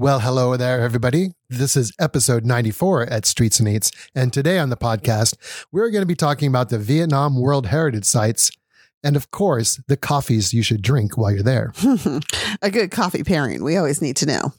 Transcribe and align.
Well, 0.00 0.20
hello 0.20 0.56
there, 0.56 0.80
everybody. 0.80 1.32
This 1.50 1.76
is 1.76 1.92
episode 1.98 2.44
94 2.44 3.10
at 3.10 3.26
Streets 3.26 3.58
and 3.58 3.68
Eats. 3.68 3.90
And 4.14 4.32
today 4.32 4.60
on 4.60 4.68
the 4.68 4.76
podcast, 4.76 5.34
we're 5.72 5.90
going 5.90 6.02
to 6.02 6.06
be 6.06 6.14
talking 6.14 6.46
about 6.46 6.68
the 6.68 6.78
Vietnam 6.78 7.40
World 7.40 7.66
Heritage 7.66 8.04
Sites 8.04 8.52
and, 9.02 9.16
of 9.16 9.32
course, 9.32 9.82
the 9.88 9.96
coffees 9.96 10.54
you 10.54 10.62
should 10.62 10.82
drink 10.82 11.18
while 11.18 11.32
you're 11.32 11.42
there. 11.42 11.72
a 12.62 12.70
good 12.70 12.92
coffee 12.92 13.24
pairing. 13.24 13.64
We 13.64 13.76
always 13.76 14.00
need 14.00 14.14
to 14.18 14.26
know. 14.26 14.52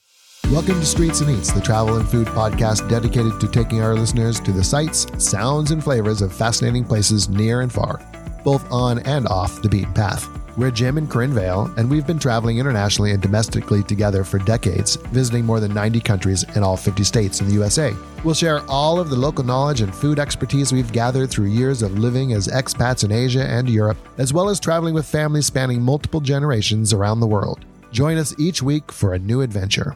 Welcome 0.51 0.77
to 0.81 0.85
Streets 0.85 1.21
and 1.21 1.29
Eats, 1.29 1.53
the 1.53 1.61
travel 1.61 1.95
and 1.95 2.09
food 2.09 2.27
podcast 2.27 2.89
dedicated 2.89 3.39
to 3.39 3.47
taking 3.47 3.81
our 3.81 3.95
listeners 3.95 4.41
to 4.41 4.51
the 4.51 4.61
sights, 4.65 5.07
sounds, 5.23 5.71
and 5.71 5.81
flavors 5.81 6.21
of 6.21 6.35
fascinating 6.35 6.83
places 6.83 7.29
near 7.29 7.61
and 7.61 7.71
far, 7.71 8.01
both 8.43 8.69
on 8.69 8.99
and 9.07 9.25
off 9.29 9.61
the 9.61 9.69
beaten 9.69 9.93
path. 9.93 10.38
We're 10.57 10.71
Jim 10.71 10.97
and 10.97 11.09
Corinne 11.09 11.33
Vail, 11.33 11.71
and 11.77 11.89
we've 11.89 12.07
been 12.07 12.19
traveling 12.19 12.57
internationally 12.57 13.11
and 13.11 13.21
domestically 13.21 13.83
together 13.83 14.23
for 14.23 14.39
decades, 14.39 14.95
visiting 15.11 15.45
more 15.45 15.59
than 15.59 15.73
90 15.73 15.99
countries 16.01 16.43
in 16.55 16.63
all 16.63 16.75
50 16.75 17.03
states 17.03 17.39
in 17.39 17.47
the 17.47 17.53
USA. 17.53 17.93
We'll 18.23 18.33
share 18.33 18.61
all 18.67 18.99
of 18.99 19.09
the 19.09 19.15
local 19.15 19.43
knowledge 19.43 19.81
and 19.81 19.93
food 19.93 20.19
expertise 20.19 20.73
we've 20.73 20.91
gathered 20.91 21.29
through 21.29 21.47
years 21.47 21.81
of 21.81 21.99
living 21.99 22.33
as 22.33 22.47
expats 22.47 23.03
in 23.03 23.11
Asia 23.11 23.43
and 23.43 23.69
Europe, 23.69 23.97
as 24.17 24.33
well 24.33 24.49
as 24.49 24.59
traveling 24.59 24.93
with 24.93 25.05
families 25.05 25.45
spanning 25.45 25.81
multiple 25.81 26.19
generations 26.19 26.93
around 26.93 27.19
the 27.19 27.27
world. 27.27 27.63
Join 27.91 28.17
us 28.17 28.37
each 28.39 28.61
week 28.61 28.91
for 28.91 29.13
a 29.13 29.19
new 29.19 29.41
adventure. 29.41 29.95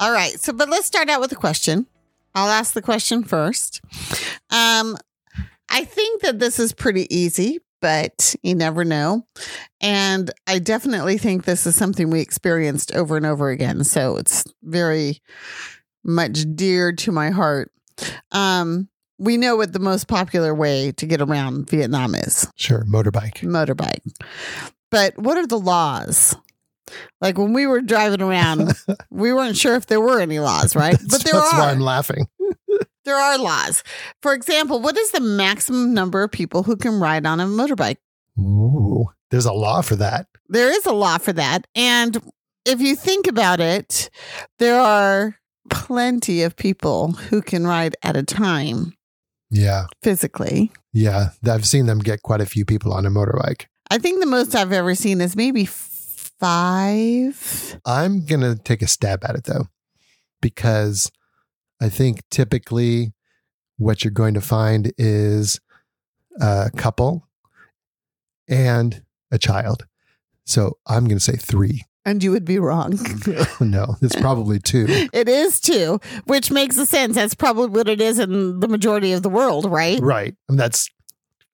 All 0.00 0.12
right. 0.12 0.38
So, 0.40 0.52
but 0.52 0.68
let's 0.68 0.86
start 0.86 1.08
out 1.08 1.20
with 1.20 1.32
a 1.32 1.36
question. 1.36 1.86
I'll 2.34 2.50
ask 2.50 2.74
the 2.74 2.82
question 2.82 3.24
first. 3.24 3.80
Um, 4.50 4.96
I 5.68 5.84
think 5.84 6.22
that 6.22 6.38
this 6.38 6.58
is 6.58 6.72
pretty 6.72 7.12
easy, 7.14 7.60
but 7.80 8.34
you 8.42 8.54
never 8.54 8.84
know. 8.84 9.26
And 9.80 10.30
I 10.46 10.58
definitely 10.58 11.18
think 11.18 11.44
this 11.44 11.66
is 11.66 11.74
something 11.76 12.10
we 12.10 12.20
experienced 12.20 12.94
over 12.94 13.16
and 13.16 13.26
over 13.26 13.50
again. 13.50 13.84
So 13.84 14.16
it's 14.16 14.44
very 14.62 15.20
much 16.04 16.44
dear 16.54 16.92
to 16.92 17.12
my 17.12 17.30
heart. 17.30 17.70
Um, 18.32 18.88
we 19.18 19.36
know 19.36 19.56
what 19.56 19.72
the 19.72 19.78
most 19.78 20.08
popular 20.08 20.54
way 20.54 20.92
to 20.92 21.06
get 21.06 21.20
around 21.22 21.70
Vietnam 21.70 22.14
is 22.14 22.46
Sure, 22.56 22.84
motorbike. 22.84 23.38
motorbike. 23.42 24.02
But 24.90 25.16
what 25.18 25.36
are 25.38 25.46
the 25.46 25.58
laws? 25.58 26.36
Like 27.20 27.36
when 27.38 27.52
we 27.52 27.66
were 27.66 27.80
driving 27.80 28.22
around, 28.22 28.72
we 29.10 29.32
weren't 29.32 29.56
sure 29.56 29.74
if 29.74 29.86
there 29.86 30.00
were 30.00 30.20
any 30.20 30.38
laws, 30.38 30.76
right? 30.76 30.92
That's, 30.92 31.04
but 31.10 31.24
there 31.24 31.32
that's 31.34 31.52
why 31.52 31.60
are. 31.60 31.70
I'm 31.70 31.80
laughing. 31.80 32.28
There 33.06 33.16
are 33.16 33.38
laws. 33.38 33.82
For 34.20 34.34
example, 34.34 34.80
what 34.80 34.98
is 34.98 35.12
the 35.12 35.20
maximum 35.20 35.94
number 35.94 36.22
of 36.22 36.30
people 36.30 36.64
who 36.64 36.76
can 36.76 37.00
ride 37.00 37.24
on 37.24 37.40
a 37.40 37.46
motorbike? 37.46 37.96
Ooh, 38.38 39.06
there's 39.30 39.46
a 39.46 39.52
law 39.52 39.80
for 39.80 39.96
that. 39.96 40.26
There 40.48 40.70
is 40.70 40.84
a 40.84 40.92
law 40.92 41.16
for 41.18 41.32
that. 41.32 41.66
And 41.74 42.20
if 42.66 42.80
you 42.80 42.94
think 42.96 43.26
about 43.26 43.60
it, 43.60 44.10
there 44.58 44.78
are 44.78 45.36
plenty 45.70 46.42
of 46.42 46.56
people 46.56 47.12
who 47.12 47.40
can 47.42 47.66
ride 47.66 47.96
at 48.02 48.16
a 48.16 48.22
time 48.22 48.94
Yeah, 49.50 49.86
physically. 50.02 50.70
yeah. 50.92 51.30
I've 51.48 51.66
seen 51.66 51.86
them 51.86 51.98
get 52.00 52.22
quite 52.22 52.40
a 52.40 52.46
few 52.46 52.64
people 52.64 52.92
on 52.92 53.06
a 53.06 53.10
motorbike. 53.10 53.66
I 53.90 53.98
think 53.98 54.20
the 54.20 54.26
most 54.26 54.54
I've 54.54 54.72
ever 54.72 54.94
seen 54.96 55.20
is 55.20 55.34
maybe 55.36 55.64
five. 55.64 57.80
I'm 57.84 58.24
going 58.26 58.40
to 58.42 58.56
take 58.62 58.82
a 58.82 58.86
stab 58.86 59.24
at 59.24 59.34
it 59.36 59.44
though, 59.44 59.66
because 60.40 61.10
I 61.80 61.88
think 61.88 62.22
typically 62.30 63.12
what 63.78 64.04
you're 64.04 64.10
going 64.10 64.34
to 64.34 64.40
find 64.40 64.92
is 64.96 65.60
a 66.40 66.70
couple 66.76 67.28
and 68.48 69.02
a 69.30 69.38
child. 69.38 69.86
So 70.44 70.78
I'm 70.86 71.04
going 71.04 71.18
to 71.18 71.24
say 71.24 71.36
three. 71.36 71.82
And 72.04 72.22
you 72.22 72.30
would 72.30 72.44
be 72.44 72.60
wrong. 72.60 72.98
no, 73.60 73.96
it's 74.00 74.14
probably 74.14 74.60
two. 74.60 75.08
It 75.12 75.28
is 75.28 75.60
two, 75.60 76.00
which 76.26 76.52
makes 76.52 76.78
a 76.78 76.86
sense. 76.86 77.16
That's 77.16 77.34
probably 77.34 77.66
what 77.66 77.88
it 77.88 78.00
is 78.00 78.20
in 78.20 78.60
the 78.60 78.68
majority 78.68 79.12
of 79.12 79.22
the 79.22 79.28
world, 79.28 79.68
right? 79.68 79.98
Right. 80.00 80.34
And 80.48 80.58
that's 80.58 80.88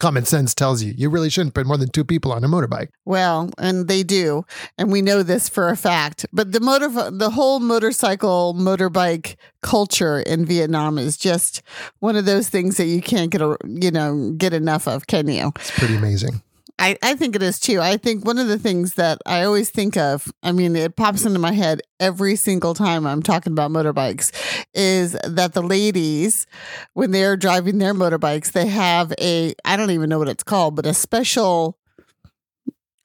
common 0.03 0.25
sense 0.25 0.53
tells 0.53 0.83
you 0.83 0.93
you 0.97 1.09
really 1.09 1.31
shouldn't 1.31 1.55
put 1.55 1.65
more 1.65 1.77
than 1.77 1.89
two 1.89 2.05
people 2.05 2.33
on 2.33 2.43
a 2.43 2.49
motorbike. 2.49 2.89
Well, 3.05 3.51
and 3.57 3.87
they 3.87 4.03
do, 4.03 4.45
and 4.77 4.91
we 4.91 5.01
know 5.01 5.23
this 5.23 5.49
for 5.49 5.69
a 5.69 5.77
fact. 5.77 6.27
But 6.33 6.51
the 6.51 6.59
motor, 6.59 6.89
the 7.11 7.31
whole 7.31 7.61
motorcycle, 7.61 8.53
motorbike 8.59 9.37
culture 9.63 10.19
in 10.19 10.45
Vietnam 10.45 10.99
is 10.99 11.17
just 11.17 11.63
one 12.01 12.17
of 12.17 12.25
those 12.25 12.49
things 12.49 12.79
that 12.79 12.87
you 12.87 13.01
can't 13.01 13.31
get, 13.31 13.41
a, 13.43 13.57
you 13.65 13.93
know, 13.93 14.33
get 14.37 14.53
enough 14.53 14.89
of, 14.89 15.07
can 15.07 15.29
you? 15.29 15.53
It's 15.55 15.71
pretty 15.71 15.95
amazing. 15.95 16.43
I, 16.83 16.99
I 17.01 17.15
think 17.15 17.37
it 17.37 17.45
is 17.45 17.61
too. 17.61 17.81
I 17.81 17.97
think 17.97 18.25
one 18.25 18.39
of 18.39 18.49
the 18.49 18.59
things 18.59 18.95
that 18.95 19.19
I 19.25 19.45
always 19.45 19.71
think 19.71 19.97
of, 19.97 20.33
I 20.43 20.51
mean, 20.51 20.75
it 20.75 20.97
pops 20.97 21.25
into 21.25 21.39
my 21.39 21.53
head 21.53 21.81
every 22.01 22.35
single 22.35 22.75
time 22.75 23.07
I'm 23.07 23.23
talking 23.23 23.53
about 23.53 23.71
motorbikes, 23.71 24.33
is 24.75 25.17
that 25.23 25.53
the 25.53 25.63
ladies, 25.63 26.49
when 26.95 27.13
they're 27.13 27.37
driving 27.37 27.79
their 27.79 27.95
motorbikes, 27.95 28.51
they 28.51 28.67
have 28.67 29.13
a, 29.21 29.55
I 29.65 29.77
don't 29.77 29.93
even 29.93 30.11
know 30.11 30.19
what 30.19 30.29
it's 30.29 30.43
called, 30.43 30.75
but 30.75 30.85
a 30.85 30.93
special, 30.93 31.79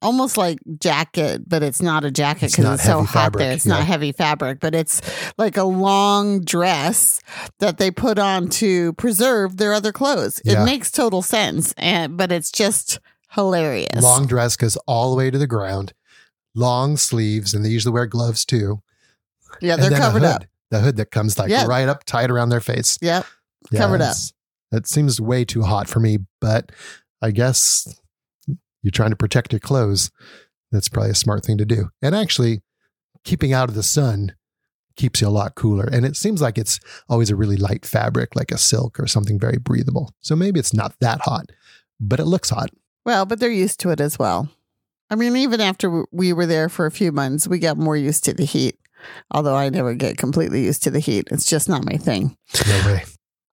almost 0.01 0.37
like 0.37 0.57
jacket, 0.79 1.47
but 1.47 1.61
it's 1.61 1.81
not 1.81 2.03
a 2.03 2.09
jacket 2.09 2.45
It's 2.45 2.55
because 2.55 2.65
not 2.65 2.73
it's, 2.73 2.83
so 2.83 3.03
hot 3.03 3.25
fabric, 3.25 3.39
there. 3.39 3.51
It's 3.51 3.65
yeah. 3.67 3.75
not 3.75 3.83
heavy 3.83 4.11
fabric, 4.11 4.59
but 4.59 4.73
it's 4.73 5.03
like 5.37 5.55
a 5.55 5.63
long 5.63 6.43
dress 6.43 7.21
that 7.59 7.77
they 7.77 7.91
put 7.91 8.17
on 8.17 8.49
to 8.49 8.93
preserve 8.93 9.57
their 9.57 9.73
other 9.73 9.91
clothes. 9.91 10.41
Yeah. 10.43 10.63
It 10.63 10.65
makes 10.65 10.89
total 10.89 11.21
sense, 11.21 11.75
and 11.77 12.17
but 12.17 12.31
it's 12.31 12.51
just 12.51 12.99
hilarious. 13.37 14.01
Long 14.03 14.27
dress 14.27 14.57
goes 14.57 14.75
all 14.87 15.11
the 15.11 15.17
way 15.17 15.31
to 15.31 15.37
the 15.37 15.47
ground, 15.47 15.93
long 16.55 16.97
sleeves, 16.97 17.53
and 17.53 17.63
they 17.63 17.69
usually 17.69 17.93
wear 17.93 18.05
gloves 18.07 18.43
too. 18.43 18.81
yeah, 19.61 19.75
And 19.75 19.83
they're 19.83 19.91
covered 19.97 20.23
hood, 20.23 20.31
up. 20.31 20.43
The 20.71 20.79
hood 20.81 20.97
that 20.97 21.11
comes 21.11 21.37
like 21.39 21.49
Yeah. 21.49 21.65
right 21.67 21.87
up 21.87 22.03
tight 22.03 22.29
around 22.29 22.49
their 22.49 22.59
face. 22.59 22.97
Yep. 23.01 23.25
Covered 23.75 24.01
up. 24.01 24.15
That 24.71 24.87
seems 24.87 25.21
way 25.21 25.45
too 25.45 25.61
hot 25.63 25.87
for 25.87 25.99
me, 26.01 26.17
but 26.41 26.71
I 27.21 27.31
guess 27.31 27.87
you're 28.83 28.91
trying 28.91 29.11
to 29.11 29.15
protect 29.15 29.53
your 29.53 29.59
clothes. 29.61 30.11
That's 30.71 30.89
probably 30.89 31.11
a 31.11 31.15
smart 31.15 31.45
thing 31.45 31.57
to 31.59 31.65
do. 31.65 31.89
And 32.01 32.13
actually, 32.13 32.61
keeping 33.23 33.53
out 33.53 33.69
of 33.69 33.75
the 33.75 33.83
sun 33.83 34.35
keeps 34.97 35.21
you 35.21 35.27
a 35.27 35.29
lot 35.29 35.55
cooler. 35.55 35.85
And 35.91 36.05
it 36.05 36.15
seems 36.17 36.41
like 36.41 36.57
it's 36.57 36.79
always 37.07 37.29
a 37.29 37.35
really 37.35 37.55
light 37.55 37.85
fabric, 37.85 38.35
like 38.35 38.51
a 38.51 38.57
silk 38.57 38.99
or 38.99 39.07
something 39.07 39.39
very 39.39 39.57
breathable. 39.57 40.11
So 40.21 40.35
maybe 40.35 40.59
it's 40.59 40.73
not 40.73 40.95
that 40.99 41.21
hot, 41.21 41.51
but 41.99 42.19
it 42.19 42.25
looks 42.25 42.49
hot. 42.49 42.69
Well, 43.07 43.25
but 43.25 43.39
they're 43.39 43.49
used 43.49 43.79
to 43.79 43.89
it 43.91 44.01
as 44.01 44.19
well. 44.19 44.49
I 45.09 45.15
mean, 45.15 45.37
even 45.37 45.61
after 45.61 46.03
we 46.11 46.33
were 46.33 46.45
there 46.45 46.67
for 46.67 46.85
a 46.85 46.91
few 46.91 47.13
months, 47.13 47.47
we 47.47 47.57
got 47.57 47.77
more 47.77 47.95
used 47.95 48.25
to 48.25 48.33
the 48.33 48.43
heat. 48.43 48.77
Although 49.31 49.55
I 49.55 49.69
never 49.69 49.93
get 49.93 50.17
completely 50.17 50.65
used 50.65 50.83
to 50.83 50.91
the 50.91 50.99
heat. 50.99 51.29
It's 51.31 51.45
just 51.45 51.69
not 51.69 51.85
my 51.85 51.95
thing. 51.95 52.35
No 52.67 52.81
way. 52.85 53.05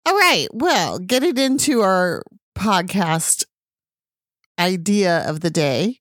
All 0.07 0.15
right. 0.15 0.49
Well, 0.53 0.99
getting 0.99 1.39
into 1.39 1.83
our 1.83 2.25
podcast 2.59 3.45
idea 4.59 5.29
of 5.29 5.41
the 5.41 5.51
day, 5.51 6.01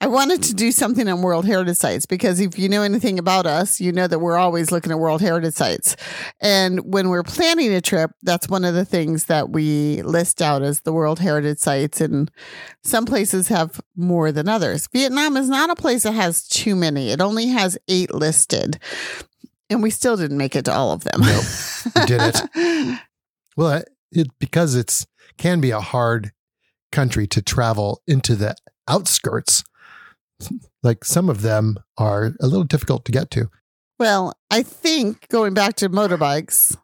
I 0.00 0.06
wanted 0.06 0.42
to 0.44 0.54
mm. 0.54 0.56
do 0.56 0.72
something 0.72 1.08
on 1.08 1.22
World 1.22 1.46
Heritage 1.46 1.76
Sites 1.76 2.06
because 2.06 2.40
if 2.40 2.58
you 2.58 2.68
know 2.68 2.82
anything 2.82 3.18
about 3.18 3.46
us, 3.46 3.80
you 3.80 3.92
know 3.92 4.06
that 4.06 4.18
we're 4.18 4.36
always 4.36 4.70
looking 4.70 4.92
at 4.92 4.98
World 4.98 5.20
Heritage 5.20 5.54
Sites. 5.54 5.96
And 6.40 6.92
when 6.92 7.08
we're 7.08 7.22
planning 7.22 7.72
a 7.72 7.80
trip, 7.80 8.10
that's 8.22 8.48
one 8.48 8.64
of 8.64 8.74
the 8.74 8.84
things 8.84 9.24
that 9.24 9.50
we 9.50 10.02
list 10.02 10.40
out 10.40 10.62
as 10.62 10.80
the 10.80 10.92
World 10.92 11.18
Heritage 11.18 11.58
Sites. 11.58 12.00
And 12.00 12.30
some 12.82 13.06
places 13.06 13.48
have 13.48 13.80
more 13.96 14.32
than 14.32 14.48
others. 14.48 14.88
Vietnam 14.92 15.36
is 15.36 15.48
not 15.48 15.70
a 15.70 15.76
place 15.76 16.04
that 16.04 16.12
has 16.12 16.46
too 16.46 16.76
many, 16.76 17.10
it 17.10 17.20
only 17.20 17.48
has 17.48 17.78
eight 17.88 18.14
listed. 18.14 18.78
And 19.68 19.82
we 19.82 19.90
still 19.90 20.16
didn't 20.16 20.38
make 20.38 20.56
it 20.56 20.64
to 20.64 20.72
all 20.72 20.90
of 20.90 21.04
them. 21.04 21.20
Nope. 21.20 22.06
Did 22.06 22.20
it. 22.22 23.00
Well, 23.56 23.82
it 24.10 24.28
because 24.38 24.74
it's 24.74 25.06
can 25.36 25.60
be 25.60 25.70
a 25.70 25.80
hard 25.80 26.32
country 26.92 27.26
to 27.28 27.42
travel 27.42 28.02
into 28.06 28.34
the 28.36 28.54
outskirts. 28.88 29.64
Like 30.82 31.04
some 31.04 31.28
of 31.28 31.42
them 31.42 31.76
are 31.98 32.32
a 32.40 32.46
little 32.46 32.64
difficult 32.64 33.04
to 33.04 33.12
get 33.12 33.30
to. 33.32 33.50
Well, 33.98 34.32
I 34.50 34.62
think 34.62 35.28
going 35.28 35.52
back 35.52 35.74
to 35.76 35.90
motorbikes, 35.90 36.74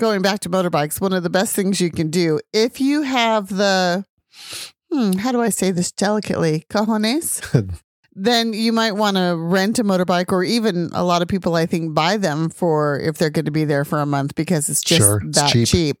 going 0.00 0.22
back 0.22 0.40
to 0.40 0.48
motorbikes, 0.48 1.02
one 1.02 1.12
of 1.12 1.22
the 1.22 1.28
best 1.28 1.54
things 1.54 1.78
you 1.78 1.90
can 1.90 2.08
do 2.08 2.40
if 2.54 2.80
you 2.80 3.02
have 3.02 3.48
the, 3.48 4.06
hmm, 4.90 5.12
how 5.18 5.32
do 5.32 5.42
I 5.42 5.50
say 5.50 5.70
this 5.70 5.92
delicately, 5.92 6.64
cojones, 6.70 7.42
then 8.14 8.54
you 8.54 8.72
might 8.72 8.92
want 8.92 9.18
to 9.18 9.36
rent 9.38 9.78
a 9.78 9.84
motorbike 9.84 10.32
or 10.32 10.42
even 10.42 10.88
a 10.94 11.04
lot 11.04 11.20
of 11.20 11.28
people, 11.28 11.54
I 11.54 11.66
think, 11.66 11.92
buy 11.92 12.16
them 12.16 12.48
for 12.48 12.98
if 12.98 13.18
they're 13.18 13.28
going 13.28 13.44
to 13.44 13.50
be 13.50 13.66
there 13.66 13.84
for 13.84 14.00
a 14.00 14.06
month 14.06 14.34
because 14.34 14.70
it's 14.70 14.80
just 14.80 15.02
Sure, 15.02 15.20
it's 15.26 15.38
that 15.38 15.50
cheap. 15.52 15.68
cheap. 15.68 15.96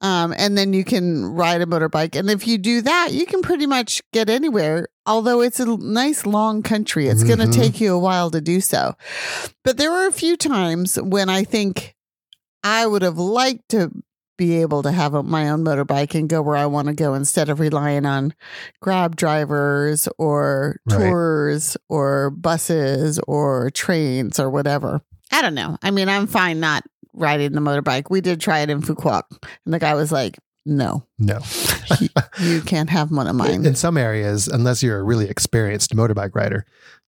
Um, 0.00 0.32
and 0.36 0.56
then 0.56 0.72
you 0.72 0.84
can 0.84 1.24
ride 1.24 1.60
a 1.60 1.66
motorbike. 1.66 2.16
And 2.18 2.30
if 2.30 2.46
you 2.46 2.58
do 2.58 2.80
that, 2.82 3.12
you 3.12 3.26
can 3.26 3.42
pretty 3.42 3.66
much 3.66 4.00
get 4.12 4.30
anywhere. 4.30 4.88
Although 5.06 5.40
it's 5.40 5.58
a 5.60 5.66
nice 5.76 6.26
long 6.26 6.62
country, 6.62 7.08
it's 7.08 7.24
going 7.24 7.38
Mhm. 7.40 7.52
to 7.52 7.58
take 7.60 7.80
you 7.80 7.94
a 7.94 7.98
while 7.98 8.30
to 8.30 8.40
do 8.40 8.60
so. 8.60 8.94
But 9.64 9.76
there 9.76 9.90
were 9.90 10.06
a 10.06 10.12
few 10.12 10.36
times 10.36 10.96
when 10.96 11.28
I 11.28 11.44
think 11.44 11.94
I 12.62 12.86
would 12.86 13.02
have 13.02 13.18
liked 13.18 13.68
to 13.70 13.90
be 14.36 14.60
able 14.60 14.84
to 14.84 14.92
have 14.92 15.14
a, 15.14 15.22
my 15.24 15.48
own 15.48 15.64
motorbike 15.64 16.14
and 16.14 16.28
go 16.28 16.40
where 16.40 16.54
I 16.56 16.66
want 16.66 16.86
to 16.86 16.94
go 16.94 17.14
instead 17.14 17.48
of 17.48 17.58
relying 17.58 18.06
on 18.06 18.34
grab 18.80 19.16
drivers 19.16 20.06
or 20.16 20.76
Right. 20.88 20.96
tours 21.08 21.76
or 21.88 22.30
buses 22.30 23.18
or 23.26 23.70
trains 23.70 24.38
or 24.38 24.48
whatever. 24.48 25.00
I 25.32 25.42
don't 25.42 25.54
know. 25.54 25.76
I 25.82 25.90
mean, 25.90 26.08
I'm 26.08 26.26
fine 26.28 26.60
not 26.60 26.84
riding 27.18 27.52
the 27.52 27.60
motorbike. 27.60 28.10
We 28.10 28.20
did 28.20 28.40
try 28.40 28.60
it 28.60 28.70
in 28.70 28.80
Phu 28.82 28.94
Quoc, 28.96 29.22
and 29.64 29.74
the 29.74 29.78
guy 29.78 29.94
was 29.94 30.10
like, 30.12 30.38
"No, 30.66 31.04
No. 31.18 31.40
you 32.40 32.60
can't 32.62 32.90
have 32.90 33.10
one 33.10 33.26
of 33.26 33.34
mine." 33.42 33.64
In 33.66 33.74
some 33.74 33.96
areas, 33.96 34.48
unless 34.48 34.82
you're 34.82 34.98
a 34.98 35.02
really 35.02 35.28
experienced 35.28 35.94
motorbike 35.94 36.34
rider, 36.34 36.64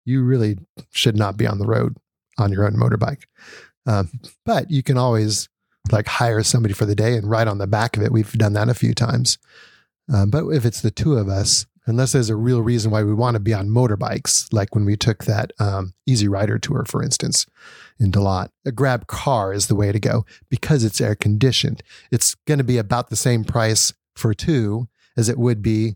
you 0.05 0.23
really 0.23 0.57
should 0.91 1.15
not 1.15 1.37
be 1.37 1.45
on 1.47 1.59
the 1.59 1.65
road 1.65 1.95
on 2.37 2.51
your 2.51 2.65
own 2.65 2.73
motorbike. 2.73 3.23
Um, 3.85 4.09
but 4.45 4.69
you 4.69 4.83
can 4.83 4.97
always 4.97 5.49
like 5.91 6.07
hire 6.07 6.43
somebody 6.43 6.73
for 6.73 6.85
the 6.85 6.95
day 6.95 7.15
and 7.15 7.29
ride 7.29 7.47
on 7.47 7.57
the 7.57 7.67
back 7.67 7.97
of 7.97 8.03
it. 8.03 8.11
We've 8.11 8.31
done 8.33 8.53
that 8.53 8.69
a 8.69 8.73
few 8.73 8.93
times. 8.93 9.37
Um, 10.13 10.29
but 10.29 10.47
if 10.49 10.65
it's 10.65 10.81
the 10.81 10.91
two 10.91 11.15
of 11.15 11.27
us, 11.29 11.65
unless 11.89 12.11
there's 12.11 12.29
a 12.29 12.35
real 12.35 12.61
reason 12.61 12.91
why 12.91 13.03
we 13.03 13.13
want 13.13 13.35
to 13.35 13.39
be 13.39 13.53
on 13.53 13.69
motorbikes, 13.69 14.51
like 14.51 14.75
when 14.75 14.85
we 14.85 14.95
took 14.95 15.25
that 15.25 15.51
um, 15.59 15.93
Easy 16.05 16.27
Rider 16.27 16.59
tour, 16.59 16.85
for 16.87 17.03
instance, 17.03 17.45
in 17.99 18.11
Da 18.11 18.21
Lat, 18.21 18.51
a 18.65 18.71
grab 18.71 19.07
car 19.07 19.53
is 19.53 19.67
the 19.67 19.75
way 19.75 19.91
to 19.91 19.99
go 19.99 20.25
because 20.49 20.83
it's 20.83 21.01
air 21.01 21.15
conditioned. 21.15 21.83
It's 22.11 22.35
going 22.47 22.59
to 22.59 22.63
be 22.63 22.77
about 22.77 23.09
the 23.09 23.15
same 23.15 23.43
price 23.43 23.93
for 24.15 24.33
two 24.33 24.87
as 25.17 25.29
it 25.29 25.37
would 25.37 25.61
be 25.61 25.95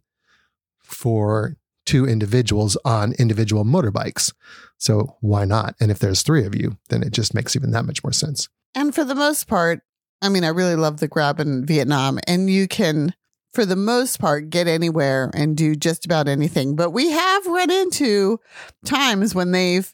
for 0.81 1.57
two 1.85 2.05
individuals 2.05 2.77
on 2.85 3.13
individual 3.13 3.65
motorbikes. 3.65 4.33
So 4.77 5.17
why 5.21 5.45
not? 5.45 5.75
And 5.79 5.91
if 5.91 5.99
there's 5.99 6.23
three 6.23 6.45
of 6.45 6.55
you, 6.55 6.77
then 6.89 7.03
it 7.03 7.11
just 7.11 7.33
makes 7.33 7.55
even 7.55 7.71
that 7.71 7.85
much 7.85 8.03
more 8.03 8.13
sense. 8.13 8.49
And 8.75 8.93
for 8.93 9.03
the 9.03 9.15
most 9.15 9.47
part, 9.47 9.81
I 10.21 10.29
mean, 10.29 10.43
I 10.43 10.49
really 10.49 10.75
love 10.75 10.99
the 10.99 11.07
grab 11.07 11.39
in 11.39 11.65
Vietnam, 11.65 12.19
and 12.27 12.49
you 12.49 12.67
can, 12.67 13.13
for 13.53 13.65
the 13.65 13.75
most 13.75 14.19
part, 14.19 14.49
get 14.49 14.67
anywhere 14.67 15.29
and 15.33 15.55
do 15.55 15.75
just 15.75 16.05
about 16.05 16.27
anything. 16.27 16.75
But 16.75 16.91
we 16.91 17.09
have 17.11 17.45
run 17.45 17.71
into 17.71 18.39
times 18.85 19.35
when 19.35 19.51
they've 19.51 19.93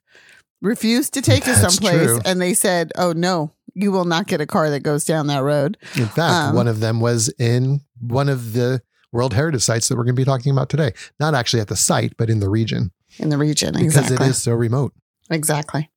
refused 0.62 1.14
to 1.14 1.22
take 1.22 1.48
us 1.48 1.62
someplace 1.62 2.06
true. 2.06 2.20
and 2.26 2.42
they 2.42 2.54
said, 2.54 2.92
oh, 2.98 3.12
no, 3.14 3.52
you 3.74 3.92
will 3.92 4.06
not 4.06 4.28
get 4.28 4.42
a 4.42 4.46
car 4.46 4.70
that 4.70 4.82
goes 4.82 5.06
down 5.06 5.28
that 5.28 5.44
road. 5.44 5.78
In 5.96 6.06
fact, 6.06 6.50
Um, 6.50 6.56
one 6.56 6.68
of 6.68 6.80
them 6.80 7.00
was 7.00 7.30
in 7.38 7.82
one 8.00 8.30
of 8.30 8.54
the 8.54 8.82
World 9.12 9.34
Heritage 9.34 9.62
sites 9.62 9.88
that 9.88 9.98
we're 9.98 10.04
going 10.04 10.16
to 10.16 10.20
be 10.20 10.26
talking 10.26 10.52
about 10.52 10.70
today. 10.70 10.94
Not 11.20 11.34
actually 11.34 11.62
at 11.62 11.68
the 11.68 11.76
site, 11.76 12.16
but 12.18 12.30
in 12.30 12.40
the 12.40 12.50
region 12.50 12.92
in 13.18 13.30
the 13.30 13.38
region. 13.38 13.74
because 13.74 13.96
exactly. 13.98 14.28
it 14.28 14.30
is 14.30 14.42
so 14.42 14.54
remote. 14.54 14.94
Exactly. 15.32 15.90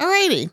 All 0.00 0.08
righty. 0.08 0.48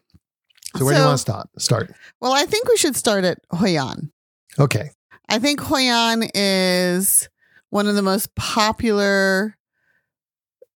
So 0.75 0.86
where 0.86 0.96
do 0.96 1.00
you 1.00 1.06
want 1.06 1.18
to 1.18 1.22
start? 1.22 1.50
Start. 1.60 1.94
Well, 2.19 2.34
I 2.34 2.46
think 2.46 2.68
we 2.68 2.78
should 2.78 2.96
start 2.96 3.24
at 3.25 3.39
Hoi 3.51 3.78
An. 3.80 4.12
Okay. 4.57 4.89
I 5.30 5.40
think 5.40 5.60
Hoi 5.62 5.81
An 5.84 6.24
is 6.34 7.30
one 7.70 7.88
of 7.88 7.96
the 7.96 8.02
most 8.02 8.36
popular 8.36 9.58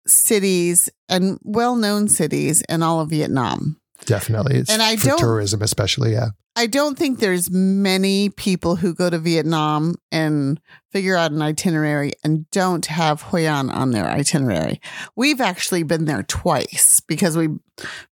cities 0.05 0.89
and 1.09 1.38
well 1.44 1.75
known 1.75 2.07
cities 2.07 2.61
in 2.69 2.81
all 2.81 3.01
of 3.01 3.09
Vietnam. 3.09 3.79
Definitely. 4.05 4.57
It's 4.57 4.69
And 4.71 4.81
I 4.81 4.95
for 4.95 5.07
don't- 5.09 5.19
tourism, 5.19 5.61
especially. 5.61 6.13
Yeah. 6.13 6.29
I 6.55 6.65
don't 6.65 6.97
think 6.97 7.19
there's 7.19 7.51
many 7.51 8.29
people 8.29 8.77
who 8.77 8.95
go 8.95 9.11
to 9.11 9.19
Vietnam 9.19 9.94
and 10.11 10.59
figure 10.91 11.15
out 11.15 11.31
an 11.31 11.41
itinerary 11.41 12.13
and 12.23 12.49
don't 12.49 12.85
have 12.88 13.21
Hoi 13.21 13.45
An 13.47 13.69
on 13.69 13.91
their 13.91 14.07
itinerary. 14.07 14.81
We've 15.15 15.39
actually 15.41 15.83
been 15.83 16.05
there 16.05 16.23
twice 16.23 16.99
because 17.07 17.38
we've 17.38 17.59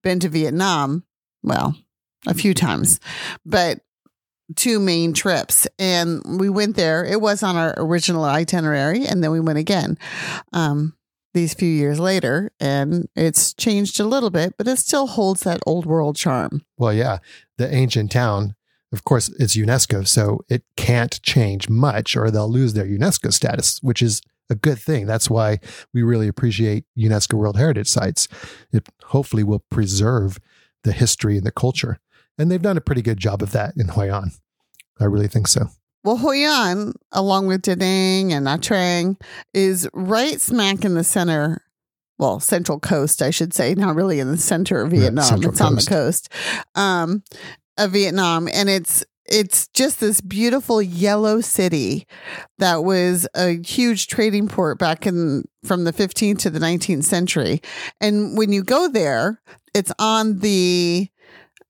been 0.02 0.20
to 0.20 0.28
Vietnam, 0.30 1.06
well, 1.42 1.78
a 2.28 2.34
few 2.34 2.54
times, 2.54 3.00
but 3.46 3.80
two 4.56 4.80
main 4.80 5.14
trips. 5.14 5.68
And 5.78 6.22
we 6.40 6.50
went 6.50 6.76
there. 6.76 7.06
It 7.06 7.22
was 7.22 7.44
on 7.44 7.56
our 7.56 7.74
original 7.78 8.24
itinerary, 8.24 9.06
and 9.06 9.24
then 9.24 9.32
we 9.32 9.40
went 9.40 9.60
again. 9.60 9.98
Um, 10.52 10.96
these 11.34 11.54
few 11.54 11.70
years 11.70 12.00
later, 12.00 12.52
and 12.60 13.10
it's 13.16 13.54
changed 13.54 14.00
a 14.00 14.06
little 14.06 14.30
bit, 14.30 14.54
but 14.58 14.68
it 14.68 14.78
still 14.78 15.08
holds 15.08 15.42
that 15.42 15.62
old 15.66 15.86
world 15.86 16.16
charm. 16.16 16.64
Well, 16.78 16.94
yeah. 16.94 17.20
The 17.58 17.74
ancient 17.74 18.12
town, 18.12 18.56
of 18.92 19.04
course, 19.04 19.30
it's 19.40 19.58
UNESCO, 19.58 20.08
so 20.08 20.42
it 20.48 20.64
can't 20.78 21.20
change 21.24 21.70
much 21.70 22.16
or 22.16 22.30
they'll 22.30 22.52
lose 22.52 22.74
their 22.74 22.86
UNESCO 22.86 23.34
status, 23.34 23.80
which 23.82 24.02
is 24.02 24.22
a 24.50 24.56
good 24.56 24.78
thing. 24.78 25.06
That's 25.06 25.30
why 25.30 25.60
we 25.94 26.04
really 26.04 26.28
appreciate 26.28 26.86
UNESCO 26.98 27.34
World 27.34 27.58
Heritage 27.58 27.88
sites. 27.88 28.28
It 28.72 28.88
hopefully 29.06 29.44
will 29.44 29.64
preserve 29.72 30.40
the 30.84 30.92
history 30.92 31.38
and 31.38 31.46
the 31.46 31.52
culture. 31.52 32.00
And 32.38 32.52
they've 32.52 32.62
done 32.62 32.78
a 32.78 32.82
pretty 32.82 33.02
good 33.02 33.18
job 33.18 33.42
of 33.42 33.52
that 33.52 33.74
in 33.78 33.90
Hoi 33.90 34.14
An. 34.14 34.32
I 35.00 35.06
really 35.06 35.28
think 35.28 35.48
so. 35.48 35.68
Well, 36.04 36.18
Hoi 36.18 36.46
An, 36.46 36.94
along 37.14 37.48
with 37.48 37.62
Da 37.62 37.76
Nang 37.76 38.34
and 38.34 38.46
Nha 38.46 38.58
Trang, 38.58 39.22
is 39.54 39.88
right 39.94 40.40
smack 40.40 40.84
in 40.84 40.96
the 40.96 41.04
center, 41.04 41.64
well, 42.20 42.42
central 42.42 42.80
coast, 42.80 43.22
I 43.22 43.30
should 43.30 43.54
say, 43.54 43.74
not 43.74 43.96
really 43.96 44.20
in 44.20 44.30
the 44.30 44.38
center 44.38 44.82
of 44.82 44.92
Vietnam. 44.92 45.24
central 45.24 45.52
it's 45.54 45.62
on 45.62 45.76
the 45.76 45.82
coast. 45.82 46.30
coast 46.30 46.70
um, 46.76 47.24
of 47.78 47.92
Vietnam, 47.92 48.50
and 48.52 48.70
it's 48.70 49.06
it's 49.26 49.68
just 49.70 50.02
this 50.02 50.20
beautiful 50.20 50.82
yellow 50.82 51.40
city 51.40 52.06
that 52.58 52.84
was 52.84 53.26
a 53.36 53.62
huge 53.66 54.08
trading 54.08 54.50
port 54.50 54.78
back 54.78 55.08
in 55.08 55.46
from 55.64 55.86
the 55.86 55.94
15th 55.94 56.40
to 56.40 56.50
the 56.50 56.60
19th 56.60 57.06
century. 57.06 57.62
And 58.02 58.38
when 58.38 58.52
you 58.52 58.64
go 58.64 58.90
there, 58.90 59.42
it's 59.74 59.94
on 59.98 60.40
the 60.40 61.08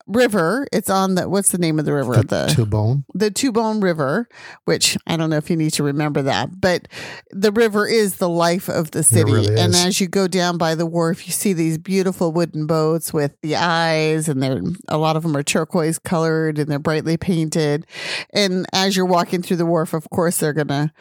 river. 0.08 0.68
It's 0.72 0.90
on 0.90 1.16
the 1.16 1.30
what's 1.30 1.52
the 1.52 1.58
name 1.58 1.80
of 1.80 1.86
the 1.86 1.94
river? 1.94 2.22
The 2.24 2.54
Thu 2.56 2.66
Bon. 2.66 3.06
the 3.14 3.32
Thu 3.32 3.52
Bon 3.52 3.80
River, 3.80 4.28
which 4.66 4.98
I 5.08 5.18
don't 5.18 5.30
know 5.30 5.38
if 5.38 5.50
you 5.50 5.56
need 5.56 5.72
to 5.74 5.84
remember 5.84 6.22
that, 6.24 6.60
but 6.60 6.88
the 7.32 7.52
river 7.52 7.88
is 7.88 8.18
the 8.18 8.30
life 8.30 8.70
of 8.70 8.92
the 8.92 9.04
city. 9.04 9.32
really 9.32 9.60
and 9.60 9.74
as 9.76 10.02
you 10.02 10.08
go 10.08 10.28
down 10.28 10.58
by 10.58 10.76
the 10.76 10.86
wharf, 10.86 11.26
you 11.28 11.34
see 11.34 11.54
these 11.54 11.78
beautiful 11.78 12.32
wooden 12.32 12.68
boats 12.68 13.14
with 13.14 13.36
the 13.42 13.56
eyes, 13.56 14.28
and 14.28 14.42
they're 14.42 14.62
a 14.88 14.98
lot 14.98 15.16
of 15.16 15.24
them 15.24 15.36
are 15.38 15.44
turquoise 15.44 16.00
colored 16.00 16.60
and 16.60 16.70
they're 16.70 16.80
brightly 16.80 17.18
painted. 17.18 17.86
And 18.34 18.66
as 18.74 18.96
you're 18.96 19.06
walking 19.06 19.42
through 19.42 19.58
the 19.58 19.66
wharf, 19.66 19.94
of 19.94 20.10
course, 20.10 20.38
they're 20.38 20.54
gonna 20.54 20.94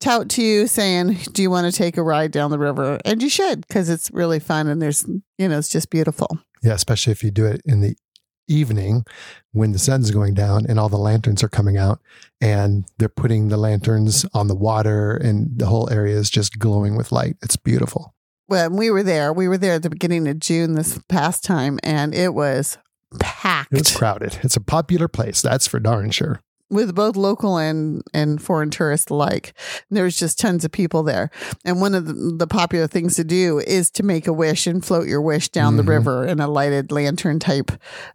tout 0.00 0.28
to 0.30 0.42
you 0.42 0.66
saying, 0.66 1.18
"Do 1.32 1.42
you 1.42 1.50
want 1.50 1.72
to 1.72 1.76
take 1.76 1.96
a 1.96 2.02
ride 2.02 2.32
down 2.32 2.50
the 2.50 2.58
river?" 2.58 2.98
And 3.04 3.22
you 3.22 3.28
should 3.28 3.66
because 3.66 3.88
it's 3.88 4.10
really 4.10 4.40
fun 4.40 4.66
and 4.66 4.80
there's 4.80 5.04
you 5.38 5.48
know 5.48 5.58
it's 5.58 5.68
just 5.68 5.90
beautiful. 5.90 6.38
Yeah, 6.62 6.74
especially 6.74 7.12
if 7.12 7.24
you 7.24 7.30
do 7.30 7.46
it 7.46 7.60
in 7.64 7.80
the 7.80 7.96
evening 8.48 9.04
when 9.52 9.72
the 9.72 9.78
sun's 9.78 10.10
going 10.10 10.34
down 10.34 10.66
and 10.66 10.78
all 10.78 10.88
the 10.88 10.96
lanterns 10.96 11.42
are 11.42 11.48
coming 11.48 11.76
out 11.76 12.00
and 12.40 12.84
they're 12.98 13.08
putting 13.08 13.48
the 13.48 13.56
lanterns 13.56 14.26
on 14.34 14.48
the 14.48 14.54
water 14.54 15.16
and 15.16 15.58
the 15.58 15.66
whole 15.66 15.88
area 15.90 16.16
is 16.16 16.30
just 16.30 16.58
glowing 16.58 16.96
with 16.96 17.12
light. 17.12 17.36
It's 17.42 17.56
beautiful. 17.56 18.14
when 18.46 18.76
we 18.76 18.90
were 18.90 19.02
there, 19.02 19.32
we 19.32 19.48
were 19.48 19.58
there 19.58 19.74
at 19.74 19.82
the 19.82 19.90
beginning 19.90 20.28
of 20.28 20.38
June 20.38 20.74
this 20.74 20.98
past 21.08 21.44
time, 21.44 21.78
and 21.82 22.14
it 22.14 22.34
was 22.34 22.78
packed 23.18 23.72
It's 23.72 23.96
crowded. 23.96 24.38
It's 24.42 24.56
a 24.56 24.60
popular 24.60 25.08
place. 25.08 25.40
That's 25.42 25.66
for 25.66 25.80
darn 25.80 26.10
sure. 26.10 26.40
With 26.72 26.94
both 26.94 27.14
local 27.16 27.58
and 27.58 28.02
and 28.14 28.42
foreign 28.42 28.70
tourists 28.70 29.10
alike. 29.10 29.52
And 29.88 29.96
there 29.96 30.04
was 30.04 30.16
just 30.18 30.38
tons 30.38 30.64
of 30.64 30.72
people 30.72 31.02
there. 31.02 31.30
And 31.64 31.80
one 31.80 31.94
of 31.94 32.06
the, 32.06 32.14
the 32.36 32.46
popular 32.46 32.86
things 32.88 33.14
to 33.16 33.24
do 33.24 33.60
is 33.60 33.90
to 33.92 34.02
make 34.02 34.26
a 34.26 34.32
wish 34.32 34.66
and 34.66 34.84
float 34.84 35.06
your 35.06 35.20
wish 35.20 35.50
down 35.50 35.74
Mhm. 35.74 35.76
the 35.76 35.82
river 35.84 36.26
in 36.26 36.40
a 36.40 36.48
lighted 36.48 36.90
lantern 36.90 37.38
type 37.38 37.70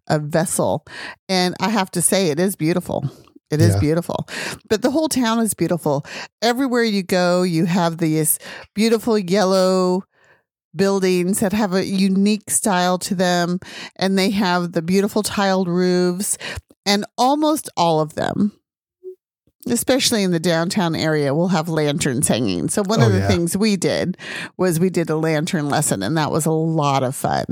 of 0.07 0.23
vessel. 0.23 0.83
And 1.29 1.55
I 1.61 1.69
have 1.69 1.91
to 1.91 2.01
say, 2.01 2.29
it 2.31 2.39
is 2.39 2.55
beautiful. 2.55 3.09
It 3.49 3.61
is 3.61 3.75
Yeah. 3.75 3.79
beautiful. 3.79 4.27
But 4.67 4.81
the 4.81 4.91
whole 4.91 5.07
town 5.07 5.39
is 5.39 5.53
beautiful. 5.53 6.05
Everywhere 6.41 6.83
you 6.83 7.01
go, 7.03 7.43
you 7.43 7.63
have 7.65 7.99
these 7.99 8.39
beautiful 8.73 9.17
yellow 9.17 10.03
buildings 10.75 11.39
that 11.39 11.53
have 11.53 11.73
a 11.73 11.85
unique 11.85 12.49
style 12.49 12.97
to 12.99 13.15
them 13.15 13.59
and 13.95 14.17
they 14.17 14.29
have 14.31 14.73
the 14.73 14.81
beautiful 14.81 15.23
tiled 15.23 15.67
roofs 15.67 16.37
and 16.87 17.05
almost 17.17 17.69
all 17.77 17.99
of 17.99 18.15
them 18.15 18.53
especially 19.67 20.23
in 20.23 20.31
the 20.31 20.39
downtown 20.39 20.95
area 20.95 21.33
will 21.33 21.49
have 21.49 21.67
lanterns 21.67 22.27
hanging 22.27 22.69
so 22.69 22.81
one 22.83 23.01
Oh, 23.01 23.07
of 23.07 23.11
the 23.11 23.19
yeah. 23.19 23.27
things 23.27 23.57
we 23.57 23.75
did 23.75 24.17
was 24.57 24.79
we 24.79 24.89
did 24.89 25.09
a 25.09 25.17
lantern 25.17 25.67
lesson 25.69 26.01
and 26.03 26.15
that 26.17 26.31
was 26.31 26.45
a 26.45 26.51
lot 26.51 27.03
of 27.03 27.15
fun 27.15 27.45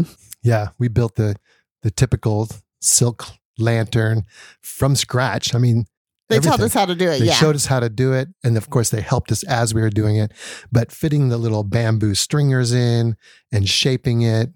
Yeah, 0.44 0.70
we 0.80 0.88
built 0.88 1.16
the 1.16 1.36
the 1.84 1.92
typical 1.92 2.48
silk 2.82 3.26
lantern 3.60 4.24
from 4.62 4.96
scratch. 4.96 5.54
I 5.54 5.60
mean, 5.60 5.86
they 6.30 6.40
taught 6.40 6.60
us 6.60 6.74
how 6.74 6.86
to 6.86 6.96
do 6.96 7.10
it 7.10 7.20
They 7.20 7.26
yeah 7.28 7.34
showed 7.34 7.56
us 7.56 7.66
how 7.68 7.80
to 7.80 7.90
do 7.90 8.14
it. 8.14 8.30
And 8.44 8.58
of 8.58 8.70
course, 8.70 8.90
they 8.90 9.02
helped 9.02 9.32
us 9.32 9.44
as 9.44 9.74
we 9.74 9.82
were 9.82 9.90
doing 9.92 10.16
it. 10.16 10.32
But 10.72 10.92
fitting 10.92 11.30
the 11.30 11.38
little 11.38 11.64
bamboo 11.64 12.16
stringers 12.16 12.72
in 12.74 13.16
and 13.52 13.68
shaping 13.70 14.22
it 14.24 14.50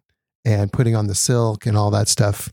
and 0.45 0.71
putting 0.73 0.95
on 0.95 1.07
the 1.07 1.15
silk 1.15 1.65
and 1.67 1.77
all 1.77 1.91
that 1.91 2.07
stuff, 2.07 2.51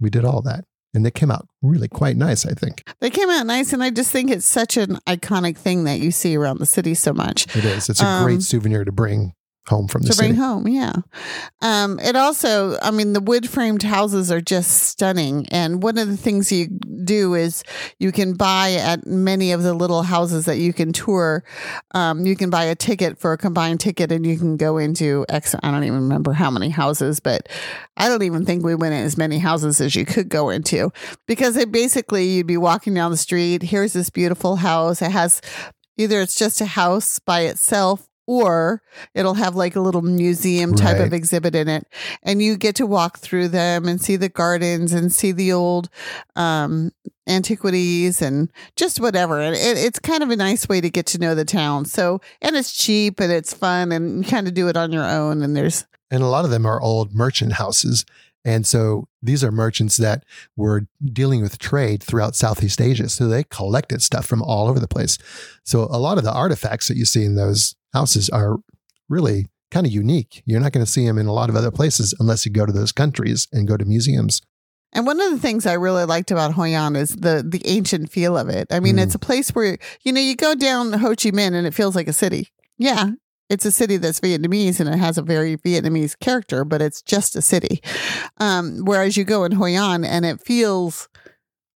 we 0.00 0.10
did 0.10 0.24
all 0.24 0.42
that. 0.42 0.64
And 0.92 1.06
they 1.06 1.10
came 1.10 1.30
out 1.30 1.46
really 1.62 1.86
quite 1.88 2.16
nice, 2.16 2.44
I 2.44 2.52
think. 2.52 2.82
they 3.00 3.10
came 3.10 3.30
out 3.30 3.46
nice 3.46 3.72
and 3.72 3.82
i 3.82 3.90
just 3.90 4.10
think 4.10 4.30
it's 4.30 4.46
such 4.46 4.76
an 4.76 4.98
iconic 5.06 5.56
thing 5.56 5.84
that 5.84 6.00
you 6.00 6.10
see 6.10 6.36
around 6.36 6.58
the 6.58 6.66
city 6.66 6.94
so 6.94 7.12
much 7.12 7.46
It 7.56 7.64
is. 7.64 7.88
It's 7.88 8.00
a 8.00 8.06
Um, 8.06 8.24
great 8.24 8.42
souvenir 8.42 8.84
to 8.84 8.92
bring 8.92 9.32
home 9.68 9.86
from 9.88 10.02
the 10.02 10.08
to 10.08 10.14
city. 10.14 10.28
bring 10.28 10.36
home. 10.36 10.66
Yeah. 10.66 10.92
Um, 11.60 11.98
it 12.00 12.16
also, 12.16 12.76
I 12.82 12.90
mean, 12.90 13.12
the 13.12 13.20
wood 13.20 13.48
framed 13.48 13.82
houses 13.82 14.30
are 14.32 14.40
just 14.40 14.70
stunning. 14.84 15.46
And 15.50 15.82
one 15.82 15.98
of 15.98 16.08
the 16.08 16.16
things 16.16 16.50
you 16.50 16.68
do 17.04 17.34
is 17.34 17.62
you 17.98 18.10
can 18.12 18.34
buy 18.34 18.72
at 18.72 19.06
many 19.06 19.52
of 19.52 19.62
the 19.62 19.74
little 19.74 20.02
houses 20.02 20.46
that 20.46 20.58
you 20.58 20.72
can 20.72 20.92
tour. 20.92 21.44
Um, 21.92 22.26
you 22.26 22.36
can 22.36 22.50
buy 22.50 22.64
a 22.64 22.74
ticket 22.74 23.18
for 23.18 23.32
a 23.32 23.38
combined 23.38 23.80
ticket 23.80 24.10
and 24.10 24.26
you 24.26 24.36
can 24.38 24.56
go 24.56 24.78
into 24.78 25.24
X. 25.28 25.54
I 25.62 25.70
don't 25.70 25.84
even 25.84 26.00
remember 26.02 26.32
how 26.32 26.50
many 26.50 26.70
houses, 26.70 27.20
but 27.20 27.48
I 27.96 28.08
don't 28.08 28.22
even 28.22 28.44
think 28.44 28.64
we 28.64 28.74
went 28.74 28.94
in 28.94 29.04
as 29.04 29.16
many 29.16 29.38
houses 29.38 29.80
as 29.80 29.94
you 29.94 30.04
could 30.04 30.28
go 30.28 30.50
into 30.50 30.90
because 31.26 31.56
it 31.56 31.70
basically 31.70 32.26
you'd 32.26 32.46
be 32.46 32.56
walking 32.56 32.94
down 32.94 33.10
the 33.10 33.16
street. 33.16 33.62
Here's 33.62 33.92
this 33.92 34.10
beautiful 34.10 34.56
house. 34.56 35.02
It 35.02 35.10
has 35.10 35.40
either 35.96 36.20
it's 36.22 36.36
just 36.36 36.60
a 36.60 36.66
house 36.66 37.18
by 37.18 37.42
itself 37.42 38.09
or 38.30 38.80
it'll 39.12 39.34
have 39.34 39.56
like 39.56 39.74
a 39.74 39.80
little 39.80 40.02
museum 40.02 40.72
type 40.72 40.98
Right. 40.98 41.06
of 41.08 41.12
exhibit 41.12 41.56
in 41.56 41.66
it 41.68 41.84
and 42.22 42.40
you 42.40 42.56
get 42.56 42.76
to 42.76 42.86
walk 42.86 43.18
through 43.18 43.48
them 43.48 43.88
and 43.88 44.00
see 44.00 44.14
the 44.14 44.28
gardens 44.28 44.92
and 44.92 45.12
see 45.12 45.32
the 45.32 45.52
old 45.52 45.88
um 46.36 46.92
antiquities 47.26 48.22
and 48.22 48.50
just 48.76 49.00
whatever 49.00 49.40
and 49.40 49.56
it, 49.56 49.78
it's 49.78 49.98
kind 49.98 50.22
of 50.22 50.30
a 50.30 50.36
nice 50.36 50.68
way 50.68 50.80
to 50.80 50.90
get 50.90 51.06
to 51.06 51.18
know 51.18 51.34
the 51.34 51.44
town 51.44 51.84
so 51.84 52.20
and 52.40 52.54
it's 52.54 52.72
cheap 52.76 53.18
and 53.18 53.32
it's 53.32 53.52
fun 53.52 53.90
and 53.90 54.24
you 54.24 54.30
kind 54.30 54.46
of 54.46 54.54
do 54.54 54.68
it 54.68 54.76
on 54.76 54.92
your 54.92 55.04
own 55.04 55.42
and 55.42 55.56
there's 55.56 55.86
And 56.12 56.22
a 56.22 56.26
lot 56.26 56.44
of 56.44 56.50
them 56.52 56.66
are 56.66 56.80
old 56.80 57.12
merchant 57.14 57.54
houses. 57.54 58.04
And 58.44 58.66
so 58.66 59.06
these 59.22 59.44
are 59.44 59.52
merchants 59.52 59.96
that 59.98 60.24
were 60.56 60.86
dealing 61.04 61.42
with 61.42 61.58
trade 61.58 62.02
throughout 62.02 62.34
Southeast 62.34 62.80
Asia. 62.80 63.08
So 63.10 63.28
they 63.28 63.44
collected 63.44 64.00
stuff 64.02 64.24
from 64.24 64.42
all 64.42 64.66
over 64.66 64.80
the 64.80 64.88
place. 64.88 65.18
So 65.62 65.82
a 65.90 65.98
lot 66.00 66.16
of 66.16 66.24
the 66.24 66.32
artifacts 66.32 66.88
that 66.88 66.96
you 66.96 67.04
see 67.04 67.24
in 67.24 67.34
those 67.36 67.76
houses 67.92 68.28
are 68.30 68.56
really 69.08 69.46
kind 69.70 69.86
of 69.86 69.92
unique. 69.92 70.42
You're 70.46 70.60
not 70.60 70.72
going 70.72 70.84
to 70.84 70.90
see 70.90 71.06
them 71.06 71.18
in 71.18 71.26
a 71.26 71.32
lot 71.32 71.48
of 71.50 71.56
other 71.56 71.70
places 71.70 72.14
unless 72.18 72.44
you 72.44 72.52
go 72.52 72.66
to 72.66 72.72
those 72.72 72.92
countries 72.92 73.46
and 73.52 73.68
go 73.68 73.76
to 73.76 73.84
museums. 73.84 74.40
And 74.92 75.06
one 75.06 75.20
of 75.20 75.30
the 75.30 75.38
things 75.38 75.66
I 75.66 75.74
really 75.74 76.04
liked 76.04 76.32
about 76.32 76.54
Hoi 76.54 76.74
An 76.74 76.96
is 76.96 77.14
the 77.14 77.44
the 77.48 77.62
ancient 77.64 78.10
feel 78.10 78.36
of 78.36 78.48
it. 78.48 78.66
I 78.72 78.80
mean, 78.80 78.96
Mm. 78.96 79.02
it's 79.04 79.14
a 79.14 79.20
place 79.20 79.50
where 79.50 79.78
you 80.02 80.12
know 80.12 80.20
you 80.20 80.34
go 80.34 80.54
down 80.56 80.92
Ho 80.94 81.10
Chi 81.10 81.30
Minh 81.30 81.54
and 81.54 81.66
it 81.66 81.74
feels 81.74 81.94
like 81.94 82.08
a 82.08 82.12
city. 82.12 82.48
Yeah, 82.76 83.10
it's 83.48 83.64
a 83.64 83.70
city 83.70 83.98
that's 83.98 84.18
Vietnamese 84.18 84.80
and 84.80 84.88
it 84.88 84.98
has 84.98 85.16
a 85.16 85.22
very 85.22 85.56
Vietnamese 85.56 86.18
character, 86.18 86.64
but 86.64 86.82
it's 86.82 87.02
just 87.02 87.36
a 87.36 87.42
city. 87.42 87.80
Um, 88.38 88.80
whereas 88.84 89.16
you 89.16 89.22
go 89.22 89.44
in 89.44 89.52
Hoi 89.52 89.76
An 89.76 90.04
and 90.04 90.24
it 90.26 90.40
feels, 90.40 91.08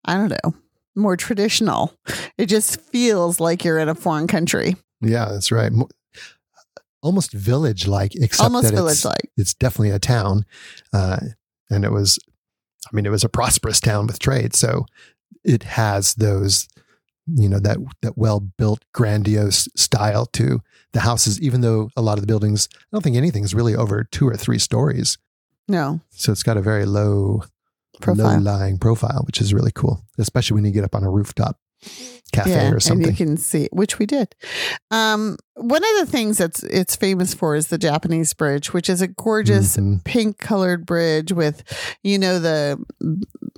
I 0.07 0.14
don't 0.14 0.31
know, 0.31 0.54
more 0.97 1.16
traditional. 1.19 1.92
It 2.38 2.47
just 2.47 2.81
feels 2.81 3.40
like 3.40 3.62
you're 3.62 3.78
in 3.78 3.90
a 3.90 3.95
foreign 3.95 4.26
country, 4.26 4.76
Yeah, 5.02 5.28
that's 5.31 5.52
right. 5.52 5.71
Mo- 7.02 7.09
Almost 7.09 7.32
village 7.32 7.87
like, 7.87 8.14
except 8.14 8.44
almost 8.44 8.68
that 8.68 8.75
village 8.75 8.92
it's, 8.92 9.04
like. 9.04 9.30
it's 9.37 9.54
definitely 9.54 9.90
a 9.90 9.99
town. 9.99 10.44
Uh, 10.92 11.18
and 11.71 11.85
it 11.85 11.90
was, 11.92 12.18
I 12.87 12.94
mean, 12.94 13.06
it 13.06 13.11
was 13.11 13.25
a 13.25 13.28
prosperous 13.28 13.80
town 13.80 14.06
with 14.06 14.18
trade. 14.18 14.54
So 14.54 14.87
it 15.44 15.62
has 15.64 16.14
those, 16.14 16.68
you 17.26 17.49
know, 17.49 17.59
that, 17.61 17.78
that 18.02 18.16
well 18.16 18.40
built, 18.40 18.85
grandiose 18.92 19.68
style 19.75 20.26
to 20.26 20.61
the 20.92 21.00
houses, 21.00 21.40
even 21.40 21.61
though 21.62 21.90
a 21.97 22.02
lot 22.02 22.18
of 22.18 22.23
the 22.23 22.26
buildings, 22.26 22.68
I 22.75 22.85
don't 22.92 23.02
think 23.02 23.16
anything's 23.16 23.54
really 23.54 23.75
over 23.75 24.04
two 24.04 24.28
or 24.28 24.37
three 24.37 24.59
stories. 24.59 25.18
No 25.68 26.00
So 26.11 26.32
it's 26.32 26.42
got 26.42 26.56
a 26.56 26.62
very 26.62 26.85
low, 26.85 27.44
profile. 28.00 28.35
low 28.35 28.38
lying 28.38 28.78
profile, 28.78 29.23
which 29.26 29.40
is 29.40 29.54
really 29.54 29.73
cool, 29.75 30.04
especially 30.18 30.54
when 30.56 30.64
you 30.64 30.71
get 30.73 30.85
up 30.85 30.94
on 30.94 31.04
a 31.04 31.11
rooftop 31.11 31.59
cafe 32.32 32.52
or 32.68 32.72
and 32.74 32.82
something. 32.82 33.06
you 33.08 33.14
can 33.14 33.36
see 33.36 33.68
which 33.72 33.98
we 33.98 34.06
did. 34.06 34.34
Um, 34.90 35.36
one 35.54 35.82
of 35.84 36.06
the 36.06 36.10
things 36.10 36.38
that's 36.38 36.62
it's 36.64 36.96
famous 36.96 37.34
for 37.34 37.54
is 37.56 37.68
the 37.68 37.78
Japanese 37.78 38.32
bridge, 38.34 38.72
which 38.72 38.88
is 38.88 39.02
a 39.02 39.08
gorgeous 39.08 39.76
Mhm. 39.76 40.02
pink 40.04 40.38
colored 40.38 40.86
bridge 40.86 41.32
with, 41.32 41.62
you 42.02 42.18
know, 42.18 42.38
the 42.38 42.82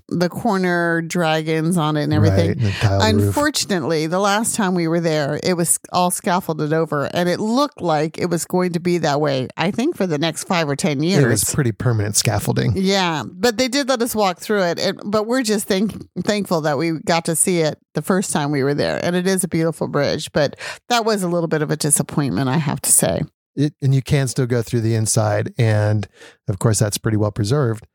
the 0.08 0.28
corner 0.28 1.00
dragons 1.02 1.76
on 1.76 1.96
it 1.96 2.04
and 2.04 2.12
everything. 2.12 2.49
Right, 2.49 2.56
and 2.56 2.66
the 2.66 2.70
tiled 2.73 3.14
roof. 3.14 3.26
Unfortunately, 3.26 4.06
the 4.06 4.18
last 4.18 4.54
time 4.54 4.75
we 4.75 4.87
were 4.87 5.00
there, 5.00 5.40
it 5.42 5.56
was 5.56 5.78
all 5.92 6.11
scaffolded 6.11 6.73
over, 6.73 7.06
and 7.14 7.28
it 7.28 7.40
looked 7.40 7.80
like 7.80 8.18
it 8.18 8.26
was 8.26 8.44
going 8.44 8.73
to 8.73 8.80
be 8.80 8.99
that 8.99 9.20
way. 9.20 9.49
I 9.56 9.70
think 9.70 9.96
for 9.96 10.06
the 10.06 10.18
next 10.18 10.44
five 10.44 10.68
or 10.68 10.76
ten 10.76 11.02
years. 11.02 11.25
It 11.25 11.28
was 11.28 11.44
pretty 11.44 11.73
permanent 11.73 12.16
scaffolding. 12.16 12.73
Yeah, 12.76 13.25
but 13.26 13.56
they 13.56 13.68
did 13.68 13.88
let 13.88 14.02
us 14.02 14.14
walk 14.14 14.38
through 14.38 14.62
it. 14.62 14.96
but 15.04 15.26
we're 15.26 15.42
just 15.42 15.66
thank, 15.66 15.94
thankful 16.23 16.61
that 16.62 16.78
we 16.78 16.92
got 17.04 17.25
to 17.26 17.37
see 17.37 17.61
it 17.61 17.78
the 17.94 18.02
first 18.02 18.32
time 18.32 18.50
we 18.50 18.62
were 18.62 18.75
there. 18.75 19.02
And 19.02 19.16
it 19.16 19.26
is 19.26 19.44
a 19.44 19.49
beautiful 19.49 19.88
bridge, 19.88 20.30
but 20.32 20.56
that 20.88 21.04
was 21.04 21.23
a 21.23 21.28
little 21.28 21.49
bit 21.49 21.62
of 21.62 21.70
a 21.70 21.76
disappointment, 21.76 22.49
I 22.49 22.58
have 22.58 22.80
to 22.82 22.92
say. 22.92 23.23
It, 23.56 23.75
and 23.80 23.94
you 23.94 24.02
can 24.02 24.26
still 24.28 24.46
go 24.46 24.62
through 24.62 24.80
the 24.80 24.96
inside, 24.96 25.54
and 25.56 26.08
of 26.49 26.58
course 26.58 26.80
that's 26.80 26.99
pretty 26.99 27.16
well 27.16 27.30
preserved. 27.30 27.87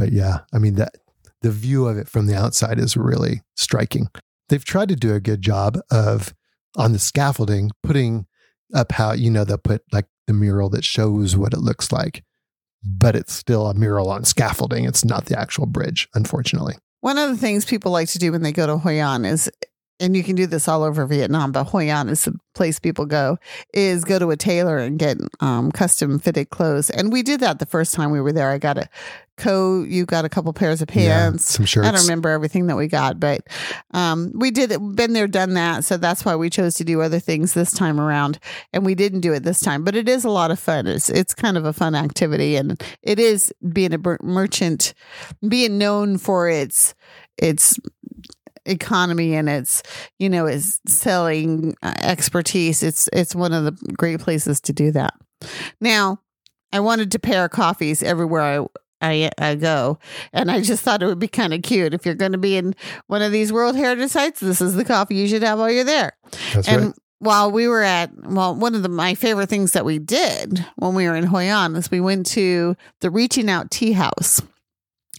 But 0.00 0.12
yeah, 0.12 0.38
I 0.50 0.58
mean 0.58 0.76
that 0.76 0.94
the 1.42 1.50
view 1.50 1.86
of 1.86 1.98
it 1.98 2.08
from 2.08 2.26
the 2.26 2.34
outside 2.34 2.78
is 2.78 2.96
really 2.96 3.42
striking. 3.54 4.08
They've 4.48 4.64
tried 4.64 4.88
to 4.88 4.96
do 4.96 5.14
a 5.14 5.20
good 5.20 5.42
job 5.42 5.78
of 5.90 6.34
on 6.76 6.92
the 6.92 6.98
scaffolding 6.98 7.70
putting 7.82 8.26
up 8.74 8.92
how 8.92 9.12
you 9.12 9.30
know 9.30 9.44
they'll 9.44 9.58
put 9.58 9.82
like 9.92 10.06
the 10.26 10.32
mural 10.32 10.70
that 10.70 10.84
shows 10.84 11.36
what 11.36 11.52
it 11.52 11.60
looks 11.60 11.92
like, 11.92 12.24
but 12.82 13.14
it's 13.14 13.34
still 13.34 13.66
a 13.66 13.74
mural 13.74 14.08
on 14.08 14.24
scaffolding. 14.24 14.86
It's 14.86 15.04
not 15.04 15.26
the 15.26 15.38
actual 15.38 15.66
bridge, 15.66 16.08
unfortunately. 16.14 16.76
One 17.02 17.18
of 17.18 17.28
the 17.28 17.36
things 17.36 17.66
people 17.66 17.92
like 17.92 18.08
to 18.08 18.18
do 18.18 18.32
when 18.32 18.42
they 18.42 18.52
go 18.52 18.66
to 18.66 18.78
Hoi 18.78 19.02
An 19.02 19.26
is, 19.26 19.50
and 19.98 20.16
you 20.16 20.22
can 20.22 20.34
do 20.34 20.46
this 20.46 20.66
all 20.66 20.82
over 20.82 21.04
Vietnam, 21.06 21.52
but 21.52 21.64
Hoi 21.64 21.90
An 21.90 22.08
is 22.08 22.24
the 22.24 22.34
place 22.54 22.78
people 22.78 23.04
go, 23.04 23.38
is 23.74 24.04
go 24.04 24.18
to 24.18 24.30
a 24.30 24.36
tailor 24.36 24.78
and 24.78 24.98
get 24.98 25.18
um, 25.40 25.70
custom 25.72 26.18
fitted 26.18 26.48
clothes. 26.48 26.88
And 26.88 27.12
we 27.12 27.22
did 27.22 27.40
that 27.40 27.58
the 27.58 27.66
first 27.66 27.92
time 27.92 28.10
we 28.10 28.20
were 28.20 28.32
there. 28.32 28.50
I 28.50 28.58
got 28.58 28.78
a 28.78 28.88
coat, 29.40 29.88
you 29.88 30.06
got 30.06 30.24
a 30.24 30.28
couple 30.28 30.52
pairs 30.52 30.80
of 30.80 30.88
pants. 30.88 31.50
Yeah, 31.50 31.56
some 31.56 31.66
shirts. 31.66 31.88
I 31.88 31.92
don't 31.92 32.02
remember 32.02 32.28
everything 32.28 32.66
that 32.68 32.76
we 32.76 32.86
got, 32.86 33.18
but 33.18 33.40
um, 33.92 34.32
we 34.34 34.50
did 34.50 34.70
it, 34.70 34.78
been 34.94 35.12
there, 35.12 35.26
done 35.26 35.54
that. 35.54 35.84
So 35.84 35.96
that's 35.96 36.24
why 36.24 36.36
we 36.36 36.50
chose 36.50 36.74
to 36.74 36.84
do 36.84 37.00
other 37.00 37.18
things 37.18 37.54
this 37.54 37.72
time 37.72 38.00
around, 38.00 38.38
and 38.72 38.84
we 38.84 38.94
didn't 38.94 39.20
do 39.20 39.32
it 39.32 39.42
this 39.42 39.60
time. 39.60 39.82
But 39.82 39.96
it 39.96 40.08
is 40.08 40.24
a 40.24 40.30
lot 40.30 40.50
of 40.50 40.60
fun. 40.60 40.86
It's 40.86 41.08
it's 41.08 41.34
kind 41.34 41.56
of 41.56 41.64
a 41.64 41.72
fun 41.72 41.94
activity, 41.94 42.56
and 42.56 42.80
it 43.02 43.18
is 43.18 43.52
being 43.72 43.94
a 43.94 44.18
merchant, 44.22 44.94
being 45.48 45.78
known 45.78 46.18
for 46.18 46.48
its 46.48 46.94
its 47.36 47.78
economy 48.66 49.34
and 49.34 49.48
its 49.48 49.82
you 50.18 50.28
know 50.28 50.46
its 50.46 50.80
selling 50.86 51.74
uh, 51.82 51.94
expertise. 52.02 52.82
It's 52.82 53.08
it's 53.12 53.34
one 53.34 53.52
of 53.52 53.64
the 53.64 53.72
great 53.94 54.20
places 54.20 54.60
to 54.62 54.72
do 54.72 54.92
that. 54.92 55.14
Now, 55.80 56.20
I 56.72 56.80
wanted 56.80 57.12
to 57.12 57.18
pair 57.18 57.48
coffees 57.48 58.02
everywhere 58.02 58.42
I. 58.42 58.66
I, 59.00 59.30
I 59.38 59.54
go 59.54 59.98
and 60.32 60.50
I 60.50 60.60
just 60.60 60.82
thought 60.82 61.02
it 61.02 61.06
would 61.06 61.18
be 61.18 61.28
kind 61.28 61.54
of 61.54 61.62
cute 61.62 61.94
if 61.94 62.04
you're 62.04 62.14
going 62.14 62.32
to 62.32 62.38
be 62.38 62.56
in 62.56 62.74
one 63.06 63.22
of 63.22 63.32
these 63.32 63.52
World 63.52 63.76
Heritage 63.76 64.10
sites. 64.10 64.40
This 64.40 64.60
is 64.60 64.74
the 64.74 64.84
coffee 64.84 65.16
you 65.16 65.28
should 65.28 65.42
have 65.42 65.58
while 65.58 65.70
you're 65.70 65.84
there. 65.84 66.12
That's 66.54 66.68
and 66.68 66.86
right. 66.86 66.94
while 67.18 67.50
we 67.50 67.66
were 67.66 67.82
at, 67.82 68.10
well, 68.24 68.54
one 68.54 68.74
of 68.74 68.82
the 68.82 68.88
my 68.88 69.14
favorite 69.14 69.48
things 69.48 69.72
that 69.72 69.84
we 69.84 69.98
did 69.98 70.64
when 70.76 70.94
we 70.94 71.06
were 71.06 71.16
in 71.16 71.24
Hoi 71.24 71.44
An 71.44 71.76
is 71.76 71.90
we 71.90 72.00
went 72.00 72.26
to 72.26 72.76
the 73.00 73.10
Reaching 73.10 73.48
Out 73.48 73.70
Tea 73.70 73.92
House, 73.92 74.42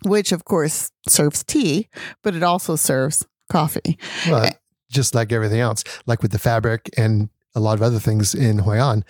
which 0.03 0.31
of 0.31 0.45
course 0.45 0.91
serves 1.07 1.43
tea, 1.43 1.89
but 2.23 2.35
it 2.35 2.43
also 2.43 2.75
serves 2.75 3.25
coffee. 3.49 3.97
Well, 4.27 4.43
eh, 4.43 4.51
just 4.91 5.15
like 5.15 5.31
everything 5.31 5.59
else, 5.59 5.83
like 6.05 6.21
with 6.21 6.31
the 6.31 6.39
fabric 6.39 6.89
and 6.97 7.29
a 7.55 7.59
lot 7.59 7.73
of 7.73 7.81
other 7.81 7.99
things 7.99 8.35
in 8.35 8.59
Hoi 8.59 8.79
An, 8.79 9.03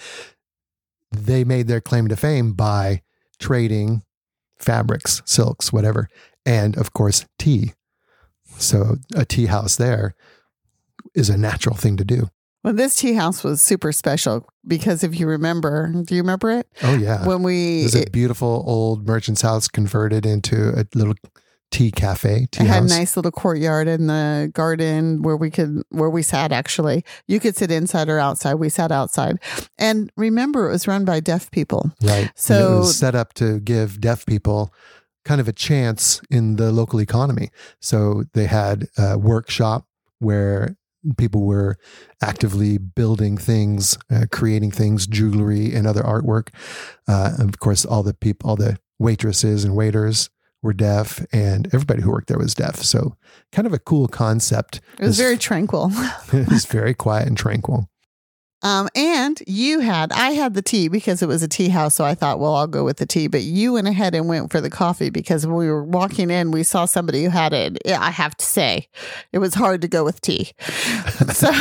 they 1.12 1.44
made 1.44 1.68
their 1.68 1.82
claim 1.82 2.08
to 2.08 2.16
fame 2.16 2.54
by 2.54 3.01
trading 3.40 4.04
fabrics, 4.62 5.22
silks, 5.25 5.74
whatever, 5.74 6.08
and 6.46 6.77
of 6.77 6.94
course, 6.94 7.25
tea. 7.39 7.74
So 8.58 8.98
a 9.15 9.25
tea 9.25 9.48
house 9.48 9.75
there 9.75 10.15
is 11.15 11.30
a 11.30 11.38
natural 11.38 11.75
thing 11.75 11.98
to 11.98 12.06
do. 12.06 12.30
Well, 12.63 12.74
this 12.74 12.96
tea 12.96 13.13
house 13.13 13.44
was 13.44 13.60
super 13.62 13.91
special 13.91 14.46
because 14.68 15.03
if 15.03 15.20
you 15.20 15.25
remember, 15.27 15.91
do 16.06 16.13
you 16.13 16.22
remember 16.22 16.51
it 16.51 16.68
Oh 16.84 16.96
yeah, 16.96 17.25
when 17.25 17.41
we? 17.41 17.82
it 17.82 17.84
was 17.86 17.96
a 17.96 18.10
beautiful 18.12 18.63
old 18.68 19.08
merchant's 19.08 19.41
house 19.41 19.68
converted 19.68 20.25
into 20.27 20.70
a 20.80 20.86
little 20.94 21.15
tea 21.72 21.90
cafe. 21.90 22.48
Tea 22.51 22.63
It 22.63 22.68
had 22.68 22.84
a 22.84 22.88
nice 22.88 23.16
little 23.16 23.32
courtyard 23.32 23.88
in 23.88 24.08
the 24.08 24.51
garden 24.54 25.22
where 25.24 25.38
we 25.38 25.50
could 25.50 25.82
where 25.90 26.10
we 26.10 26.22
sat 26.22 26.51
actually. 26.51 27.04
You 27.28 27.40
could 27.40 27.56
sit 27.56 27.72
inside 27.72 28.10
or 28.10 28.20
outside. 28.20 28.56
We 28.56 28.70
sat 28.70 28.92
outside. 28.92 29.40
And 29.78 30.12
remember 30.18 30.68
it 30.68 30.74
was 30.74 30.88
run 30.88 31.06
by 31.06 31.22
deaf 31.22 31.50
people. 31.51 31.92
Right. 32.04 32.32
So- 32.36 32.75
it 32.75 32.80
was 32.80 32.98
set 32.98 33.16
up 33.16 33.34
to 33.36 33.60
give 33.60 34.00
deaf 34.00 34.25
people 34.25 34.74
kind 35.24 35.40
of 35.40 35.48
a 35.48 35.54
chance 35.54 36.22
in 36.30 36.56
the 36.56 36.72
local 36.72 37.00
economy. 37.00 37.50
So 37.80 38.24
they 38.34 38.46
had 38.46 38.88
a 38.98 39.18
workshop 39.18 39.86
where 40.20 40.75
people 41.18 41.46
were 41.46 41.78
actively 42.22 42.78
building 42.78 43.38
things, 43.38 43.98
uh, 44.12 44.25
creating 44.32 44.72
things, 44.72 45.08
jewelry 45.08 45.74
and 45.74 45.88
other 45.88 46.01
artwork. 46.01 46.50
Uh, 47.08 47.34
and 47.40 47.50
of 47.50 47.60
course, 47.60 47.86
all 47.86 48.04
the 48.04 48.13
people, 48.13 48.50
all 48.50 48.56
the 48.56 48.78
waitresses 49.00 49.63
and 49.63 49.75
waiters 49.75 50.30
were 50.62 50.74
deaf, 50.74 51.25
and 51.32 51.68
everybody 51.74 52.01
who 52.01 52.12
worked 52.12 52.27
there 52.27 52.38
was 52.38 52.53
deaf. 52.53 52.77
So 52.77 53.15
kind 53.51 53.65
of 53.65 53.74
a 53.74 53.80
cool 53.80 54.08
concept. 54.08 54.82
It 55.00 55.06
was 55.06 55.18
It's- 55.20 55.27
very 55.27 55.38
tranquil. 55.38 55.91
it 56.34 56.50
was 56.50 56.65
very 56.65 56.94
quiet 56.94 57.27
and 57.27 57.38
tranquil. 57.38 57.88
Um, 58.63 58.89
and 58.96 59.41
you 59.48 59.80
had, 59.80 60.12
I 60.12 60.34
had 60.34 60.53
the 60.53 60.62
tea 60.62 60.88
because 60.88 61.24
it 61.24 61.25
was 61.27 61.41
a 61.41 61.48
tea 61.48 61.70
house. 61.70 61.96
So 61.96 62.06
I 62.06 62.13
thought, 62.13 62.39
well, 62.39 62.53
I'll 62.53 62.68
go 62.68 62.84
with 62.84 62.98
the 62.98 63.08
tea. 63.08 63.25
But 63.25 63.41
you 63.41 63.74
went 63.74 63.88
ahead 63.88 64.13
and 64.13 64.27
went 64.27 64.51
for 64.51 64.62
the 64.62 64.70
coffee 64.70 65.10
because 65.10 65.48
when 65.48 65.56
we 65.56 65.68
were 65.68 65.84
walking 65.84 66.30
in, 66.30 66.51
we 66.51 66.62
saw 66.62 66.86
somebody 66.86 67.24
who 67.24 67.32
had 67.32 67.53
it. 67.53 67.80
I 67.88 68.12
have 68.12 68.38
to 68.38 68.46
say, 68.46 68.88
it 69.32 69.39
was 69.39 69.56
hard 69.56 69.82
to 69.82 69.88
go 69.88 70.03
with 70.03 70.22
tea. 70.22 70.51
so, 71.34 71.51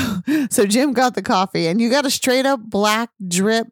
so 0.50 0.66
Jim 0.66 0.92
got 0.92 1.14
the 1.14 1.22
coffee 1.22 1.68
and 1.68 1.80
you 1.80 1.88
got 1.88 2.04
a 2.04 2.10
straight 2.10 2.44
up 2.44 2.60
black 2.62 3.08
drip 3.26 3.68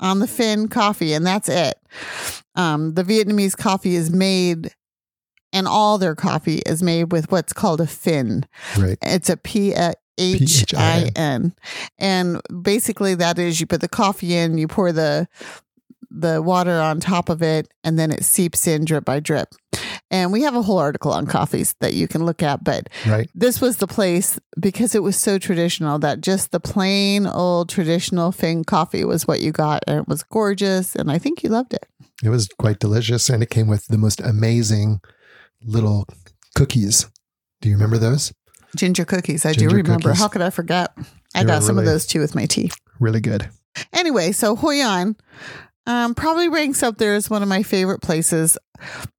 on 0.00 0.18
the 0.18 0.26
phin 0.26 0.66
coffee, 0.66 1.12
and 1.12 1.24
that's 1.24 1.48
it. 1.48 1.78
Um, 2.54 2.94
the 2.94 3.04
Vietnamese 3.04 3.56
coffee 3.56 3.94
is 3.94 4.10
made 4.10 4.74
and 5.52 5.68
all 5.68 5.98
their 5.98 6.14
coffee 6.14 6.62
is 6.66 6.82
made 6.82 7.12
with 7.12 7.30
what's 7.30 7.52
called 7.52 7.80
a 7.80 7.86
phin. 7.86 8.46
Right. 8.78 8.98
It's 9.02 9.28
a 9.28 9.36
P 9.36 9.74
H 10.18 10.74
I 10.74 11.10
N. 11.16 11.54
And 11.98 12.40
basically 12.62 13.14
that 13.16 13.38
is 13.38 13.60
you 13.60 13.66
put 13.66 13.80
the 13.80 13.88
coffee 13.88 14.34
in, 14.34 14.58
you 14.58 14.68
pour 14.68 14.92
the 14.92 15.28
the 16.10 16.42
water 16.42 16.78
on 16.78 17.00
top 17.00 17.30
of 17.30 17.42
it, 17.42 17.68
and 17.82 17.98
then 17.98 18.10
it 18.10 18.24
seeps 18.24 18.66
in 18.66 18.84
drip 18.84 19.04
by 19.04 19.18
drip. 19.20 19.54
And 20.12 20.30
we 20.30 20.42
have 20.42 20.54
a 20.54 20.62
whole 20.62 20.78
article 20.78 21.10
on 21.10 21.26
coffees 21.26 21.74
that 21.80 21.94
you 21.94 22.06
can 22.06 22.24
look 22.24 22.42
at, 22.42 22.62
but 22.62 22.88
Right. 23.06 23.28
this 23.34 23.60
was 23.62 23.78
the 23.78 23.86
place 23.86 24.38
because 24.60 24.94
it 24.94 25.02
was 25.02 25.16
so 25.16 25.38
traditional 25.38 25.98
that 26.00 26.20
just 26.20 26.50
the 26.52 26.60
plain 26.60 27.26
old 27.26 27.70
traditional 27.70 28.30
Phin 28.30 28.62
coffee 28.62 29.04
was 29.04 29.26
what 29.26 29.40
you 29.40 29.52
got, 29.52 29.82
and 29.88 29.98
it 29.98 30.06
was 30.08 30.22
gorgeous, 30.22 30.94
and 30.94 31.10
I 31.10 31.18
think 31.18 31.42
you 31.42 31.48
loved 31.48 31.72
it. 31.72 31.86
It 32.22 32.28
was 32.28 32.46
quite 32.58 32.78
delicious, 32.78 33.30
and 33.30 33.42
it 33.42 33.50
came 33.50 33.66
with 33.68 33.86
the 33.86 33.96
most 33.98 34.20
amazing 34.20 35.00
little 35.64 36.06
cookies. 36.54 37.06
Do 37.62 37.68
you 37.70 37.74
remember 37.74 37.96
those? 37.98 38.32
Ginger 38.76 39.04
cookies, 39.06 39.46
I 39.46 39.52
Ginger 39.54 39.68
do 39.70 39.76
remember. 39.76 40.02
cookies. 40.10 40.20
How 40.20 40.28
could 40.28 40.42
I 40.42 40.50
forget? 40.50 40.92
I 41.34 41.42
They 41.42 41.46
got 41.46 41.60
were 41.62 41.66
some 41.66 41.78
of 41.78 41.84
those 41.86 42.06
too 42.06 42.20
with 42.20 42.34
my 42.34 42.44
tea. 42.46 42.70
Really 43.00 43.20
good. 43.20 43.48
Anyway, 43.94 44.32
so 44.32 44.54
Hoi 44.56 44.76
An 44.82 45.16
um, 45.86 46.14
probably 46.14 46.48
ranks 46.48 46.82
up 46.82 46.98
there 46.98 47.14
as 47.14 47.28
one 47.30 47.42
of 47.42 47.48
my 47.48 47.62
favorite 47.62 48.00
places. 48.02 48.56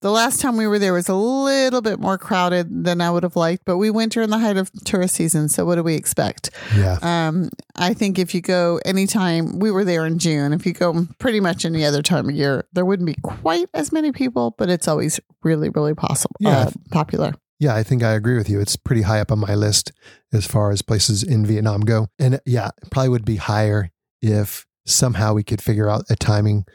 The 0.01 0.11
last 0.11 0.41
time 0.41 0.57
we 0.57 0.67
were 0.67 0.77
there 0.79 0.91
was 0.93 1.07
a 1.07 1.15
little 1.15 1.81
bit 1.81 1.99
more 1.99 2.17
crowded 2.17 2.83
than 2.83 2.99
I 2.99 3.09
would 3.09 3.23
have 3.23 3.35
liked, 3.37 3.63
but 3.65 3.77
we 3.77 3.89
went 3.89 4.11
during 4.11 4.29
the 4.29 4.39
height 4.39 4.57
of 4.57 4.69
tourist 4.83 5.15
season. 5.15 5.47
So 5.47 5.65
what 5.65 5.75
do 5.75 5.83
we 5.83 5.95
expect? 5.95 6.49
Yeah. 6.75 6.97
Um, 7.01 7.49
I 7.77 7.93
think 7.93 8.19
if 8.19 8.35
you 8.35 8.41
go 8.41 8.79
anytime, 8.85 9.59
we 9.59 9.71
were 9.71 9.85
there 9.85 10.05
in 10.05 10.19
June. 10.19 10.51
If 10.51 10.65
you 10.65 10.73
go 10.73 11.07
pretty 11.17 11.39
much 11.39 11.63
any 11.63 11.85
other 11.85 12.01
time 12.01 12.27
of 12.29 12.35
year, 12.35 12.65
there 12.73 12.83
wouldn't 12.85 13.07
be 13.07 13.15
quite 13.23 13.69
as 13.73 13.91
many 13.93 14.11
people, 14.11 14.53
but 14.57 14.69
it's 14.69 14.87
always 14.87 15.19
really, 15.43 15.69
really 15.69 15.93
possible, 15.93 16.35
Yeah. 16.39 16.57
uh, 16.59 16.71
popular. 16.91 17.33
Yeah, 17.59 17.73
I 17.75 17.83
think 17.83 18.03
I 18.03 18.11
agree 18.11 18.35
with 18.37 18.49
you. 18.49 18.59
It's 18.59 18.75
pretty 18.75 19.03
high 19.03 19.21
up 19.21 19.31
on 19.31 19.39
my 19.39 19.55
list 19.55 19.93
as 20.33 20.45
far 20.45 20.71
as 20.71 20.81
places 20.81 21.23
in 21.23 21.45
Vietnam 21.45 21.81
go. 21.81 22.07
And 22.19 22.41
yeah, 22.45 22.71
it 22.81 22.91
probably 22.91 23.09
would 23.09 23.23
be 23.23 23.37
higher 23.37 23.91
if 24.21 24.65
somehow 24.85 25.33
we 25.33 25.43
could 25.43 25.61
figure 25.61 25.89
out 25.89 26.05
a 26.09 26.15
timing 26.15 26.65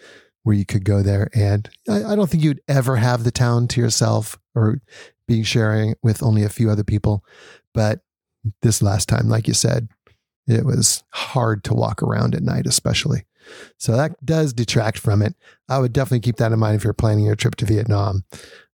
where 0.43 0.57
you 0.57 0.65
could 0.65 0.85
go 0.85 1.03
there. 1.03 1.29
And 1.35 1.69
I, 1.89 2.05
I 2.05 2.17
don't 2.17 2.29
think 2.31 2.43
you'd 2.43 2.61
ever 2.69 2.97
have 2.97 3.25
the 3.25 3.31
town 3.31 3.69
to 3.69 3.81
yourself 3.81 4.39
or 4.55 4.81
be 5.27 5.43
sharing 5.43 5.95
with 6.03 6.23
only 6.23 6.43
a 6.43 6.49
few 6.49 6.71
other 6.71 6.85
people. 6.85 7.23
But 7.75 8.01
this 8.63 8.81
last 8.81 9.09
time, 9.09 9.29
like 9.29 9.47
you 9.47 9.55
said, 9.55 9.89
it 10.47 10.65
was 10.65 11.03
hard 11.11 11.65
to 11.65 11.75
walk 11.75 12.03
around 12.03 12.35
at 12.35 12.43
night, 12.43 12.67
especially. 12.67 13.25
So 13.79 13.97
that 13.97 14.25
does 14.25 14.53
detract 14.53 14.99
from 14.99 15.21
it. 15.23 15.35
I 15.69 15.79
would 15.79 15.93
definitely 15.93 16.21
keep 16.21 16.37
that 16.37 16.53
in 16.53 16.59
mind 16.59 16.77
if 16.77 16.85
you're 16.85 16.93
planning 16.95 17.25
your 17.27 17.35
trip 17.37 17.57
to 17.57 17.67
Vietnam. 17.67 18.25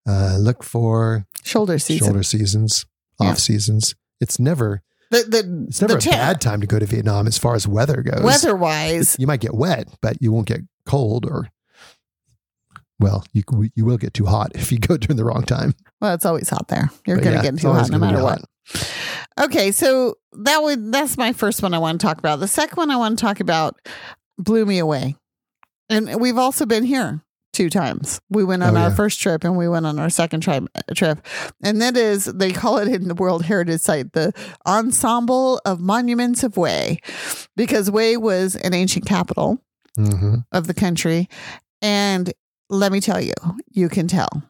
Uh, 0.06 0.36
look 0.38 0.62
for 0.62 1.26
Shoulder 1.42 1.78
season. 1.78 2.06
shoulder 2.06 2.22
seasons, 2.22 2.86
Yeah. 3.20 3.30
off 3.30 3.38
seasons. 3.38 3.94
It's 4.20 4.38
never 4.38 4.82
The, 5.14 5.30
the, 5.42 5.66
it's 5.68 5.80
never 5.80 5.96
a 5.96 6.00
bad 6.00 6.40
time 6.40 6.60
to 6.60 6.66
go 6.66 6.78
to 6.78 6.86
Vietnam 6.86 7.26
as 7.26 7.38
far 7.38 7.54
as 7.54 7.68
weather 7.68 8.02
goes. 8.02 8.22
Weather 8.22 8.56
wise, 8.56 9.16
you 9.18 9.26
might 9.26 9.40
get 9.40 9.54
wet, 9.54 9.88
but 10.00 10.20
you 10.20 10.32
won't 10.32 10.46
get 10.46 10.60
cold 10.86 11.24
or 11.24 11.48
well, 13.00 13.24
you 13.32 13.42
you 13.74 13.84
will 13.84 13.98
get 13.98 14.14
too 14.14 14.26
hot 14.26 14.52
if 14.54 14.72
you 14.72 14.78
go 14.78 14.96
during 14.96 15.16
the 15.16 15.24
wrong 15.24 15.42
time. 15.42 15.74
well, 16.00 16.14
it's 16.14 16.26
always 16.26 16.48
hot 16.48 16.68
there. 16.68 16.90
You're 17.06 17.16
going 17.16 17.36
to 17.36 17.44
yeah, 17.44 17.50
get 17.50 17.60
too 17.60 17.72
hot 17.72 17.90
no 17.90 17.98
matter 17.98 18.18
hot. 18.18 18.40
what. 18.40 18.94
Okay, 19.40 19.72
so 19.72 20.16
that 20.32 20.62
would 20.62 20.92
that's 20.92 21.16
my 21.16 21.32
first 21.32 21.62
one 21.62 21.74
I 21.74 21.78
want 21.78 22.00
to 22.00 22.06
talk 22.06 22.18
about. 22.18 22.40
The 22.40 22.48
second 22.48 22.76
one 22.76 22.90
I 22.90 22.96
want 22.96 23.18
to 23.18 23.24
talk 23.24 23.40
about 23.40 23.76
blew 24.38 24.64
me 24.64 24.78
away. 24.78 25.16
And 25.90 26.20
we've 26.20 26.38
also 26.38 26.64
been 26.66 26.84
here 26.84 27.23
two 27.54 27.70
times. 27.70 28.20
We 28.28 28.44
went 28.44 28.62
on 28.62 28.76
Oh, 28.76 28.80
our 28.80 28.88
yeah. 28.90 28.94
first 28.94 29.20
trip 29.20 29.44
and 29.44 29.56
we 29.56 29.68
went 29.68 29.86
on 29.86 29.98
our 29.98 30.10
second 30.10 30.40
tri- 30.42 30.60
trip. 30.94 31.24
And 31.62 31.80
that 31.80 31.96
is 31.96 32.24
they 32.26 32.52
call 32.52 32.78
it 32.78 32.88
in 32.88 33.08
the 33.08 33.14
World 33.14 33.44
Heritage 33.44 33.80
Site 33.80 34.12
the 34.12 34.32
Ensemble 34.66 35.60
of 35.64 35.80
Monuments 35.80 36.42
of 36.44 36.54
Hue 36.54 36.96
because 37.56 37.88
Hue 37.88 38.20
was 38.20 38.56
an 38.56 38.74
ancient 38.74 39.06
capital 39.06 39.58
hmm 39.96 40.36
of 40.52 40.66
the 40.66 40.74
country 40.74 41.28
and 41.80 42.32
let 42.70 42.90
me 42.92 43.00
tell 43.00 43.20
you, 43.20 43.34
you 43.70 43.88
can 43.88 44.08
tell. 44.08 44.42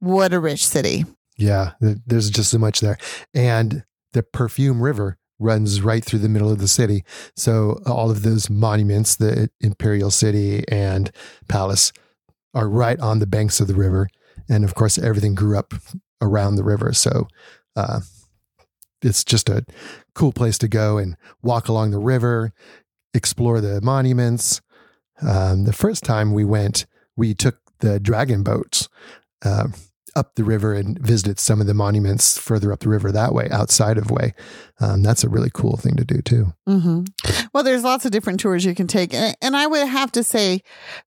What 0.00 0.32
a 0.32 0.40
rich 0.40 0.66
city. 0.66 1.04
Yeah, 1.36 1.72
there's 1.80 2.30
just 2.30 2.50
so 2.50 2.58
much 2.58 2.80
there, 2.80 2.98
and 3.34 3.84
the 4.12 4.22
Perfume 4.22 4.82
River 4.82 5.18
runs 5.38 5.80
right 5.82 6.04
through 6.04 6.20
the 6.20 6.28
middle 6.28 6.50
of 6.50 6.58
the 6.58 6.68
city. 6.68 7.04
So 7.36 7.80
all 7.86 8.10
of 8.10 8.22
those 8.22 8.48
monuments, 8.50 9.16
the 9.16 9.50
Imperial 9.60 10.10
City 10.10 10.64
and 10.68 11.10
Palace, 11.48 11.92
are 12.54 12.68
right 12.68 12.98
on 13.00 13.18
the 13.18 13.26
banks 13.26 13.60
of 13.60 13.66
the 13.66 13.74
river, 13.74 14.08
and 14.48 14.64
of 14.64 14.74
course, 14.74 14.98
everything 14.98 15.34
grew 15.34 15.58
up 15.58 15.74
around 16.20 16.56
the 16.56 16.64
river. 16.64 16.92
So 16.92 17.28
uh, 17.76 18.00
it's 19.02 19.24
just 19.24 19.48
a 19.48 19.64
cool 20.14 20.32
place 20.32 20.58
to 20.58 20.68
go 20.68 20.98
and 20.98 21.16
walk 21.42 21.68
along 21.68 21.90
the 21.90 21.98
river, 21.98 22.52
explore 23.14 23.60
the 23.60 23.80
monuments. 23.80 24.60
Um, 25.20 25.64
the 25.64 25.72
first 25.72 26.04
time 26.04 26.32
we 26.32 26.44
went, 26.44 26.86
we 27.16 27.34
took 27.34 27.58
the 27.80 28.00
dragon 28.00 28.42
boats. 28.42 28.88
Uh, 29.44 29.68
up 30.14 30.34
the 30.34 30.44
river 30.44 30.74
and 30.74 30.98
visited 30.98 31.38
some 31.38 31.60
of 31.60 31.66
the 31.66 31.74
monuments 31.74 32.38
further 32.38 32.72
up 32.72 32.80
the 32.80 32.88
river 32.88 33.10
that 33.12 33.32
way, 33.34 33.48
outside 33.50 33.98
of 33.98 34.06
Hue. 34.08 34.32
Um, 34.80 35.02
that's 35.02 35.22
a 35.22 35.28
really 35.28 35.50
cool 35.52 35.76
thing 35.76 35.96
to 35.96 36.04
do 36.04 36.20
too. 36.22 36.52
hmm 36.66 37.02
Well, 37.52 37.62
there's 37.62 37.84
lots 37.84 38.04
of 38.04 38.10
different 38.10 38.40
tours 38.40 38.64
you 38.64 38.74
can 38.74 38.86
take, 38.86 39.14
and 39.14 39.56
I 39.56 39.66
would 39.66 39.86
have 39.86 40.10
to 40.12 40.24
say 40.24 40.62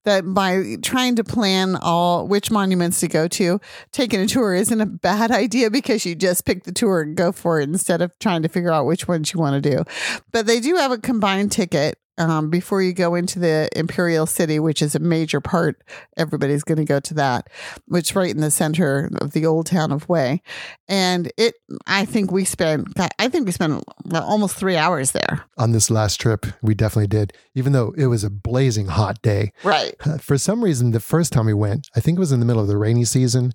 that 0.06 0.22
by 0.34 0.78
trying 0.82 1.16
to 1.18 1.24
plan 1.24 1.76
all 1.76 2.28
which 2.28 2.52
monuments 2.52 3.00
to 3.02 3.08
go 3.08 3.28
to, 3.28 3.60
taking 3.92 4.22
a 4.22 4.28
tour 4.28 4.56
isn't 4.56 4.80
a 4.82 4.86
bad 4.86 5.32
idea 5.46 5.70
because 5.70 6.06
you 6.06 6.16
just 6.16 6.46
pick 6.46 6.64
the 6.64 6.72
tour 6.72 7.02
and 7.02 7.16
go 7.16 7.32
for 7.32 7.60
it 7.60 7.70
instead 7.70 8.02
of 8.02 8.18
trying 8.20 8.44
to 8.44 8.50
figure 8.50 8.72
out 8.72 8.86
which 8.86 9.08
ones 9.08 9.34
you 9.34 9.40
want 9.40 9.62
to 9.62 9.70
do. 9.70 9.84
But 10.32 10.46
they 10.46 10.60
do 10.60 10.76
have 10.76 10.92
a 10.92 10.98
combined 10.98 11.52
ticket. 11.52 11.98
Um, 12.18 12.50
before 12.50 12.82
you 12.82 12.94
go 12.94 13.14
into 13.14 13.40
the 13.40 13.68
Imperial 13.76 14.26
City, 14.26 14.58
which 14.60 14.82
is 14.82 14.96
a 14.96 15.00
major 15.00 15.42
part, 15.42 15.84
everybody's 16.16 16.64
going 16.64 16.78
to 16.78 16.86
go 16.86 17.00
to 17.02 17.14
that, 17.16 17.50
which 17.88 18.12
is 18.12 18.16
right 18.16 18.34
in 18.34 18.40
the 18.42 18.52
center 18.52 19.10
of 19.20 19.32
the 19.32 19.46
old 19.46 19.66
town 19.66 19.92
of 19.92 20.06
Hue. 20.06 20.40
And 20.88 21.32
it, 21.38 21.56
I 21.88 22.06
think 22.06 22.32
we 22.32 22.46
spent, 22.46 22.88
I 23.20 23.28
think 23.28 23.46
we 23.46 23.52
spent 23.52 23.84
almost 24.14 24.56
three 24.56 24.78
hours 24.78 25.12
there. 25.12 25.44
On 25.58 25.74
this 25.74 25.90
last 25.90 26.22
trip, 26.22 26.46
we 26.62 26.74
definitely 26.74 27.08
did, 27.08 27.34
even 27.54 27.74
though 27.74 27.94
it 27.98 28.08
was 28.08 28.24
a 28.24 28.30
blazing 28.30 28.88
hot 28.88 29.22
day. 29.22 29.52
Right. 29.64 29.96
Uh, 30.06 30.18
For 30.18 30.38
some 30.38 30.64
reason, 30.64 30.92
the 30.92 31.00
first 31.00 31.34
time 31.34 31.48
we 31.48 31.54
went, 31.54 31.90
I 31.96 32.00
think 32.00 32.18
it 32.18 32.22
was 32.22 32.32
in 32.32 32.40
the 32.40 32.46
middle 32.46 32.62
of 32.62 32.70
the 32.70 32.78
rainy 32.78 33.04
season, 33.06 33.52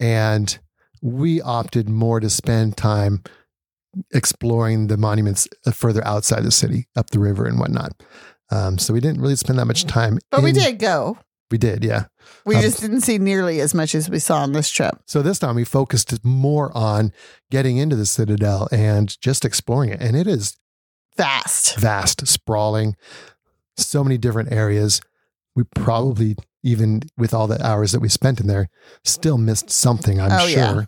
and 0.00 0.58
we 1.00 1.40
opted 1.40 1.88
more 1.88 2.20
to 2.20 2.30
spend 2.30 2.76
time 2.76 3.22
exploring 4.12 4.86
the 4.86 4.96
monuments 4.96 5.48
uh, 5.66 5.70
further 5.70 6.04
outside 6.06 6.42
the 6.42 6.50
city, 6.50 6.88
up 6.96 7.10
the 7.10 7.18
river 7.18 7.46
and 7.46 7.58
whatnot. 7.58 8.02
Um, 8.50 8.78
so 8.78 8.92
we 8.92 9.00
didn't 9.00 9.20
really 9.20 9.36
spend 9.36 9.58
that 9.58 9.66
much 9.66 9.84
time. 9.84 10.18
But 10.30 10.42
we 10.42 10.52
did 10.52 10.78
go. 10.78 11.18
We 11.50 11.58
did, 11.58 11.84
yeah. 11.84 12.06
We 12.46 12.56
Um, 12.56 12.62
just 12.62 12.80
didn't 12.80 13.02
see 13.02 13.18
nearly 13.18 13.60
as 13.60 13.74
much 13.74 13.94
as 13.94 14.08
we 14.08 14.18
saw 14.18 14.38
on 14.38 14.52
this 14.52 14.70
trip. 14.70 14.98
So 15.06 15.20
this 15.20 15.38
time 15.38 15.54
we 15.54 15.64
focused 15.64 16.24
more 16.24 16.74
on 16.76 17.12
getting 17.50 17.76
into 17.76 17.94
the 17.94 18.06
Citadel 18.06 18.68
and 18.72 19.20
just 19.20 19.44
exploring 19.44 19.90
it. 19.90 20.00
And 20.00 20.16
it 20.16 20.26
is 20.26 20.56
vast, 21.16 21.78
vast, 21.78 22.26
sprawling, 22.26 22.96
so 23.76 24.02
many 24.02 24.16
different 24.16 24.50
areas. 24.50 25.02
We 25.54 25.64
probably, 25.74 26.36
even 26.62 27.02
with 27.16 27.34
all 27.34 27.46
the 27.46 27.64
hours 27.66 27.92
that 27.92 28.00
we 28.00 28.08
spent 28.08 28.40
in 28.40 28.46
there, 28.46 28.68
still 29.04 29.38
missed 29.38 29.68
something, 29.70 30.20
I'm 30.20 30.30
Oh, 30.32 30.46
sure. 30.46 30.58
yeah. 30.58 30.84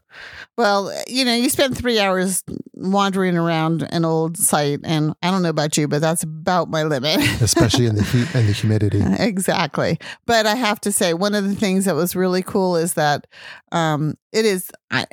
Well, 0.56 0.92
you 1.08 1.24
know, 1.24 1.34
you 1.34 1.48
spend 1.50 1.76
three 1.76 1.98
hours 1.98 2.44
wandering 2.74 3.36
around 3.36 3.86
an 3.90 4.04
old 4.04 4.36
site, 4.36 4.80
and 4.84 5.14
I 5.22 5.30
don't 5.30 5.42
know 5.42 5.48
about 5.48 5.76
you, 5.76 5.88
but 5.88 6.00
that's 6.00 6.22
about 6.22 6.70
my 6.70 6.84
limit. 6.84 7.18
Especially 7.40 7.86
in 7.86 7.96
the 7.96 8.04
heat 8.04 8.32
and 8.34 8.48
the 8.48 8.52
humidity. 8.52 9.02
exactly. 9.18 9.98
But 10.26 10.46
I 10.46 10.54
have 10.54 10.80
to 10.82 10.92
say, 10.92 11.12
one 11.14 11.34
of 11.34 11.48
the 11.48 11.56
things 11.56 11.86
that 11.86 11.96
was 11.96 12.14
really 12.14 12.42
cool 12.42 12.76
is 12.76 12.94
that 12.94 13.26
um, 13.72 14.14
it 14.32 14.44
is 14.44 14.70
I, 14.92 15.06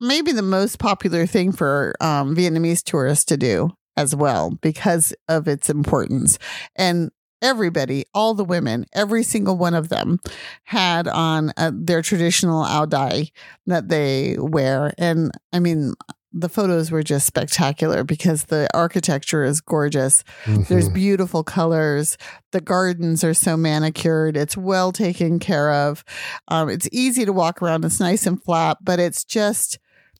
maybe 0.00 0.30
the 0.32 0.42
most 0.42 0.78
popular 0.78 1.26
thing 1.26 1.50
for 1.50 1.94
um, 2.00 2.36
Vietnamese 2.36 2.82
tourists 2.84 3.24
to 3.26 3.36
do 3.36 3.70
as 3.96 4.14
well 4.14 4.50
because 4.60 5.12
of 5.28 5.48
its 5.48 5.68
importance. 5.70 6.38
And 6.76 7.10
everybody, 7.44 8.04
all 8.14 8.34
the 8.34 8.44
women, 8.44 8.86
every 8.92 9.22
single 9.22 9.56
one 9.56 9.74
of 9.74 9.88
them 9.90 10.18
had 10.64 11.06
on 11.06 11.52
uh, 11.56 11.70
their 11.72 12.02
traditional 12.02 12.62
ao 12.64 12.86
dai 12.86 13.30
that 13.66 13.88
they 13.88 14.36
wear. 14.38 14.92
And 14.98 15.30
I 15.52 15.60
mean, 15.60 15.94
the 16.32 16.48
photos 16.48 16.90
were 16.90 17.04
just 17.04 17.26
spectacular 17.28 18.02
because 18.02 18.44
the 18.46 18.66
architecture 18.74 19.44
is 19.44 19.60
gorgeous. 19.60 20.24
There's 20.46 20.88
Mhm. 20.88 20.94
beautiful 20.94 21.44
colors. 21.44 22.16
The 22.50 22.60
gardens 22.60 23.22
are 23.22 23.34
so 23.34 23.56
manicured. 23.56 24.36
It's 24.36 24.56
well 24.56 24.90
taken 24.90 25.38
care 25.38 25.70
of. 25.72 26.02
Um, 26.48 26.68
it's 26.70 26.88
easy 26.90 27.24
to 27.24 27.32
walk 27.32 27.62
around. 27.62 27.84
It's 27.84 28.00
nice 28.00 28.26
and 28.26 28.42
flat, 28.42 28.78
but 28.82 28.98
it's 28.98 29.22
just 29.22 29.78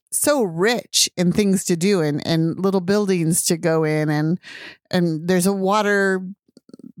so 0.09 0.41
rich 0.41 1.09
in 1.17 1.33
things 1.33 1.65
to 1.65 1.75
do 1.75 1.99
and, 1.99 2.25
and 2.25 2.57
little 2.57 2.79
buildings 2.79 3.43
to 3.43 3.57
go 3.57 3.83
in 3.83 4.09
and 4.09 4.39
and 4.89 5.27
there's 5.27 5.47
a 5.47 5.51
water 5.51 6.21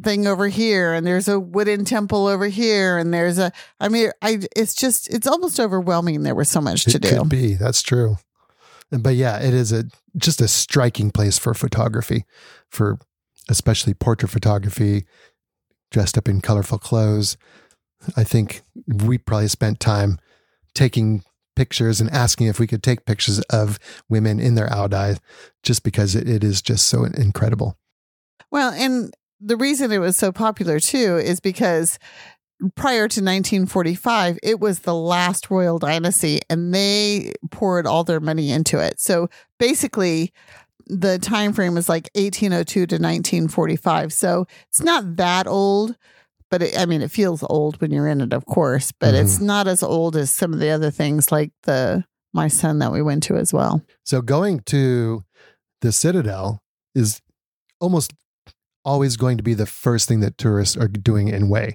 thing 0.03 0.27
over 0.27 0.47
here 0.47 0.93
and 0.93 1.07
there's 1.07 1.27
a 1.27 1.39
wooden 1.39 1.85
temple 1.85 2.27
over 2.27 2.47
here 2.47 2.97
and 2.97 3.13
there's 3.13 3.37
a 3.37 3.51
I 3.79 3.87
mean 3.87 4.11
I 4.21 4.39
it's 4.55 4.75
just 4.75 5.09
it's 5.13 5.27
almost 5.27 5.59
overwhelming 5.59 6.23
there 6.23 6.35
was 6.35 6.49
so 6.49 6.59
much 6.59 6.83
to 6.85 6.99
do. 6.99 7.09
could 7.09 7.29
be. 7.29 7.53
That's 7.53 7.81
true. 7.81 8.17
But 8.91 9.15
yeah, 9.15 9.39
it 9.39 9.53
is 9.53 9.71
a 9.71 9.85
just 10.17 10.41
a 10.41 10.47
striking 10.47 11.11
place 11.11 11.37
for 11.37 11.53
photography, 11.53 12.25
for 12.69 12.99
especially 13.49 13.93
portrait 13.93 14.29
photography, 14.29 15.05
dressed 15.91 16.17
up 16.17 16.27
in 16.27 16.41
colorful 16.41 16.77
clothes. 16.77 17.37
I 18.15 18.23
think 18.23 18.61
we 18.87 19.17
probably 19.17 19.47
spent 19.47 19.79
time 19.79 20.19
taking 20.73 21.23
pictures 21.55 22.01
and 22.01 22.09
asking 22.11 22.47
if 22.47 22.59
we 22.59 22.67
could 22.67 22.83
take 22.83 23.05
pictures 23.05 23.39
of 23.43 23.79
women 24.09 24.39
in 24.39 24.55
their 24.55 24.71
ao 24.71 24.87
dai 24.87 25.15
just 25.63 25.83
because 25.83 26.13
it, 26.15 26.27
it 26.27 26.43
is 26.43 26.61
just 26.61 26.85
so 26.85 27.05
incredible. 27.05 27.77
Well, 28.51 28.71
and 28.73 29.13
the 29.45 29.57
reason 29.57 29.91
it 29.91 29.99
was 29.99 30.17
so 30.17 30.31
popular 30.31 30.79
too 30.79 31.17
is 31.17 31.39
because 31.39 31.99
prior 32.75 33.07
to 33.07 33.21
1945, 33.21 34.39
it 34.41 34.59
was 34.59 34.79
the 34.79 34.95
last 34.95 35.51
royal 35.51 35.77
dynasty 35.77 36.41
and 36.49 36.73
they 36.73 37.33
poured 37.51 37.85
all 37.85 38.03
their 38.03 38.19
money 38.19 38.51
into 38.51 38.79
it. 38.79 38.99
So 38.99 39.29
basically, 39.59 40.33
the 40.87 41.19
time 41.19 41.53
frame 41.53 41.77
is 41.77 41.89
like 41.89 42.09
1802 42.15 42.73
to 42.73 42.95
1945. 42.95 44.13
So 44.13 44.47
it's 44.69 44.81
not 44.81 45.17
that 45.17 45.47
old, 45.47 45.95
but 46.49 46.61
it, 46.61 46.79
I 46.79 46.85
mean, 46.85 47.01
it 47.01 47.11
feels 47.11 47.43
old 47.43 47.79
when 47.81 47.91
you're 47.91 48.07
in 48.07 48.21
it, 48.21 48.33
of 48.33 48.45
course, 48.45 48.91
but 48.91 49.13
mm-hmm. 49.13 49.25
it's 49.25 49.39
not 49.39 49.67
as 49.67 49.83
old 49.83 50.15
as 50.15 50.31
some 50.31 50.53
of 50.53 50.59
the 50.59 50.69
other 50.69 50.91
things 50.91 51.31
like 51.31 51.51
the 51.63 52.03
My 52.33 52.47
Son 52.47 52.79
that 52.79 52.91
we 52.91 53.01
went 53.01 53.23
to 53.23 53.35
as 53.35 53.51
well. 53.51 53.81
So 54.03 54.21
going 54.21 54.61
to 54.67 55.23
the 55.81 55.91
Citadel 55.91 56.61
is 56.93 57.21
almost 57.79 58.13
always 58.85 59.17
going 59.17 59.37
to 59.37 59.43
be 59.43 59.53
the 59.53 59.65
first 59.65 60.07
thing 60.07 60.19
that 60.21 60.37
tourists 60.37 60.77
are 60.77 60.87
doing 60.87 61.27
in 61.27 61.47
Hue. 61.47 61.73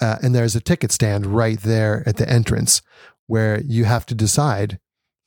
Uh, 0.00 0.16
and 0.22 0.34
there's 0.34 0.56
a 0.56 0.60
ticket 0.60 0.90
stand 0.90 1.26
right 1.26 1.60
there 1.60 2.02
at 2.06 2.16
the 2.16 2.28
entrance 2.28 2.82
where 3.26 3.60
you 3.60 3.84
have 3.84 4.06
to 4.06 4.14
decide 4.14 4.78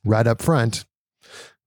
right 0.03 0.27
up 0.27 0.41
front 0.41 0.85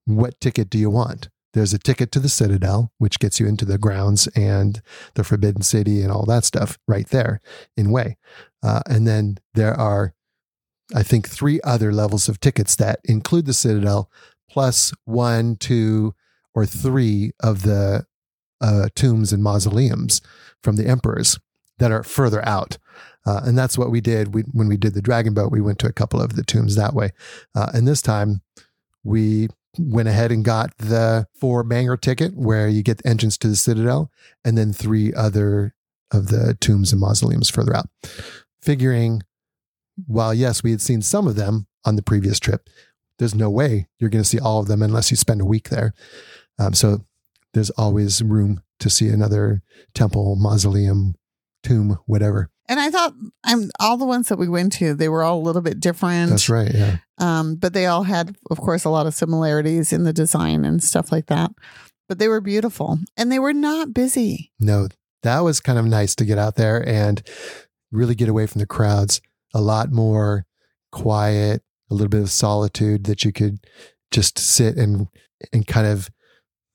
what 0.05 0.41
ticket 0.41 0.69
do 0.69 0.79
you 0.79 0.91
want. 0.91 1.29
There's 1.53 1.75
a 1.75 1.79
ticket 1.79 2.11
to 2.13 2.21
the 2.21 2.31
Citadel, 2.31 2.93
which 2.99 3.19
gets 3.19 3.39
you 3.39 3.47
into 3.47 3.65
the 3.65 3.79
grounds 3.79 4.27
and 4.29 4.81
the 5.15 5.25
Forbidden 5.25 5.63
City 5.63 6.01
and 6.01 6.11
all 6.11 6.25
that 6.27 6.45
stuff 6.45 6.79
right 6.89 7.07
there 7.09 7.41
in 7.77 7.91
Hue. 7.91 8.17
Uh, 8.63 8.81
and 8.87 9.07
then 9.07 9.39
there 9.55 9.79
are, 9.79 10.15
I 10.95 11.03
think, 11.03 11.29
three 11.29 11.61
other 11.63 11.93
levels 11.93 12.29
of 12.29 12.41
tickets 12.41 12.75
that 12.77 13.01
include 13.05 13.47
the 13.47 13.53
Citadel 13.53 14.11
plus 14.51 14.93
one, 15.05 15.57
two, 15.57 16.15
or 16.55 16.67
three 16.67 17.33
of 17.41 17.63
the 17.63 18.07
uh, 18.63 18.89
tombs 18.95 19.33
and 19.33 19.43
mausoleums 19.43 20.23
from 20.63 20.77
the 20.77 20.87
emperors 20.87 21.39
that 21.79 21.93
are 21.93 22.03
further 22.03 22.47
out. 22.49 22.79
Uh, 23.27 23.41
and 23.45 23.57
that's 23.57 23.77
what 23.77 23.91
we 23.91 24.01
did 24.01 24.35
we, 24.35 24.43
when 24.53 24.69
we 24.69 24.77
did 24.77 24.95
the 24.95 25.03
dragon 25.03 25.35
boat. 25.35 25.53
We 25.53 25.61
went 25.61 25.79
to 25.81 25.87
a 25.87 25.93
couple 25.93 26.21
of 26.21 26.37
the 26.37 26.45
tombs 26.45 26.77
that 26.77 26.95
way. 26.95 27.11
Uh, 27.55 27.71
and 27.75 27.87
this 27.87 28.03
time 28.03 28.43
we 29.05 29.49
went 29.79 30.09
ahead 30.09 30.31
and 30.31 30.45
got 30.45 30.77
the 30.79 31.27
four 31.35 31.63
banger 31.65 31.97
ticket 31.97 32.37
where 32.37 32.69
you 32.69 32.83
get 32.83 32.99
the 32.99 33.09
entrance 33.09 33.37
to 33.39 33.49
the 33.49 33.57
Citadel 33.57 34.11
and 34.45 34.57
then 34.57 34.73
three 34.73 35.13
other 35.15 35.75
of 36.11 36.29
the 36.29 36.57
tombs 36.61 36.93
and 36.93 37.01
mausoleums 37.01 37.49
further 37.49 37.75
out. 37.75 37.89
Figuring, 38.61 39.23
while 40.07 40.35
yes, 40.35 40.63
we 40.63 40.71
had 40.71 40.81
seen 40.81 41.01
some 41.03 41.27
of 41.27 41.37
them 41.37 41.67
on 41.85 41.97
the 41.97 42.03
previous 42.03 42.39
trip, 42.39 42.69
there's 43.19 43.35
no 43.35 43.49
way 43.49 43.89
you're 43.99 44.11
going 44.11 44.23
to 44.23 44.29
see 44.29 44.39
all 44.39 44.61
of 44.61 44.69
them 44.69 44.83
unless 44.83 45.11
you 45.11 45.17
spend 45.17 45.41
a 45.41 45.47
week 45.47 45.71
there. 45.71 45.95
Um, 46.59 46.75
so 46.75 47.05
there's 47.55 47.71
always 47.71 48.23
room 48.23 48.63
to 48.81 48.91
see 48.91 49.09
another 49.09 49.63
temple, 49.95 50.37
mausoleum, 50.37 51.15
tomb, 51.63 51.99
whatever. 52.07 52.51
And 52.69 52.81
I 52.81 52.91
thought 52.91 53.13
I'm 53.45 53.71
all 53.81 53.97
the 53.97 54.07
ones 54.07 54.29
that 54.29 54.39
we 54.39 54.49
went 54.49 54.73
to, 54.75 54.95
they 54.95 55.09
were 55.09 55.23
all 55.23 55.39
a 55.39 55.43
little 55.43 55.63
bit 55.63 55.81
different. 55.81 56.31
That's 56.31 56.49
right. 56.49 56.73
Yeah. 56.73 56.99
Um, 57.19 57.57
but 57.57 57.73
they 57.73 57.87
all 57.87 58.05
had, 58.05 58.37
of 58.51 58.59
course, 58.59 58.85
a 58.85 58.91
lot 58.91 59.07
of 59.07 59.15
similarities 59.15 59.93
in 59.93 60.05
the 60.05 60.13
design 60.13 60.65
and 60.65 60.83
stuff 60.83 61.13
like 61.13 61.27
that. 61.27 61.51
But 62.09 62.19
they 62.19 62.29
were 62.29 62.41
beautiful 62.41 62.99
and 63.17 63.31
they 63.31 63.39
were 63.39 63.53
not 63.53 63.95
busy. 63.95 64.53
No, 64.59 64.89
that 65.23 65.41
was 65.41 65.61
kind 65.61 65.79
of 65.79 65.87
nice 65.87 66.15
to 66.17 66.25
get 66.25 66.39
out 66.39 66.57
there 66.57 66.87
and 66.87 67.23
really 67.91 68.15
get 68.15 68.29
away 68.29 68.47
from 68.47 68.61
the 68.61 68.67
crowds. 68.67 69.21
A 69.55 69.61
lot 69.61 69.93
more 69.93 70.47
quiet, 70.91 71.63
a 71.91 71.95
little 71.95 72.09
bit 72.09 72.23
of 72.23 72.31
solitude 72.31 73.05
that 73.05 73.25
you 73.25 73.33
could 73.33 73.59
just 74.11 74.39
sit 74.39 74.77
and 74.77 75.09
and 75.53 75.67
kind 75.67 75.87
of 75.87 76.11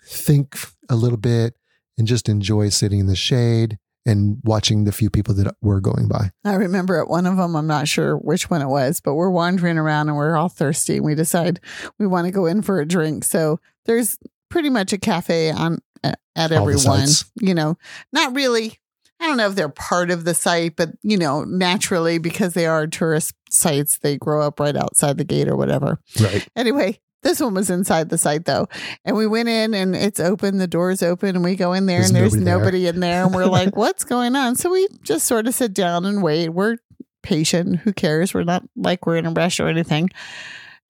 think 0.08 0.58
a 0.90 0.96
little 0.96 1.18
bit 1.18 1.56
and 1.98 2.08
just 2.08 2.30
enjoy 2.30 2.70
sitting 2.70 3.00
in 3.00 3.08
the 3.08 3.16
shade 3.16 3.78
and 4.06 4.40
watching 4.46 4.86
the 4.86 4.92
few 4.94 5.10
people 5.10 5.34
that 5.34 5.54
were 5.62 5.82
going 5.82 6.08
by. 6.08 6.32
I 6.46 6.54
remember 6.54 6.98
at 7.00 7.10
one 7.10 7.26
of 7.26 7.36
them, 7.36 7.56
I'm 7.56 7.68
not 7.68 7.90
sure 7.90 8.16
which 8.16 8.50
one 8.50 8.62
it 8.62 8.68
was, 8.68 9.02
but 9.02 9.16
we're 9.16 9.30
wandering 9.30 9.78
around 9.78 10.08
and 10.08 10.16
we're 10.16 10.38
all 10.38 10.48
thirsty 10.48 10.96
and 10.98 11.06
we 11.06 11.14
decide 11.14 11.60
we 12.00 12.08
want 12.08 12.26
to 12.26 12.32
go 12.32 12.46
in 12.46 12.62
for 12.62 12.80
a 12.80 12.86
drink. 12.86 13.26
So 13.26 13.60
there's 13.86 14.18
pretty 14.50 14.70
much 14.70 14.94
a 14.94 14.98
cafe 14.98 15.52
on 15.52 15.80
at 16.04 16.52
every 16.52 16.78
one. 16.78 17.10
You 17.42 17.54
know, 17.54 17.78
not 18.14 18.34
really. 18.34 18.80
I 19.20 19.26
don't 19.26 19.38
know 19.38 19.50
if 19.50 19.56
they're 19.56 19.68
part 19.68 20.12
of 20.12 20.26
the 20.26 20.36
site, 20.36 20.76
but 20.76 20.90
you 21.02 21.18
know, 21.18 21.44
naturally 21.44 22.20
because 22.20 22.54
they 22.54 22.68
are 22.68 22.88
tourist 22.88 23.34
sites, 23.50 23.98
they 23.98 24.16
grow 24.16 24.46
up 24.46 24.60
right 24.60 24.76
outside 24.76 25.18
the 25.18 25.24
gate 25.26 25.50
or 25.50 25.58
whatever. 25.58 26.00
Right. 26.20 26.48
Anyway, 26.56 27.00
this 27.24 27.40
one 27.40 27.54
was 27.54 27.70
inside 27.70 28.10
the 28.10 28.18
site 28.18 28.46
though. 28.46 28.68
And 29.06 29.16
we 29.18 29.28
went 29.28 29.50
in 29.50 29.74
and 29.74 29.96
it's 29.96 30.20
open, 30.20 30.58
the 30.58 30.68
door's 30.68 31.02
open, 31.04 31.36
and 31.36 31.44
we 31.44 31.56
go 31.56 31.74
in 31.74 31.86
there 31.86 32.00
There's 32.00 32.10
and 32.10 32.16
there's 32.18 32.36
nobody 32.36 32.84
there. 32.84 32.94
in 32.94 33.00
there. 33.00 33.24
And 33.26 33.34
we're 33.36 33.46
like, 33.46 33.76
what's 33.76 34.04
going 34.04 34.36
on? 34.36 34.56
So 34.56 34.72
we 34.72 34.88
just 35.04 35.26
sort 35.28 35.48
of 35.48 35.54
sit 35.54 35.74
down 35.74 36.06
and 36.06 36.22
wait. 36.24 36.50
We're 36.50 36.78
patient. 37.24 37.78
Who 37.80 37.92
cares? 37.94 38.34
We're 38.34 38.44
not 38.44 38.64
like 38.76 39.06
we're 39.06 39.18
in 39.18 39.26
a 39.26 39.32
rush 39.32 39.60
or 39.60 39.68
anything. 39.68 40.10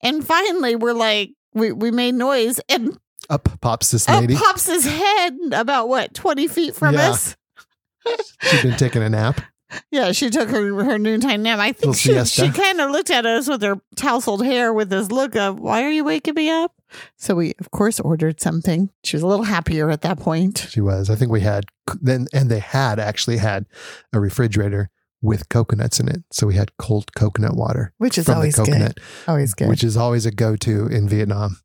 And 0.02 0.24
finally, 0.24 0.76
we're 0.76 0.92
like, 0.92 1.30
we, 1.54 1.72
we 1.72 1.90
made 1.90 2.14
noise 2.14 2.60
and 2.68 2.96
Up 3.30 3.48
pops 3.60 3.90
this 3.90 4.08
up 4.08 4.20
lady. 4.20 4.36
pops 4.36 4.66
his 4.66 4.84
head 4.84 5.36
about 5.52 5.88
what, 5.88 6.14
20 6.14 6.46
feet 6.46 6.74
from 6.76 6.94
Yeah. 6.94 7.10
us? 7.10 7.36
She'd 8.42 8.62
been 8.62 8.76
taking 8.76 9.02
a 9.02 9.08
nap. 9.08 9.40
Yeah, 9.90 10.12
she 10.12 10.30
took 10.30 10.48
her 10.48 10.82
her 10.84 10.98
noontime 10.98 11.42
nap. 11.42 11.58
I 11.58 11.72
think 11.72 11.96
she 11.96 12.10
siesta. 12.10 12.46
she 12.46 12.50
kind 12.50 12.80
of 12.80 12.90
looked 12.90 13.10
at 13.10 13.26
us 13.26 13.48
with 13.48 13.62
her 13.62 13.80
tousled 13.96 14.44
hair 14.44 14.72
with 14.72 14.88
this 14.90 15.10
look 15.10 15.36
of 15.36 15.60
"Why 15.60 15.82
are 15.84 15.90
you 15.90 16.04
waking 16.04 16.34
me 16.34 16.48
up?" 16.48 16.72
So 17.16 17.34
we, 17.34 17.52
of 17.58 17.70
course, 17.70 18.00
ordered 18.00 18.40
something. 18.40 18.90
She 19.04 19.16
was 19.16 19.22
a 19.22 19.26
little 19.26 19.44
happier 19.44 19.90
at 19.90 20.00
that 20.02 20.18
point. 20.18 20.66
She 20.70 20.80
was. 20.80 21.10
I 21.10 21.16
think 21.16 21.30
we 21.30 21.42
had 21.42 21.66
then, 22.00 22.26
and 22.32 22.50
they 22.50 22.60
had 22.60 22.98
actually 22.98 23.36
had 23.38 23.66
a 24.12 24.20
refrigerator 24.20 24.88
with 25.20 25.48
coconuts 25.48 26.00
in 26.00 26.08
it. 26.08 26.22
So 26.30 26.46
we 26.46 26.54
had 26.54 26.76
cold 26.78 27.12
coconut 27.14 27.56
water 27.56 27.92
Which 27.98 28.16
is 28.18 28.28
always 28.28 28.56
good. 28.56 28.98
Always 29.26 29.52
good. 29.52 29.68
which 29.68 29.82
is 29.84 29.96
always 29.96 30.24
a 30.26 30.30
go-to 30.30 30.86
in 30.86 31.08
Vietnam 31.08 31.58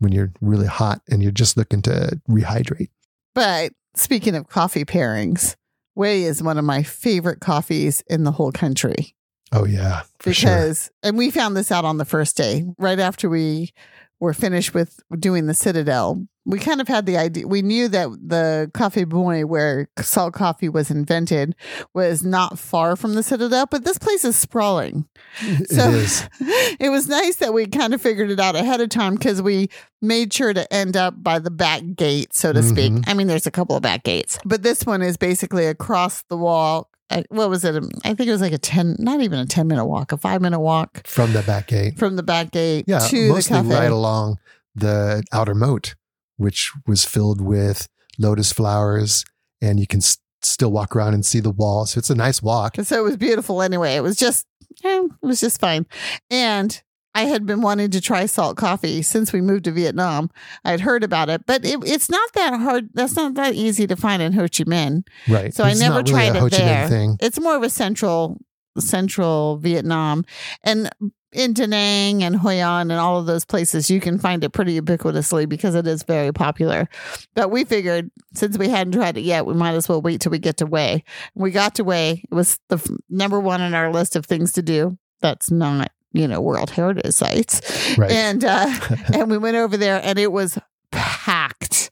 when 0.00 0.12
you're 0.12 0.32
really 0.40 0.66
hot 0.66 1.00
and 1.08 1.22
you're 1.22 1.30
just 1.32 1.56
looking 1.56 1.82
to 1.82 2.20
rehydrate. 2.28 2.88
but 3.34 3.72
speaking 3.94 4.34
of 4.34 4.48
coffee 4.48 4.84
pairings, 4.84 5.56
Hue 5.94 6.04
is 6.04 6.42
one 6.42 6.58
of 6.58 6.64
my 6.64 6.82
favorite 6.82 7.40
coffees 7.40 8.02
in 8.08 8.24
the 8.24 8.32
whole 8.32 8.52
country. 8.52 9.14
Oh 9.52 9.64
yeah, 9.64 10.02
for 10.20 10.32
sure. 10.32 10.50
because 10.50 10.90
and 11.02 11.18
we 11.18 11.30
found 11.30 11.56
this 11.56 11.72
out 11.72 11.84
on 11.84 11.96
the 11.98 12.04
first 12.04 12.36
day 12.36 12.64
right 12.78 12.98
after 13.00 13.28
we 13.28 13.72
were 14.20 14.34
finished 14.34 14.74
with 14.74 15.00
doing 15.18 15.46
the 15.46 15.54
citadel 15.54 16.24
we 16.46 16.58
kind 16.58 16.80
of 16.80 16.88
had 16.88 17.04
the 17.06 17.16
idea 17.18 17.46
we 17.46 17.60
knew 17.62 17.86
that 17.88 18.08
the 18.26 18.70
coffee 18.74 19.04
boy 19.04 19.44
where 19.44 19.88
salt 20.00 20.32
coffee 20.34 20.68
was 20.68 20.90
invented 20.90 21.54
was 21.94 22.22
not 22.24 22.58
far 22.58 22.96
from 22.96 23.14
the 23.14 23.22
citadel 23.22 23.66
but 23.66 23.84
this 23.84 23.98
place 23.98 24.24
is 24.24 24.36
sprawling 24.36 25.06
It 25.42 25.70
so 25.70 25.90
is. 25.90 26.28
it 26.80 26.90
was 26.90 27.08
nice 27.08 27.36
that 27.36 27.52
we 27.54 27.66
kind 27.66 27.94
of 27.94 28.00
figured 28.02 28.30
it 28.30 28.40
out 28.40 28.56
ahead 28.56 28.80
of 28.80 28.88
time 28.88 29.14
because 29.14 29.40
we 29.42 29.68
made 30.02 30.32
sure 30.32 30.52
to 30.52 30.70
end 30.72 30.96
up 30.96 31.22
by 31.22 31.38
the 31.38 31.50
back 31.50 31.82
gate, 31.94 32.34
so 32.34 32.52
to 32.52 32.62
speak. 32.62 32.92
Mhm. 32.92 33.04
I 33.06 33.14
mean, 33.14 33.26
there's 33.26 33.46
a 33.46 33.50
couple 33.50 33.76
of 33.76 33.82
back 33.82 34.02
gates, 34.02 34.38
but 34.46 34.62
this 34.62 34.84
one 34.86 35.02
is 35.02 35.16
basically 35.18 35.66
across 35.66 36.22
the 36.30 36.36
wall. 36.36 36.89
What 37.28 37.50
was 37.50 37.64
it? 37.64 37.82
I 38.04 38.14
think 38.14 38.28
it 38.28 38.32
was 38.32 38.40
like 38.40 38.52
a 38.52 38.58
10, 38.58 38.96
not 38.98 39.20
even 39.20 39.38
a 39.38 39.46
10 39.46 39.66
minute 39.66 39.84
walk, 39.86 40.12
a 40.12 40.16
five 40.16 40.40
minute 40.40 40.60
walk 40.60 41.06
from 41.06 41.32
the 41.32 41.42
back 41.42 41.68
gate. 41.68 41.98
from 41.98 42.16
the 42.16 42.22
back 42.22 42.50
gate 42.52 42.84
Yeah, 42.88 43.00
to 43.00 43.26
the 43.28 43.32
mostly 43.32 43.56
cafe. 43.56 43.68
right 43.74 43.90
along 43.92 44.38
the 44.74 45.22
outer 45.32 45.54
moat, 45.54 45.94
which 46.36 46.70
was 46.86 47.04
filled 47.04 47.40
with 47.40 47.88
lotus 48.18 48.52
flowers, 48.52 49.24
and 49.60 49.80
you 49.80 49.86
can 49.86 49.98
s- 49.98 50.18
still 50.42 50.70
walk 50.70 50.94
around 50.94 51.14
and 51.14 51.24
see 51.26 51.40
the 51.40 51.50
wall. 51.50 51.86
So 51.86 51.98
it's 51.98 52.10
a 52.10 52.14
nice 52.14 52.42
walk. 52.42 52.78
And 52.78 52.86
so 52.86 52.98
it 53.00 53.02
was 53.04 53.16
beautiful 53.16 53.60
anyway. 53.62 53.94
It 53.96 54.02
was 54.02 54.16
just, 54.16 54.46
eh, 54.84 55.02
it 55.04 55.26
was 55.26 55.40
just 55.40 55.60
fine. 55.60 55.86
And 56.30 56.80
I 57.14 57.22
had 57.24 57.44
been 57.46 57.60
wanting 57.60 57.90
to 57.90 58.00
try 58.00 58.26
salt 58.26 58.56
coffee 58.56 59.02
since 59.02 59.32
we 59.32 59.40
moved 59.40 59.64
to 59.64 59.72
Vietnam. 59.72 60.30
I 60.64 60.70
had 60.70 60.80
heard 60.80 61.02
about 61.02 61.28
it, 61.28 61.44
but 61.46 61.64
it, 61.64 61.78
it's 61.84 62.08
not 62.08 62.32
that 62.34 62.58
hard. 62.60 62.90
That's 62.94 63.16
not 63.16 63.34
that 63.34 63.54
easy 63.54 63.86
to 63.88 63.96
find 63.96 64.22
in 64.22 64.32
Ho 64.32 64.42
Chi 64.42 64.64
Minh. 64.64 65.06
Right. 65.28 65.52
So 65.52 65.64
I 65.64 65.74
never 65.74 65.96
really 65.96 66.10
tried 66.10 66.36
Ho 66.36 66.46
it 66.46 66.52
there. 66.52 66.88
thing. 66.88 67.16
It's 67.20 67.40
more 67.40 67.56
of 67.56 67.62
a 67.62 67.70
central 67.70 68.38
central 68.78 69.56
Vietnam 69.58 70.24
and 70.62 70.88
in 71.32 71.52
Da 71.52 71.66
Nang 71.66 72.22
and 72.24 72.36
Hoi 72.36 72.54
An 72.60 72.90
and 72.90 73.00
all 73.00 73.18
of 73.18 73.26
those 73.26 73.44
places 73.44 73.90
you 73.90 74.00
can 74.00 74.18
find 74.18 74.42
it 74.42 74.50
pretty 74.50 74.80
ubiquitously 74.80 75.48
because 75.48 75.74
it 75.74 75.86
is 75.86 76.02
very 76.02 76.32
popular. 76.32 76.88
But 77.34 77.50
we 77.50 77.64
figured 77.64 78.10
since 78.34 78.58
we 78.58 78.68
hadn't 78.68 78.94
tried 78.94 79.16
it 79.16 79.22
yet, 79.22 79.46
we 79.46 79.54
might 79.54 79.74
as 79.74 79.88
well 79.88 80.02
wait 80.02 80.20
till 80.20 80.30
we 80.30 80.38
get 80.38 80.56
to 80.58 80.66
Hue. 80.66 81.00
We 81.34 81.50
got 81.50 81.74
to 81.76 81.84
Hue. 81.84 82.20
It 82.22 82.34
was 82.34 82.58
the 82.68 82.76
f- 82.76 82.86
number 83.08 83.38
one 83.38 83.60
on 83.60 83.74
our 83.74 83.92
list 83.92 84.16
of 84.16 84.26
things 84.26 84.52
to 84.52 84.62
do. 84.62 84.98
That's 85.20 85.50
not, 85.50 85.92
you 86.12 86.26
know, 86.26 86.40
World 86.40 86.70
Heritage 86.70 87.12
sites. 87.12 87.96
Right. 87.96 88.10
And 88.10 88.44
uh 88.44 88.70
and 89.14 89.30
we 89.30 89.38
went 89.38 89.56
over 89.56 89.76
there 89.76 90.00
and 90.02 90.18
it 90.18 90.32
was 90.32 90.58
packed. 90.90 91.90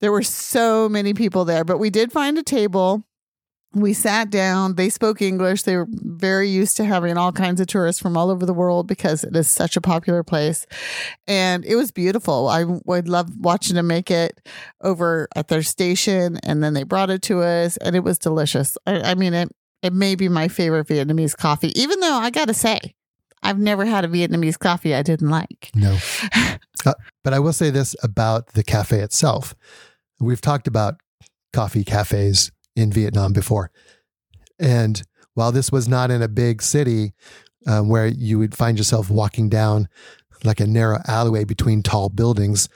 There 0.00 0.12
were 0.12 0.22
so 0.22 0.88
many 0.88 1.14
people 1.14 1.44
there, 1.44 1.64
but 1.64 1.78
we 1.78 1.90
did 1.90 2.12
find 2.12 2.38
a 2.38 2.42
table. 2.42 3.04
We 3.72 3.92
sat 3.92 4.30
down. 4.30 4.76
They 4.76 4.88
spoke 4.88 5.20
English. 5.20 5.62
They 5.62 5.76
were 5.76 5.88
very 5.90 6.48
used 6.48 6.76
to 6.76 6.84
having 6.84 7.16
all 7.16 7.32
kinds 7.32 7.60
of 7.60 7.66
tourists 7.66 8.00
from 8.00 8.16
all 8.16 8.30
over 8.30 8.46
the 8.46 8.54
world 8.54 8.86
because 8.86 9.24
it 9.24 9.34
is 9.34 9.50
such 9.50 9.76
a 9.76 9.80
popular 9.80 10.22
place. 10.22 10.64
And 11.26 11.64
it 11.64 11.74
was 11.74 11.90
beautiful. 11.90 12.48
I 12.48 12.64
would 12.64 13.08
love 13.08 13.36
watching 13.36 13.74
them 13.74 13.88
make 13.88 14.12
it 14.12 14.46
over 14.80 15.26
at 15.34 15.48
their 15.48 15.62
station. 15.62 16.38
And 16.44 16.62
then 16.62 16.74
they 16.74 16.84
brought 16.84 17.10
it 17.10 17.22
to 17.22 17.42
us 17.42 17.76
and 17.78 17.96
it 17.96 18.04
was 18.04 18.16
delicious. 18.16 18.78
I, 18.86 19.00
I 19.00 19.14
mean, 19.16 19.34
it, 19.34 19.48
it 19.82 19.92
may 19.92 20.14
be 20.14 20.28
my 20.28 20.46
favorite 20.46 20.86
Vietnamese 20.86 21.36
coffee, 21.36 21.72
even 21.78 21.98
though 21.98 22.14
I 22.14 22.30
got 22.30 22.46
to 22.46 22.54
say, 22.54 22.94
I've 23.44 23.58
never 23.58 23.84
had 23.84 24.04
a 24.04 24.08
Vietnamese 24.08 24.58
coffee 24.58 24.94
I 24.94 25.02
didn't 25.02 25.30
like. 25.30 25.70
No. 25.74 25.98
Uh, 26.86 26.92
but 27.22 27.32
I 27.32 27.38
will 27.38 27.54
say 27.54 27.70
this 27.70 27.96
about 28.02 28.48
the 28.48 28.62
cafe 28.62 29.00
itself. 29.00 29.54
We've 30.20 30.42
talked 30.42 30.66
about 30.66 30.96
coffee 31.54 31.82
cafes 31.82 32.52
in 32.76 32.92
Vietnam 32.92 33.32
before. 33.32 33.70
And 34.58 35.02
while 35.32 35.50
this 35.50 35.72
was 35.72 35.88
not 35.88 36.10
in 36.10 36.20
a 36.20 36.28
big 36.28 36.60
city 36.60 37.14
um, 37.66 37.88
where 37.88 38.06
you 38.06 38.38
would 38.38 38.54
find 38.54 38.76
yourself 38.76 39.08
walking 39.08 39.48
down 39.48 39.88
like 40.44 40.60
a 40.60 40.66
narrow 40.66 40.98
alleyway 41.06 41.44
between 41.44 41.82
tall 41.82 42.10
buildings, 42.10 42.68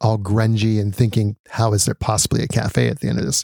all 0.00 0.18
grungy 0.18 0.80
and 0.80 0.94
thinking, 0.94 1.34
how 1.48 1.72
is 1.72 1.84
there 1.84 1.96
possibly 1.96 2.44
a 2.44 2.48
cafe 2.48 2.86
at 2.86 3.00
the 3.00 3.08
end 3.08 3.18
of 3.18 3.24
this? 3.24 3.42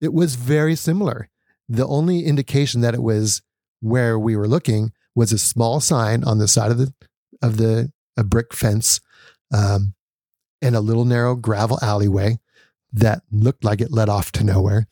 It 0.00 0.12
was 0.12 0.36
very 0.36 0.76
similar. 0.76 1.30
The 1.68 1.86
only 1.86 2.24
indication 2.24 2.80
that 2.82 2.94
it 2.94 3.02
was 3.02 3.42
where 3.80 4.18
we 4.18 4.36
were 4.36 4.46
looking 4.46 4.92
was 5.14 5.32
a 5.32 5.38
small 5.38 5.80
sign 5.80 6.24
on 6.24 6.38
the 6.38 6.48
side 6.48 6.70
of 6.70 6.78
the 6.78 6.92
of 7.42 7.56
the 7.56 7.92
a 8.16 8.24
brick 8.24 8.54
fence 8.54 9.00
um, 9.52 9.94
and 10.62 10.74
a 10.76 10.80
little 10.80 11.04
narrow 11.04 11.34
gravel 11.34 11.78
alleyway 11.82 12.38
that 12.92 13.22
looked 13.30 13.64
like 13.64 13.80
it 13.80 13.90
led 13.92 14.08
off 14.08 14.30
to 14.32 14.44
nowhere. 14.44 14.86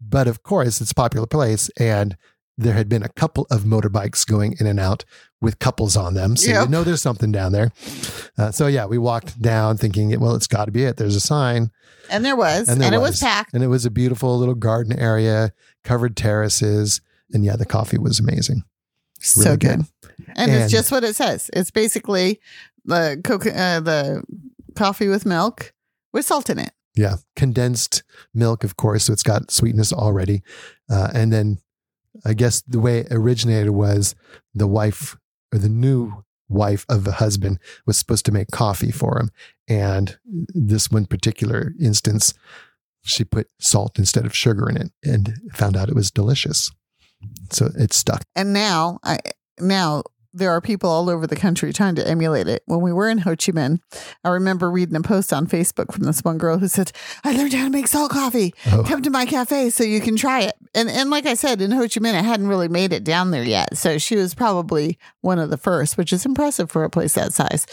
But 0.00 0.28
of 0.28 0.42
course, 0.42 0.80
it's 0.80 0.90
a 0.92 0.94
popular 0.94 1.26
place, 1.26 1.70
and 1.78 2.16
there 2.58 2.74
had 2.74 2.88
been 2.88 3.02
a 3.02 3.08
couple 3.08 3.46
of 3.50 3.62
motorbikes 3.62 4.26
going 4.26 4.54
in 4.60 4.66
and 4.66 4.78
out 4.78 5.04
with 5.40 5.58
couples 5.58 5.96
on 5.96 6.14
them, 6.14 6.36
so 6.36 6.50
Yep. 6.50 6.64
you 6.64 6.70
know 6.70 6.84
there's 6.84 7.02
something 7.02 7.32
down 7.32 7.50
there. 7.52 7.72
Uh, 8.38 8.50
so 8.52 8.66
yeah, 8.68 8.86
we 8.86 8.98
walked 8.98 9.40
down 9.42 9.76
thinking, 9.76 10.18
well, 10.20 10.34
it's 10.36 10.46
got 10.46 10.66
to 10.66 10.70
be 10.72 10.84
it. 10.84 10.96
There's 10.98 11.16
a 11.16 11.20
sign, 11.20 11.70
And 12.10 12.24
there 12.24 12.36
was. 12.36 12.68
And 12.68 12.70
And, 12.70 12.80
there 12.82 12.94
it 12.94 13.02
was 13.02 13.12
was. 13.12 13.20
packed. 13.20 13.54
and 13.54 13.64
it 13.64 13.68
was 13.68 13.84
a 13.86 13.90
beautiful 13.90 14.38
little 14.38 14.54
garden 14.54 14.96
area, 14.98 15.52
covered 15.82 16.16
terraces, 16.16 17.00
and 17.32 17.44
yeah, 17.44 17.56
the 17.56 17.66
coffee 17.66 17.98
was 17.98 18.20
amazing. 18.20 18.62
So 19.22 19.42
really 19.50 19.56
good. 19.58 19.78
good. 19.78 19.86
And, 20.36 20.50
And- 20.50 20.62
it's 20.62 20.72
just 20.72 20.90
what 20.92 21.04
it 21.04 21.16
says. 21.16 21.50
It's 21.52 21.70
basically 21.70 22.40
the 22.84 23.20
coca- 23.24 23.58
uh, 23.58 23.80
the 23.80 24.22
coffee 24.74 25.08
with 25.08 25.26
milk 25.26 25.72
with 26.12 26.24
salt 26.26 26.50
in 26.50 26.58
it. 26.58 26.72
Yeah, 26.94 27.16
condensed 27.36 28.02
milk, 28.34 28.64
of 28.64 28.76
course, 28.76 29.04
so 29.04 29.12
it's 29.14 29.22
got 29.22 29.50
sweetness 29.50 29.92
already. 29.92 30.42
Uh, 30.90 31.08
and 31.14 31.32
then 31.32 31.58
I 32.24 32.34
guess 32.34 32.60
the 32.62 32.80
way 32.80 32.98
it 32.98 33.08
originated 33.10 33.70
was 33.70 34.14
the 34.54 34.66
wife 34.66 35.16
or 35.54 35.58
the 35.58 35.70
new 35.70 36.24
wife 36.48 36.84
of 36.90 37.04
the 37.04 37.12
husband 37.12 37.58
was 37.86 37.96
supposed 37.96 38.26
to 38.26 38.32
make 38.32 38.50
coffee 38.50 38.90
for 38.90 39.18
him. 39.18 39.30
And 39.68 40.18
this 40.26 40.90
one 40.90 41.06
particular 41.06 41.72
instance, 41.80 42.34
she 43.02 43.24
put 43.24 43.48
salt 43.58 43.98
instead 43.98 44.26
of 44.26 44.36
sugar 44.36 44.68
in 44.68 44.76
it 44.76 44.92
and 45.02 45.40
found 45.54 45.78
out 45.78 45.88
it 45.88 45.94
was 45.94 46.10
delicious. 46.10 46.70
So 47.50 47.70
it 47.76 47.92
stuck. 47.92 48.22
And 48.34 48.52
now, 48.52 48.98
I 49.04 49.18
now 49.58 50.02
there 50.34 50.50
are 50.50 50.60
people 50.60 50.88
all 50.88 51.10
over 51.10 51.26
the 51.26 51.36
country 51.36 51.72
trying 51.72 51.94
to 51.94 52.08
emulate 52.08 52.48
it. 52.48 52.62
When 52.66 52.80
we 52.80 52.92
were 52.92 53.08
in 53.08 53.18
Ho 53.18 53.30
Chi 53.30 53.52
Minh, 53.52 53.80
I 54.24 54.30
remember 54.30 54.70
reading 54.70 54.96
a 54.96 55.02
post 55.02 55.32
on 55.32 55.46
Facebook 55.46 55.92
from 55.92 56.04
this 56.04 56.20
one 56.20 56.38
girl 56.38 56.58
who 56.58 56.68
said, 56.68 56.92
"I 57.24 57.32
learned 57.32 57.52
how 57.52 57.64
to 57.64 57.70
make 57.70 57.88
salt 57.88 58.10
coffee. 58.10 58.54
Oh, 58.66 58.82
Come 58.86 59.02
to 59.02 59.10
my 59.10 59.26
cafe 59.26 59.70
so 59.70 59.84
you 59.84 60.00
can 60.00 60.16
try 60.16 60.40
it." 60.40 60.54
And 60.74 60.88
and 60.88 61.10
like 61.10 61.26
I 61.26 61.34
said, 61.34 61.60
in 61.60 61.70
Ho 61.72 61.82
Chi 61.82 62.00
Minh, 62.00 62.14
I 62.14 62.22
hadn't 62.22 62.48
really 62.48 62.68
made 62.68 62.92
it 62.92 63.04
down 63.04 63.30
there 63.30 63.44
yet, 63.44 63.76
so 63.76 63.98
she 63.98 64.16
was 64.16 64.34
probably 64.34 64.98
one 65.20 65.38
of 65.38 65.50
the 65.50 65.58
first, 65.58 65.98
which 65.98 66.12
is 66.12 66.24
impressive 66.24 66.70
for 66.70 66.84
a 66.84 66.90
place 66.90 67.14
that 67.14 67.32
size. 67.32 67.66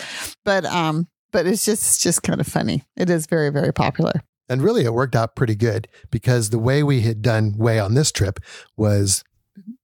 But 0.43 0.65
um, 0.65 1.07
but 1.31 1.45
it's 1.45 1.65
just 1.65 1.83
it's 1.83 2.03
just 2.03 2.23
kind 2.23 2.41
of 2.41 2.47
funny. 2.47 2.83
It 2.97 3.09
is 3.09 3.25
very 3.25 3.49
very 3.49 3.73
popular. 3.73 4.21
And 4.51 4.63
really, 4.63 4.83
it 4.83 4.93
worked 4.93 5.15
out 5.15 5.35
pretty 5.35 5.55
good 5.55 5.88
because 6.09 6.49
the 6.49 6.57
way 6.57 6.81
we 6.81 7.01
had 7.01 7.21
done 7.21 7.53
Hue 7.53 7.79
on 7.79 7.93
this 7.93 8.12
trip 8.12 8.39
was 8.75 9.23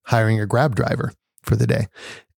hiring 0.05 0.39
a 0.39 0.45
grab 0.45 0.75
driver 0.75 1.13
for 1.41 1.55
the 1.55 1.67
day. 1.67 1.87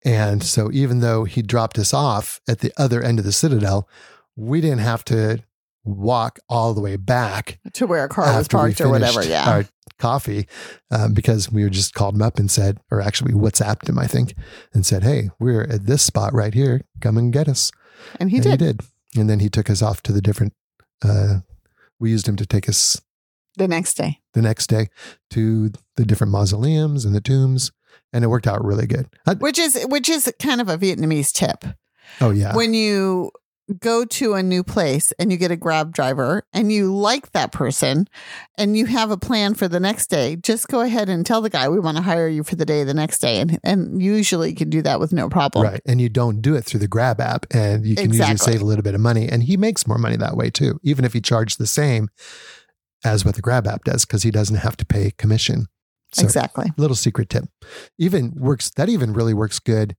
And 0.05 0.42
so, 0.42 0.70
even 0.72 1.01
though 1.01 1.25
he 1.25 1.42
dropped 1.42 1.79
us 1.79 1.92
off 1.92 2.40
at 2.49 2.61
the 2.61 2.72
other 2.77 3.03
end 3.03 3.18
of 3.18 3.25
the 3.25 3.33
citadel, 3.33 3.88
we 4.37 4.61
didn't 4.61 4.79
have 4.79 5.05
to 5.07 5.42
walk 5.85 6.38
all 6.49 6.75
the 6.75 6.81
way 6.81 6.96
back 6.96 7.59
To 7.75 7.87
where 7.87 8.05
a 8.05 8.09
car 8.09 8.37
was 8.37 8.49
parked 8.49 8.81
or 8.81 8.88
whatever. 8.88 9.25
Yeah. 9.25 9.49
our 9.49 9.64
coffee 9.99 10.46
um, 10.90 11.14
because 11.14 11.51
we 11.51 11.68
just 11.70 11.94
called 11.94 12.14
him 12.14 12.22
up 12.22 12.38
and 12.38 12.51
said, 12.51 12.79
or 12.90 13.01
actually, 13.01 13.33
WhatsApped 13.33 13.88
him, 13.88 13.99
I 13.99 14.07
think, 14.07 14.35
and 14.75 14.85
said, 14.85 15.03
Hey, 15.03 15.31
we're 15.38 15.62
at 15.62 15.87
this 15.87 16.03
spot 16.03 16.33
right 16.35 16.53
here. 16.55 16.83
Come 17.01 17.16
and 17.16 17.33
get 17.33 17.49
us. 17.49 17.72
and 18.20 18.31
he 18.31 18.37
and 18.37 18.44
did. 18.44 18.61
he 18.61 18.66
did. 18.66 18.81
And 19.16 19.31
then 19.31 19.40
he 19.40 19.49
took 19.49 19.70
us 19.70 19.83
off 19.83 20.03
to 20.03 20.12
the 20.12 20.20
different, 20.20 20.53
uh, 21.05 21.38
we 21.99 22.11
used 22.11 22.29
him 22.29 22.37
to 22.37 22.46
take 22.46 22.68
us 22.68 23.01
the 23.57 23.69
next 23.69 23.95
day. 23.95 24.21
the 24.35 24.42
next 24.42 24.66
day 24.69 24.88
to 25.31 25.71
the 25.97 26.05
different 26.05 26.31
mausoleums 26.33 27.05
and 27.05 27.14
the 27.14 27.21
tombs, 27.21 27.73
and 28.12 28.23
it 28.25 28.29
worked 28.29 28.47
out 28.47 28.64
really 28.64 28.87
good. 28.87 29.07
I- 29.27 29.35
Which 29.35 29.59
is 29.59 29.83
which 29.88 30.09
is 30.09 30.31
kind 30.40 30.61
of 30.61 30.69
a 30.69 30.77
Vietnamese 30.79 31.33
tip. 31.33 31.64
oh 32.21 32.31
yeah, 32.31 32.55
When 32.55 32.75
you 32.75 33.31
go 33.81 34.05
to 34.05 34.35
a 34.35 34.42
new 34.45 34.62
place 34.62 35.12
and 35.19 35.33
you 35.33 35.37
get 35.37 35.51
a 35.51 35.57
grab 35.57 35.92
driver 35.92 36.45
and 36.53 36.71
you 36.71 36.95
like 36.95 37.33
that 37.33 37.51
person 37.51 38.07
and 38.57 38.77
you 38.77 38.87
have 38.87 39.11
a 39.11 39.16
plan 39.16 39.55
for 39.55 39.66
the 39.66 39.81
next 39.81 40.07
day, 40.07 40.37
just 40.37 40.69
go 40.69 40.83
ahead 40.83 41.09
and 41.09 41.27
tell 41.27 41.40
the 41.40 41.51
guy 41.51 41.69
we 41.69 41.81
want 41.81 41.97
to 41.97 42.03
hire 42.05 42.29
you 42.29 42.45
for 42.45 42.55
the 42.55 42.64
day 42.64 42.85
the 42.85 42.95
next 42.95 43.19
day. 43.19 43.40
And 43.40 43.59
and 43.64 44.01
usually 44.01 44.51
you 44.51 44.55
can 44.55 44.71
do 44.71 44.83
that 44.83 45.01
with 45.01 45.12
no 45.12 45.29
problem. 45.29 45.64
right. 45.64 45.81
And 45.85 46.01
you 46.01 46.09
don't 46.09 46.40
do 46.40 46.55
it 46.55 46.64
through 46.64 46.79
the 46.81 46.87
Grab 46.87 47.21
app, 47.21 47.45
and 47.53 47.85
you 47.85 47.97
can 47.97 48.12
usually 48.12 48.37
save 48.37 48.62
a 48.62 48.64
little 48.64 48.85
bit 48.85 48.95
of 48.95 49.01
money. 49.01 49.29
And 49.29 49.42
he 49.42 49.57
makes 49.57 49.85
more 49.87 49.99
money 49.99 50.16
that 50.16 50.37
way 50.37 50.49
too, 50.51 50.79
even 50.85 51.05
if 51.05 51.12
he 51.12 51.21
charged 51.21 51.59
the 51.59 51.66
same 51.66 52.09
as 53.05 53.25
what 53.25 53.35
the 53.35 53.43
Grab 53.43 53.67
app 53.67 53.85
does, 53.85 54.05
because 54.05 54.23
he 54.23 54.31
doesn't 54.31 54.57
have 54.57 54.77
to 54.79 54.87
pay 54.87 55.13
commission. 55.17 55.67
So, 56.13 56.25
Exactly. 56.25 56.73
little 56.77 56.97
secret 56.97 57.29
tip. 57.29 57.45
Even 57.99 58.33
works. 58.37 58.71
That 58.77 58.89
even 58.89 59.13
really 59.13 59.35
works 59.35 59.59
good. 59.59 59.97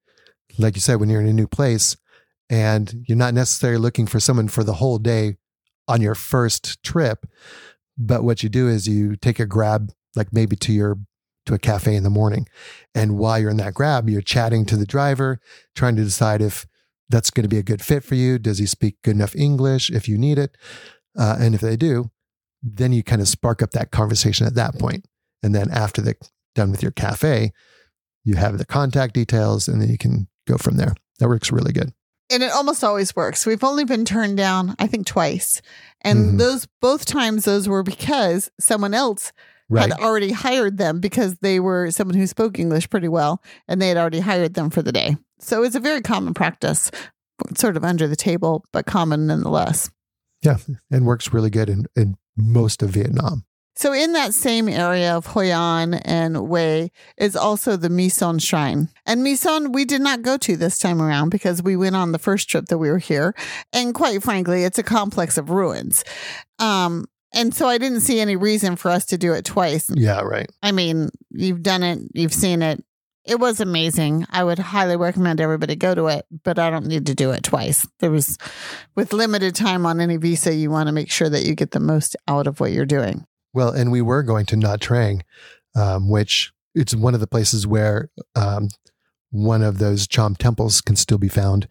Like 0.58 0.76
you 0.76 0.82
said, 0.82 1.00
when 1.00 1.10
you're 1.10 1.22
in 1.22 1.28
a 1.28 1.34
new 1.34 1.48
place 1.48 1.98
and 2.50 3.04
you're 3.08 3.18
not 3.18 3.34
necessarily 3.34 3.78
looking 3.78 4.08
for 4.08 4.20
someone 4.20 4.48
for 4.48 4.64
the 4.64 4.76
whole 4.76 4.98
day 4.98 5.36
on 5.88 6.02
your 6.02 6.16
first 6.16 6.82
trip, 6.84 7.26
but 7.98 8.24
what 8.24 8.42
you 8.42 8.50
do 8.50 8.68
is 8.68 8.88
you 8.88 9.16
take 9.16 9.40
a 9.40 9.46
grab, 9.46 9.92
like 10.16 10.32
maybe 10.32 10.56
to 10.58 10.72
your 10.72 10.98
to 11.46 11.54
a 11.54 11.60
cafe 11.60 11.96
in 11.96 12.04
the 12.04 12.10
morning, 12.10 12.46
and 12.94 13.18
while 13.18 13.40
you're 13.40 13.50
in 13.50 13.56
that 13.58 13.74
grab, 13.74 14.10
you're 14.10 14.22
chatting 14.22 14.66
to 14.66 14.76
the 14.76 14.86
driver, 14.86 15.40
trying 15.76 15.96
to 15.96 16.04
decide 16.04 16.42
if 16.42 16.68
that's 17.10 17.30
going 17.30 17.44
to 17.44 17.50
be 17.50 17.58
a 17.58 17.64
good 17.64 17.82
fit 17.82 18.04
for 18.04 18.16
you. 18.16 18.38
Does 18.38 18.58
he 18.58 18.66
speak 18.66 18.98
good 19.02 19.16
enough 19.16 19.34
English 19.34 19.90
if 19.90 20.10
you 20.10 20.18
need 20.18 20.38
it? 20.38 20.58
Uh, 21.18 21.38
and 21.40 21.56
if 21.56 21.62
they 21.62 21.78
do, 21.78 22.12
then 22.64 22.94
you 22.94 23.04
kind 23.04 23.22
of 23.22 23.28
spark 23.28 23.62
up 23.62 23.72
that 23.72 23.92
conversation 23.92 24.46
at 24.48 24.56
that 24.56 24.78
point. 24.80 25.06
And 25.44 25.54
then 25.54 25.70
after 25.72 26.02
they're 26.02 26.16
done 26.56 26.72
with 26.72 26.82
your 26.82 26.92
cafe, 26.92 27.52
you 28.24 28.36
have 28.36 28.58
the 28.58 28.66
contact 28.66 29.14
details 29.14 29.68
and 29.68 29.82
then 29.82 29.90
you 29.90 29.98
can 29.98 30.28
go 30.48 30.58
from 30.58 30.78
there. 30.78 30.96
That 31.20 31.28
works 31.28 31.52
really 31.52 31.72
good. 31.74 31.94
And 32.30 32.44
it 32.44 32.52
almost 32.52 32.84
always 32.84 33.16
works. 33.16 33.46
We've 33.46 33.64
only 33.64 33.86
been 33.86 34.04
turned 34.04 34.36
down, 34.38 34.76
I 34.80 34.88
think, 34.88 35.08
twice. 35.08 35.62
And 36.02 36.34
Mhm. 36.34 36.38
those 36.40 36.68
both 36.82 37.06
times 37.06 37.46
those 37.46 37.70
were 37.70 37.84
because 37.84 38.50
someone 38.60 38.94
else 38.94 39.32
Right. 39.70 39.90
had 39.92 40.00
already 40.00 40.32
hired 40.32 40.78
them 40.78 41.00
because 41.00 41.38
they 41.38 41.60
were 41.60 41.92
someone 41.92 42.18
who 42.18 42.28
spoke 42.28 42.58
English 42.60 42.90
pretty 42.90 43.08
well 43.08 43.42
and 43.68 43.82
they 43.82 43.88
had 43.90 43.98
already 43.98 44.20
hired 44.22 44.56
them 44.56 44.70
for 44.70 44.82
the 44.82 44.92
day. 44.92 45.16
So 45.40 45.64
it's 45.64 45.76
a 45.76 45.80
very 45.80 46.02
common 46.02 46.34
practice, 46.34 46.90
sort 47.56 47.78
of 47.78 47.84
under 47.84 48.08
the 48.08 48.16
table, 48.16 48.66
but 48.74 48.86
common 48.86 49.28
nonetheless. 49.28 49.90
Yeah, 50.42 50.58
and 50.92 51.06
works 51.06 51.32
really 51.34 51.50
good 51.50 51.70
in, 51.70 51.86
in 51.96 52.18
most 52.38 52.82
of 52.82 52.92
Vietnam. 52.92 53.44
So 53.76 53.94
in 53.94 54.14
that 54.14 54.34
same 54.34 54.68
area 54.68 55.16
of 55.16 55.28
Hoi 55.28 55.52
An 55.52 55.94
and 55.94 56.36
Hue 56.36 56.90
is 57.16 57.36
also 57.36 57.78
the 57.78 57.92
My 57.92 58.08
Son 58.08 58.40
Shrine. 58.40 58.90
And 59.06 59.24
My 59.24 59.36
Son 59.36 59.72
we 59.72 59.86
did 59.86 60.02
not 60.02 60.24
go 60.24 60.36
to 60.38 60.58
this 60.58 60.80
time 60.80 61.00
around 61.00 61.30
because 61.30 61.62
we 61.62 61.76
went 61.76 61.96
on 61.96 62.12
the 62.12 62.18
first 62.18 62.50
trip 62.50 62.66
that 62.68 62.80
we 62.80 62.90
were 62.90 62.98
here. 62.98 63.36
And 63.74 63.94
quite 63.94 64.24
frankly, 64.24 64.64
it's 64.64 64.80
a 64.80 64.84
complex 64.84 65.38
of 65.38 65.52
ruins. 65.52 66.04
Um, 66.58 67.06
and 67.34 67.54
so 67.54 67.68
I 67.68 67.78
didn't 67.78 68.02
see 68.02 68.20
any 68.20 68.36
reason 68.36 68.78
for 68.78 68.90
us 68.90 69.06
to 69.08 69.18
do 69.18 69.34
it 69.34 69.46
twice. 69.46 69.92
Yeah, 69.94 70.22
right. 70.22 70.50
I 70.64 70.72
mean, 70.72 71.10
you've 71.30 71.62
done 71.62 71.84
it, 71.84 72.00
you've 72.16 72.34
seen 72.34 72.64
it. 72.64 72.84
It 73.28 73.40
was 73.40 73.60
amazing. 73.60 74.26
I 74.30 74.44
would 74.44 74.58
highly 74.58 74.96
recommend 74.96 75.42
everybody 75.42 75.76
go 75.76 75.94
to 75.94 76.08
it, 76.08 76.26
but 76.44 76.58
I 76.58 76.70
don't 76.70 76.88
need 76.88 77.06
to 77.08 77.16
do 77.16 77.32
it 77.32 77.44
twice. 77.44 77.86
There 78.00 78.10
was, 78.10 78.38
with 78.96 79.12
limited 79.12 79.54
time 79.54 79.86
on 79.86 80.00
any 80.00 80.16
visa, 80.16 80.54
you 80.54 80.72
want 80.72 80.88
to 80.88 80.94
make 80.94 81.12
sure 81.12 81.30
that 81.30 81.46
you 81.46 81.54
get 81.54 81.72
the 81.72 81.82
most 81.82 82.16
out 82.28 82.48
of 82.48 82.62
what 82.62 82.72
you're 82.72 82.86
doing. 82.86 83.26
Well, 83.54 83.70
and 83.70 83.92
we 83.92 84.02
were 84.02 84.24
going 84.24 84.46
to 84.48 84.56
Nha 84.56 84.78
Trang, 84.78 85.22
um, 85.76 86.10
which 86.10 86.54
it's 86.74 86.96
one 86.96 87.14
of 87.14 87.20
the 87.20 87.28
places 87.28 87.68
where 87.68 88.10
um, 88.36 88.70
one 89.30 89.62
of 89.62 89.80
those 89.80 90.08
Cham 90.08 90.36
temples 90.36 90.80
can 90.80 90.96
still 90.96 91.18
be 91.18 91.28
found 91.28 91.68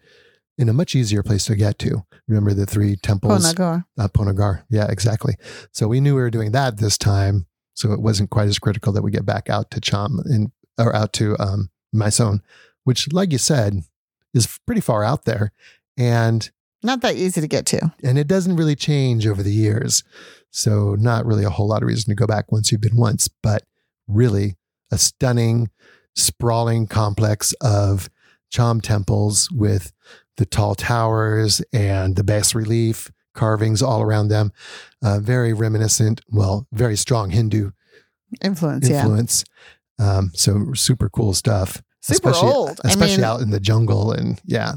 in 0.57 0.69
a 0.69 0.73
much 0.73 0.95
easier 0.95 1.23
place 1.23 1.45
to 1.45 1.55
get 1.55 1.79
to. 1.79 2.03
Remember 2.27 2.53
the 2.53 2.65
three 2.65 2.95
temples? 2.97 3.53
Ponagar. 3.53 3.85
Uh, 3.97 4.07
Ponagar. 4.07 4.63
Yeah, 4.69 4.87
exactly. 4.89 5.35
So 5.71 5.87
we 5.87 6.01
knew 6.01 6.15
we 6.15 6.21
were 6.21 6.29
doing 6.29 6.51
that 6.51 6.77
this 6.77 6.97
time. 6.97 7.47
So 7.73 7.93
it 7.93 8.01
wasn't 8.01 8.31
quite 8.31 8.47
as 8.47 8.57
critical 8.57 8.91
that 8.93 9.03
we 9.03 9.11
get 9.11 9.25
back 9.25 9.49
out 9.49 9.69
to 9.71 9.79
Cham 9.79 10.19
and 10.25 10.51
or 10.77 10.95
out 10.95 11.13
to 11.13 11.35
um, 11.39 11.69
My 11.93 12.09
Son, 12.09 12.41
which, 12.83 13.11
like 13.11 13.31
you 13.31 13.37
said, 13.37 13.81
is 14.33 14.59
pretty 14.65 14.81
far 14.81 15.03
out 15.03 15.25
there. 15.25 15.51
And 15.97 16.49
Not 16.83 17.01
that 17.01 17.15
easy 17.15 17.41
to 17.41 17.47
get 17.47 17.65
to. 17.67 17.93
and 18.03 18.17
it 18.17 18.27
doesn't 18.27 18.55
really 18.55 18.75
change 18.75 19.25
over 19.25 19.41
the 19.43 19.53
years. 19.53 20.03
So 20.51 20.95
not 20.95 21.25
really 21.25 21.43
a 21.43 21.49
whole 21.49 21.67
lot 21.67 21.83
of 21.83 21.87
reason 21.87 22.09
to 22.09 22.15
go 22.15 22.25
back 22.27 22.51
once 22.51 22.71
you've 22.71 22.81
been 22.81 22.97
once, 22.97 23.27
but 23.27 23.63
really 24.07 24.55
a 24.91 24.97
stunning, 24.97 25.69
sprawling 26.15 26.87
complex 26.87 27.53
of 27.61 28.09
Cham 28.49 28.79
temples 28.79 29.51
with 29.51 29.91
the 30.37 30.45
tall 30.45 30.73
towers 30.75 31.61
and 31.73 32.15
the 32.15 32.23
bas 32.23 32.55
relief 32.55 33.11
carvings 33.33 33.81
all 33.81 34.01
around 34.01 34.29
them. 34.29 34.51
Uh, 35.03 35.19
very 35.19 35.53
reminiscent, 35.53 36.21
well, 36.29 36.67
very 36.71 36.95
strong 36.95 37.31
Hindu 37.31 37.71
Influence, 38.41 38.89
yeah. 38.89 39.01
influence. 39.01 39.45
Um, 39.99 40.31
so 40.33 40.73
super 40.73 41.09
cool 41.09 41.33
stuff. 41.33 41.81
Super 42.01 42.29
especially, 42.29 42.51
old. 42.53 42.79
I 42.83 42.95
mean- 42.95 43.23
out 43.23 43.41
in 43.41 43.49
the 43.49 43.59
jungle 43.59 44.11
and 44.11 44.39
yeah, 44.45 44.73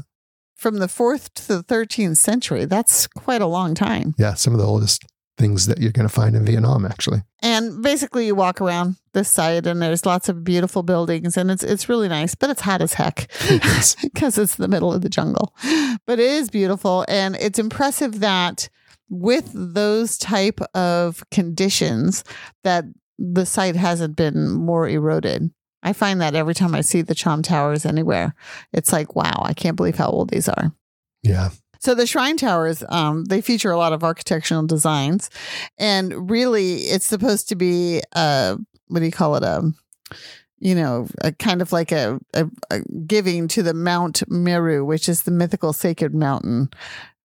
From 0.55 0.77
the 0.77 0.87
fourth 0.87 1.33
to 1.35 1.47
the 1.47 1.63
13th 1.63 2.17
century. 2.17 2.65
That's 2.65 3.07
quite 3.07 3.41
a 3.41 3.47
long 3.47 3.73
time. 3.75 4.15
yeah, 4.17 4.33
some 4.33 4.53
of 4.53 4.59
the 4.59 4.65
oldest 4.65 5.05
things 5.37 5.65
that 5.65 5.79
you're 5.79 5.91
going 5.91 6.07
to 6.07 6.13
find 6.13 6.35
in 6.35 6.45
Vietnam 6.45 6.85
actually. 6.85 7.23
And 7.41 7.81
basically, 7.81 8.27
you 8.27 8.35
walk 8.35 8.61
around 8.61 8.97
this 9.13 9.29
site, 9.29 9.65
and 9.65 9.81
there's 9.81 10.05
lots 10.05 10.29
of 10.29 10.43
beautiful 10.43 10.83
buildings, 10.83 11.37
and 11.37 11.49
it's 11.49 11.63
it's 11.63 11.89
really 11.89 12.07
nice, 12.07 12.35
but 12.35 12.49
it's 12.49 12.61
hot 12.61 12.81
as 12.81 12.93
heck 12.93 13.31
because 14.01 14.37
it's 14.37 14.55
the 14.55 14.67
middle 14.67 14.93
of 14.93 15.01
the 15.01 15.09
jungle. 15.09 15.55
But 16.05 16.19
it 16.19 16.25
is 16.25 16.49
beautiful, 16.49 17.05
and 17.07 17.35
it's 17.37 17.57
impressive 17.59 18.19
that 18.19 18.69
with 19.09 19.51
those 19.53 20.17
type 20.17 20.61
of 20.73 21.23
conditions, 21.31 22.23
that 22.63 22.85
the 23.21 23.45
site 23.45 23.75
hasn't 23.75 24.15
been 24.15 24.51
more 24.51 24.87
eroded. 24.87 25.51
I 25.83 25.93
find 25.93 26.21
that 26.21 26.35
every 26.35 26.53
time 26.53 26.75
I 26.75 26.81
see 26.81 27.01
the 27.01 27.15
Cham 27.15 27.41
Towers 27.41 27.85
anywhere, 27.85 28.35
it's 28.71 28.91
like, 28.91 29.15
wow, 29.15 29.41
I 29.43 29.53
can't 29.53 29.75
believe 29.75 29.95
how 29.95 30.09
old 30.09 30.29
these 30.29 30.47
are. 30.47 30.71
Yeah. 31.23 31.49
So 31.79 31.95
the 31.95 32.05
shrine 32.05 32.37
towers, 32.37 32.83
um, 32.89 33.25
they 33.25 33.41
feature 33.41 33.71
a 33.71 33.77
lot 33.77 33.91
of 33.91 34.03
architectural 34.03 34.67
designs, 34.67 35.31
and 35.79 36.29
really, 36.29 36.75
it's 36.75 37.07
supposed 37.07 37.49
to 37.49 37.55
be 37.55 38.01
uh, 38.13 38.57
what 38.87 38.99
do 38.99 39.05
you 39.05 39.11
call 39.11 39.35
it? 39.35 39.43
A 39.43 39.71
you 40.59 40.75
know, 40.75 41.07
a 41.21 41.31
kind 41.31 41.59
of 41.59 41.71
like 41.71 41.91
a, 41.91 42.19
a, 42.35 42.47
a 42.69 42.81
giving 43.07 43.47
to 43.47 43.63
the 43.63 43.73
Mount 43.73 44.21
Meru, 44.29 44.85
which 44.85 45.09
is 45.09 45.23
the 45.23 45.31
mythical 45.31 45.73
sacred 45.73 46.13
mountain, 46.13 46.69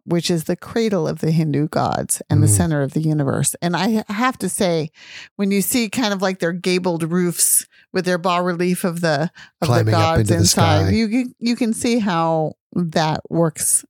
which 0.07 0.31
is 0.31 0.45
the 0.45 0.57
cradle 0.57 1.07
of 1.09 1.19
the 1.19 1.31
Hindu 1.33 1.69
gods 1.69 2.23
and 2.31 2.43
the 2.43 2.47
Mm. 2.47 2.57
center 2.57 2.83
of 2.83 2.93
the 2.95 3.01
universe. 3.01 3.55
And 3.61 3.77
I 3.77 4.05
have 4.09 4.39
to 4.39 4.49
say, 4.49 4.91
when 5.37 5.51
you 5.51 5.61
see 5.63 5.89
kind 5.89 6.15
of 6.15 6.23
like 6.23 6.39
their 6.39 6.53
gabled 6.53 7.03
roofs 7.03 7.67
with 7.93 8.05
their 8.05 8.19
bas 8.19 8.43
relief 8.43 8.85
of 8.85 9.01
the 9.01 9.31
of 9.61 9.67
Climbing 9.67 9.87
the 9.87 9.91
gods 9.93 10.21
into 10.23 10.33
the 10.33 10.39
inside, 10.39 10.95
you 10.95 11.09
can- 11.09 11.35
you 11.39 11.57
can 11.57 11.73
see 11.75 11.99
how 11.99 12.55
that 12.73 13.21
works 13.29 13.85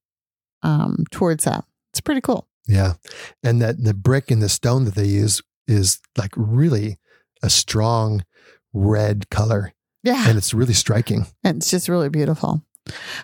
um, 0.62 1.05
towards 1.11 1.44
that. 1.44 1.64
It's 1.92 2.00
pretty 2.00 2.20
cool. 2.22 2.48
Yeah. 2.66 2.94
And 3.42 3.61
that 3.62 3.85
the 3.85 3.94
brick 3.94 4.31
and 4.31 4.42
the 4.42 4.48
stone 4.48 4.85
that 4.87 4.94
they 4.96 5.07
use 5.07 5.40
is 5.68 6.00
like 6.16 6.33
really 6.37 6.98
a 7.42 7.50
strong 7.50 8.24
red 8.72 9.29
color 9.31 9.72
Yeah. 10.02 10.29
and 10.29 10.37
it's 10.38 10.52
really 10.55 10.74
striking. 10.74 11.26
And 11.44 11.59
it's 11.59 11.70
just 11.70 11.88
really 11.88 12.09
beautiful. 12.09 12.62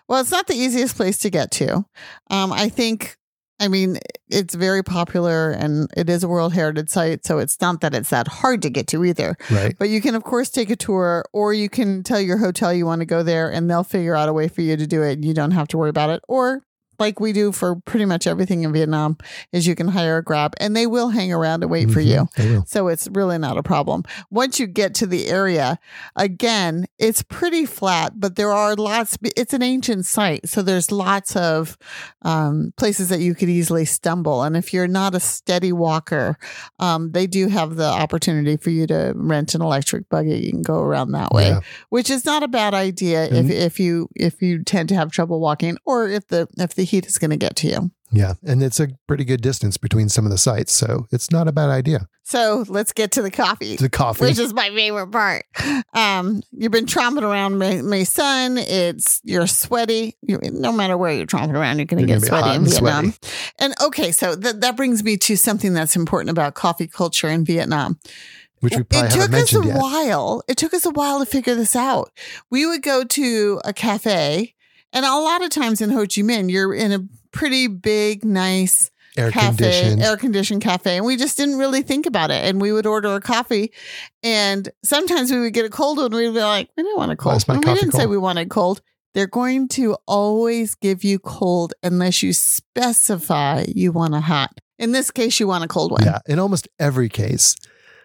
Well, 0.08 0.20
it's 0.20 0.30
not 0.30 0.46
the 0.46 0.54
easiest 0.54 0.96
place 0.96 1.18
to 1.18 1.30
get 1.30 1.50
to. 1.52 1.84
Um, 2.30 2.52
I 2.52 2.68
think, 2.68 3.16
I 3.60 3.68
mean, 3.68 3.98
it's 4.28 4.54
very 4.54 4.82
popular 4.82 5.50
and 5.50 5.88
it 5.96 6.08
is 6.10 6.24
a 6.24 6.28
World 6.28 6.52
Heritage 6.52 6.88
Site. 6.88 7.24
So 7.24 7.38
it's 7.38 7.60
not 7.60 7.80
that 7.80 7.94
it's 7.94 8.10
that 8.10 8.26
hard 8.26 8.62
to 8.62 8.70
get 8.70 8.86
to 8.88 9.04
either. 9.04 9.36
Right. 9.50 9.74
But 9.78 9.88
you 9.88 10.00
can, 10.00 10.14
of 10.14 10.24
course, 10.24 10.50
take 10.50 10.70
a 10.70 10.76
tour 10.76 11.24
or 11.32 11.52
you 11.52 11.68
can 11.68 12.02
tell 12.02 12.20
your 12.20 12.38
hotel 12.38 12.72
you 12.72 12.86
want 12.86 13.00
to 13.00 13.06
go 13.06 13.22
there 13.22 13.50
and 13.52 13.70
they'll 13.70 13.84
figure 13.84 14.16
out 14.16 14.28
a 14.28 14.32
way 14.32 14.48
for 14.48 14.62
you 14.62 14.76
to 14.76 14.86
do 14.86 15.02
it. 15.02 15.12
And 15.12 15.24
you 15.24 15.34
don't 15.34 15.52
have 15.52 15.68
to 15.68 15.78
worry 15.78 15.90
about 15.90 16.10
it. 16.10 16.22
Or, 16.28 16.62
like 17.02 17.20
we 17.20 17.32
do 17.32 17.52
for 17.52 17.76
pretty 17.90 18.04
much 18.06 18.26
everything 18.26 18.62
in 18.62 18.72
Vietnam, 18.72 19.16
is 19.52 19.66
you 19.66 19.74
can 19.74 19.88
hire 19.88 20.18
a 20.18 20.22
grab 20.24 20.54
and 20.60 20.74
they 20.76 20.86
will 20.86 21.08
hang 21.10 21.32
around 21.32 21.62
and 21.62 21.70
wait 21.70 21.90
for 21.90 22.00
Mhm. 22.00 22.28
you. 22.38 22.64
So 22.66 22.88
it's 22.88 23.08
really 23.12 23.38
not 23.38 23.58
a 23.58 23.62
problem. 23.62 24.04
Once 24.30 24.58
you 24.60 24.66
get 24.66 24.94
to 25.00 25.06
the 25.06 25.28
area, 25.28 25.78
again, 26.16 26.86
it's 26.98 27.22
pretty 27.22 27.66
flat, 27.66 28.12
but 28.20 28.36
there 28.36 28.52
are 28.52 28.74
lots, 28.76 29.16
it's 29.36 29.52
an 29.52 29.62
ancient 29.62 30.06
site. 30.06 30.48
So 30.48 30.62
there's 30.62 30.90
lots 30.92 31.36
of 31.36 31.76
um, 32.22 32.72
places 32.76 33.08
that 33.08 33.20
you 33.20 33.34
could 33.34 33.48
easily 33.48 33.84
stumble. 33.84 34.42
And 34.44 34.56
if 34.56 34.72
you're 34.72 34.86
not 34.86 35.14
a 35.14 35.20
steady 35.20 35.72
walker, 35.72 36.38
um, 36.78 37.10
they 37.12 37.26
do 37.26 37.48
have 37.48 37.76
the 37.76 37.86
opportunity 37.86 38.56
for 38.56 38.70
you 38.70 38.86
to 38.86 39.12
rent 39.16 39.54
an 39.54 39.62
electric 39.62 40.08
buggy. 40.08 40.38
You 40.38 40.50
can 40.52 40.62
go 40.62 40.78
around 40.80 41.10
that 41.12 41.32
way, 41.32 41.48
Yeah. 41.48 41.60
which 41.90 42.10
is 42.10 42.24
not 42.24 42.42
a 42.44 42.48
bad 42.48 42.74
idea 42.74 43.24
if, 43.24 43.50
if 43.50 43.80
you 43.80 44.08
if 44.14 44.40
you 44.40 44.62
tend 44.62 44.88
to 44.90 44.94
have 44.94 45.10
trouble 45.10 45.40
walking 45.40 45.76
or 45.84 46.08
if 46.08 46.28
the 46.28 46.46
if 46.58 46.74
the 46.74 46.84
heat 46.92 47.06
is 47.06 47.18
going 47.18 47.30
to 47.30 47.36
get 47.36 47.56
to 47.56 47.66
you. 47.68 47.90
Yeah. 48.12 48.34
And 48.44 48.62
it's 48.62 48.78
a 48.78 48.88
pretty 49.06 49.24
good 49.24 49.40
distance 49.40 49.78
between 49.78 50.08
some 50.10 50.26
of 50.26 50.30
the 50.30 50.38
sites. 50.38 50.72
So 50.72 51.06
it's 51.10 51.30
not 51.30 51.48
a 51.48 51.52
bad 51.52 51.70
idea. 51.70 52.08
So 52.24 52.64
let's 52.68 52.92
get 52.92 53.10
to 53.12 53.22
the 53.22 53.30
coffee. 53.30 53.76
The 53.76 53.88
coffee. 53.88 54.26
which 54.26 54.38
is 54.38 54.52
my 54.52 54.68
favorite 54.68 55.08
part. 55.10 55.44
Um, 55.94 56.42
you've 56.52 56.72
been 56.72 56.86
tromping 56.86 57.22
around 57.22 57.58
my, 57.58 57.82
My 57.82 58.02
Son. 58.04 58.58
It's 58.58 59.20
you're 59.24 59.46
sweaty. 59.46 60.16
You, 60.22 60.38
no 60.42 60.72
matter 60.72 60.96
where 60.96 61.12
you're 61.12 61.26
tromping 61.26 61.54
around, 61.54 61.78
you're 61.78 61.86
going 61.86 62.06
to 62.06 62.06
get 62.06 62.22
sweaty 62.22 62.54
in 62.54 62.64
Vietnam. 62.64 63.14
And 63.58 63.74
okay, 63.80 64.12
so 64.12 64.34
that 64.36 64.60
that 64.60 64.76
brings 64.76 65.02
me 65.02 65.16
to 65.16 65.36
something 65.36 65.72
that's 65.74 65.96
important 65.96 66.30
about 66.30 66.54
coffee 66.54 66.86
culture 66.86 67.28
in 67.28 67.44
Vietnam. 67.44 67.98
which 68.60 68.76
we 68.76 68.82
probably 68.84 69.08
it 69.08 69.12
took 69.12 69.32
us 69.32 69.54
a 69.54 69.66
yet. 69.66 69.76
while. 69.76 70.42
It 70.48 70.56
took 70.56 70.72
us 70.74 70.86
a 70.86 70.90
while 70.90 71.18
to 71.18 71.26
figure 71.26 71.54
this 71.54 71.74
out. 71.74 72.12
We 72.50 72.66
would 72.66 72.82
go 72.82 73.04
to 73.04 73.60
a 73.64 73.72
cafe, 73.72 74.54
and 74.92 75.04
a 75.04 75.16
lot 75.16 75.42
of 75.42 75.50
times 75.50 75.80
in 75.80 75.90
Ho 75.90 76.00
Chi 76.00 76.22
Minh, 76.22 76.50
you're 76.50 76.74
in 76.74 76.92
a 76.92 77.00
pretty 77.32 77.66
big, 77.66 78.24
nice 78.24 78.90
Air 79.16 79.30
cafe, 79.30 79.48
conditioned. 79.56 80.02
air 80.02 80.16
conditioned 80.16 80.62
cafe, 80.62 80.96
and 80.96 81.04
we 81.04 81.16
just 81.16 81.36
didn't 81.36 81.58
really 81.58 81.82
think 81.82 82.06
about 82.06 82.30
it. 82.30 82.44
And 82.44 82.60
we 82.60 82.72
would 82.72 82.86
order 82.86 83.14
a 83.14 83.20
coffee, 83.20 83.72
and 84.22 84.68
sometimes 84.82 85.30
we 85.30 85.40
would 85.40 85.52
get 85.52 85.66
a 85.66 85.70
cold 85.70 85.98
one. 85.98 86.12
We'd 86.12 86.32
be 86.32 86.40
like, 86.40 86.70
"We 86.76 86.82
didn't 86.82 86.96
want 86.96 87.12
a 87.12 87.16
cold." 87.16 87.36
is 87.36 87.46
my 87.46 87.54
and 87.54 87.64
we 87.64 87.74
didn't 87.74 87.92
say 87.92 88.06
we 88.06 88.16
wanted 88.16 88.48
cold. 88.48 88.80
They're 89.14 89.26
going 89.26 89.68
to 89.68 89.96
always 90.06 90.74
give 90.74 91.04
you 91.04 91.18
cold 91.18 91.74
unless 91.82 92.22
you 92.22 92.32
specify 92.32 93.64
you 93.68 93.92
want 93.92 94.14
a 94.14 94.20
hot. 94.20 94.58
In 94.78 94.92
this 94.92 95.10
case, 95.10 95.38
you 95.38 95.46
want 95.46 95.64
a 95.64 95.68
cold 95.68 95.92
one. 95.92 96.04
yeah. 96.04 96.20
In 96.26 96.38
almost 96.38 96.66
every 96.78 97.10
case, 97.10 97.54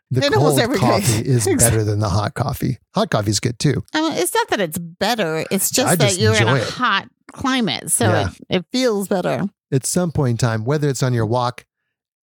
the 0.10 0.22
cold 0.22 0.60
coffee 0.76 1.20
is 1.28 1.48
Exactly. 1.48 1.56
better 1.58 1.84
than 1.84 2.00
the 2.00 2.10
hot 2.10 2.34
coffee. 2.34 2.78
Hot 2.96 3.10
coffee 3.10 3.30
is 3.32 3.39
good 3.39 3.60
too. 3.60 3.84
I 3.93 4.02
mean, 4.02 4.13
it's 4.13 4.34
not 4.34 4.48
that 4.50 4.60
it's 4.62 4.78
better. 4.78 5.46
It's 5.52 5.70
just 5.70 5.88
I 5.88 5.96
that 5.96 6.08
just 6.10 6.20
you're 6.20 6.36
in 6.36 6.48
a 6.48 6.56
it. 6.56 6.63
hot 6.63 7.10
climate, 7.34 7.91
so 7.91 8.06
Yeah. 8.10 8.30
it, 8.50 8.58
it 8.60 8.65
feels 8.72 9.08
better. 9.08 9.43
At 9.72 9.86
some 9.86 10.12
point 10.13 10.32
in 10.32 10.38
time, 10.38 10.63
whether 10.63 10.88
it's 10.88 11.04
on 11.04 11.13
your 11.13 11.26
walk 11.26 11.65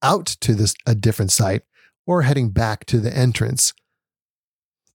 out 0.02 0.26
to 0.40 0.54
this 0.54 0.74
a 0.86 0.94
different 0.94 1.30
site 1.30 1.62
or 2.06 2.22
heading 2.22 2.50
back 2.50 2.86
to 2.86 3.00
the 3.00 3.14
entrance, 3.14 3.72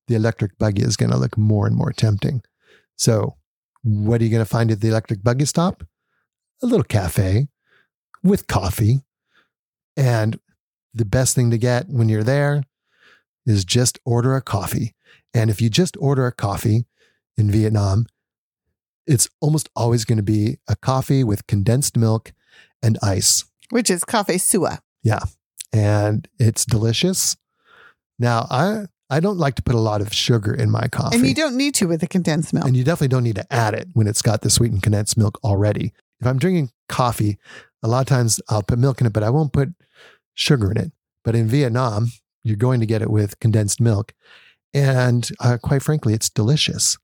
the 0.07 0.15
electric 0.15 0.57
buggy 0.57 0.81
is 0.81 0.97
going 0.97 1.11
to 1.11 1.17
look 1.17 1.37
more 1.37 1.67
and 1.67 1.75
more 1.75 1.91
tempting. 1.91 2.41
So, 2.95 3.35
what 3.83 4.19
are 4.19 4.23
you 4.23 4.31
going 4.31 4.41
to 4.43 4.49
find 4.49 4.71
at 4.71 4.81
the 4.81 4.87
electric 4.89 5.23
buggy 5.23 5.45
stop? 5.45 5.83
A 6.63 6.65
little 6.65 6.83
cafe 6.83 7.47
with 8.23 8.47
coffee. 8.47 9.01
And 9.95 10.39
the 10.93 11.05
best 11.05 11.35
thing 11.35 11.51
to 11.51 11.57
get 11.57 11.87
when 11.87 12.09
you're 12.09 12.23
there 12.23 12.63
is 13.45 13.65
just 13.65 13.99
order 14.05 14.35
a 14.35 14.41
coffee. 14.41 14.95
And 15.33 15.49
if 15.49 15.61
you 15.61 15.69
just 15.69 15.95
order 15.99 16.25
a 16.25 16.31
coffee 16.31 16.85
in 17.37 17.51
Vietnam, 17.51 18.05
it's 19.07 19.29
almost 19.41 19.69
always 19.75 20.05
going 20.05 20.17
to 20.17 20.23
be 20.23 20.57
a 20.67 20.75
coffee 20.75 21.23
with 21.23 21.47
condensed 21.47 21.97
milk 21.97 22.33
and 22.81 22.97
ice. 23.01 23.45
Which 23.69 23.89
is 23.89 24.03
cafe 24.03 24.37
sua. 24.37 24.79
Yeah. 25.03 25.19
And 25.73 26.27
it's 26.39 26.65
delicious. 26.65 27.37
Now, 28.17 28.47
I 28.49 28.85
I 29.09 29.19
don't 29.19 29.37
like 29.37 29.55
to 29.55 29.63
put 29.63 29.73
a 29.73 29.79
lot 29.79 30.01
of 30.01 30.13
sugar 30.13 30.53
in 30.53 30.69
my 30.69 30.87
coffee. 30.87 31.17
And 31.17 31.27
you 31.27 31.33
don't 31.33 31.57
need 31.57 31.73
to 31.75 31.87
with 31.87 32.01
the 32.01 32.07
condensed 32.07 32.53
milk. 32.53 32.65
And 32.65 32.77
you 32.77 32.83
definitely 32.83 33.07
don't 33.07 33.23
need 33.23 33.37
to 33.37 33.53
add 33.53 33.73
it 33.73 33.87
when 33.93 34.07
it's 34.07 34.21
got 34.21 34.41
the 34.41 34.51
sweetened 34.51 34.83
condensed 34.83 35.17
milk 35.17 35.39
already. 35.43 35.93
If 36.21 36.27
I'm 36.27 36.37
drinking 36.37 36.71
coffee, 36.87 37.39
a 37.81 37.87
lot 37.87 38.01
of 38.01 38.07
times 38.07 38.39
I'll 38.49 38.61
put 38.61 38.77
milk 38.77 39.01
in 39.01 39.07
it, 39.07 39.13
but 39.13 39.23
I 39.23 39.31
won't 39.31 39.53
put 39.53 39.69
sugar 40.35 40.69
in 40.71 40.77
it. 40.77 40.91
But 41.23 41.35
in 41.35 41.47
Vietnam, 41.47 42.11
you're 42.43 42.57
going 42.57 42.79
to 42.79 42.85
get 42.85 43.01
it 43.01 43.09
with 43.09 43.39
condensed 43.39 43.81
milk. 43.81 44.13
And 44.73 45.29
uh, 45.39 45.57
quite 45.61 45.81
frankly, 45.81 46.13
it's 46.13 46.29
delicious. 46.29 46.97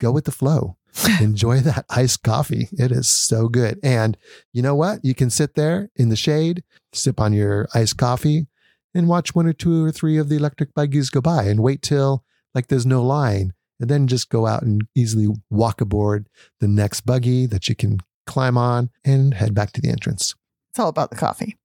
Go 0.00 0.12
with 0.12 0.24
the 0.24 0.32
flow. 0.32 0.76
Enjoy 1.20 1.60
that 1.60 1.84
iced 1.90 2.22
coffee. 2.22 2.68
It 2.72 2.90
is 2.92 3.08
so 3.08 3.48
good. 3.48 3.78
And 3.82 4.16
you 4.52 4.62
know 4.62 4.74
what? 4.74 5.00
You 5.02 5.14
can 5.14 5.30
sit 5.30 5.54
there 5.54 5.90
in 5.96 6.08
the 6.08 6.16
shade, 6.16 6.62
sip 6.92 7.20
on 7.20 7.32
your 7.32 7.68
iced 7.74 7.98
coffee, 7.98 8.46
and 8.94 9.08
watch 9.08 9.34
one 9.34 9.46
or 9.46 9.52
two 9.52 9.84
or 9.84 9.92
three 9.92 10.16
of 10.16 10.28
the 10.28 10.36
electric 10.36 10.74
buggies 10.74 11.10
go 11.10 11.20
by 11.20 11.44
and 11.44 11.62
wait 11.62 11.82
till 11.82 12.24
like 12.54 12.68
there's 12.68 12.86
no 12.86 13.02
line 13.02 13.52
and 13.78 13.90
then 13.90 14.06
just 14.06 14.30
go 14.30 14.46
out 14.46 14.62
and 14.62 14.86
easily 14.94 15.28
walk 15.50 15.82
aboard 15.82 16.28
the 16.60 16.68
next 16.68 17.02
buggy 17.02 17.44
that 17.46 17.68
you 17.68 17.74
can 17.74 18.00
climb 18.26 18.56
on 18.56 18.90
and 19.04 19.34
head 19.34 19.54
back 19.54 19.72
to 19.72 19.80
the 19.80 19.90
entrance. 19.90 20.34
It's 20.70 20.78
all 20.78 20.88
about 20.88 21.10
the 21.10 21.16
coffee. 21.16 21.56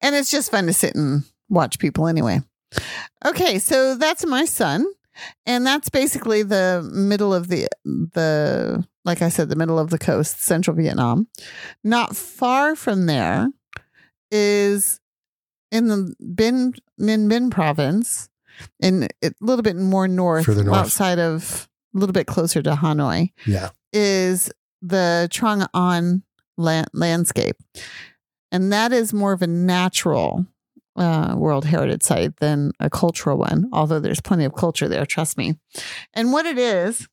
And 0.00 0.14
it's 0.14 0.30
just 0.30 0.50
fun 0.50 0.66
to 0.66 0.72
sit 0.72 0.94
and 0.94 1.24
watch 1.48 1.78
people 1.78 2.06
anyway. 2.06 2.40
Okay, 3.24 3.58
so 3.58 3.94
that's 3.94 4.24
My 4.26 4.44
Son. 4.44 4.84
And 5.46 5.66
that's 5.66 5.88
basically 5.88 6.44
the 6.44 6.88
middle 6.92 7.34
of 7.34 7.48
the 7.48 7.66
the 7.84 8.86
like 9.04 9.20
I 9.20 9.30
said, 9.30 9.48
the 9.48 9.56
middle 9.56 9.78
of 9.78 9.90
the 9.90 9.98
coast, 9.98 10.40
central 10.42 10.76
Vietnam. 10.76 11.26
Not 11.82 12.14
far 12.14 12.76
from 12.76 13.06
there 13.06 13.48
is 14.30 15.00
in 15.72 15.88
the 15.88 16.14
Bin 16.34 16.72
Ninh 17.00 17.28
Binh 17.30 17.50
province, 17.50 18.28
and 18.80 19.08
a 19.24 19.30
little 19.40 19.62
bit 19.62 19.76
more 19.76 20.06
north, 20.06 20.46
north. 20.46 20.68
outside 20.76 21.18
of 21.18 21.68
a 21.94 21.98
little 21.98 22.12
bit 22.12 22.26
closer 22.28 22.62
to 22.62 22.74
Hanoi, 22.74 23.32
Yeah. 23.46 23.70
is 23.92 24.50
the 24.82 25.28
Trang 25.32 25.66
An 25.74 26.22
la- 26.56 26.84
landscape, 26.92 27.56
and 28.52 28.72
that 28.72 28.92
is 28.92 29.12
more 29.12 29.32
of 29.32 29.42
a 29.42 29.46
natural 29.48 30.46
uh, 30.98 31.34
World 31.36 31.64
Heritage 31.64 32.02
Site 32.02 32.36
than 32.38 32.72
a 32.80 32.90
cultural 32.90 33.38
one. 33.38 33.68
Although 33.72 34.00
there's 34.00 34.20
plenty 34.20 34.44
of 34.44 34.54
culture 34.54 34.88
there, 34.88 35.06
trust 35.06 35.38
me. 35.38 35.54
And 36.14 36.32
what 36.32 36.44
it 36.46 36.58
is 36.58 37.08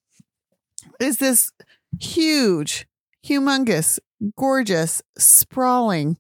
is 0.99 1.17
this 1.17 1.51
huge, 1.99 2.87
humongous, 3.25 3.99
gorgeous, 4.37 5.01
sprawling 5.17 6.17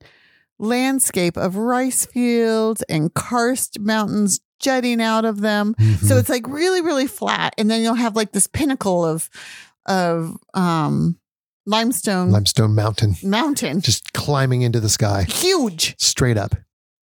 landscape 0.59 1.35
of 1.37 1.57
rice 1.57 2.05
fields 2.05 2.81
and 2.83 3.13
karst 3.13 3.79
mountains 3.79 4.39
jutting 4.59 5.01
out 5.01 5.25
of 5.25 5.41
them. 5.41 5.75
So 6.01 6.15
Mhm. 6.15 6.19
it's 6.19 6.29
like 6.29 6.47
really, 6.47 6.81
really 6.81 7.07
flat. 7.07 7.53
And 7.57 7.69
then 7.69 7.81
you'll 7.81 7.93
have 7.95 8.15
like 8.15 8.31
this 8.31 8.47
pinnacle 8.47 9.03
of 9.05 9.29
of 9.87 10.35
um 10.55 11.19
limestone 11.67 12.31
limestone 12.31 12.73
mountain 12.73 13.15
mountain. 13.21 13.81
just 13.81 14.13
climbing 14.13 14.61
into 14.63 14.79
the 14.79 14.89
sky 14.89 15.23
Huge. 15.27 15.95
straight 15.99 16.37
up. 16.37 16.55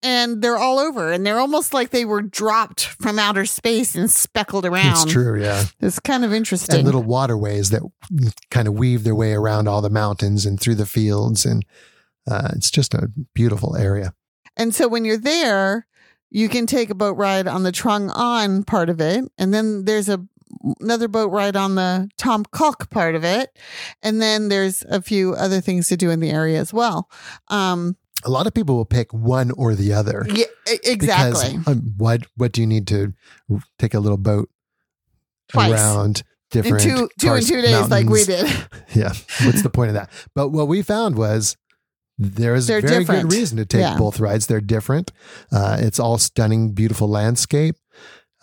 And 0.02 0.42
they're 0.42 0.58
all 0.58 0.78
over. 0.78 1.12
And 1.12 1.24
they're 1.24 1.38
almost 1.38 1.72
like 1.72 1.90
they 1.90 2.04
were 2.04 2.22
dropped 2.22 2.86
from 2.86 3.18
outer 3.18 3.46
space 3.46 3.94
and 3.94 4.10
speckled 4.10 4.66
around. 4.66 4.92
It's 4.92 5.04
true. 5.04 5.40
Yeah. 5.40 5.64
It's 5.80 6.00
kind 6.00 6.24
of 6.24 6.32
interesting. 6.32 6.76
and 6.76 6.84
little 6.84 7.02
waterways 7.02 7.70
that 7.70 7.82
kind 8.50 8.66
of 8.66 8.74
weave 8.74 9.04
their 9.04 9.14
way 9.14 9.32
around 9.32 9.68
all 9.68 9.80
the 9.80 9.90
mountains 9.90 10.44
and 10.44 10.58
through 10.60 10.74
the 10.76 10.86
fields 10.86 11.44
and 11.46 11.64
uh, 12.30 12.50
it's 12.54 12.70
just 12.70 12.94
a 12.94 13.10
beautiful 13.34 13.76
area 13.76 14.14
And 14.56 14.74
so 14.74 14.86
when 14.88 15.04
you're 15.04 15.16
there, 15.16 15.86
you 16.30 16.48
can 16.48 16.66
take 16.66 16.90
a 16.90 16.94
boat 16.94 17.16
ride 17.16 17.46
on 17.46 17.62
the 17.62 17.72
Trang 17.72 18.10
An 18.14 18.64
part 18.64 18.88
of 18.88 19.00
it, 19.00 19.24
and 19.38 19.52
then 19.52 19.84
there's 19.84 20.08
a 20.08 20.24
another 20.80 21.08
boat 21.08 21.30
ride 21.30 21.56
on 21.56 21.74
the 21.74 22.08
Tam 22.16 22.44
Coc 22.44 22.90
part 22.90 23.14
of 23.14 23.24
it, 23.24 23.56
and 24.02 24.20
then 24.20 24.48
there's 24.48 24.82
a 24.88 25.02
few 25.02 25.34
other 25.34 25.60
things 25.60 25.88
to 25.88 25.96
do 25.96 26.10
in 26.10 26.20
the 26.20 26.30
area 26.30 26.60
as 26.60 26.72
well. 26.72 27.08
Um, 27.48 27.96
a 28.24 28.30
lot 28.30 28.46
of 28.46 28.54
people 28.54 28.76
will 28.76 28.84
pick 28.84 29.12
one 29.12 29.50
or 29.52 29.74
the 29.74 29.92
other 29.92 30.24
yeah, 30.28 30.44
exactly. 30.84 31.56
because 31.58 31.66
um, 31.68 31.94
what 31.96 32.26
what 32.36 32.52
do 32.52 32.60
you 32.60 32.66
need 32.66 32.86
to 32.88 33.12
take 33.78 33.94
a 33.94 34.00
little 34.00 34.18
boat 34.18 34.48
Twice. 35.48 35.72
around 35.72 36.22
in 36.54 36.62
different 36.62 36.82
two 36.82 37.08
two 37.18 37.34
in 37.34 37.42
two 37.44 37.60
days, 37.62 37.88
like 37.88 38.08
we 38.08 38.24
did. 38.24 38.46
yeah 38.94 39.12
what's 39.44 39.62
the 39.62 39.70
point 39.70 39.88
of 39.88 39.94
that 39.94 40.10
but 40.34 40.48
what 40.50 40.68
we 40.68 40.82
found 40.82 41.16
was 41.16 41.56
there's 42.18 42.66
They're 42.66 42.80
very 42.80 43.00
different. 43.00 43.28
good 43.30 43.32
reason 43.36 43.56
to 43.58 43.64
take 43.66 43.80
Yeah. 43.80 43.96
both 43.96 44.20
rides 44.20 44.46
they're 44.46 44.60
different 44.60 45.10
uh, 45.50 45.76
it's 45.80 45.98
all 45.98 46.18
stunning 46.18 46.72
beautiful 46.72 47.08
landscape 47.08 47.76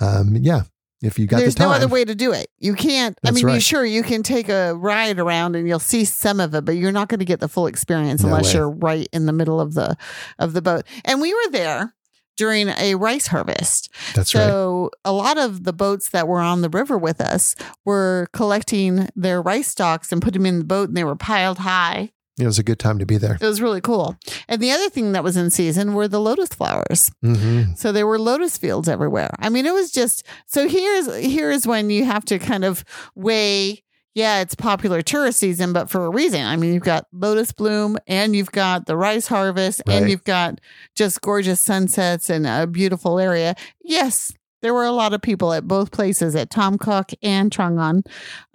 um, 0.01 0.35
yeah 0.35 0.63
if 1.01 1.17
you 1.17 1.27
got 1.27 1.39
There's 1.39 1.55
the 1.55 1.59
time 1.59 1.69
no 1.69 1.75
other 1.75 1.87
way 1.87 2.03
to 2.03 2.15
do 2.15 2.31
it. 2.33 2.49
You 2.59 2.73
can't. 2.73 3.17
I 3.23 3.31
That's 3.31 3.43
mean, 3.43 3.53
you 3.53 3.59
sure 3.59 3.85
you 3.85 4.03
can 4.03 4.23
take 4.23 4.49
a 4.49 4.73
ride 4.75 5.19
around 5.19 5.55
and 5.55 5.67
you'll 5.67 5.79
see 5.79 6.05
some 6.05 6.39
of 6.39 6.53
it, 6.53 6.65
but 6.65 6.73
you're 6.73 6.91
not 6.91 7.07
going 7.07 7.19
to 7.19 7.25
get 7.25 7.39
the 7.39 7.47
full 7.47 7.67
experience 7.67 8.21
No 8.21 8.29
unless 8.29 8.53
way. 8.53 8.59
you're 8.59 8.69
right 8.69 9.07
in 9.13 9.25
the 9.25 9.33
middle 9.33 9.59
of 9.61 9.73
the 9.73 9.95
of 10.37 10.53
the 10.53 10.61
boat. 10.61 10.85
And 11.05 11.21
we 11.21 11.33
were 11.33 11.51
there 11.51 11.93
during 12.35 12.69
a 12.69 12.95
rice 12.95 13.27
harvest. 13.27 13.91
that's 14.15 14.33
right 14.33 14.41
So 14.43 14.91
a 15.03 15.11
lot 15.11 15.37
of 15.37 15.65
the 15.65 15.73
boats 15.73 16.09
that 16.09 16.27
were 16.27 16.39
on 16.39 16.61
the 16.61 16.69
river 16.69 16.97
with 16.97 17.19
us 17.19 17.53
were 17.83 18.27
collecting 18.33 19.09
their 19.15 19.41
rice 19.41 19.67
stalks 19.67 20.11
and 20.11 20.21
put 20.21 20.33
them 20.33 20.45
in 20.45 20.59
the 20.59 20.65
boat, 20.65 20.87
and 20.89 20.97
they 20.97 21.03
were 21.03 21.17
piled 21.17 21.59
high. 21.59 22.11
It 22.39 22.45
was 22.45 22.59
a 22.59 22.63
good 22.63 22.79
time 22.79 22.99
to 22.99 23.05
be 23.05 23.17
there 23.17 23.35
It 23.35 23.45
was 23.45 23.61
really 23.61 23.81
cool. 23.81 24.15
And 24.47 24.61
the 24.61 24.71
other 24.71 24.89
thing 24.89 25.11
that 25.11 25.23
was 25.23 25.37
in 25.37 25.49
season 25.51 25.93
were 25.93 26.07
the 26.07 26.19
lotus 26.21 26.49
flowers. 26.49 27.11
hmm 27.21 27.73
So 27.75 27.91
there 27.91 28.07
were 28.07 28.19
lotus 28.19 28.57
fields 28.57 28.87
everywhere. 28.87 29.31
I 29.39 29.49
mean, 29.49 29.65
it 29.65 29.73
was 29.73 29.91
just 29.91 30.25
so 30.45 30.67
here's 30.67 31.13
here's 31.15 31.67
when 31.67 31.89
you 31.89 32.05
have 32.05 32.25
to 32.25 32.39
kind 32.39 32.63
of 32.63 32.83
weigh. 33.15 33.83
Yeah, 34.15 34.41
it's 34.41 34.55
popular 34.55 35.01
tourist 35.01 35.39
season, 35.39 35.71
but 35.71 35.89
for 35.89 36.05
a 36.05 36.09
reason. 36.09 36.41
I 36.43 36.55
mean, 36.57 36.73
you've 36.73 36.83
got 36.83 37.05
lotus 37.13 37.51
bloom 37.51 37.97
and 38.07 38.35
you've 38.35 38.51
got 38.51 38.85
the 38.87 38.97
rice 38.97 39.27
harvest 39.27 39.81
and 39.87 40.09
you've 40.09 40.23
got 40.23 40.59
just 40.95 41.21
gorgeous 41.21 41.61
sunsets 41.61 42.29
and 42.29 42.47
a 42.47 42.65
beautiful 42.67 43.19
area. 43.19 43.55
Yes, 43.81 44.33
there 44.61 44.73
were 44.73 44.83
a 44.83 44.91
lot 44.91 45.13
of 45.13 45.21
people 45.21 45.53
at 45.53 45.67
both 45.67 45.91
places 45.91 46.35
at 46.35 46.49
Tam 46.49 46.77
Coc 46.77 47.11
and 47.21 47.51
Trang 47.51 47.79
An. 47.79 48.03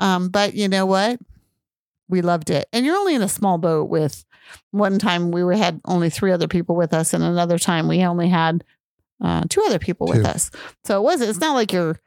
Um, 0.00 0.28
but 0.28 0.54
you 0.54 0.68
know 0.68 0.86
what? 0.86 1.20
We 2.08 2.22
loved 2.22 2.50
it. 2.50 2.68
And 2.72 2.84
you're 2.84 2.96
only 2.96 3.14
in 3.14 3.22
a 3.22 3.28
small 3.28 3.58
boat 3.58 3.88
with 3.88 4.24
one 4.70 4.98
time 4.98 5.30
we 5.30 5.42
were 5.42 5.54
had 5.54 5.80
only 5.86 6.10
three 6.10 6.32
other 6.32 6.48
people 6.48 6.76
with 6.76 6.92
us, 6.92 7.14
and 7.14 7.24
another 7.24 7.58
time 7.58 7.88
we 7.88 8.02
only 8.04 8.28
had 8.28 8.62
uh, 9.22 9.44
two 9.48 9.62
other 9.66 9.78
people 9.78 10.06
with 10.06 10.24
us. 10.24 10.50
So 10.84 11.00
it 11.00 11.02
wasn't. 11.02 11.30
It's 11.30 11.40
not 11.40 11.54
like 11.54 11.72
you're 11.72 11.98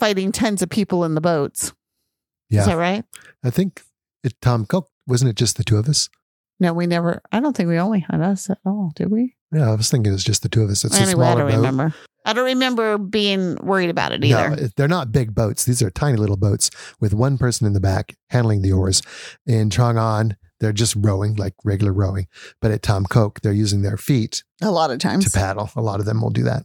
fighting 0.00 0.32
tons 0.32 0.62
of 0.62 0.70
people 0.70 1.04
in 1.04 1.14
the 1.14 1.20
boats. 1.20 1.72
Yeah. 2.50 2.60
Is 2.60 2.66
that 2.66 2.76
right? 2.76 3.04
i 3.42 3.50
think 3.50 3.82
it, 4.22 4.40
Tam 4.40 4.64
Coc 4.66 4.88
wasn't 5.06 5.30
it 5.30 5.36
just 5.36 5.56
the 5.56 5.64
two 5.64 5.76
of 5.76 5.88
us 5.88 6.08
No, 6.60 6.72
we 6.72 6.86
never. 6.86 7.20
I 7.32 7.40
don't 7.40 7.56
think 7.56 7.68
we 7.68 7.78
only 7.78 8.00
had 8.08 8.20
us 8.20 8.48
at 8.48 8.58
all, 8.64 8.92
did 8.94 9.10
we? 9.10 9.34
Yeah 9.54 9.70
i 9.70 9.74
was 9.74 9.88
thinking 9.90 10.10
it 10.12 10.14
was 10.14 10.24
just 10.24 10.42
the 10.42 10.48
two 10.48 10.62
of 10.62 10.70
us 10.70 10.84
it's 10.84 10.98
a 10.98 11.02
anyway, 11.02 11.24
I 11.26 11.32
smaller 11.32 11.40
don't 11.42 11.50
boat 11.50 11.56
remember. 11.56 11.94
I 12.26 12.32
don't 12.32 12.44
remember 12.46 12.96
being 12.98 13.56
worried 13.56 13.90
about 13.90 14.12
it 14.12 14.24
either. 14.24 14.50
No, 14.56 14.68
they're 14.76 14.88
not 14.88 15.12
big 15.12 15.34
boats. 15.34 15.64
These 15.66 15.82
are 15.82 15.90
tiny 15.90 16.16
little 16.16 16.38
boats 16.38 16.70
with 16.98 17.12
one 17.12 17.36
person 17.36 17.66
in 17.66 17.74
the 17.74 17.80
back 17.80 18.16
handling 18.30 18.62
the 18.62 18.72
oars. 18.72 19.02
In 19.46 19.68
Trang 19.68 19.98
An, 19.98 20.36
they're 20.58 20.72
just 20.72 20.96
rowing 20.98 21.34
like 21.36 21.52
regular 21.64 21.92
rowing. 21.92 22.26
But 22.62 22.70
at 22.70 22.82
Tam 22.82 23.04
Coc, 23.04 23.42
they're 23.42 23.52
using 23.52 23.82
their 23.82 23.98
feet 23.98 24.42
a 24.62 24.70
lot 24.70 24.90
of 24.90 25.00
times 25.00 25.26
to 25.30 25.38
paddle. 25.38 25.68
A 25.76 25.82
lot 25.82 26.00
of 26.00 26.06
them 26.06 26.22
will 26.22 26.30
do 26.30 26.44
that, 26.44 26.64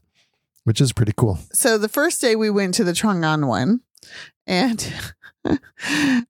which 0.63 0.79
is 0.79 0.93
pretty 0.93 1.11
cool. 1.17 1.37
so 1.51 1.77
the 1.77 1.89
first 1.89 2.21
day 2.21 2.37
we 2.37 2.49
went 2.49 2.73
to 2.75 2.85
the 2.85 2.93
Trang 2.93 3.25
An 3.25 3.45
one, 3.47 3.81
and 4.47 4.93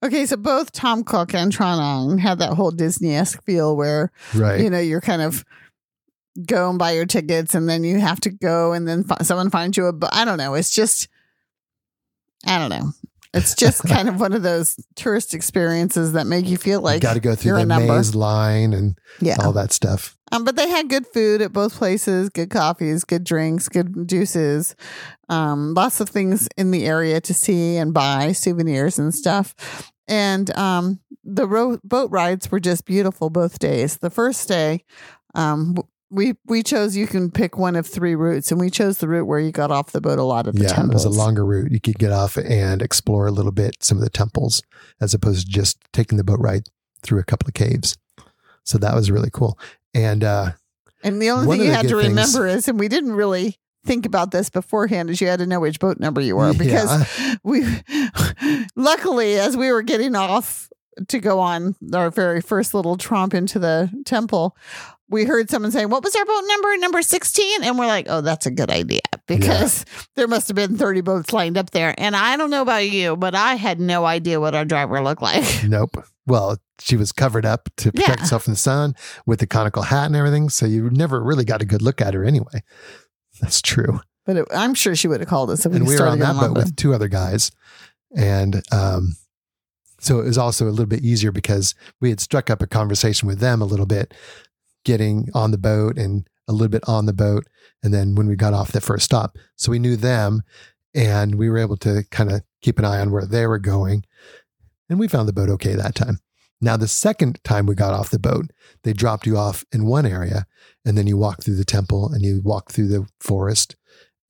okay, 0.03 0.25
so 0.25 0.37
both 0.37 0.71
Tam 0.71 1.03
Coc 1.03 1.33
and 1.35 1.51
Trang 1.55 1.79
An 2.13 2.17
had 2.17 2.39
that 2.39 2.53
whole 2.53 2.71
Disney 2.71 3.15
esque 3.15 3.43
feel 3.43 3.75
where 3.77 4.11
Right. 4.33 4.59
you 4.61 4.69
know 4.71 4.79
you're 4.79 5.01
kind 5.01 5.21
of 5.21 5.45
go 6.45 6.69
and 6.69 6.79
buy 6.79 6.91
your 6.91 7.05
tickets, 7.05 7.55
and 7.55 7.67
then 7.69 7.83
you 7.83 7.99
have 7.99 8.19
to 8.21 8.29
go, 8.29 8.73
and 8.73 8.87
then 8.87 9.03
fi- 9.03 9.17
someone 9.21 9.49
finds 9.49 9.77
you 9.77 9.85
a. 9.85 9.93
bu- 9.93 10.07
I 10.11 10.25
don't 10.25 10.37
know. 10.37 10.53
It's 10.53 10.71
just, 10.71 11.07
I 12.45 12.57
don't 12.57 12.69
know. 12.69 12.91
It's 13.33 13.55
just 13.55 13.83
kind 13.87 14.09
of 14.09 14.19
one 14.19 14.33
of 14.33 14.43
those 14.43 14.75
tourist 14.95 15.33
experiences 15.33 16.13
that 16.13 16.27
make 16.27 16.47
you 16.47 16.57
feel 16.57 16.81
like 16.81 16.95
you 16.95 17.01
got 17.01 17.13
to 17.13 17.19
go 17.19 17.35
through 17.35 17.57
the 17.57 17.65
maze 17.65 18.15
line 18.15 18.73
and 18.73 18.97
yeah. 19.21 19.37
all 19.43 19.53
that 19.53 19.71
stuff. 19.71 20.17
Um, 20.31 20.43
but 20.43 20.55
they 20.55 20.69
had 20.69 20.89
good 20.89 21.07
food 21.07 21.41
at 21.41 21.53
both 21.53 21.75
places, 21.75 22.29
good 22.29 22.49
coffees, 22.49 23.03
good 23.03 23.23
drinks, 23.23 23.67
good 23.67 24.07
juices, 24.07 24.75
um, 25.27 25.73
lots 25.73 25.99
of 26.01 26.09
things 26.09 26.47
in 26.57 26.71
the 26.71 26.85
area 26.85 27.19
to 27.21 27.33
see 27.33 27.77
and 27.77 27.93
buy, 27.93 28.31
souvenirs 28.31 28.99
and 28.99 29.13
stuff. 29.13 29.91
And 30.07 30.55
um, 30.55 30.99
the 31.23 31.47
ro- 31.47 31.79
boat 31.83 32.11
rides 32.11 32.51
were 32.51 32.59
just 32.59 32.85
beautiful 32.85 33.29
both 33.29 33.59
days. 33.59 33.97
The 33.97 34.09
first 34.09 34.47
day, 34.47 34.83
um, 35.35 35.77
we 36.11 36.33
we 36.45 36.63
chose 36.63 36.95
you 36.97 37.05
can 37.07 37.29
pick 37.31 37.57
one 37.57 37.75
of 37.75 37.85
three 37.87 38.15
routes, 38.15 38.51
and 38.51 38.59
we 38.59 38.69
chose 38.69 38.97
the 38.97 39.07
route 39.07 39.27
where 39.27 39.39
you 39.39 39.51
got 39.51 39.71
off 39.71 39.91
the 39.91 40.01
boat 40.01 40.19
a 40.19 40.23
lot 40.23 40.47
of 40.47 40.55
the 40.55 40.63
Yeah, 40.63 40.83
it 40.83 40.93
was 40.93 41.05
a 41.05 41.09
longer 41.09 41.45
route. 41.45 41.71
You 41.71 41.79
could 41.79 41.99
get 41.99 42.11
off 42.11 42.37
and 42.37 42.81
explore 42.81 43.27
a 43.27 43.31
little 43.31 43.51
bit 43.51 43.75
some 43.83 43.97
of 43.97 44.03
the 44.03 44.09
temples 44.09 44.61
as 44.99 45.13
opposed 45.13 45.45
to 45.45 45.51
just 45.51 45.77
taking 45.93 46.17
the 46.17 46.23
boat 46.23 46.39
ride 46.39 46.63
through 47.03 47.19
a 47.19 47.23
couple 47.23 47.47
of 47.47 47.53
caves. 47.53 47.97
So 48.63 48.77
that 48.79 48.95
was 48.95 49.09
really 49.11 49.29
cool. 49.31 49.57
And 49.93 50.23
uh, 50.23 50.51
And 51.03 51.21
the 51.21 51.29
only 51.31 51.57
thing 51.57 51.65
you 51.67 51.71
had 51.71 51.87
to 51.87 51.97
things- 52.01 52.09
remember 52.09 52.47
is, 52.47 52.67
and 52.67 52.79
we 52.79 52.87
didn't 52.87 53.13
really 53.13 53.57
think 53.85 54.05
about 54.05 54.31
this 54.31 54.49
beforehand 54.49 55.09
is 55.09 55.21
you 55.21 55.27
had 55.27 55.39
to 55.39 55.45
know 55.47 55.59
which 55.61 55.79
boat 55.79 55.99
number 55.99 56.19
you 56.21 56.35
were 56.35 56.53
because 56.57 57.19
Yeah. 57.19 57.35
we 57.43 57.63
luckily 58.75 59.35
as 59.39 59.55
we 59.55 59.71
were 59.71 59.81
getting 59.81 60.15
off 60.15 60.69
to 61.07 61.19
go 61.19 61.39
on 61.39 61.75
our 61.93 62.09
very 62.11 62.41
first 62.41 62.73
little 62.73 62.97
tromp 62.97 63.33
into 63.33 63.57
the 63.59 63.89
temple 64.05 64.55
we 65.09 65.25
heard 65.25 65.49
someone 65.49 65.71
saying 65.71 65.89
what 65.89 66.03
was 66.03 66.15
our 66.15 66.25
boat 66.25 66.43
number 66.47 66.77
number 66.77 67.01
16 67.01 67.63
and 67.63 67.77
we're 67.79 67.87
like 67.87 68.05
oh 68.09 68.21
that's 68.21 68.45
a 68.45 68.51
good 68.51 68.69
idea 68.69 69.01
because 69.27 69.85
there 70.15 70.27
must 70.27 70.47
have 70.47 70.55
been 70.55 70.77
30 70.77 71.01
boats 71.01 71.33
lined 71.33 71.57
up 71.57 71.71
there 71.71 71.93
and 71.97 72.15
i 72.15 72.37
don't 72.37 72.49
know 72.49 72.61
about 72.61 72.89
you 72.89 73.15
but 73.17 73.35
i 73.35 73.55
had 73.55 73.79
no 73.79 74.05
idea 74.05 74.39
what 74.39 74.55
our 74.55 74.65
driver 74.65 75.01
looked 75.01 75.21
like 75.21 75.43
Nope. 75.67 76.03
Well, 76.27 76.57
she 76.79 76.95
was 76.95 77.11
covered 77.11 77.43
up 77.45 77.69
to 77.77 77.91
protect 77.91 78.09
Yeah. 78.09 78.21
herself 78.21 78.43
from 78.43 78.53
the 78.53 78.59
sun 78.59 78.93
with 79.25 79.39
the 79.39 79.47
conical 79.47 79.81
hat 79.81 80.05
and 80.05 80.15
everything. 80.15 80.49
So 80.49 80.67
you 80.67 80.89
never 80.91 81.23
really 81.23 81.43
got 81.43 81.63
a 81.63 81.65
good 81.65 81.81
look 81.81 82.01
at 82.01 82.13
her 82.13 82.23
anyway. 82.23 82.61
That's 83.41 83.63
true. 83.63 84.01
but 84.27 84.37
it, 84.37 84.45
i'm 84.53 84.75
sure 84.75 84.95
she 84.95 85.07
would 85.07 85.21
have 85.21 85.29
called 85.29 85.49
us 85.49 85.65
if 85.65 85.73
and 85.73 85.87
we 85.87 85.97
were 85.97 86.05
on 86.07 86.19
that 86.19 86.35
boat 86.39 86.55
with 86.55 86.75
two 86.75 86.93
other 86.93 87.07
guys. 87.07 87.51
And 88.15 88.61
um, 88.71 89.15
so 89.99 90.19
it 90.19 90.25
was 90.25 90.37
also 90.37 90.65
a 90.65 90.69
little 90.69 90.85
bit 90.85 91.03
easier 91.03 91.31
because 91.31 91.73
we 91.99 92.09
had 92.09 92.19
struck 92.19 92.49
up 92.51 92.61
a 92.61 92.67
conversation 92.67 93.27
with 93.27 93.39
them 93.39 93.61
a 93.61 93.65
little 93.65 93.85
bit, 93.87 94.13
getting 94.85 95.27
on 95.33 95.51
the 95.51 95.57
boat 95.57 95.97
and 95.97 96.27
a 96.47 96.53
little 96.53 96.69
bit 96.69 96.83
on 96.87 97.05
the 97.05 97.13
boat. 97.13 97.45
And 97.83 97.93
then 97.93 98.15
when 98.15 98.27
we 98.27 98.35
got 98.35 98.53
off 98.53 98.71
the 98.71 98.81
first 98.81 99.05
stop, 99.05 99.37
so 99.55 99.71
we 99.71 99.79
knew 99.79 99.95
them 99.95 100.41
and 100.93 101.35
we 101.35 101.49
were 101.49 101.57
able 101.59 101.77
to 101.77 102.03
kind 102.11 102.31
of 102.31 102.41
keep 102.61 102.79
an 102.79 102.85
eye 102.85 102.99
on 102.99 103.11
where 103.11 103.25
they 103.25 103.45
were 103.45 103.59
going. 103.59 104.05
And 104.89 104.99
we 104.99 105.07
found 105.07 105.27
the 105.27 105.33
boat 105.33 105.49
okay 105.49 105.75
that 105.75 105.95
time. 105.95 106.19
Now, 106.61 106.75
the 106.75 106.87
second 106.87 107.39
time 107.43 107.65
we 107.67 107.75
got 107.75 107.93
off 107.93 108.09
the 108.09 108.19
boat, 108.19 108.47
they 108.83 108.91
dropped 108.91 109.25
you 109.25 109.37
off 109.37 109.63
in 109.71 109.85
one 109.85 110.05
area 110.05 110.45
and 110.83 110.97
then 110.97 111.07
you 111.07 111.15
walk 111.15 111.43
through 111.43 111.55
the 111.55 111.63
temple 111.63 112.11
and 112.11 112.23
you 112.23 112.41
walk 112.43 112.71
through 112.71 112.87
the 112.89 113.07
forest 113.21 113.75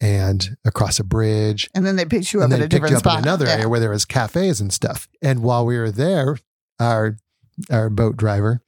and 0.02 0.56
across 0.64 1.00
a 1.00 1.04
bridge 1.04 1.70
and 1.76 1.86
then 1.86 1.95
they 1.97 2.06
picked 2.06 2.32
you 2.32 2.39
up 2.39 2.45
and 2.45 2.54
at 2.54 2.60
a 2.60 2.64
picked 2.64 2.72
different 2.72 2.91
you 2.91 2.97
up 2.97 3.04
spot 3.04 3.18
in 3.18 3.24
another 3.24 3.45
Yeah. 3.45 3.54
area 3.54 3.70
where 3.70 3.80
there 3.80 3.89
was 3.89 4.06
cafes 4.06 4.62
and 4.62 4.72
stuff. 4.72 5.08
And 5.22 5.41
while 5.41 5.66
we 5.66 5.78
were 5.78 5.91
there, 5.91 6.38
our 6.80 7.18
our 7.70 7.89
boat 7.89 8.16
driver 8.16 8.62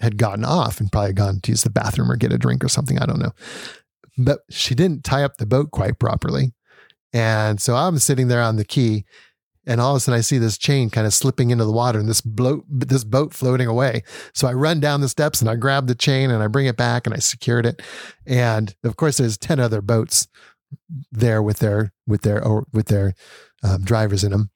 had 0.00 0.18
gotten 0.18 0.44
off 0.44 0.80
and 0.80 0.92
probably 0.92 1.12
gone 1.12 1.40
to 1.40 1.52
use 1.52 1.62
the 1.62 1.70
bathroom 1.70 2.10
or 2.10 2.16
get 2.16 2.32
a 2.32 2.38
drink 2.38 2.64
or 2.64 2.68
something. 2.68 2.98
I 2.98 3.06
don't 3.06 3.20
know. 3.20 3.32
But 4.18 4.40
she 4.50 4.74
didn't 4.74 5.04
tie 5.04 5.24
up 5.24 5.36
the 5.36 5.46
boat 5.46 5.70
quite 5.70 5.98
properly. 5.98 6.52
And 7.12 7.60
so 7.60 7.76
I'm 7.76 7.98
sitting 7.98 8.28
there 8.28 8.42
on 8.42 8.56
the 8.56 8.64
quay 8.64 9.04
and 9.66 9.80
all 9.80 9.92
of 9.92 9.96
a 9.96 10.00
sudden 10.00 10.18
I 10.18 10.22
see 10.22 10.38
this 10.38 10.58
chain 10.58 10.90
kind 10.90 11.06
of 11.06 11.14
slipping 11.14 11.50
into 11.50 11.64
the 11.64 11.72
water 11.72 11.98
and 11.98 12.08
this 12.08 12.20
boat 12.20 12.64
this 12.68 13.04
boat 13.04 13.34
floating 13.34 13.66
away. 13.66 14.02
So 14.32 14.46
I 14.46 14.52
run 14.52 14.80
down 14.80 15.00
the 15.00 15.08
steps 15.08 15.40
and 15.40 15.50
I 15.50 15.56
grab 15.56 15.88
the 15.88 15.94
chain 15.94 16.30
and 16.30 16.42
I 16.42 16.46
bring 16.46 16.66
it 16.66 16.76
back 16.76 17.06
and 17.06 17.14
I 17.14 17.18
secured 17.18 17.66
it. 17.66 17.82
And 18.26 18.74
of 18.84 18.96
course 18.96 19.18
there's 19.18 19.36
10 19.36 19.58
other 19.58 19.82
boats 19.82 20.28
there 21.10 21.42
with 21.42 21.58
their 21.58 21.92
with 22.06 22.22
their 22.22 22.42
with 22.72 22.86
their 22.86 23.14
um, 23.62 23.82
drivers 23.82 24.22
in 24.22 24.30
them 24.30 24.50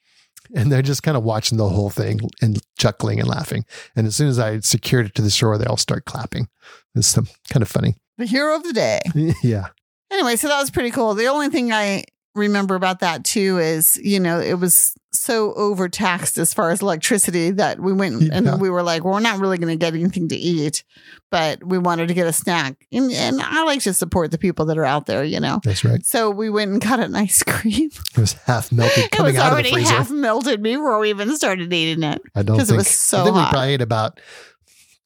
and 0.54 0.70
they're 0.70 0.82
just 0.82 1.02
kind 1.02 1.16
of 1.16 1.22
watching 1.22 1.58
the 1.58 1.68
whole 1.68 1.90
thing 1.90 2.20
and 2.42 2.60
chuckling 2.78 3.20
and 3.20 3.28
laughing. 3.28 3.64
And 3.96 4.06
as 4.06 4.16
soon 4.16 4.28
as 4.28 4.38
i 4.38 4.60
secured 4.60 5.06
it 5.06 5.14
to 5.16 5.22
the 5.22 5.30
shore 5.30 5.58
they 5.58 5.66
all 5.66 5.76
start 5.76 6.04
clapping. 6.04 6.48
It's 6.94 7.16
um, 7.16 7.28
kind 7.50 7.62
of 7.62 7.68
funny. 7.68 7.96
The 8.18 8.26
hero 8.26 8.56
of 8.56 8.64
the 8.64 8.72
day. 8.72 9.00
Yeah. 9.42 9.68
Anyway, 10.12 10.34
so 10.34 10.48
that 10.48 10.58
was 10.58 10.70
pretty 10.70 10.90
cool. 10.90 11.14
The 11.14 11.28
only 11.28 11.50
thing 11.50 11.72
I 11.72 12.02
remember 12.40 12.74
about 12.74 13.00
that 13.00 13.24
too 13.24 13.58
is, 13.58 13.96
you 14.02 14.20
know, 14.20 14.40
it 14.40 14.54
was 14.58 14.94
so 15.12 15.52
overtaxed 15.54 16.38
as 16.38 16.54
far 16.54 16.70
as 16.70 16.82
electricity 16.82 17.50
that 17.50 17.80
we 17.80 17.92
went 17.92 18.22
Yeah. 18.22 18.28
and 18.32 18.60
we 18.60 18.70
were 18.70 18.82
like, 18.82 19.02
well, 19.04 19.14
we're 19.14 19.20
not 19.20 19.38
really 19.40 19.58
going 19.58 19.76
to 19.76 19.76
get 19.76 19.94
anything 19.94 20.28
to 20.28 20.36
eat, 20.36 20.84
but 21.30 21.62
we 21.64 21.78
wanted 21.78 22.08
to 22.08 22.14
get 22.14 22.26
a 22.28 22.32
snack. 22.32 22.76
And, 22.92 23.10
and 23.12 23.40
I 23.42 23.64
like 23.64 23.80
to 23.82 23.92
support 23.92 24.30
the 24.30 24.38
people 24.38 24.66
that 24.66 24.78
are 24.78 24.84
out 24.84 25.06
there, 25.06 25.24
you 25.24 25.40
know. 25.40 25.60
that's 25.64 25.84
right 25.84 26.04
So 26.06 26.30
we 26.30 26.48
went 26.50 26.70
and 26.70 26.80
got 26.80 27.00
an 27.00 27.14
ice 27.16 27.42
cream. 27.42 27.90
it 28.16 28.18
was 28.18 28.34
half 28.44 28.70
melted 28.70 29.04
It 29.12 29.20
was 29.20 29.20
out 29.20 29.28
of 29.28 29.34
the 29.34 29.42
already 29.52 29.72
freezer 29.72 29.94
half 29.94 30.10
melted 30.10 30.62
before 30.62 30.98
we 31.00 31.10
even 31.10 31.34
started 31.36 31.72
eating 31.72 32.04
it. 32.04 32.20
i 32.36 32.42
don't 32.42 32.56
'cause 32.58 32.68
it 32.70 32.72
think 32.74 32.78
was 32.78 32.88
so 32.88 33.20
i 33.22 33.24
think 33.24 33.36
hot. 33.36 33.48
we 33.48 33.50
probably 33.52 33.72
ate 33.74 33.82
about 33.82 34.20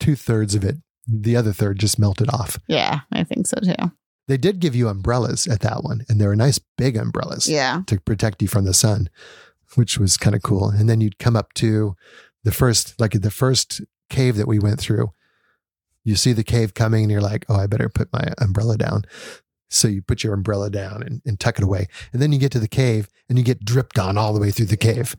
two-thirds 0.00 0.54
of 0.54 0.64
it 0.64 0.76
the 1.06 1.36
other 1.36 1.52
third 1.52 1.78
just 1.78 1.98
melted 1.98 2.28
off 2.30 2.58
Yeah, 2.66 3.00
I 3.12 3.24
think 3.24 3.46
so 3.46 3.58
too. 3.60 3.74
They 4.28 4.36
did 4.36 4.58
give 4.60 4.74
you 4.74 4.88
umbrellas 4.88 5.46
at 5.46 5.60
that 5.60 5.82
one 5.84 6.04
and 6.08 6.20
they 6.20 6.26
were 6.26 6.36
nice 6.36 6.58
big 6.78 6.96
umbrellas 6.96 7.46
Yeah. 7.46 7.82
to 7.86 8.00
protect 8.00 8.40
you 8.42 8.48
from 8.48 8.64
the 8.64 8.74
sun, 8.74 9.08
which 9.74 9.98
was 9.98 10.16
kind 10.16 10.34
of 10.34 10.42
cool. 10.42 10.68
And 10.70 10.88
then 10.88 11.00
you'd 11.00 11.18
come 11.18 11.36
up 11.36 11.52
to 11.54 11.94
the 12.42 12.52
first, 12.52 12.98
like 13.00 13.12
the 13.12 13.30
first 13.30 13.80
cave 14.10 14.36
that 14.36 14.48
we 14.48 14.58
went 14.58 14.80
through. 14.80 15.12
You 16.04 16.16
see 16.16 16.32
the 16.32 16.44
cave 16.44 16.74
coming 16.74 17.04
and 17.04 17.10
you're 17.10 17.20
like, 17.20 17.46
oh, 17.48 17.56
I 17.56 17.66
better 17.66 17.88
put 17.88 18.12
my 18.12 18.32
umbrella 18.38 18.76
down. 18.76 19.02
So 19.70 19.88
you 19.88 20.02
put 20.02 20.22
your 20.22 20.34
umbrella 20.34 20.70
down 20.70 21.02
and, 21.02 21.22
and 21.26 21.40
tuck 21.40 21.58
it 21.58 21.64
away. 21.64 21.88
And 22.12 22.20
then 22.22 22.30
you 22.32 22.38
get 22.38 22.52
to 22.52 22.60
the 22.60 22.68
cave 22.68 23.08
and 23.28 23.38
you 23.38 23.44
get 23.44 23.64
dripped 23.64 23.98
on 23.98 24.16
all 24.18 24.32
the 24.34 24.40
way 24.40 24.50
through 24.50 24.66
the 24.66 24.76
cave. 24.76 25.16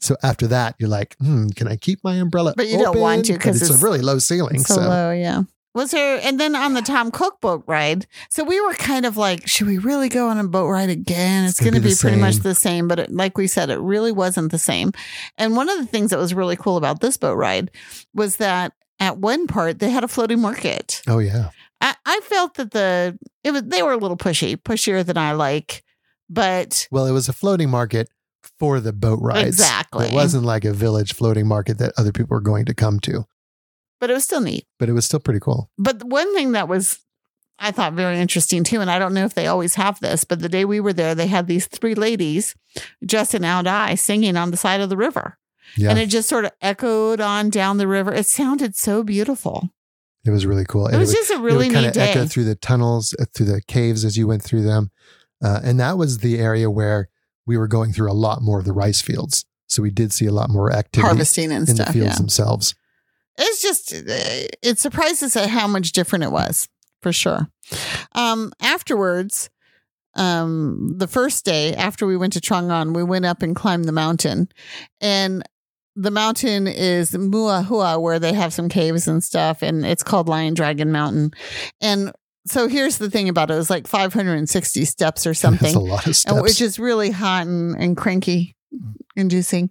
So 0.00 0.16
after 0.22 0.46
that, 0.48 0.74
you're 0.78 0.88
like, 0.88 1.16
hmm, 1.18 1.48
can 1.50 1.68
I 1.68 1.76
keep 1.76 2.02
my 2.02 2.14
umbrella? 2.16 2.54
But 2.56 2.66
you 2.68 2.78
don't 2.78 2.98
want 2.98 3.26
to 3.26 3.32
open? 3.34 3.42
'cause 3.42 3.60
But 3.60 3.62
it's, 3.62 3.70
it's 3.70 3.82
a 3.82 3.84
really 3.84 4.00
low 4.00 4.18
ceiling. 4.18 4.58
so, 4.64 4.74
So, 4.74 4.80
low, 4.82 5.10
yeah. 5.12 5.42
Was 5.76 5.90
there, 5.90 6.18
and 6.22 6.40
then 6.40 6.56
on 6.56 6.72
the 6.72 6.80
Tam 6.80 7.10
Coc 7.10 7.38
boat 7.42 7.62
ride, 7.66 8.06
so 8.30 8.42
we 8.42 8.58
were 8.62 8.72
kind 8.72 9.04
of 9.04 9.18
like, 9.18 9.46
should 9.46 9.66
we 9.66 9.76
really 9.76 10.08
go 10.08 10.28
on 10.28 10.38
a 10.38 10.48
boat 10.48 10.68
ride 10.68 10.88
again? 10.88 11.44
It's, 11.44 11.60
It's 11.60 11.68
gonna 11.68 11.82
be 11.82 11.90
be, 11.90 11.94
pretty 11.94 12.16
much 12.16 12.36
the 12.36 12.54
same, 12.54 12.88
but 12.88 12.98
it, 12.98 13.12
like 13.12 13.36
we 13.36 13.46
said, 13.46 13.68
it 13.68 13.78
really 13.78 14.10
wasn't 14.10 14.52
the 14.52 14.58
same. 14.58 14.92
And 15.36 15.54
one 15.54 15.68
of 15.68 15.76
the 15.76 15.84
things 15.84 16.12
that 16.12 16.18
was 16.18 16.32
really 16.32 16.56
cool 16.56 16.78
about 16.78 17.00
this 17.00 17.18
boat 17.18 17.34
ride 17.36 17.70
was 18.14 18.36
that 18.36 18.72
at 19.00 19.18
one 19.18 19.46
part 19.46 19.78
they 19.78 19.90
had 19.90 20.02
a 20.02 20.08
floating 20.08 20.40
market. 20.40 21.02
oh, 21.06 21.18
yeah. 21.18 21.50
I, 21.82 21.94
I 22.06 22.20
felt 22.22 22.54
that 22.54 22.70
the 22.70 23.18
it 23.44 23.50
was 23.50 23.62
they 23.64 23.82
were 23.82 23.92
a 23.92 23.98
little 23.98 24.16
pushy, 24.16 24.56
pushier 24.56 25.04
than 25.04 25.18
I 25.18 25.32
like, 25.32 25.84
but 26.30 26.88
Well, 26.90 27.04
it 27.04 27.12
was 27.12 27.28
a 27.28 27.34
floating 27.34 27.68
market 27.68 28.08
for 28.58 28.80
the 28.80 28.94
boat 28.94 29.18
rides. 29.20 29.48
Exactly. 29.48 30.06
It 30.06 30.14
wasn't 30.14 30.44
like 30.44 30.64
a 30.64 30.72
village 30.72 31.12
floating 31.12 31.46
market 31.46 31.76
that 31.78 31.92
other 31.98 32.12
people 32.12 32.34
were 32.34 32.40
going 32.40 32.64
to 32.64 32.72
come 32.72 32.98
to, 33.00 33.26
but 34.00 34.10
it 34.10 34.14
was 34.14 34.24
still 34.24 34.40
neat. 34.40 34.66
but 34.78 34.88
it 34.88 34.92
was 34.92 35.04
still 35.04 35.20
pretty 35.20 35.40
cool. 35.40 35.70
But 35.78 36.02
one 36.04 36.32
thing 36.34 36.52
that 36.52 36.68
was, 36.68 36.98
I 37.58 37.70
thought 37.70 37.94
very 37.94 38.18
interesting 38.18 38.64
too, 38.64 38.80
and 38.80 38.90
I 38.90 38.98
don't 38.98 39.14
know 39.14 39.24
if 39.24 39.34
they 39.34 39.46
always 39.46 39.74
have 39.76 39.98
this, 40.00 40.24
but 40.24 40.40
the 40.40 40.48
day 40.48 40.64
we 40.64 40.80
were 40.80 40.92
there, 40.92 41.14
they 41.14 41.26
had 41.28 41.46
these 41.46 41.66
three 41.66 41.94
ladies, 41.94 42.54
Justin 43.04 43.44
and 43.44 43.66
I, 43.68 43.94
singing 43.94 44.36
on 44.36 44.50
the 44.50 44.56
side 44.56 44.80
of 44.80 44.88
the 44.90 44.96
river. 44.96 45.38
Yeah. 45.76 45.90
And 45.90 45.98
it 45.98 46.06
just 46.08 46.28
sort 46.28 46.44
of 46.44 46.52
echoed 46.62 47.20
on 47.20 47.50
down 47.50 47.78
the 47.78 47.88
river. 47.88 48.12
It 48.12 48.26
sounded 48.26 48.76
so 48.76 49.02
beautiful. 49.02 49.70
It 50.24 50.30
was 50.30 50.44
really 50.46 50.64
cool. 50.64 50.86
It 50.88 50.96
was 50.98 51.12
just 51.12 51.30
a 51.30 51.38
really 51.38 51.66
it 51.66 51.68
would 51.68 51.74
kind 51.74 51.82
neat 51.84 51.88
of 51.88 51.94
day. 51.94 52.10
echo 52.10 52.26
through 52.26 52.44
the 52.44 52.54
tunnels, 52.56 53.14
uh, 53.20 53.24
through 53.34 53.46
the 53.46 53.62
caves 53.62 54.04
as 54.04 54.16
you 54.16 54.26
went 54.26 54.42
through 54.42 54.62
them. 54.62 54.90
Uh, 55.42 55.60
and 55.62 55.78
that 55.80 55.96
was 55.98 56.18
the 56.18 56.38
area 56.38 56.70
where 56.70 57.08
we 57.46 57.56
were 57.56 57.68
going 57.68 57.92
through 57.92 58.10
a 58.10 58.14
lot 58.14 58.42
more 58.42 58.58
of 58.58 58.64
the 58.64 58.72
rice 58.72 59.00
fields. 59.00 59.44
So 59.68 59.82
we 59.82 59.90
did 59.90 60.12
see 60.12 60.26
a 60.26 60.32
lot 60.32 60.50
more 60.50 60.72
activity 60.72 61.06
Harvesting 61.06 61.52
and 61.52 61.68
in 61.68 61.74
stuff. 61.74 61.88
the 61.88 61.92
fields 61.92 62.14
Yeah. 62.14 62.18
themselves. 62.18 62.74
It's 63.38 63.62
just, 63.62 63.92
uh, 63.92 64.48
it 64.62 64.78
surprised 64.78 65.22
us 65.22 65.36
at 65.36 65.48
how 65.48 65.66
much 65.66 65.92
different 65.92 66.24
it 66.24 66.32
was 66.32 66.68
for 67.02 67.12
sure. 67.12 67.48
Um, 68.12 68.52
afterwards, 68.60 69.50
um, 70.16 70.94
the 70.96 71.06
first 71.06 71.44
day 71.44 71.74
after 71.74 72.06
we 72.06 72.16
went 72.16 72.32
to 72.32 72.40
Trang 72.40 72.70
An, 72.70 72.94
we 72.94 73.02
went 73.02 73.26
up 73.26 73.42
and 73.42 73.54
climbed 73.54 73.84
the 73.84 73.92
mountain, 73.92 74.48
and 75.00 75.42
the 75.94 76.10
mountain 76.10 76.66
is 76.66 77.12
Muahua, 77.12 78.00
where 78.00 78.18
they 78.18 78.32
have 78.32 78.52
some 78.52 78.68
caves 78.68 79.06
and 79.06 79.22
stuff, 79.22 79.62
and 79.62 79.84
it's 79.84 80.02
called 80.02 80.28
Lion 80.28 80.54
Dragon 80.54 80.90
Mountain. 80.90 81.32
And 81.80 82.12
so 82.46 82.68
here's 82.68 82.98
the 82.98 83.10
thing 83.10 83.28
about 83.28 83.50
it: 83.50 83.54
it 83.54 83.58
was 83.58 83.70
like 83.70 83.86
560 83.86 84.84
steps 84.84 85.26
or 85.26 85.30
That's 85.30 85.40
something, 85.40 85.74
a 85.74 85.78
lot 85.78 86.06
of 86.06 86.16
steps. 86.16 86.40
which 86.42 86.60
is 86.60 86.78
really 86.78 87.10
hot 87.10 87.46
and, 87.46 87.76
and 87.76 87.96
cranky 87.96 88.56
inducing. 89.16 89.70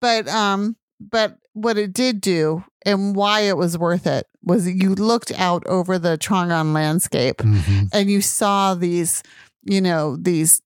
But 0.00 0.28
um, 0.28 0.76
but 1.00 1.38
what 1.56 1.78
it 1.78 1.92
did 1.94 2.20
do 2.20 2.62
and 2.84 3.16
why 3.16 3.40
it 3.40 3.56
was 3.56 3.78
worth 3.78 4.06
it 4.06 4.26
was 4.44 4.68
you 4.68 4.94
looked 4.94 5.32
out 5.38 5.66
over 5.66 5.98
the 5.98 6.18
Trang 6.18 6.50
An 6.52 6.72
landscape 6.74 7.38
Mhm. 7.38 7.88
and 7.92 8.10
you 8.10 8.20
saw 8.20 8.74
these, 8.74 9.22
you 9.64 9.80
know, 9.80 10.16
these 10.16 10.60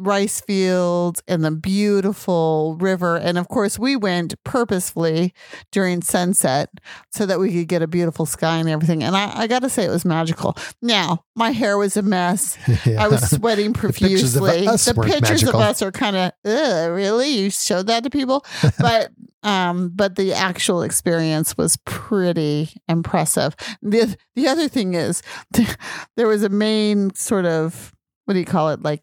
rice 0.00 0.40
fields 0.42 1.20
and 1.26 1.44
the 1.44 1.50
beautiful 1.50 2.76
river. 2.78 3.16
And 3.16 3.36
of 3.36 3.48
course, 3.48 3.80
we 3.80 3.96
went 3.96 4.34
purposefully 4.44 5.34
during 5.72 6.02
sunset 6.02 6.70
so 7.10 7.26
that 7.26 7.40
we 7.40 7.52
could 7.52 7.66
get 7.66 7.82
a 7.82 7.88
beautiful 7.88 8.24
sky 8.24 8.58
and 8.58 8.68
everything. 8.68 9.02
And 9.02 9.16
I, 9.16 9.32
I 9.40 9.46
got 9.48 9.62
to 9.62 9.68
say, 9.68 9.84
it 9.86 9.90
was 9.90 10.04
magical. 10.04 10.56
Now, 10.80 11.24
my 11.34 11.50
hair 11.50 11.76
was 11.78 11.96
a 11.96 12.02
mess. 12.02 12.56
Yeah. 12.86 13.02
I 13.04 13.08
was 13.08 13.28
sweating 13.28 13.72
pictures 13.74 14.36
of 14.36 14.42
profusely. 14.44 14.68
us 14.68 14.84
the 14.84 14.94
pictures 14.94 15.42
of 15.42 15.56
us 15.56 15.82
are 15.82 15.90
kind 15.90 16.14
of, 16.16 16.32
really? 16.44 17.30
You 17.30 17.50
showed 17.50 17.88
that 17.88 18.04
to 18.04 18.10
people? 18.10 18.44
but 18.78 19.10
um, 19.42 19.90
but 19.94 20.16
the 20.16 20.32
actual 20.32 20.82
experience 20.82 21.56
was 21.56 21.76
pretty 21.84 22.70
impressive. 22.88 23.54
The 23.82 24.16
the 24.34 24.48
other 24.48 24.68
thing 24.68 24.94
is 24.94 25.22
there 26.16 26.26
was 26.26 26.42
a 26.42 26.48
main 26.48 27.14
sort 27.14 27.46
of 27.46 27.94
what 28.24 28.34
do 28.34 28.40
you 28.40 28.46
call 28.46 28.70
it 28.70 28.82
like 28.82 29.02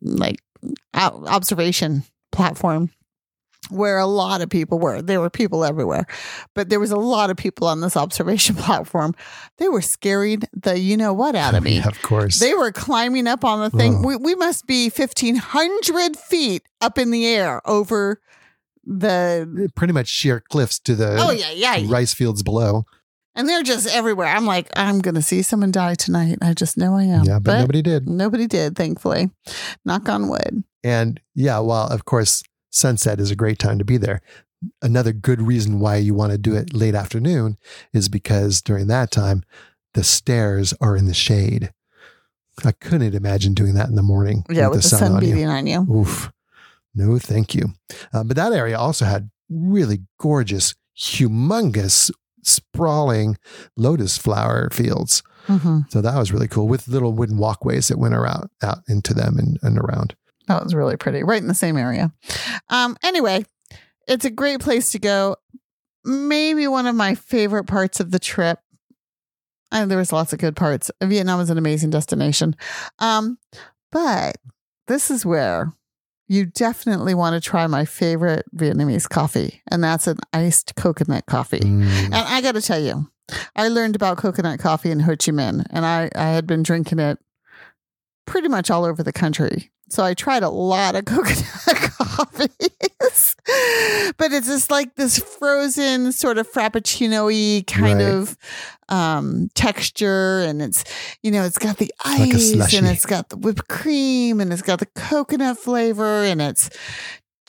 like 0.00 0.36
observation 0.94 2.04
platform 2.30 2.90
where 3.70 3.98
a 3.98 4.06
lot 4.06 4.42
of 4.42 4.50
people 4.50 4.78
were. 4.78 5.00
There 5.00 5.20
were 5.20 5.30
people 5.30 5.64
everywhere, 5.64 6.06
but 6.54 6.68
there 6.68 6.80
was 6.80 6.90
a 6.90 6.96
lot 6.96 7.30
of 7.30 7.36
people 7.36 7.66
on 7.66 7.80
this 7.80 7.96
observation 7.96 8.54
platform. 8.56 9.14
They 9.58 9.68
were 9.68 9.82
scaring 9.82 10.42
the 10.52 10.78
you 10.78 10.96
know 10.96 11.12
what 11.12 11.34
out 11.34 11.54
of 11.54 11.62
me. 11.62 11.76
Yeah, 11.76 11.88
of 11.88 12.02
course. 12.02 12.38
They 12.38 12.54
were 12.54 12.72
climbing 12.72 13.26
up 13.26 13.44
on 13.44 13.60
the 13.60 13.70
thing. 13.70 13.96
Oh. 13.96 14.08
We, 14.08 14.16
we 14.16 14.34
must 14.34 14.66
be 14.66 14.90
1,500 14.90 16.16
feet 16.16 16.62
up 16.80 16.98
in 16.98 17.10
the 17.10 17.26
air 17.26 17.62
over 17.66 18.20
the. 18.84 19.48
Eh, 19.64 19.66
pretty 19.74 19.92
much 19.92 20.08
sheer 20.08 20.40
cliffs 20.40 20.78
to 20.80 20.94
the 20.94 21.16
Oh, 21.18 21.30
yeah, 21.30 21.50
yeah. 21.50 21.84
rice 21.92 22.14
fields 22.14 22.42
below. 22.42 22.84
And 23.34 23.48
they're 23.48 23.62
just 23.62 23.86
everywhere. 23.94 24.26
I'm 24.28 24.44
like, 24.44 24.68
I'm 24.76 24.98
going 25.00 25.14
to 25.14 25.22
see 25.22 25.40
someone 25.40 25.70
die 25.70 25.94
tonight. 25.94 26.38
I 26.42 26.52
just 26.52 26.76
know 26.76 26.96
I 26.96 27.04
am. 27.04 27.24
yeah, 27.24 27.38
but, 27.38 27.60
nobody 27.60 27.80
did. 27.80 28.06
Nobody 28.08 28.46
did, 28.46 28.76
thankfully. 28.76 29.30
Knock 29.86 30.08
on 30.10 30.28
wood. 30.28 30.64
And 30.84 31.18
yeah, 31.34 31.58
well, 31.60 31.86
of 31.86 32.04
course 32.04 32.42
sunset 32.70 33.20
is 33.20 33.30
a 33.30 33.36
great 33.36 33.58
time 33.58 33.78
to 33.78 33.84
be 33.84 33.96
there, 33.96 34.20
another 34.82 35.12
good 35.12 35.40
reason 35.40 35.78
why 35.80 35.96
you 35.96 36.14
want 36.14 36.32
to 36.32 36.38
do 36.38 36.54
it 36.54 36.74
late 36.74 36.94
afternoon 36.94 37.56
is 37.92 38.08
because 38.08 38.60
during 38.62 38.86
that 38.88 39.10
time, 39.10 39.42
the 39.94 40.04
stairs 40.04 40.72
are 40.80 40.96
in 40.96 41.06
the 41.06 41.14
shade. 41.14 41.72
I 42.64 42.72
couldn't 42.72 43.14
imagine 43.14 43.54
doing 43.54 43.74
that 43.74 43.88
in 43.88 43.94
the 43.94 44.02
morning 44.02 44.44
Yeah, 44.50 44.68
with, 44.68 44.82
the, 44.82 44.88
sun, 44.88 45.12
on 45.12 45.22
you. 45.24 45.32
beating 45.34 45.48
on 45.48 45.66
you. 45.66 45.80
Oof. 45.90 46.30
No, 46.94 47.18
thank 47.18 47.54
you. 47.54 47.70
Uh, 48.12 48.24
but 48.24 48.36
that 48.36 48.52
area 48.52 48.78
also 48.78 49.04
had 49.04 49.30
really 49.48 50.00
gorgeous, 50.18 50.74
humongous, 50.98 52.10
sprawling 52.44 53.36
lotus 53.76 54.18
flower 54.18 54.68
fields. 54.70 55.22
hmm 55.46 55.80
So 55.88 56.00
that 56.00 56.18
was 56.18 56.32
really 56.32 56.48
cool 56.48 56.68
with 56.68 56.88
little 56.88 57.12
wooden 57.12 57.38
walkways 57.38 57.88
that 57.88 57.98
went 57.98 58.14
around 58.14 58.50
out 58.62 58.78
into 58.88 59.14
them 59.14 59.38
and, 59.38 59.58
and 59.62 59.78
around. 59.78 60.14
That 60.48 60.64
was 60.64 60.74
really 60.74 60.96
pretty, 60.96 61.22
right 61.22 61.40
in 61.40 61.48
the 61.48 61.54
same 61.54 61.76
area. 61.76 62.12
Um, 62.68 62.96
anyway, 63.02 63.44
it's 64.08 64.24
a 64.24 64.30
great 64.30 64.60
place 64.60 64.90
to 64.92 64.98
go. 64.98 65.36
Maybe 66.04 66.66
one 66.66 66.86
of 66.86 66.96
my 66.96 67.14
favorite 67.14 67.64
parts 67.64 68.00
of 68.00 68.10
the 68.10 68.18
trip. 68.18 68.58
And 69.70 69.90
there 69.90 69.98
was 69.98 70.12
lots 70.12 70.32
of 70.32 70.38
good 70.38 70.56
parts. 70.56 70.90
Vietnam 71.02 71.40
is 71.40 71.48
an 71.48 71.58
amazing 71.58 71.90
destination. 71.90 72.56
Um, 72.98 73.38
but 73.90 74.36
this 74.88 75.10
is 75.10 75.24
where 75.24 75.72
you 76.32 76.46
definitely 76.46 77.12
want 77.12 77.34
to 77.34 77.46
try 77.46 77.66
my 77.66 77.84
favorite 77.84 78.46
Vietnamese 78.56 79.06
coffee, 79.06 79.60
and 79.70 79.84
that's 79.84 80.06
an 80.06 80.16
iced 80.32 80.74
coconut 80.76 81.26
coffee. 81.26 81.60
Mm. 81.60 81.84
And 82.06 82.14
I 82.14 82.40
got 82.40 82.52
to 82.52 82.62
tell 82.62 82.80
you, 82.80 83.10
I 83.54 83.68
learned 83.68 83.96
about 83.96 84.16
coconut 84.16 84.58
coffee 84.58 84.90
in 84.90 85.00
Ho 85.00 85.10
Chi 85.10 85.30
Minh, 85.30 85.62
and 85.68 85.84
I, 85.84 86.08
I 86.14 86.28
had 86.30 86.46
been 86.46 86.62
drinking 86.62 87.00
it 87.00 87.18
pretty 88.26 88.48
much 88.48 88.70
all 88.70 88.86
over 88.86 89.02
the 89.02 89.12
country. 89.12 89.70
So 89.90 90.02
I 90.02 90.14
tried 90.14 90.42
a 90.42 90.48
lot 90.48 90.94
of 90.94 91.04
coconut 91.04 91.91
but 94.18 94.32
it's 94.32 94.46
just 94.46 94.70
like 94.70 94.94
this 94.96 95.18
frozen 95.18 96.12
sort 96.12 96.38
of 96.38 96.50
frappuccino-y 96.50 97.64
kind 97.66 97.98
Right. 97.98 98.14
of 98.14 98.36
um, 98.88 99.50
texture, 99.54 100.40
and 100.40 100.60
it's 100.62 100.84
you 101.22 101.30
know 101.30 101.44
it's 101.44 101.58
got 101.58 101.78
the 101.78 101.92
ice 102.04 102.52
slushy. 102.52 102.76
and 102.76 102.86
it's 102.86 103.06
got 103.06 103.30
the 103.30 103.36
whipped 103.36 103.68
cream 103.68 104.40
and 104.40 104.52
it's 104.52 104.62
got 104.62 104.78
the 104.80 104.86
coconut 104.86 105.58
flavor, 105.58 106.24
and 106.24 106.42
it's 106.42 106.68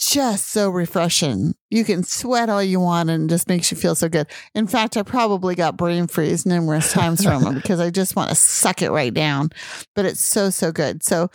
just 0.09 0.47
so 0.47 0.69
refreshing. 0.69 1.55
You 1.69 1.83
can 1.83 2.03
sweat 2.03 2.49
all 2.49 2.63
you 2.63 2.79
want 2.79 3.09
and 3.09 3.25
it 3.25 3.33
just 3.33 3.47
makes 3.47 3.71
you 3.71 3.77
feel 3.77 3.95
so 3.95 4.09
good. 4.09 4.27
In 4.55 4.67
fact, 4.67 4.97
I 4.97 5.03
probably 5.03 5.55
got 5.55 5.77
brain 5.77 6.07
freeze 6.07 6.45
numerous 6.45 6.91
times 6.91 7.23
from 7.23 7.45
it 7.47 7.53
because 7.61 7.79
I 7.79 7.89
just 7.89 8.15
want 8.15 8.29
to 8.29 8.35
suck 8.35 8.81
it 8.81 8.91
right 8.91 9.13
down. 9.13 9.49
But 9.95 10.05
it's 10.05 10.23
so, 10.23 10.49
so 10.49 10.71
good. 10.71 11.03
So, 11.03 11.29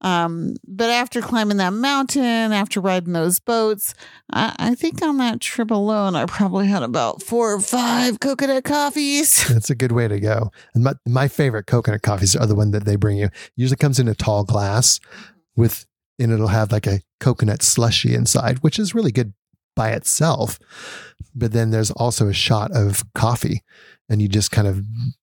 um, 0.00 0.54
but 0.66 0.90
after 0.90 1.20
climbing 1.20 1.58
that 1.58 1.72
mountain, 1.72 2.52
after 2.52 2.80
riding 2.80 3.12
those 3.12 3.38
boats, 3.38 3.94
I, 4.32 4.54
I 4.58 4.74
think 4.74 5.02
on 5.02 5.18
that 5.18 5.40
trip 5.40 5.70
alone, 5.70 6.16
I 6.16 6.26
probably 6.26 6.66
had 6.66 6.82
about 6.82 7.22
four 7.22 7.54
or 7.54 7.60
five 7.60 8.20
coconut 8.20 8.64
coffees. 8.64 9.46
That's 9.52 9.70
a 9.70 9.74
good 9.74 9.92
way 9.92 10.08
to 10.08 10.18
go. 10.18 10.50
And 10.74 10.84
my, 10.84 10.94
my 11.06 11.28
favorite 11.28 11.66
coconut 11.66 12.02
coffees 12.02 12.34
are 12.34 12.46
the 12.46 12.54
one 12.54 12.72
that 12.72 12.84
they 12.84 12.96
bring 12.96 13.18
you. 13.18 13.28
Usually 13.56 13.76
comes 13.76 13.98
in 13.98 14.08
a 14.08 14.14
tall 14.14 14.44
glass 14.44 14.98
with, 15.54 15.86
and 16.18 16.32
it'll 16.32 16.48
have 16.48 16.72
like 16.72 16.86
a 16.86 17.00
coconut 17.22 17.62
slushy 17.62 18.14
inside, 18.14 18.58
which 18.58 18.78
is 18.78 18.94
really 18.94 19.12
good 19.12 19.32
by 19.76 19.90
itself. 19.92 20.58
But 21.34 21.52
then 21.52 21.70
there's 21.70 21.92
also 21.92 22.28
a 22.28 22.32
shot 22.34 22.72
of 22.72 23.04
coffee, 23.14 23.62
and 24.08 24.20
you 24.20 24.28
just 24.28 24.50
kind 24.50 24.66
of 24.68 24.82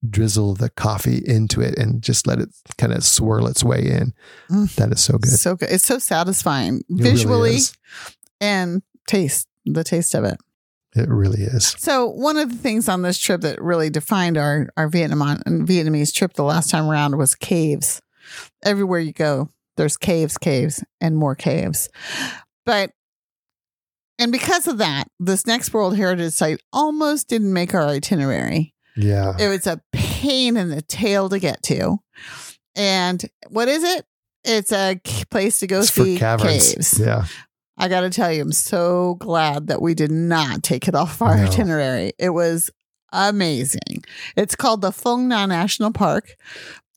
drizzle 0.09 0.55
the 0.55 0.69
coffee 0.69 1.21
into 1.23 1.61
it 1.61 1.77
and 1.77 2.01
just 2.01 2.25
let 2.25 2.39
it 2.39 2.49
kind 2.77 2.93
of 2.93 3.03
swirl 3.03 3.45
its 3.47 3.63
way 3.63 3.85
in. 3.85 4.13
Mm. 4.49 4.73
That 4.75 4.91
is 4.93 5.03
so 5.03 5.17
good. 5.19 5.29
So 5.31 5.55
good. 5.55 5.69
It's 5.69 5.85
so 5.85 5.99
satisfying 5.99 6.79
It 6.89 7.03
visually 7.03 7.55
is. 7.55 7.77
and 8.41 8.81
taste, 9.07 9.47
the 9.65 9.83
taste 9.83 10.15
of 10.15 10.23
it. 10.23 10.39
It 10.95 11.07
really 11.09 11.43
is. 11.43 11.75
So 11.77 12.07
one 12.07 12.37
of 12.37 12.49
the 12.49 12.57
things 12.57 12.89
on 12.89 13.03
this 13.03 13.19
trip 13.19 13.41
that 13.41 13.61
really 13.61 13.91
defined 13.91 14.37
our 14.37 14.69
our 14.75 14.87
Vietnam 14.87 15.37
Vietnamese 15.45 16.11
trip 16.11 16.33
the 16.33 16.43
last 16.43 16.71
time 16.71 16.89
around 16.89 17.17
was 17.17 17.35
caves. 17.35 18.01
Everywhere 18.63 18.99
you 18.99 19.13
go, 19.13 19.49
there's 19.79 19.97
caves, 19.97 20.37
caves, 20.37 20.83
and 21.01 21.17
more 21.17 21.35
caves. 21.35 21.89
But 22.65 22.91
and 24.19 24.31
because 24.31 24.67
of 24.67 24.77
that, 24.79 25.05
this 25.19 25.47
next 25.47 25.73
World 25.73 25.95
Heritage 25.95 26.33
Site 26.33 26.61
almost 26.73 27.29
didn't 27.29 27.53
make 27.53 27.73
our 27.73 27.87
itinerary. 27.87 28.73
Yeah. 28.97 29.33
It 29.39 29.47
was 29.47 29.65
a 29.65 29.81
pain 29.93 30.57
in 30.57 30.69
the 30.69 30.81
tail 30.81 31.29
to 31.29 31.39
get 31.39 31.63
to. 31.63 31.99
And 32.75 33.23
what 33.47 33.69
is 33.69 33.81
it? 33.83 34.05
It's 34.43 34.73
a 34.73 34.99
place 35.31 35.59
to 35.59 35.67
go 35.67 35.79
It's 35.79 35.93
see 35.93 36.17
caves. 36.17 36.99
Yeah. 36.99 37.25
I 37.77 37.87
got 37.87 38.01
to 38.01 38.09
tell 38.09 38.31
you, 38.31 38.41
I'm 38.41 38.51
so 38.51 39.15
glad 39.15 39.67
that 39.67 39.81
we 39.81 39.93
did 39.93 40.11
not 40.11 40.63
take 40.63 40.89
it 40.89 40.95
off 40.95 41.21
our 41.21 41.37
No. 41.37 41.43
itinerary. 41.43 42.11
It 42.19 42.31
was 42.31 42.69
amazing. 43.13 44.03
It's 44.35 44.55
called 44.55 44.81
the 44.81 44.91
Phong 44.91 45.27
Nha 45.29 45.47
National 45.47 45.93
Park, 45.93 46.35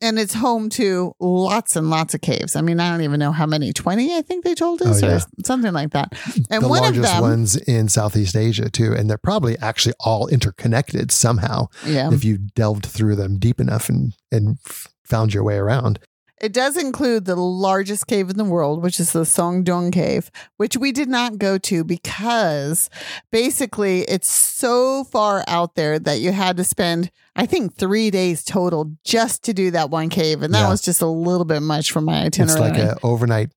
and 0.03 0.19
it's 0.19 0.35
home 0.35 0.69
to 0.71 1.15
lots 1.21 1.77
and 1.77 1.89
lots 1.89 2.13
of 2.13 2.21
caves. 2.21 2.57
I 2.57 2.61
mean, 2.61 2.81
I 2.81 2.91
don't 2.91 3.03
even 3.03 3.21
know 3.21 3.33
how 3.33 3.47
many 3.47 3.73
20, 3.73 4.15
I 4.17 4.21
think 4.23 4.45
they 4.45 4.55
told 4.55 4.83
us, 4.83 5.03
Oh, 5.03 5.07
yeah. 5.07 5.17
or 5.17 5.21
something 5.45 5.73
like 5.73 5.91
that. 5.93 6.13
And 6.51 6.63
the 6.65 6.69
one 6.69 6.81
of 6.81 6.95
largest 6.97 7.13
them, 7.15 7.23
ones 7.23 7.57
in 7.57 7.89
Southeast 7.89 8.37
Asia 8.37 8.69
too, 8.69 8.93
and 8.93 9.09
they're 9.09 9.17
probably 9.17 9.57
actually 9.61 9.95
all 10.01 10.27
interconnected 10.29 11.11
somehow 11.13 11.69
yeah, 11.87 12.13
if 12.13 12.25
you 12.25 12.39
delved 12.39 12.85
through 12.85 13.17
them 13.17 13.39
deep 13.39 13.61
enough 13.61 13.89
and 13.89 14.15
and 14.31 14.59
found 15.05 15.33
your 15.33 15.45
way 15.45 15.57
around. 15.57 15.99
It 16.43 16.53
does 16.53 16.77
include 16.77 17.25
the 17.25 17.37
largest 17.37 18.09
cave 18.09 18.29
in 18.29 18.37
the 18.37 18.45
world, 18.45 18.83
which 18.83 18.99
is 18.99 19.13
the 19.13 19.25
Son 19.25 19.63
Doong 19.65 19.93
Cave, 19.93 20.29
which 20.57 20.77
we 20.77 20.91
did 20.91 21.09
not 21.09 21.39
go 21.39 21.57
to 21.59 21.85
because 21.85 22.91
basically 23.31 24.01
it's 24.03 24.29
so 24.31 25.05
far 25.05 25.45
out 25.47 25.77
there 25.77 25.99
that 26.01 26.21
you 26.21 26.33
had 26.33 26.57
to 26.57 26.65
spend, 26.65 27.11
I 27.37 27.47
think, 27.47 27.75
three 27.77 28.11
days 28.11 28.45
total 28.45 28.97
just 29.05 29.45
to 29.45 29.55
do 29.55 29.71
that 29.71 29.91
one 29.91 30.09
cave. 30.09 30.43
And 30.43 30.53
that 30.53 30.63
Yeah. 30.63 30.69
was 30.71 30.83
just 30.83 31.01
a 31.01 31.07
little 31.07 31.45
bit 31.45 31.61
much 31.63 31.93
for 31.93 32.01
my 32.01 32.25
itinerary. 32.25 32.61
It's 32.61 32.77
like 32.77 32.79
an 32.79 32.99
overnight. 33.05 33.51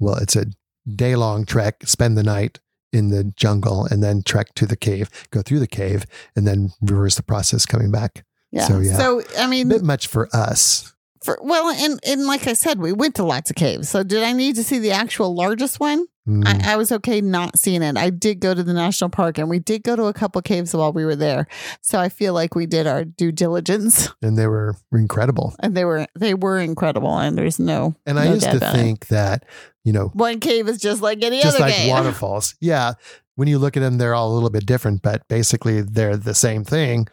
Well, 0.00 0.16
it's 0.16 0.34
a 0.36 0.46
day 0.92 1.14
long 1.16 1.44
trek. 1.46 1.82
Spend 1.86 2.18
the 2.18 2.22
night 2.24 2.58
in 2.92 3.10
the 3.10 3.24
jungle 3.36 3.86
and 3.86 4.02
then 4.02 4.22
trek 4.22 4.54
to 4.56 4.66
the 4.66 4.76
cave. 4.76 5.08
Go 5.30 5.40
through 5.40 5.60
the 5.60 5.66
cave 5.68 6.04
and 6.34 6.46
then 6.46 6.72
reverse 6.80 7.14
the 7.14 7.22
process 7.22 7.64
coming 7.64 7.90
back. 7.92 8.24
yeah. 8.50 8.66
so, 8.66 8.78
yeah. 8.80 8.96
So, 8.96 9.22
I 9.38 9.44
A 9.44 9.48
mean, 9.48 9.68
bit 9.68 9.82
much 9.82 10.06
for 10.08 10.28
us. 10.34 10.93
For, 11.24 11.38
well, 11.42 11.70
and, 11.70 11.98
and 12.06 12.26
like 12.26 12.46
I 12.46 12.52
said, 12.52 12.78
we 12.78 12.92
went 12.92 13.14
to 13.16 13.24
lots 13.24 13.50
of 13.50 13.56
caves. 13.56 13.88
So 13.88 14.02
did 14.02 14.22
I 14.22 14.32
need 14.32 14.56
to 14.56 14.62
see 14.64 14.78
the 14.78 14.90
actual 14.92 15.34
largest 15.34 15.80
one? 15.80 16.06
Mm, 16.28 16.46
I, 16.46 16.72
I 16.72 16.76
was 16.76 16.90
okay 16.90 17.20
not 17.20 17.58
seeing 17.58 17.82
it. 17.82 17.98
I 17.98 18.08
did 18.08 18.40
go 18.40 18.54
to 18.54 18.62
the 18.62 18.72
national 18.72 19.10
park 19.10 19.36
and 19.36 19.50
we 19.50 19.58
did 19.58 19.82
go 19.82 19.94
to 19.94 20.04
a 20.04 20.14
couple 20.14 20.40
caves 20.40 20.74
while 20.74 20.90
we 20.92 21.04
were 21.04 21.16
there. 21.16 21.46
So 21.82 21.98
I 21.98 22.08
feel 22.08 22.32
like 22.32 22.54
we 22.54 22.64
did 22.64 22.86
our 22.86 23.04
due 23.04 23.30
diligence 23.30 24.08
and 24.22 24.38
they 24.38 24.46
were 24.46 24.74
incredible. 24.92 25.54
and 25.60 25.76
they 25.76 25.84
were 25.84 26.06
they 26.14 26.32
were 26.32 26.58
incredible 26.58 27.18
and 27.18 27.36
there's 27.36 27.58
no 27.58 27.94
And 28.06 28.18
I 28.18 28.24
no 28.24 28.34
used 28.34 28.48
to 28.50 28.56
about 28.56 28.74
it. 28.74 28.78
think 28.78 29.08
that 29.08 29.44
you 29.84 29.92
know 29.92 30.06
one 30.14 30.40
cave 30.40 30.66
is 30.66 30.78
just 30.78 31.02
like 31.02 31.22
any 31.22 31.42
just 31.42 31.56
other 31.56 31.68
Just 31.68 31.70
like 31.70 31.74
cave. 31.74 31.90
waterfalls. 31.92 32.54
Yeah. 32.58 32.94
When 33.36 33.48
you 33.48 33.58
look 33.58 33.76
at 33.76 33.80
them, 33.80 33.98
they're 33.98 34.14
all 34.14 34.32
a 34.32 34.34
little 34.34 34.48
bit 34.48 34.64
different, 34.64 35.02
but 35.02 35.28
basically 35.28 35.82
they're 35.82 36.16
the 36.16 36.34
same 36.34 36.64
thing. 36.64 37.06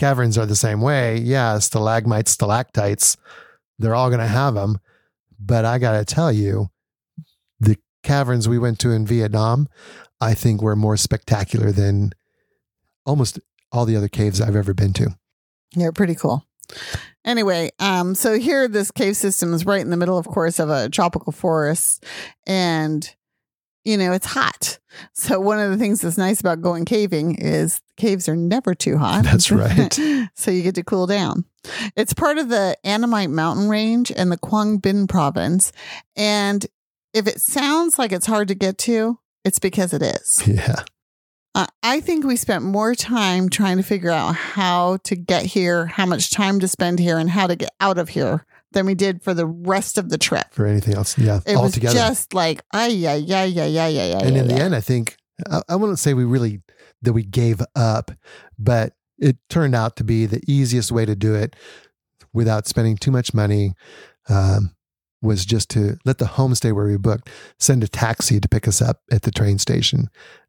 Caverns 0.00 0.38
are 0.38 0.46
the 0.46 0.56
same 0.56 0.80
way. 0.80 1.18
Yeah. 1.18 1.58
Stalagmites, 1.58 2.30
stalactites, 2.30 3.18
they're 3.78 3.94
all 3.94 4.08
going 4.08 4.20
to 4.20 4.26
have 4.26 4.54
them. 4.54 4.80
But 5.38 5.66
I 5.66 5.76
got 5.76 5.92
to 5.92 6.06
tell 6.06 6.32
you, 6.32 6.70
the 7.60 7.76
caverns 8.02 8.48
we 8.48 8.58
went 8.58 8.78
to 8.78 8.92
in 8.92 9.04
Vietnam, 9.04 9.68
I 10.18 10.32
think 10.32 10.62
were 10.62 10.74
more 10.74 10.96
spectacular 10.96 11.70
than 11.70 12.12
almost 13.04 13.40
all 13.72 13.84
the 13.84 13.94
other 13.94 14.08
caves 14.08 14.40
I've 14.40 14.56
ever 14.56 14.72
been 14.72 14.94
to. 14.94 15.18
Yeah, 15.76 15.90
pretty 15.94 16.14
cool. 16.14 16.46
Anyway, 17.22 17.70
um, 17.78 18.14
so 18.14 18.38
here 18.38 18.68
this 18.68 18.90
cave 18.90 19.18
system 19.18 19.52
is 19.52 19.66
right 19.66 19.82
in 19.82 19.90
the 19.90 19.98
middle, 19.98 20.16
of 20.16 20.26
course, 20.26 20.58
of 20.58 20.70
a 20.70 20.88
tropical 20.88 21.30
forest, 21.30 22.06
and 22.46 23.14
you 23.84 23.96
know 23.96 24.12
it's 24.12 24.26
hot. 24.26 24.78
So 25.12 25.40
one 25.40 25.60
of 25.60 25.70
the 25.70 25.76
things 25.76 26.00
that's 26.00 26.18
nice 26.18 26.40
about 26.40 26.62
going 26.62 26.84
caving 26.84 27.36
is 27.36 27.80
caves 27.96 28.28
are 28.28 28.36
never 28.36 28.74
too 28.74 28.98
hot. 28.98 29.24
That's 29.24 29.50
right. 29.52 29.92
so 30.34 30.50
you 30.50 30.62
get 30.62 30.74
to 30.76 30.82
cool 30.82 31.06
down. 31.06 31.44
It's 31.96 32.12
part 32.12 32.38
of 32.38 32.48
the 32.48 32.76
Annamite 32.84 33.30
Mountain 33.30 33.68
Range 33.68 34.10
in 34.10 34.30
the 34.30 34.38
Quang 34.38 34.80
Binh 34.80 35.08
province, 35.08 35.72
and 36.16 36.66
if 37.12 37.26
it 37.26 37.40
sounds 37.40 37.98
like 37.98 38.12
it's 38.12 38.26
hard 38.26 38.48
to 38.48 38.54
get 38.54 38.78
to, 38.78 39.18
it's 39.44 39.58
because 39.58 39.92
it 39.92 40.02
is. 40.02 40.42
Yeah. 40.46 40.82
Uh, 41.52 41.66
I 41.82 41.98
think 41.98 42.24
we 42.24 42.36
spent 42.36 42.62
more 42.62 42.94
time 42.94 43.48
trying 43.48 43.78
to 43.78 43.82
figure 43.82 44.12
out 44.12 44.36
how 44.36 44.98
to 44.98 45.16
get 45.16 45.44
here, 45.44 45.86
how 45.86 46.06
much 46.06 46.30
time 46.30 46.60
to 46.60 46.68
spend 46.68 47.00
here, 47.00 47.18
and 47.18 47.28
how 47.28 47.48
to 47.48 47.56
get 47.56 47.70
out 47.80 47.98
of 47.98 48.10
here 48.10 48.46
than 48.72 48.86
we 48.86 48.94
did 48.94 49.22
for 49.22 49.34
the 49.34 49.46
rest 49.46 49.98
of 49.98 50.08
the 50.08 50.18
trip. 50.18 50.46
For 50.52 50.66
anything 50.66 50.94
else. 50.94 51.18
Yeah. 51.18 51.40
It 51.46 51.56
all 51.56 51.64
was 51.64 51.74
together. 51.74 51.94
just 51.94 52.34
like, 52.34 52.62
ay, 52.72 52.88
yeah, 52.88 53.14
yeah, 53.14 53.44
yeah, 53.44 53.66
yeah, 53.66 53.88
yeah, 53.88 54.06
yeah. 54.06 54.18
and 54.18 54.36
in 54.36 54.48
the 54.48 54.54
yeah. 54.54 54.64
end, 54.64 54.74
I 54.74 54.80
think 54.80 55.16
I, 55.50 55.62
I 55.68 55.76
wouldn't 55.76 55.98
say 55.98 56.14
we 56.14 56.24
really 56.24 56.62
that 57.02 57.12
we 57.12 57.22
gave 57.22 57.62
up, 57.74 58.10
but 58.58 58.94
it 59.18 59.36
turned 59.48 59.74
out 59.74 59.96
to 59.96 60.04
be 60.04 60.26
the 60.26 60.42
easiest 60.46 60.92
way 60.92 61.04
to 61.04 61.16
do 61.16 61.34
it 61.34 61.56
without 62.32 62.66
spending 62.66 62.96
too 62.96 63.10
much 63.10 63.34
money. 63.34 63.74
Um, 64.28 64.74
was 65.22 65.44
just 65.44 65.68
to 65.70 65.98
let 66.06 66.16
the 66.16 66.24
homestay 66.24 66.72
where 66.74 66.86
we 66.86 66.96
booked 66.96 67.28
send 67.58 67.84
a 67.84 67.88
taxi 67.88 68.40
to 68.40 68.48
pick 68.48 68.66
us 68.66 68.80
up 68.80 69.02
at 69.12 69.22
the 69.22 69.30
train 69.30 69.58
station 69.58 70.08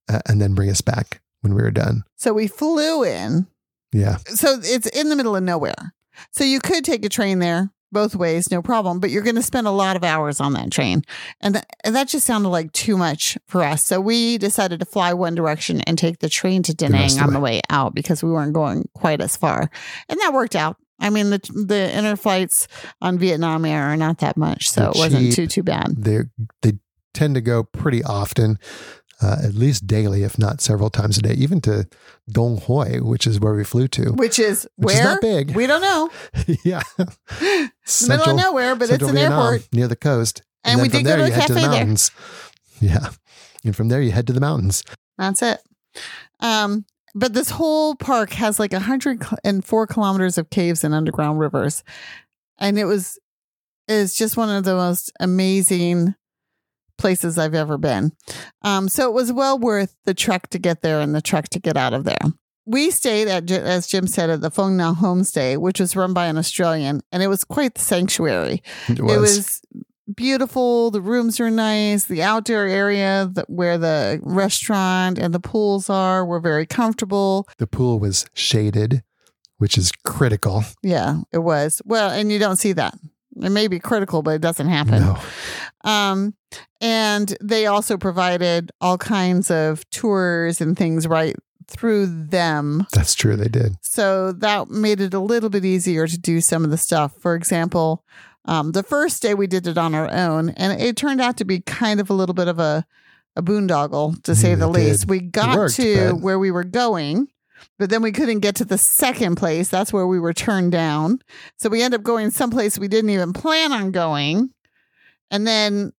uh, 0.10 0.22
and 0.28 0.42
then 0.42 0.54
bring 0.54 0.70
us 0.70 0.80
back 0.80 1.22
when 1.42 1.54
we 1.54 1.62
were 1.62 1.72
done. 1.72 2.04
So 2.16 2.32
we 2.34 2.48
flew 2.48 3.04
in. 3.04 3.48
Yeah. 3.92 4.18
So 4.26 4.60
it's 4.64 4.88
in 4.88 5.10
the 5.10 5.16
middle 5.16 5.36
of 5.36 5.44
nowhere. 5.44 5.94
So 6.32 6.44
you 6.44 6.60
could 6.60 6.86
take 6.86 7.04
a 7.04 7.10
train 7.10 7.40
there 7.40 7.72
both 7.92 8.16
ways, 8.16 8.50
no 8.52 8.62
problem, 8.62 9.00
but 9.00 9.10
you're 9.10 9.24
going 9.24 9.36
to 9.36 9.42
spend 9.42 9.68
a 9.68 9.72
lot 9.72 9.96
of 9.96 10.04
hours 10.04 10.40
on 10.40 10.54
that 10.54 10.72
train. 10.72 11.04
And, 11.42 11.56
th- 11.56 11.66
and 11.84 11.96
that 11.96 12.08
just 12.08 12.26
sounded 12.26 12.50
like 12.50 12.72
too 12.72 12.98
much 12.98 13.38
for 13.48 13.64
us. 13.64 13.84
So 13.84 14.00
we 14.00 14.38
decided 14.38 14.80
to 14.80 14.86
fly 14.86 15.14
one 15.14 15.36
direction 15.36 15.82
and 15.82 15.98
take 15.98 16.20
the 16.20 16.30
train 16.30 16.64
to 16.64 16.74
Da 16.74 16.88
Nang 16.88 17.20
on 17.20 17.28
the 17.28 17.34
the 17.34 17.40
way 17.40 17.62
out 17.70 17.94
because 17.94 18.24
we 18.24 18.32
weren't 18.32 18.54
going 18.54 18.88
quite 18.94 19.22
as 19.22 19.36
far. 19.38 19.70
And 20.10 20.20
that 20.20 20.34
worked 20.34 20.56
out. 20.56 20.78
I 21.00 21.10
mean, 21.10 21.32
the 21.32 21.40
the 21.66 21.92
inner 21.98 22.16
flights 22.16 22.68
on 23.02 23.18
Vietnam 23.18 23.66
Air 23.66 23.86
are 23.86 23.98
not 23.98 24.20
that 24.20 24.38
much, 24.38 24.70
so 24.70 24.82
They're 24.82 24.90
it 24.92 24.98
wasn't 24.98 25.26
cheap. 25.28 25.36
too 25.36 25.48
too 25.48 25.64
bad. 25.64 25.96
They 25.98 26.20
they 26.62 26.74
tend 27.16 27.34
to 27.36 27.42
go 27.42 27.64
pretty 27.64 28.04
often, 28.04 28.60
uh, 29.22 29.38
at 29.44 29.54
least 29.54 29.88
daily, 29.88 30.24
if 30.24 30.38
not 30.40 30.62
several 30.62 30.90
times 30.90 31.18
a 31.18 31.22
day, 31.22 31.34
even 31.34 31.62
to 31.62 31.88
Dong 32.30 32.58
Hoi, 32.58 33.00
which 33.02 33.28
is 33.28 33.40
where 33.40 33.54
we 33.54 33.64
flew 33.64 33.88
to. 33.90 34.12
Which 34.14 34.40
is 34.40 34.68
Which 34.76 34.94
is 34.96 35.00
where 35.00 35.10
not 35.14 35.22
big. 35.22 35.56
we 35.56 35.68
don't 35.68 35.82
know, 35.82 36.10
yeah. 36.64 36.82
the 36.98 37.72
middle 38.08 38.30
of 38.32 38.38
nowhere, 38.38 38.76
but 38.76 38.90
it's 38.90 39.04
an 39.04 39.14
Vietnam, 39.14 39.54
airport. 39.54 39.68
near 39.74 39.88
the 39.88 39.96
coast. 39.96 40.42
And 40.64 40.80
then 40.80 40.84
we 40.84 40.90
did 40.90 41.04
go 41.06 41.18
to 41.18 41.24
a 41.24 41.30
head 41.30 41.48
to 41.48 41.54
the 41.54 41.60
cafe 41.60 41.72
there. 41.72 41.80
mountains. 41.80 42.12
Yeah. 42.82 43.10
And 43.64 43.76
from 43.76 43.90
there, 43.90 44.02
you 44.02 44.10
head 44.12 44.26
to 44.26 44.34
the 44.34 44.40
mountains. 44.40 44.84
That's 45.16 45.44
it. 45.44 45.60
Um, 46.40 46.86
but 47.14 47.36
this 47.36 47.52
whole 47.52 47.94
park 47.94 48.32
has 48.34 48.60
like 48.60 48.72
104 48.72 49.88
kilometers 49.88 50.38
of 50.40 50.50
caves 50.50 50.84
and 50.84 50.92
underground 50.92 51.40
rivers. 51.40 51.84
And 52.58 52.80
it 52.80 52.86
was 52.86 53.20
is 53.88 54.16
just 54.16 54.36
one 54.36 54.50
of 54.50 54.64
the 54.64 54.74
most 54.74 55.12
amazing 55.20 56.16
places 56.98 57.38
I've 57.38 57.56
ever 57.56 57.78
been. 57.78 58.12
Um, 58.62 58.90
so 58.90 59.10
it 59.10 59.14
was 59.14 59.32
well 59.32 59.58
worth 59.58 59.96
the 60.06 60.14
trek 60.14 60.50
to 60.50 60.60
get 60.60 60.82
there 60.82 61.00
and 61.00 61.14
the 61.16 61.22
trek 61.22 61.50
to 61.50 61.60
get 61.60 61.78
out 61.78 61.94
of 61.94 62.04
there. 62.04 62.20
We 62.66 62.92
stayed 62.92 63.28
at, 63.28 63.50
as 63.50 63.88
Jim 63.88 64.06
said, 64.08 64.30
at 64.30 64.42
the 64.42 64.52
Phong 64.52 64.78
Nha 64.78 64.96
Homestay, 64.96 65.58
which 65.58 65.80
was 65.80 65.96
run 65.96 66.14
by 66.14 66.28
an 66.28 66.38
Australian, 66.38 67.02
and 67.12 67.24
it 67.24 67.28
was 67.28 67.44
quite 67.44 67.74
the 67.76 67.82
sanctuary. 67.82 68.62
It 68.88 69.02
was. 69.02 69.14
It 69.14 69.20
was 69.20 69.62
beautiful. 70.16 70.92
The 70.92 71.02
rooms 71.02 71.40
were 71.40 71.50
nice. 71.50 72.06
The 72.06 72.22
outdoor 72.22 72.66
area 72.66 73.30
that, 73.34 73.50
where 73.50 73.78
the 73.78 74.20
restaurant 74.24 75.18
and 75.18 75.34
the 75.34 75.40
pools 75.40 75.90
are 75.90 76.26
were 76.26 76.40
very 76.40 76.66
comfortable. 76.66 77.48
the 77.58 77.68
pool 77.68 78.00
was 78.00 78.26
shaded, 78.34 79.04
which 79.58 79.78
is 79.78 79.92
critical. 80.06 80.64
Yeah, 80.84 81.22
it 81.32 81.40
was. 81.40 81.82
Well, 81.86 82.10
and 82.12 82.32
you 82.32 82.40
don't 82.40 82.58
see 82.58 82.74
that. 82.74 82.94
It 83.40 83.50
may 83.52 83.68
be 83.68 83.80
critical, 83.80 84.22
but 84.24 84.32
it 84.32 84.42
doesn't 84.42 84.68
happen. 84.68 85.02
No. 85.02 85.18
Um, 85.84 86.34
and 86.80 87.36
they 87.42 87.66
also 87.68 87.98
provided 87.98 88.72
all 88.82 88.98
kinds 88.98 89.50
of 89.50 89.90
tours 89.90 90.62
and 90.62 90.78
things 90.78 91.08
right 91.08 91.36
through 91.68 92.06
them. 92.08 92.86
That's 92.94 93.16
true. 93.16 93.36
They 93.36 93.48
did. 93.48 93.76
So 93.82 94.32
that 94.34 94.70
made 94.70 95.00
it 95.00 95.14
a 95.14 95.20
little 95.20 95.50
bit 95.50 95.64
easier 95.64 96.08
to 96.08 96.18
do 96.20 96.42
some 96.42 96.64
of 96.66 96.70
the 96.72 96.78
stuff. 96.78 97.14
For 97.20 97.34
example, 97.36 98.04
um, 98.46 98.74
the 98.74 98.84
first 98.84 99.22
day 99.22 99.34
we 99.34 99.48
did 99.48 99.66
it 99.68 99.78
on 99.78 99.96
our 99.96 100.12
own, 100.12 100.50
and 100.52 100.80
it 100.82 100.98
turned 100.98 101.22
out 101.22 101.38
to 101.38 101.46
be 101.46 101.62
kind 101.62 102.00
of 102.00 102.10
a 102.10 102.14
little 102.14 102.36
bit 102.36 102.48
of 102.50 102.60
a, 102.60 102.86
a 103.38 103.42
boondoggle, 103.42 104.22
to 104.24 104.36
say 104.36 104.54
Mm, 104.56 104.60
the 104.60 104.68
least. 104.68 105.02
did. 105.02 105.10
We 105.10 105.20
got 105.22 105.56
worked, 105.58 105.76
to 105.78 106.12
but- 106.14 106.22
where 106.22 106.38
we 106.40 106.52
were 106.52 106.66
going, 106.66 107.28
but 107.80 107.90
then 107.90 108.02
we 108.02 108.12
couldn't 108.12 108.40
get 108.40 108.56
to 108.56 108.66
the 108.66 108.78
second 108.78 109.36
place. 109.36 109.70
That's 109.70 109.94
where 109.94 110.08
we 110.08 110.20
were 110.20 110.34
turned 110.34 110.72
down. 110.72 111.20
So 111.58 111.70
we 111.70 111.82
ended 111.82 112.00
up 112.00 112.04
going 112.04 112.32
someplace 112.32 112.78
we 112.78 112.88
didn't 112.88 113.10
even 113.12 113.34
plan 113.34 113.72
on 113.72 113.92
going. 113.92 114.50
And 115.30 115.48
then 115.48 115.92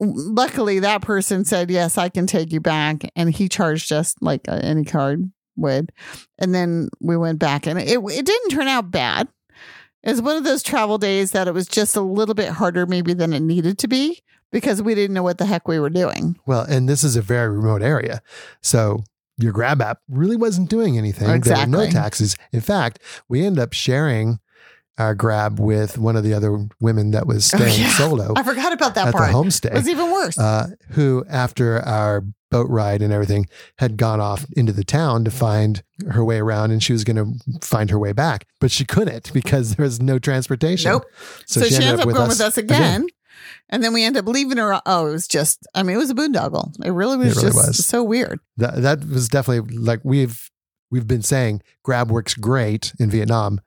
luckily 0.00 0.80
that 0.80 1.02
person 1.02 1.44
said, 1.44 1.70
Yes, 1.70 1.98
I 1.98 2.08
can 2.08 2.26
take 2.26 2.52
you 2.52 2.60
back. 2.60 3.10
And 3.14 3.30
he 3.30 3.48
charged 3.48 3.92
us 3.92 4.14
like 4.20 4.42
any 4.48 4.84
card 4.84 5.30
would. 5.56 5.92
And 6.38 6.54
then 6.54 6.88
we 7.00 7.16
went 7.16 7.38
back, 7.38 7.66
and 7.66 7.78
it, 7.78 7.98
it 7.98 8.26
didn't 8.26 8.50
turn 8.50 8.68
out 8.68 8.90
bad. 8.90 9.28
It 10.02 10.10
was 10.10 10.22
one 10.22 10.36
of 10.36 10.44
those 10.44 10.62
travel 10.62 10.98
days 10.98 11.32
that 11.32 11.48
it 11.48 11.54
was 11.54 11.66
just 11.66 11.96
a 11.96 12.00
little 12.00 12.34
bit 12.34 12.50
harder, 12.50 12.86
maybe, 12.86 13.12
than 13.12 13.32
it 13.32 13.40
needed 13.40 13.78
to 13.78 13.88
be 13.88 14.22
because 14.52 14.80
we 14.80 14.94
didn't 14.94 15.14
know 15.14 15.22
what 15.22 15.38
the 15.38 15.46
heck 15.46 15.66
we 15.66 15.80
were 15.80 15.90
doing. 15.90 16.38
Well, 16.46 16.62
and 16.62 16.88
this 16.88 17.02
is 17.02 17.16
a 17.16 17.22
very 17.22 17.48
remote 17.48 17.82
area. 17.82 18.22
So 18.62 19.02
your 19.38 19.52
Grab 19.52 19.82
app 19.82 19.98
really 20.08 20.36
wasn't 20.36 20.70
doing 20.70 20.96
anything. 20.98 21.26
There 21.40 21.56
were 21.56 21.66
no 21.66 21.80
Exactly. 21.80 21.90
taxis. 21.90 22.36
In 22.52 22.60
fact, 22.60 22.98
we 23.28 23.44
end 23.44 23.58
up 23.58 23.72
sharing 23.72 24.38
our 24.98 25.14
Grab 25.14 25.60
with 25.60 25.98
one 25.98 26.16
of 26.16 26.24
the 26.24 26.32
other 26.32 26.66
women 26.80 27.10
that 27.10 27.26
was 27.26 27.52
Oh, 27.52 27.58
staying 27.58 27.80
yeah. 27.82 27.90
solo 27.90 28.32
I 28.34 28.42
forgot 28.42 28.72
about 28.72 28.94
that 28.94 29.08
at 29.08 29.14
part. 29.14 29.30
the 29.30 29.36
homestay. 29.36 29.66
It 29.66 29.74
was 29.74 29.88
even 29.88 30.10
worse. 30.10 30.38
uh, 30.38 30.68
who, 30.90 31.22
after 31.28 31.80
our 31.80 32.24
boat 32.50 32.70
ride 32.70 33.02
and 33.02 33.12
everything, 33.12 33.46
had 33.78 33.98
gone 33.98 34.20
off 34.20 34.46
into 34.56 34.72
the 34.72 34.84
town 34.84 35.24
to 35.24 35.30
find 35.30 35.82
her 36.08 36.24
way 36.24 36.38
around 36.38 36.70
and 36.70 36.82
she 36.82 36.94
was 36.94 37.04
going 37.04 37.16
to 37.16 37.58
find 37.66 37.90
her 37.90 37.98
way 37.98 38.12
back. 38.12 38.46
But 38.60 38.70
she 38.70 38.86
couldn't 38.86 39.32
because 39.34 39.74
there 39.74 39.84
was 39.84 40.00
no 40.00 40.18
transportation. 40.18 40.90
Nope. 40.92 41.04
So, 41.44 41.60
she, 41.64 41.74
ends 41.74 42.00
up 42.00 42.06
with 42.06 42.16
going 42.16 42.28
with 42.28 42.40
us 42.40 42.56
again. 42.56 43.06
And 43.68 43.82
then 43.82 43.92
we 43.92 44.04
end 44.04 44.16
up 44.16 44.26
leaving 44.26 44.58
her. 44.58 44.80
Oh, 44.86 45.06
it 45.06 45.10
was 45.10 45.26
just, 45.26 45.66
I 45.74 45.82
mean, 45.82 45.96
it 45.96 45.98
was 45.98 46.10
a 46.10 46.14
boondoggle. 46.14 46.72
It 46.84 46.90
really 46.90 47.16
was 47.16 47.36
It 47.36 47.42
really 47.42 47.52
just 47.52 47.66
was. 47.68 47.86
so 47.86 48.02
weird. 48.04 48.38
That, 48.58 48.80
that 48.82 49.04
was 49.04 49.28
definitely 49.28 49.76
like 49.76 50.00
we've 50.04 50.50
we've 50.90 51.06
been 51.08 51.22
saying 51.22 51.62
grab 51.82 52.10
works 52.10 52.34
great 52.34 52.92
in 53.00 53.10
Vietnam 53.10 53.60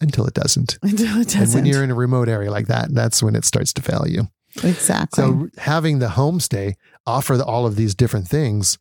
until 0.00 0.26
it 0.26 0.32
doesn't. 0.34 0.78
Until 0.82 1.20
it 1.20 1.28
doesn't. 1.28 1.42
And 1.42 1.54
when 1.54 1.66
you're 1.66 1.84
in 1.84 1.90
a 1.90 1.94
remote 1.94 2.28
area 2.28 2.50
like 2.50 2.68
that, 2.68 2.94
that's 2.94 3.22
when 3.22 3.36
it 3.36 3.44
starts 3.44 3.72
to 3.74 3.82
fail 3.82 4.06
you. 4.08 4.28
exactly. 4.62 5.22
So 5.22 5.48
having 5.58 5.98
the 5.98 6.08
homestay 6.08 6.74
offer 7.06 7.40
all 7.42 7.66
of 7.66 7.76
these 7.76 7.94
different 7.94 8.28
things 8.28 8.78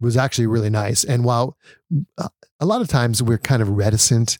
was 0.00 0.16
actually 0.16 0.46
really 0.46 0.70
nice. 0.70 1.02
And 1.02 1.24
while 1.24 1.56
uh, 2.18 2.28
a 2.60 2.66
lot 2.66 2.80
of 2.80 2.86
times 2.88 3.22
we're 3.22 3.38
kind 3.38 3.60
of 3.62 3.70
reticent 3.70 4.38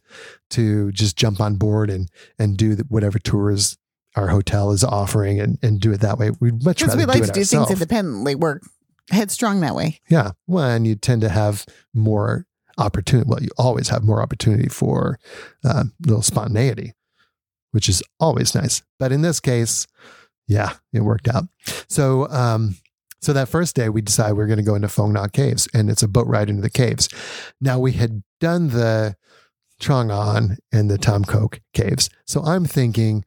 to 0.50 0.92
just 0.92 1.16
jump 1.16 1.40
on 1.40 1.56
board 1.56 1.90
and 1.90 2.08
and 2.38 2.56
do 2.56 2.74
the- 2.76 2.84
whatever 2.88 3.18
tours 3.18 3.76
our 4.14 4.28
hotel 4.28 4.70
is 4.70 4.84
offering 4.84 5.40
and, 5.40 5.58
and 5.62 5.80
do 5.80 5.92
it 5.92 6.00
that 6.00 6.18
way, 6.18 6.30
we'd 6.40 6.64
much 6.64 6.82
rather 6.82 6.96
we 6.96 7.04
like 7.04 7.22
do 7.22 7.26
to 7.26 7.32
do 7.32 7.44
things 7.44 7.70
independently. 7.70 8.34
We're 8.34 8.60
headstrong 9.10 9.60
that 9.60 9.74
way. 9.74 10.00
Yeah. 10.08 10.32
Well, 10.46 10.70
and 10.70 10.86
you 10.86 10.94
tend 10.94 11.22
to 11.22 11.28
have 11.28 11.66
more 11.92 12.46
opportunity. 12.78 13.28
Well, 13.28 13.42
you 13.42 13.50
always 13.58 13.88
have 13.88 14.04
more 14.04 14.22
opportunity 14.22 14.68
for 14.68 15.18
uh, 15.64 15.84
little 16.00 16.22
spontaneity, 16.22 16.94
which 17.72 17.88
is 17.88 18.02
always 18.20 18.54
nice. 18.54 18.82
But 18.98 19.12
in 19.12 19.22
this 19.22 19.40
case, 19.40 19.86
yeah, 20.46 20.74
it 20.92 21.00
worked 21.00 21.28
out. 21.28 21.44
So, 21.88 22.28
um, 22.28 22.76
so 23.20 23.32
that 23.32 23.48
first 23.48 23.74
day 23.74 23.88
we 23.88 24.02
decided 24.02 24.36
we 24.36 24.44
are 24.44 24.48
going 24.48 24.58
to 24.58 24.62
go 24.62 24.74
into 24.74 24.88
Phong 24.88 25.14
Nha 25.14 25.32
Caves 25.32 25.66
and 25.72 25.88
it's 25.88 26.02
a 26.02 26.08
boat 26.08 26.26
ride 26.26 26.50
into 26.50 26.60
the 26.62 26.70
caves. 26.70 27.08
Now 27.60 27.78
we 27.78 27.92
had 27.92 28.22
done 28.38 28.68
the 28.68 29.16
Trang 29.80 30.10
An 30.10 30.58
and 30.72 30.90
the 30.90 30.98
Tam 30.98 31.24
Coc 31.24 31.60
caves. 31.72 32.10
So 32.26 32.42
I'm 32.42 32.66
thinking 32.66 33.24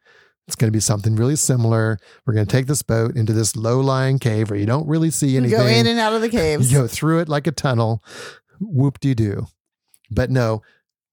it's 0.47 0.55
going 0.55 0.69
to 0.71 0.75
be 0.75 0.79
something 0.79 1.15
really 1.15 1.35
similar. 1.35 1.99
We're 2.25 2.33
going 2.33 2.45
to 2.45 2.51
take 2.51 2.67
this 2.67 2.81
boat 2.81 3.15
into 3.15 3.33
this 3.33 3.55
low 3.55 3.79
lying 3.81 4.17
cave 4.19 4.49
where 4.49 4.57
you 4.59 4.65
don't 4.65 4.87
really 4.87 5.09
see 5.11 5.29
You 5.29 5.39
anything. 5.39 5.59
go 5.59 5.65
in 5.67 5.85
and 5.87 5.99
out 5.99 6.13
of 6.13 6.21
the 6.21 6.29
caves. 6.29 6.71
You 6.71 6.79
go 6.79 6.87
through 6.87 7.19
it 7.19 7.27
like 7.29 7.47
a 7.47 7.51
tunnel. 7.51 8.03
Whoop 8.59 8.99
de 8.99 9.13
doo. 9.13 9.47
But 10.09 10.31
no, 10.31 10.61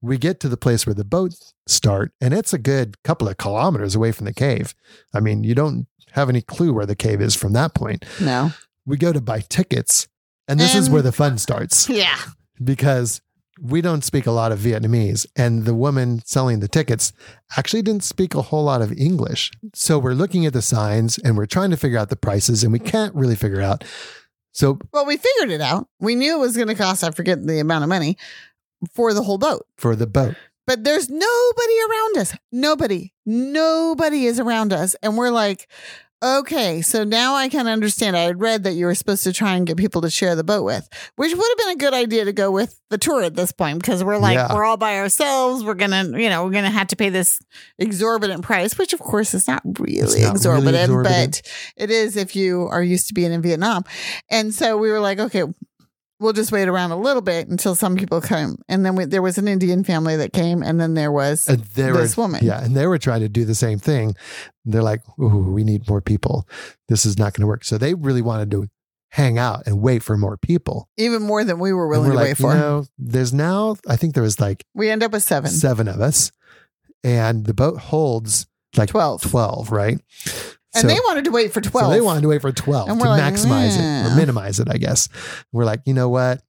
we 0.01 0.19
get 0.19 0.39
to 0.41 0.49
the 0.49 0.57
place 0.57 0.87
where 0.87 0.95
the 0.95 1.05
boats 1.05 1.53
start, 1.67 2.13
and 2.21 2.33
it's 2.33 2.53
a 2.53 2.59
good 2.59 3.03
couple 3.03 3.27
of 3.29 3.37
kilometers 3.39 3.95
away 3.95 4.13
from 4.13 4.27
the 4.27 4.33
cave. 4.35 4.75
I 5.13 5.21
mean, 5.21 5.43
you 5.45 5.55
don't 5.55 5.87
have 6.13 6.29
any 6.29 6.41
clue 6.41 6.73
where 6.73 6.87
the 6.87 6.95
cave 6.95 7.21
is 7.21 7.35
from 7.35 7.55
that 7.55 7.75
point. 7.75 8.05
No. 8.21 8.53
We 8.87 8.97
go 8.97 9.13
to 9.13 9.21
buy 9.21 9.41
tickets, 9.41 10.07
and 10.47 10.61
this 10.61 10.75
is 10.77 10.89
where 10.89 11.03
the 11.03 11.11
fun 11.11 11.39
starts 11.39 11.89
Yeah. 11.89 12.17
because 12.63 13.21
we 13.61 13.81
don't 13.81 14.05
speak 14.05 14.27
a 14.27 14.31
lot 14.31 14.53
of 14.53 14.59
Vietnamese, 14.59 15.27
and 15.37 15.65
the 15.65 15.75
woman 15.75 16.23
selling 16.25 16.61
the 16.61 16.69
tickets 16.69 17.13
actually 17.57 17.83
didn't 17.83 18.05
speak 18.05 18.35
a 18.35 18.43
whole 18.43 18.65
lot 18.65 18.83
of 18.83 18.93
English. 18.93 19.51
So 19.75 19.99
we're 19.99 20.15
looking 20.15 20.45
at 20.47 20.53
the 20.53 20.63
signs 20.63 21.19
and 21.19 21.37
we're 21.37 21.47
trying 21.47 21.71
to 21.71 21.77
figure 21.77 21.99
out 21.99 22.09
the 22.09 22.17
prices, 22.17 22.65
and 22.65 22.73
we 22.73 22.79
can't 22.79 23.15
really 23.15 23.37
figure 23.37 23.61
out. 23.61 23.85
So 24.53 24.79
Well, 24.93 25.07
we 25.07 25.17
figured 25.17 25.51
it 25.51 25.61
out. 25.61 25.89
We 26.01 26.15
knew 26.15 26.37
it 26.37 26.41
was 26.41 26.57
going 26.57 26.69
to 26.69 26.75
cost, 26.75 27.03
I 27.05 27.11
forget 27.11 27.45
the 27.45 27.59
amount 27.61 27.83
of 27.85 27.89
money 27.89 28.17
for 28.93 29.13
the 29.13 29.23
whole 29.23 29.39
boat. 29.39 29.67
for 29.77 29.97
the 29.97 30.07
boat, 30.07 30.35
But 30.67 30.85
there's 30.85 31.09
nobody 31.09 31.75
around 31.89 32.19
us. 32.19 32.37
Nobody. 32.53 33.13
Nobody 33.27 34.27
is 34.27 34.39
around 34.39 34.73
us. 34.73 34.95
And 35.03 35.17
we're 35.17 35.31
like, 35.31 35.69
Okay, 36.25 36.81
so 36.81 37.05
now 37.05 37.35
I 37.35 37.51
can 37.51 37.67
understand. 37.67 38.17
I 38.17 38.23
had 38.23 38.41
read 38.41 38.63
that 38.65 38.73
you 38.73 38.87
were 38.87 38.95
supposed 38.95 39.25
to 39.25 39.33
try 39.33 39.57
and 39.57 39.67
get 39.67 39.77
people 39.77 40.01
to 40.01 40.09
share 40.09 40.35
the 40.35 40.43
boat 40.43 40.65
with, 40.65 40.89
which 41.17 41.35
would 41.35 41.47
have 41.47 41.59
been 41.59 41.69
a 41.71 41.77
good 41.77 41.93
idea 41.93 42.25
to 42.25 42.33
go 42.33 42.51
with 42.51 42.81
the 42.89 42.97
tour 42.97 43.23
at 43.23 43.35
this 43.35 43.53
point 43.53 43.79
because 43.81 44.03
we're 44.03 44.17
like 44.17 44.37
Yeah. 44.37 44.55
we're 44.55 44.65
all 44.65 44.79
by 44.79 44.97
ourselves. 45.01 45.63
We're 45.63 45.75
gonna, 45.75 46.19
you 46.19 46.31
know, 46.31 46.45
we're 46.45 46.53
gonna 46.53 46.71
have 46.71 46.87
to 46.89 46.97
pay 46.97 47.11
this 47.11 47.39
exorbitant 47.79 48.43
price, 48.43 48.79
which 48.79 48.95
of 48.95 49.01
course 49.01 49.35
is 49.35 49.47
not 49.47 49.61
really, 49.79 50.01
not 50.01 50.13
really 50.15 50.31
exorbitant, 50.31 50.77
exorbitant. 50.85 51.43
but 51.45 51.83
it 51.85 51.91
is 51.91 52.17
if 52.17 52.35
you 52.35 52.69
are 52.69 52.83
used 52.83 53.09
to 53.09 53.15
being 53.15 53.33
in 53.33 53.43
Vietnam. 53.43 53.85
And 54.31 54.55
so 54.55 54.79
we 54.79 54.91
were 54.91 55.01
like, 55.01 55.19
okay, 55.19 55.43
we'll 56.25 56.33
just 56.33 56.51
wait 56.51 56.67
around 56.67 56.91
a 56.91 56.97
little 56.97 57.23
bit 57.23 57.49
until 57.49 57.75
some 57.75 57.97
people 57.97 58.21
come. 58.21 58.57
And 58.69 58.85
then 58.85 58.97
we, 58.97 59.05
there 59.05 59.23
was 59.23 59.39
an 59.39 59.47
Indian 59.47 59.85
family 59.85 60.17
that 60.17 60.33
came, 60.33 60.63
and 60.63 60.81
then 60.81 60.95
there 60.95 61.13
was 61.13 61.45
this 61.45 62.17
were, 62.17 62.23
woman. 62.23 62.45
yeah, 62.45 62.65
and 62.65 62.75
they 62.75 62.87
were 62.87 62.99
trying 62.99 63.21
to 63.21 63.29
do 63.29 63.45
the 63.45 63.55
same 63.55 63.79
thing. 63.79 64.17
They're 64.65 64.83
like, 64.83 65.03
"Ooh, 65.21 65.53
we 65.53 65.63
need 65.63 65.89
more 65.89 66.01
people. 66.01 66.49
This 66.89 67.07
is 67.07 67.19
not 67.19 67.35
going 67.35 67.43
to 67.43 67.47
work." 67.47 67.65
So 67.65 67.79
they 67.79 67.95
really 67.95 68.23
wanted 68.23 68.51
to 68.53 68.69
hang 69.11 69.39
out 69.39 69.63
and 69.67 69.81
wait 69.81 70.03
for 70.03 70.17
more 70.17 70.37
people. 70.37 70.89
even 70.97 71.23
more 71.23 71.45
than 71.45 71.61
we 71.61 71.73
were 71.73 71.87
willing 71.87 72.09
we're 72.09 72.15
to 72.15 72.17
like, 72.17 72.27
wait 72.27 72.37
for. 72.37 72.53
You 72.53 72.59
know, 72.59 72.87
there's 72.99 73.33
now, 73.33 73.77
I 73.89 73.95
think 73.95 74.15
there 74.15 74.25
was 74.25 74.41
like 74.41 74.65
we 74.75 74.91
end 74.91 75.05
up 75.05 75.13
with 75.13 75.23
seven, 75.23 75.51
seven 75.51 75.87
of 75.87 76.01
us, 76.01 76.33
and 77.05 77.45
the 77.45 77.55
boat 77.55 77.79
holds 77.79 78.49
like 78.77 78.89
12. 78.89 79.23
12 79.23 79.71
right? 79.71 80.01
And 80.75 80.83
So- 80.83 80.89
they 80.89 80.99
wanted 81.05 81.25
to 81.27 81.31
wait 81.31 81.53
for 81.53 81.61
12. 81.61 81.87
So 81.87 81.91
they 81.91 82.01
wanted 82.01 82.23
to 82.23 82.29
wait 82.29 82.41
for 82.43 82.53
12 82.53 82.89
And 82.89 83.01
to 83.01 83.09
like, 83.09 83.23
maximize 83.35 83.77
it 83.79 84.13
or 84.13 84.15
minimize 84.17 84.61
it, 84.61 84.69
I 84.71 84.77
guess. 84.79 85.09
We're 85.53 85.65
like, 85.65 85.81
you 85.87 85.95
know 85.95 86.09
what? 86.09 86.43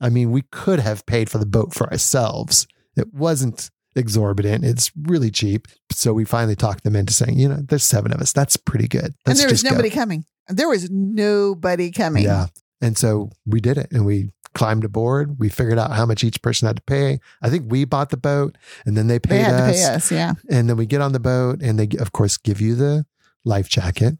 I 0.00 0.08
mean, 0.10 0.30
we 0.32 0.42
could 0.50 0.80
have 0.80 1.06
paid 1.06 1.30
for 1.30 1.38
the 1.38 1.46
boat 1.46 1.72
for 1.74 1.90
ourselves. 1.90 2.66
It 2.96 3.12
wasn't 3.14 3.70
exorbitant. 3.96 4.64
It's 4.64 4.90
really 5.02 5.30
cheap. 5.30 5.68
So 5.92 6.12
we 6.12 6.24
finally 6.24 6.56
talked 6.56 6.84
them 6.84 6.96
into 6.96 7.12
saying, 7.12 7.38
you 7.38 7.48
know, 7.48 7.60
there's 7.62 7.84
seven 7.84 8.12
of 8.12 8.20
us. 8.20 8.32
That's 8.32 8.56
pretty 8.56 8.88
good. 8.88 9.04
and 9.04 9.14
Let's 9.26 9.40
there 9.40 9.48
was 9.48 9.60
just 9.62 9.64
go." 9.64 9.70
nobody 9.70 9.90
coming. 9.90 10.24
There 10.48 10.68
was 10.68 10.90
nobody 10.90 11.90
coming. 11.90 12.24
Yeah. 12.24 12.46
And 12.80 12.98
so 12.98 13.30
we 13.46 13.60
did 13.60 13.78
it 13.78 13.88
and 13.92 14.04
we 14.04 14.30
climbed 14.52 14.84
aboard. 14.84 15.38
We 15.38 15.48
figured 15.48 15.78
out 15.78 15.92
how 15.92 16.06
much 16.06 16.22
each 16.22 16.42
person 16.42 16.66
had 16.66 16.76
to 16.76 16.82
pay. 16.82 17.18
I 17.40 17.48
think 17.48 17.70
we 17.70 17.84
bought 17.84 18.10
the 18.10 18.16
boat 18.16 18.58
and 18.84 18.96
then 18.96 19.06
they 19.06 19.14
They 19.14 19.20
paid 19.20 19.44
to 19.44 19.50
us. 19.54 19.76
pay 19.88 19.94
us. 19.94 20.12
Yeah. 20.12 20.34
And 20.50 20.68
then 20.68 20.76
we 20.76 20.86
get 20.86 21.00
on 21.00 21.12
the 21.12 21.20
boat 21.20 21.62
and 21.62 21.78
they, 21.78 21.88
of 21.98 22.12
course, 22.12 22.36
give 22.36 22.60
you 22.60 22.74
the 22.74 23.06
life 23.44 23.68
jacket, 23.68 24.18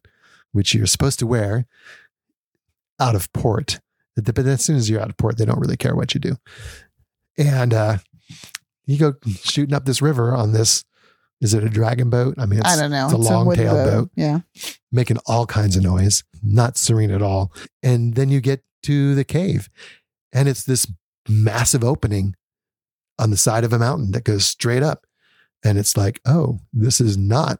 which 0.52 0.74
you're 0.74 0.86
supposed 0.86 1.18
to 1.20 1.26
wear 1.26 1.66
out 3.00 3.14
of 3.14 3.32
port. 3.32 3.80
But 4.16 4.38
as 4.38 4.64
soon 4.64 4.76
as 4.76 4.88
you're 4.88 5.00
out 5.00 5.10
of 5.10 5.16
port, 5.16 5.38
they 5.38 5.44
don't 5.44 5.58
really 5.58 5.76
care 5.76 5.96
what 5.96 6.14
you 6.14 6.20
do. 6.20 6.36
And 7.36 7.74
uh, 7.74 7.98
you 8.86 8.98
go 8.98 9.14
shooting 9.42 9.74
up 9.74 9.86
this 9.86 10.00
river 10.00 10.34
on 10.34 10.52
this. 10.52 10.84
Is 11.40 11.52
it 11.52 11.64
a 11.64 11.68
dragon 11.68 12.10
boat? 12.10 12.36
I 12.38 12.46
mean, 12.46 12.60
it's, 12.60 12.68
I 12.68 12.80
don't 12.80 12.92
know. 12.92 13.06
It's 13.06 13.12
a 13.12 13.16
long 13.16 13.46
wooden 13.46 13.64
tail 13.64 13.74
boat. 13.84 14.10
Yeah. 14.14 14.40
making 14.92 15.18
all 15.26 15.46
kinds 15.46 15.76
of 15.76 15.82
noise, 15.82 16.22
not 16.42 16.78
serene 16.78 17.10
at 17.10 17.20
all. 17.22 17.52
And 17.82 18.14
then 18.14 18.30
you 18.30 18.40
get 18.40 18.62
to 18.84 19.14
the 19.14 19.24
cave, 19.24 19.68
and 20.32 20.48
it's 20.48 20.62
this 20.64 20.86
massive 21.28 21.82
opening 21.82 22.36
on 23.18 23.30
the 23.30 23.36
side 23.36 23.64
of 23.64 23.72
a 23.72 23.78
mountain 23.78 24.12
that 24.12 24.24
goes 24.24 24.46
straight 24.46 24.82
up. 24.82 25.06
And 25.64 25.76
it's 25.78 25.96
like, 25.96 26.20
oh, 26.24 26.60
this 26.72 27.00
is 27.00 27.16
not 27.16 27.58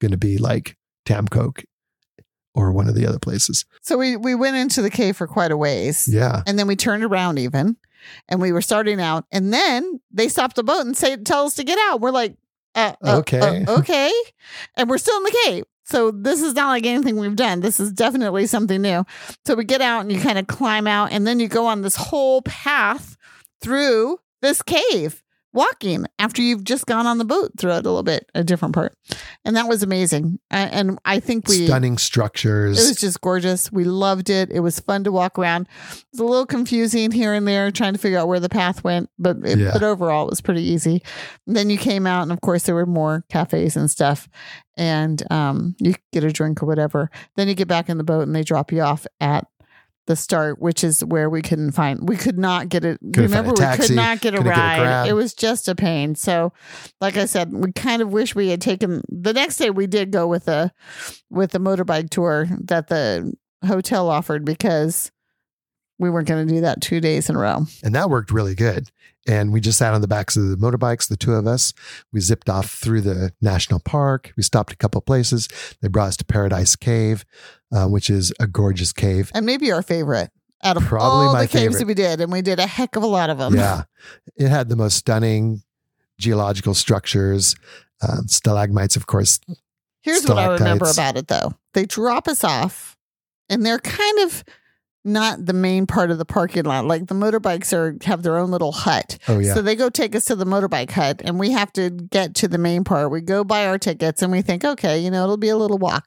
going 0.00 0.10
to 0.10 0.18
be 0.18 0.36
like 0.38 0.76
Tam 1.04 1.26
Coc 1.28 1.64
or 2.54 2.70
one 2.72 2.88
of 2.88 2.94
the 2.94 3.06
other 3.06 3.18
places. 3.18 3.64
So 3.82 3.98
we, 3.98 4.16
we 4.16 4.34
went 4.34 4.56
into 4.56 4.80
the 4.80 4.90
cave 4.90 5.16
for 5.16 5.26
quite 5.26 5.50
a 5.50 5.56
ways. 5.56 6.08
Yeah. 6.10 6.42
And 6.46 6.58
then 6.58 6.66
we 6.68 6.76
turned 6.76 7.02
around 7.04 7.38
even 7.38 7.76
and 8.28 8.40
we 8.40 8.52
were 8.52 8.62
starting 8.62 9.00
out. 9.00 9.24
And 9.32 9.52
then 9.52 10.00
they 10.12 10.28
stopped 10.28 10.54
the 10.56 10.62
boat 10.62 10.82
and 10.86 10.96
say, 10.96 11.16
tell 11.16 11.46
us 11.46 11.56
to 11.56 11.64
get 11.64 11.78
out. 11.88 12.00
We're 12.00 12.12
like, 12.12 12.36
uh, 12.76 12.92
uh, 13.04 13.16
Okay. 13.18 13.64
uh, 13.66 13.78
okay. 13.80 14.12
And 14.76 14.88
we're 14.88 14.98
still 14.98 15.16
in 15.16 15.24
the 15.24 15.36
cave. 15.46 15.64
So 15.86 16.10
this 16.12 16.40
is 16.40 16.54
not 16.54 16.68
like 16.68 16.86
anything 16.86 17.16
we've 17.16 17.36
done. 17.36 17.60
This 17.60 17.78
is 17.80 17.92
definitely 17.92 18.46
something 18.46 18.80
new. 18.80 19.04
So 19.44 19.54
we 19.56 19.64
get 19.64 19.80
out 19.80 20.00
and 20.02 20.12
you 20.12 20.20
kind 20.20 20.38
of 20.38 20.46
climb 20.46 20.86
out 20.86 21.10
and 21.12 21.26
then 21.26 21.40
you 21.40 21.48
go 21.48 21.66
on 21.66 21.82
this 21.82 21.96
whole 21.96 22.40
path 22.42 23.16
through 23.60 24.18
this 24.42 24.62
cave 24.62 25.23
walking 25.54 26.04
after 26.18 26.42
you've 26.42 26.64
just 26.64 26.84
gone 26.86 27.06
on 27.06 27.18
the 27.18 27.24
boat 27.24 27.52
through 27.58 27.70
it 27.70 27.74
a 27.86 27.88
little 27.88 28.02
bit, 28.02 28.28
a 28.34 28.44
different 28.44 28.74
part. 28.74 28.94
And 29.44 29.56
that 29.56 29.68
was 29.68 29.82
amazing. 29.82 30.38
And 30.50 30.98
I 31.04 31.20
think 31.20 31.48
we 31.48 31.64
Stunning 31.66 31.96
structures. 31.96 32.78
it 32.84 32.88
was 32.88 33.00
just 33.00 33.20
gorgeous. 33.20 33.70
We 33.72 33.84
loved 33.84 34.28
it. 34.30 34.50
It 34.50 34.60
was 34.60 34.80
fun 34.80 35.04
to 35.04 35.12
walk 35.12 35.38
around. 35.38 35.68
It 35.92 36.04
was 36.12 36.20
a 36.20 36.24
little 36.24 36.46
confusing 36.46 37.10
here 37.12 37.32
and 37.32 37.46
there, 37.48 37.70
trying 37.70 37.92
to 37.94 37.98
figure 37.98 38.18
out 38.18 38.28
where 38.28 38.40
the 38.40 38.48
path 38.48 38.84
went, 38.84 39.08
but 39.18 39.36
it, 39.44 39.58
Yeah. 39.58 39.70
but 39.72 39.82
overall, 39.82 40.26
it 40.26 40.30
was 40.30 40.40
pretty 40.40 40.62
easy. 40.62 41.02
And 41.46 41.56
then 41.56 41.70
you 41.70 41.78
came 41.78 42.06
out, 42.06 42.22
and 42.22 42.32
of 42.32 42.40
course, 42.40 42.64
there 42.64 42.74
were 42.74 42.84
more 42.86 43.24
cafes 43.30 43.76
and 43.76 43.90
stuff, 43.90 44.28
and 44.76 45.22
um, 45.32 45.76
you 45.78 45.94
get 46.12 46.24
a 46.24 46.32
drink 46.32 46.62
or 46.62 46.66
whatever. 46.66 47.10
Then 47.36 47.48
you 47.48 47.54
get 47.54 47.68
back 47.68 47.88
in 47.88 47.98
the 47.98 48.04
boat, 48.04 48.22
and 48.22 48.34
they 48.34 48.42
drop 48.42 48.72
you 48.72 48.80
off 48.82 49.06
at 49.20 49.46
the 50.06 50.16
start, 50.16 50.60
which 50.60 50.84
is 50.84 51.04
where 51.04 51.30
we 51.30 51.40
couldn't 51.42 51.72
find. 51.72 52.08
We 52.08 52.16
could 52.16 52.38
not 52.38 52.68
get 52.68 52.84
it. 52.84 52.98
Couldn't 53.00 53.30
Remember, 53.30 53.50
a 53.50 53.70
we 53.70 53.76
could 53.76 53.96
not 53.96 54.20
get 54.20 54.34
a 54.34 54.38
couldn't 54.38 54.52
get 54.52 54.78
a 54.78 54.82
ride. 54.82 55.08
it 55.08 55.14
was 55.14 55.34
just 55.34 55.68
a 55.68 55.74
pain. 55.74 56.14
So, 56.14 56.52
like 57.00 57.16
I 57.16 57.24
said, 57.24 57.52
we 57.52 57.72
kind 57.72 58.02
of 58.02 58.12
wish 58.12 58.34
we 58.34 58.48
had 58.48 58.60
taken 58.60 59.02
the 59.08 59.32
next 59.32 59.56
day. 59.56 59.70
We 59.70 59.86
did 59.86 60.10
go 60.10 60.26
with 60.26 60.48
a 60.48 60.72
with 61.30 61.52
the 61.52 61.60
motorbike 61.60 62.10
tour 62.10 62.46
that 62.64 62.88
the 62.88 63.32
hotel 63.66 64.10
offered 64.10 64.44
because 64.44 65.10
we 65.98 66.10
weren't 66.10 66.28
going 66.28 66.46
to 66.46 66.54
do 66.54 66.60
that 66.62 66.80
two 66.80 67.00
days 67.00 67.30
in 67.30 67.36
a 67.36 67.38
row. 67.38 67.66
And 67.82 67.94
that 67.94 68.10
worked 68.10 68.30
really 68.30 68.54
good. 68.54 68.90
And 69.26 69.52
we 69.52 69.60
just 69.60 69.78
sat 69.78 69.94
on 69.94 70.00
the 70.02 70.08
backs 70.08 70.36
of 70.36 70.48
the 70.50 70.56
motorbikes, 70.56 71.08
the 71.08 71.16
two 71.16 71.32
of 71.32 71.46
us. 71.46 71.72
We 72.12 72.20
zipped 72.20 72.50
off 72.50 72.70
through 72.70 73.00
the 73.00 73.32
national 73.40 73.80
park. 73.80 74.32
We 74.36 74.42
stopped 74.42 74.72
a 74.72 74.76
couple 74.76 75.00
places. 75.00 75.48
They 75.80 75.88
brought 75.88 76.08
us 76.08 76.16
to 76.18 76.24
Paradise 76.26 76.76
Cave, 76.76 77.24
uh, 77.74 77.86
which 77.86 78.10
is 78.10 78.32
a 78.38 78.46
gorgeous 78.46 78.92
cave. 78.92 79.30
And 79.34 79.46
maybe 79.46 79.72
our 79.72 79.82
favorite 79.82 80.30
out 80.62 80.76
of 80.76 80.84
Probably 80.84 81.26
all 81.26 81.32
my 81.32 81.42
the 81.42 81.48
caves 81.48 81.62
favorite. 81.64 81.78
that 81.78 81.86
we 81.86 81.94
did, 81.94 82.20
and 82.20 82.32
we 82.32 82.42
did 82.42 82.58
a 82.58 82.66
heck 82.66 82.96
of 82.96 83.02
a 83.02 83.06
lot 83.06 83.30
of 83.30 83.38
them. 83.38 83.54
Yeah. 83.54 83.84
It 84.36 84.48
had 84.48 84.68
the 84.68 84.76
most 84.76 84.96
stunning 84.96 85.62
geological 86.18 86.74
structures, 86.74 87.54
um, 88.06 88.28
stalagmites, 88.28 88.96
of 88.96 89.06
course. 89.06 89.40
Here's 90.02 90.26
what 90.26 90.38
I 90.38 90.52
remember 90.52 90.90
about 90.90 91.16
it 91.16 91.28
though. 91.28 91.54
They 91.72 91.86
drop 91.86 92.28
us 92.28 92.44
off 92.44 92.96
and 93.48 93.64
they're 93.64 93.78
kind 93.78 94.18
of 94.20 94.44
not 95.04 95.44
the 95.44 95.52
main 95.52 95.86
part 95.86 96.10
of 96.10 96.18
the 96.18 96.24
parking 96.24 96.64
lot. 96.64 96.86
Like 96.86 97.06
the 97.06 97.14
motorbikes 97.14 97.72
are 97.72 97.96
have 98.04 98.22
their 98.22 98.38
own 98.38 98.50
little 98.50 98.72
hut. 98.72 99.18
Oh, 99.28 99.38
yeah. 99.38 99.54
So 99.54 99.62
they 99.62 99.76
go 99.76 99.90
take 99.90 100.14
us 100.16 100.24
to 100.26 100.36
the 100.36 100.46
motorbike 100.46 100.90
hut 100.90 101.20
and 101.24 101.38
we 101.38 101.50
have 101.50 101.72
to 101.74 101.90
get 101.90 102.34
to 102.36 102.48
the 102.48 102.58
main 102.58 102.84
part. 102.84 103.10
We 103.10 103.20
go 103.20 103.44
buy 103.44 103.66
our 103.66 103.78
tickets 103.78 104.22
and 104.22 104.32
we 104.32 104.42
think, 104.42 104.64
okay, 104.64 104.98
you 104.98 105.10
know, 105.10 105.22
it'll 105.24 105.36
be 105.36 105.50
a 105.50 105.56
little 105.56 105.78
walk. 105.78 106.06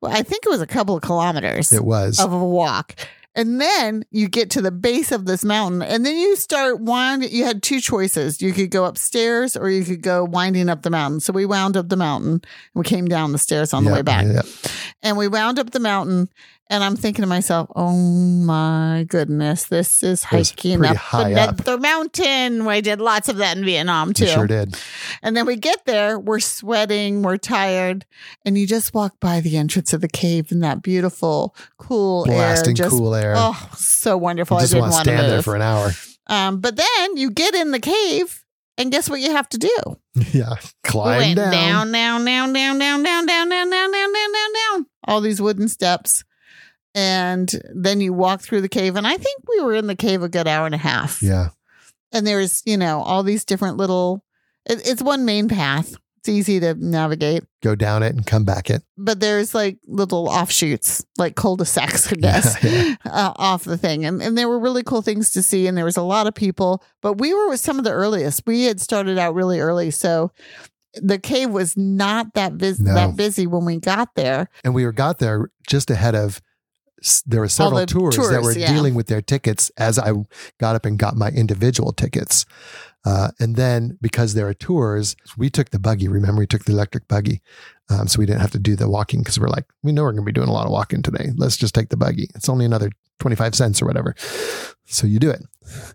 Well, 0.00 0.12
I 0.12 0.22
think 0.22 0.44
it 0.44 0.50
was 0.50 0.60
a 0.60 0.66
couple 0.66 0.96
of 0.96 1.02
kilometers 1.02 1.72
it 1.72 1.84
was. 1.84 2.18
of 2.20 2.32
a 2.32 2.44
walk. 2.44 2.96
And 3.36 3.60
then 3.60 4.04
you 4.12 4.28
get 4.28 4.50
to 4.50 4.62
the 4.62 4.70
base 4.70 5.10
of 5.10 5.26
this 5.26 5.44
mountain, 5.44 5.82
and 5.82 6.06
then 6.06 6.16
you 6.16 6.36
start 6.36 6.80
winding. 6.80 7.30
You 7.32 7.44
had 7.44 7.64
two 7.64 7.80
choices. 7.80 8.40
You 8.40 8.52
could 8.52 8.70
go 8.70 8.84
upstairs 8.84 9.56
or 9.56 9.68
you 9.68 9.84
could 9.84 10.02
go 10.02 10.24
winding 10.24 10.68
up 10.68 10.82
the 10.82 10.90
mountain. 10.90 11.18
So 11.18 11.32
we 11.32 11.44
wound 11.44 11.76
up 11.76 11.88
the 11.88 11.96
mountain 11.96 12.30
and 12.30 12.44
we 12.74 12.84
came 12.84 13.06
down 13.08 13.32
the 13.32 13.38
stairs 13.38 13.74
on 13.74 13.84
the 13.84 13.92
way 13.92 14.02
back. 14.02 14.26
yeah. 14.26 14.42
And 15.02 15.16
we 15.16 15.26
wound 15.26 15.58
up 15.58 15.70
the 15.70 15.80
mountain, 15.80 16.28
and 16.74 16.82
I'm 16.82 16.96
thinking 16.96 17.22
to 17.22 17.28
myself, 17.28 17.70
oh 17.76 17.92
my 17.96 19.06
goodness, 19.08 19.66
this 19.66 20.02
is 20.02 20.24
hiking 20.24 20.84
up 20.84 20.96
another 21.14 21.74
up. 21.74 21.80
mountain. 21.80 22.66
I 22.66 22.80
did 22.80 23.00
lots 23.00 23.28
of 23.28 23.36
that 23.36 23.56
in 23.56 23.64
Vietnam 23.64 24.12
too. 24.12 24.24
We 24.24 24.30
sure 24.30 24.46
did. 24.48 24.76
And 25.22 25.36
then 25.36 25.46
we 25.46 25.54
get 25.54 25.84
there, 25.86 26.18
we're 26.18 26.40
sweating, 26.40 27.22
we're 27.22 27.36
tired, 27.36 28.04
and 28.44 28.58
you 28.58 28.66
just 28.66 28.92
walk 28.92 29.20
by 29.20 29.40
the 29.40 29.56
entrance 29.56 29.92
of 29.92 30.00
the 30.00 30.08
cave 30.08 30.50
in 30.50 30.58
that 30.60 30.82
beautiful, 30.82 31.54
cool 31.78 32.26
air. 32.28 32.34
Blasting 32.38 32.74
Just, 32.74 32.90
cool 32.90 33.14
air. 33.14 33.34
Oh, 33.36 33.70
so 33.76 34.16
wonderful. 34.16 34.56
you 34.56 34.62
just 34.62 34.74
I 34.74 34.80
want 34.80 34.92
didn't 34.92 35.04
to 35.04 35.06
want 35.06 35.06
to 35.06 35.18
stand 35.18 35.32
there 35.32 35.42
for 35.42 35.54
an 35.54 35.62
hour. 35.62 35.90
um, 36.26 36.60
but 36.60 36.74
then 36.74 37.16
you 37.16 37.30
get 37.30 37.54
in 37.54 37.70
the 37.70 37.78
cave, 37.78 38.42
and 38.78 38.90
guess 38.90 39.08
what 39.08 39.20
you 39.20 39.30
have 39.30 39.48
to 39.50 39.58
do? 39.58 39.96
Yeah. 40.32 40.54
Climb 40.82 41.36
down. 41.36 41.52
down, 41.52 41.92
down, 41.92 42.24
down, 42.24 42.52
down, 42.52 42.78
down, 42.78 43.02
down, 43.04 43.26
down, 43.26 43.48
down, 43.48 43.70
down, 43.70 43.70
down, 43.70 43.92
down, 43.92 44.32
down, 44.32 44.52
down. 44.72 44.86
All 45.04 45.20
these 45.20 45.40
wooden 45.40 45.68
steps. 45.68 46.24
And 46.94 47.50
then 47.74 48.00
you 48.00 48.12
walk 48.12 48.40
through 48.40 48.60
the 48.60 48.68
cave. 48.68 48.96
And 48.96 49.06
I 49.06 49.16
think 49.16 49.42
we 49.48 49.60
were 49.62 49.74
in 49.74 49.86
the 49.88 49.96
cave 49.96 50.22
a 50.22 50.28
good 50.28 50.46
hour 50.46 50.66
and 50.66 50.74
a 50.74 50.78
half. 50.78 51.22
Yeah. 51.22 51.48
And 52.12 52.26
there's, 52.26 52.62
you 52.64 52.76
know, 52.76 53.00
all 53.02 53.22
these 53.24 53.44
different 53.44 53.76
little, 53.76 54.24
it, 54.66 54.86
it's 54.86 55.02
one 55.02 55.24
main 55.24 55.48
path. 55.48 55.94
It's 56.18 56.28
easy 56.28 56.58
to 56.60 56.72
navigate. 56.74 57.42
Go 57.62 57.74
down 57.74 58.02
it 58.02 58.14
and 58.14 58.24
come 58.24 58.44
back 58.44 58.70
it. 58.70 58.82
But 58.96 59.20
there's 59.20 59.54
like 59.54 59.76
little 59.86 60.28
offshoots, 60.28 61.04
like 61.18 61.34
cul-de-sacs, 61.34 62.12
I 62.12 62.16
guess, 62.20 62.56
Yeah, 62.64 62.94
Uh, 63.04 63.32
off 63.36 63.64
the 63.64 63.76
thing. 63.76 64.04
And, 64.06 64.22
and 64.22 64.38
there 64.38 64.48
were 64.48 64.58
really 64.60 64.82
cool 64.84 65.02
things 65.02 65.30
to 65.32 65.42
see. 65.42 65.66
And 65.66 65.76
there 65.76 65.84
was 65.84 65.96
a 65.98 66.02
lot 66.02 66.26
of 66.26 66.34
people, 66.34 66.82
but 67.02 67.18
we 67.18 67.34
were 67.34 67.48
with 67.48 67.60
some 67.60 67.76
of 67.78 67.84
the 67.84 67.90
earliest. 67.92 68.42
We 68.46 68.64
had 68.64 68.80
started 68.80 69.18
out 69.18 69.34
really 69.34 69.60
early. 69.60 69.90
So 69.90 70.30
the 70.94 71.18
cave 71.18 71.50
was 71.50 71.76
not 71.76 72.32
that, 72.34 72.52
vis- 72.54 72.78
No. 72.80 72.94
that 72.94 73.16
busy 73.16 73.46
when 73.46 73.64
we 73.66 73.78
got 73.80 74.14
there. 74.14 74.48
And 74.62 74.74
we 74.74 74.84
were 74.86 74.92
got 74.92 75.18
there 75.18 75.50
just 75.68 75.90
ahead 75.90 76.14
of 76.14 76.40
there 77.26 77.40
were 77.40 77.48
several 77.48 77.80
the 77.80 77.86
tours, 77.86 78.16
that 78.16 78.42
were 78.42 78.52
yeah. 78.52 78.72
dealing 78.72 78.94
with 78.94 79.06
their 79.06 79.22
tickets 79.22 79.70
as 79.76 79.98
I 79.98 80.12
got 80.58 80.76
up 80.76 80.86
and 80.86 80.98
got 80.98 81.16
my 81.16 81.28
individual 81.28 81.92
tickets. 81.92 82.46
Uh, 83.04 83.30
and 83.38 83.56
then 83.56 83.98
because 84.00 84.34
there 84.34 84.48
are 84.48 84.54
tours, 84.54 85.14
we 85.36 85.50
took 85.50 85.70
the 85.70 85.78
buggy. 85.78 86.08
Remember, 86.08 86.40
we 86.40 86.46
took 86.46 86.64
the 86.64 86.72
electric 86.72 87.06
buggy. 87.06 87.42
Um, 87.90 88.08
so 88.08 88.18
we 88.18 88.24
didn't 88.24 88.40
have 88.40 88.52
to 88.52 88.58
do 88.58 88.76
the 88.76 88.88
walking 88.88 89.20
because 89.20 89.38
we're 89.38 89.48
like, 89.48 89.66
we 89.82 89.92
know 89.92 90.02
we're 90.02 90.12
going 90.12 90.24
to 90.24 90.26
be 90.26 90.32
doing 90.32 90.48
a 90.48 90.52
lot 90.52 90.64
of 90.64 90.72
walking 90.72 91.02
today. 91.02 91.32
Let's 91.36 91.58
just 91.58 91.74
take 91.74 91.90
the 91.90 91.98
buggy. 91.98 92.28
It's 92.34 92.48
only 92.48 92.64
another 92.64 92.90
25 93.18 93.54
cents 93.54 93.82
or 93.82 93.86
whatever. 93.86 94.14
So 94.86 95.06
you 95.06 95.18
do 95.18 95.30
it. 95.30 95.42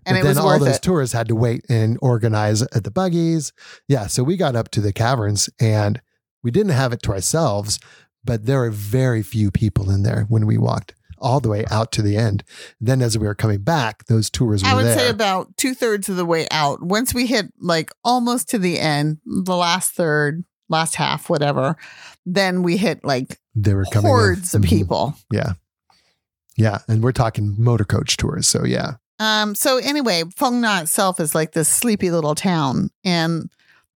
And 0.05 0.15
but 0.15 0.17
it 0.17 0.23
then 0.23 0.37
all 0.37 0.59
those 0.59 0.77
it. 0.77 0.83
tours 0.83 1.11
had 1.11 1.27
to 1.29 1.35
wait 1.35 1.65
and 1.67 1.97
organize 2.01 2.61
at 2.61 2.83
the 2.83 2.91
buggies. 2.91 3.53
Yeah. 3.87 4.05
So 4.05 4.23
we 4.23 4.37
got 4.37 4.55
up 4.55 4.69
to 4.71 4.81
the 4.81 4.93
caverns 4.93 5.49
and 5.59 5.99
we 6.43 6.51
didn't 6.51 6.73
have 6.73 6.93
it 6.93 7.01
to 7.03 7.11
ourselves, 7.11 7.79
but 8.23 8.45
there 8.45 8.59
were 8.59 8.71
very 8.71 9.23
few 9.23 9.49
people 9.49 9.89
in 9.89 10.03
there 10.03 10.25
when 10.29 10.45
we 10.45 10.57
walked 10.57 10.93
all 11.21 11.39
the 11.39 11.49
way 11.49 11.65
out 11.71 11.91
to 11.93 12.01
the 12.01 12.17
end. 12.17 12.43
Then 12.81 13.01
as 13.01 13.17
we 13.17 13.25
were 13.27 13.35
coming 13.35 13.61
back, 13.61 14.05
those 14.05 14.29
tours 14.29 14.63
were 14.63 14.69
I 14.69 14.73
would 14.75 14.85
there. 14.85 14.97
say 14.97 15.09
about 15.09 15.55
two 15.57 15.73
thirds 15.73 16.09
of 16.09 16.15
the 16.15 16.25
way 16.25 16.47
out. 16.51 16.81
Once 16.81 17.13
we 17.13 17.25
hit 17.27 17.53
like 17.59 17.91
almost 18.03 18.49
to 18.49 18.57
the 18.59 18.79
end, 18.79 19.17
the 19.25 19.55
last 19.55 19.91
third, 19.91 20.43
last 20.69 20.95
half, 20.95 21.29
whatever, 21.29 21.75
then 22.25 22.63
we 22.63 22.77
hit 22.77 23.03
like 23.03 23.39
they 23.55 23.73
were 23.73 23.85
coming 23.85 24.05
in. 24.05 24.15
hordes 24.15 24.53
of 24.53 24.61
Mhm. 24.61 24.69
people. 24.69 25.15
Yeah. 25.31 25.53
Yeah. 26.57 26.79
And 26.87 27.01
we're 27.03 27.11
talking 27.11 27.55
motor 27.57 27.85
coach 27.85 28.17
tours. 28.17 28.47
So 28.47 28.65
yeah. 28.65 28.93
Um, 29.19 29.53
so 29.55 29.77
anyway, 29.77 30.23
Phong 30.37 30.61
Nha 30.61 30.83
itself 30.83 31.19
is 31.19 31.35
like 31.35 31.51
this 31.51 31.67
sleepy 31.67 32.09
little 32.09 32.35
town, 32.35 32.89
and 33.03 33.49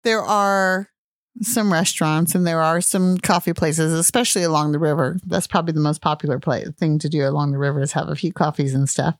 there 0.03 0.23
are 0.23 0.87
some 1.41 1.71
restaurants 1.71 2.35
and 2.35 2.45
there 2.45 2.61
are 2.61 2.81
some 2.81 3.17
coffee 3.17 3.53
places, 3.53 3.93
especially 3.93 4.43
along 4.43 4.71
the 4.71 4.79
river. 4.79 5.17
That's 5.25 5.47
probably 5.47 5.73
the 5.73 5.79
most 5.79 6.01
popular 6.01 6.39
place 6.39 6.69
thing 6.77 6.99
to 6.99 7.09
do 7.09 7.27
along 7.27 7.51
the 7.51 7.57
river 7.57 7.81
is 7.81 7.93
have 7.93 8.09
a 8.09 8.15
few 8.15 8.33
coffees 8.33 8.73
and 8.73 8.89
stuff. 8.89 9.15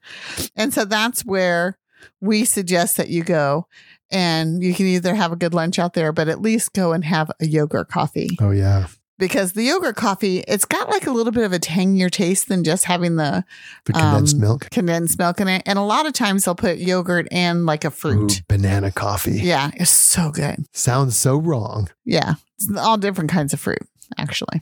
And 0.55 0.73
so 0.73 0.85
that's 0.85 1.25
where 1.25 1.77
we 2.19 2.45
suggest 2.45 2.97
that 2.97 3.09
you 3.09 3.23
go. 3.23 3.67
And 4.11 4.61
you 4.61 4.73
can 4.73 4.87
either 4.87 5.15
have 5.15 5.31
a 5.31 5.37
good 5.37 5.53
lunch 5.53 5.79
out 5.79 5.93
there, 5.93 6.11
but 6.11 6.27
at 6.27 6.41
least 6.41 6.73
go 6.73 6.91
and 6.91 7.05
have 7.05 7.31
a 7.39 7.45
yogurt 7.45 7.87
coffee 7.87 8.37
Oh 8.41 8.51
yeah. 8.51 8.87
Because 9.21 9.53
the 9.53 9.63
yogurt 9.63 9.95
coffee, 9.95 10.39
it's 10.47 10.65
got 10.65 10.89
like 10.89 11.07
a 11.07 11.11
little 11.11 11.31
bit 11.31 11.45
of 11.45 11.53
a 11.53 11.59
tangier 11.59 12.09
taste 12.09 12.49
than 12.49 12.65
just 12.65 12.83
having 12.83 13.15
the 13.15 13.45
The 13.85 13.93
condensed 13.93 14.35
Um, 14.35 14.41
milk. 14.41 14.69
condensed 14.71 15.17
milk 15.17 15.39
in 15.39 15.47
it. 15.47 15.63
And 15.65 15.79
a 15.79 15.83
lot 15.83 16.05
of 16.05 16.11
times 16.11 16.43
they'll 16.43 16.55
put 16.55 16.79
yogurt 16.79 17.29
and 17.31 17.65
like 17.65 17.85
a 17.85 17.87
Ooh, 17.87 17.91
fruit. 17.91 18.41
banana 18.49 18.91
coffee. 18.91 19.39
Yeah, 19.39 19.71
it's 19.75 19.89
so 19.91 20.31
good. 20.31 20.65
Sounds 20.73 21.15
so 21.15 21.37
wrong. 21.37 21.87
Yeah, 22.03 22.33
it's 22.59 22.69
all 22.77 22.97
different 22.97 23.29
kinds 23.29 23.53
of 23.53 23.61
fruit, 23.61 23.87
actually. 24.17 24.61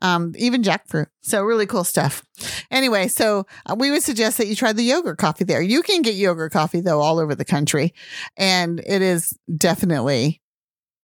Um, 0.00 0.34
even 0.38 0.62
jackfruit. 0.62 1.08
So 1.20 1.42
really 1.42 1.66
cool 1.66 1.82
stuff. 1.82 2.24
Anyway, 2.70 3.08
so 3.08 3.44
uh, 3.66 3.74
we 3.76 3.90
would 3.90 4.04
suggest 4.04 4.38
that 4.38 4.46
you 4.46 4.54
try 4.54 4.72
the 4.72 4.84
yogurt 4.84 5.18
coffee 5.18 5.42
there. 5.44 5.60
You 5.60 5.82
can 5.82 6.00
get 6.02 6.14
yogurt 6.14 6.52
coffee 6.52 6.80
though 6.80 7.00
all 7.00 7.18
over 7.18 7.34
the 7.34 7.44
country, 7.44 7.92
and 8.36 8.78
it 8.86 9.02
is 9.02 9.36
definitely 9.56 10.40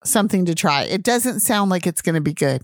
something 0.04 0.46
to 0.46 0.56
try. 0.56 0.84
It 0.84 1.04
doesn't 1.04 1.42
sound 1.42 1.70
like 1.70 1.86
it's 1.86 2.02
going 2.02 2.16
to 2.16 2.22
be 2.22 2.34
good, 2.34 2.64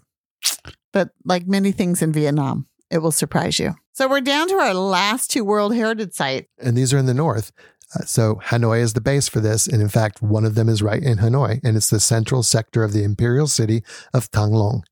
but 0.93 1.09
like 1.23 1.47
many 1.47 1.71
things 1.71 2.01
in 2.01 2.11
Vietnam, 2.11 2.67
it 2.89 2.99
will 2.99 3.11
surprise 3.11 3.59
you. 3.59 3.75
So 3.93 4.09
we're 4.09 4.21
down 4.21 4.47
to 4.49 4.55
our 4.55 4.73
last 4.73 5.31
two 5.31 5.43
World 5.43 5.75
Heritage 5.75 6.13
sites. 6.13 6.47
And 6.59 6.77
these 6.77 6.93
are 6.93 6.97
in 6.97 7.05
the 7.05 7.13
north. 7.13 7.51
Uh, 7.93 8.03
so 8.03 8.35
Hanoi 8.45 8.81
is 8.81 8.93
the 8.93 9.01
base 9.01 9.27
for 9.27 9.39
this. 9.39 9.67
And 9.67 9.81
in 9.81 9.89
fact, 9.89 10.21
one 10.21 10.45
of 10.45 10.55
them 10.55 10.69
is 10.69 10.81
right 10.81 11.01
in 11.01 11.17
Hanoi. 11.17 11.59
And 11.63 11.77
it's 11.77 11.89
the 11.89 11.99
central 11.99 12.43
sector 12.43 12.83
of 12.83 12.93
the 12.93 13.03
imperial 13.03 13.47
city 13.47 13.83
of 14.13 14.25
Thang 14.25 14.51
Long 14.51 14.83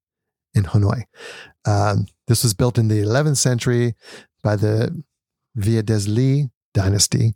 in 0.54 0.64
Hanoi. 0.64 1.04
Um, 1.66 2.08
this 2.28 2.44
was 2.44 2.54
built 2.54 2.78
in 2.78 2.88
the 2.88 3.02
11th 3.02 3.38
century 3.38 3.96
by 4.44 4.56
the 4.56 5.04
Via 5.56 5.84
des 5.84 6.08
Ly 6.08 6.50
dynasty. 6.74 7.34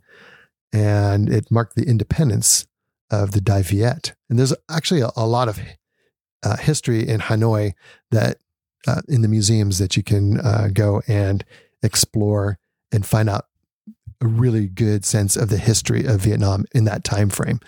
And 0.72 1.28
it 1.28 1.50
marked 1.50 1.76
the 1.76 1.88
independence 1.88 2.66
of 3.10 3.32
the 3.32 3.40
Dai 3.40 3.62
Viet. 3.62 4.14
And 4.28 4.38
there's 4.38 4.54
actually 4.70 5.00
a, 5.00 5.10
a 5.16 5.26
lot 5.26 5.48
of 5.48 5.58
uh, 6.42 6.56
history 6.56 7.06
in 7.08 7.20
Hanoi 7.20 7.74
that 8.10 8.38
uh, 8.86 9.00
in 9.08 9.22
the 9.22 9.28
museums 9.28 9.78
that 9.78 9.96
you 9.96 10.02
can 10.02 10.40
uh, 10.40 10.68
go 10.72 11.02
and 11.08 11.44
explore 11.82 12.58
and 12.92 13.04
find 13.04 13.28
out 13.28 13.46
a 14.20 14.26
really 14.26 14.66
good 14.66 15.04
sense 15.04 15.36
of 15.36 15.48
the 15.48 15.58
history 15.58 16.04
of 16.04 16.20
Vietnam 16.20 16.64
in 16.74 16.84
that 16.84 17.04
time 17.04 17.28
frame. 17.28 17.60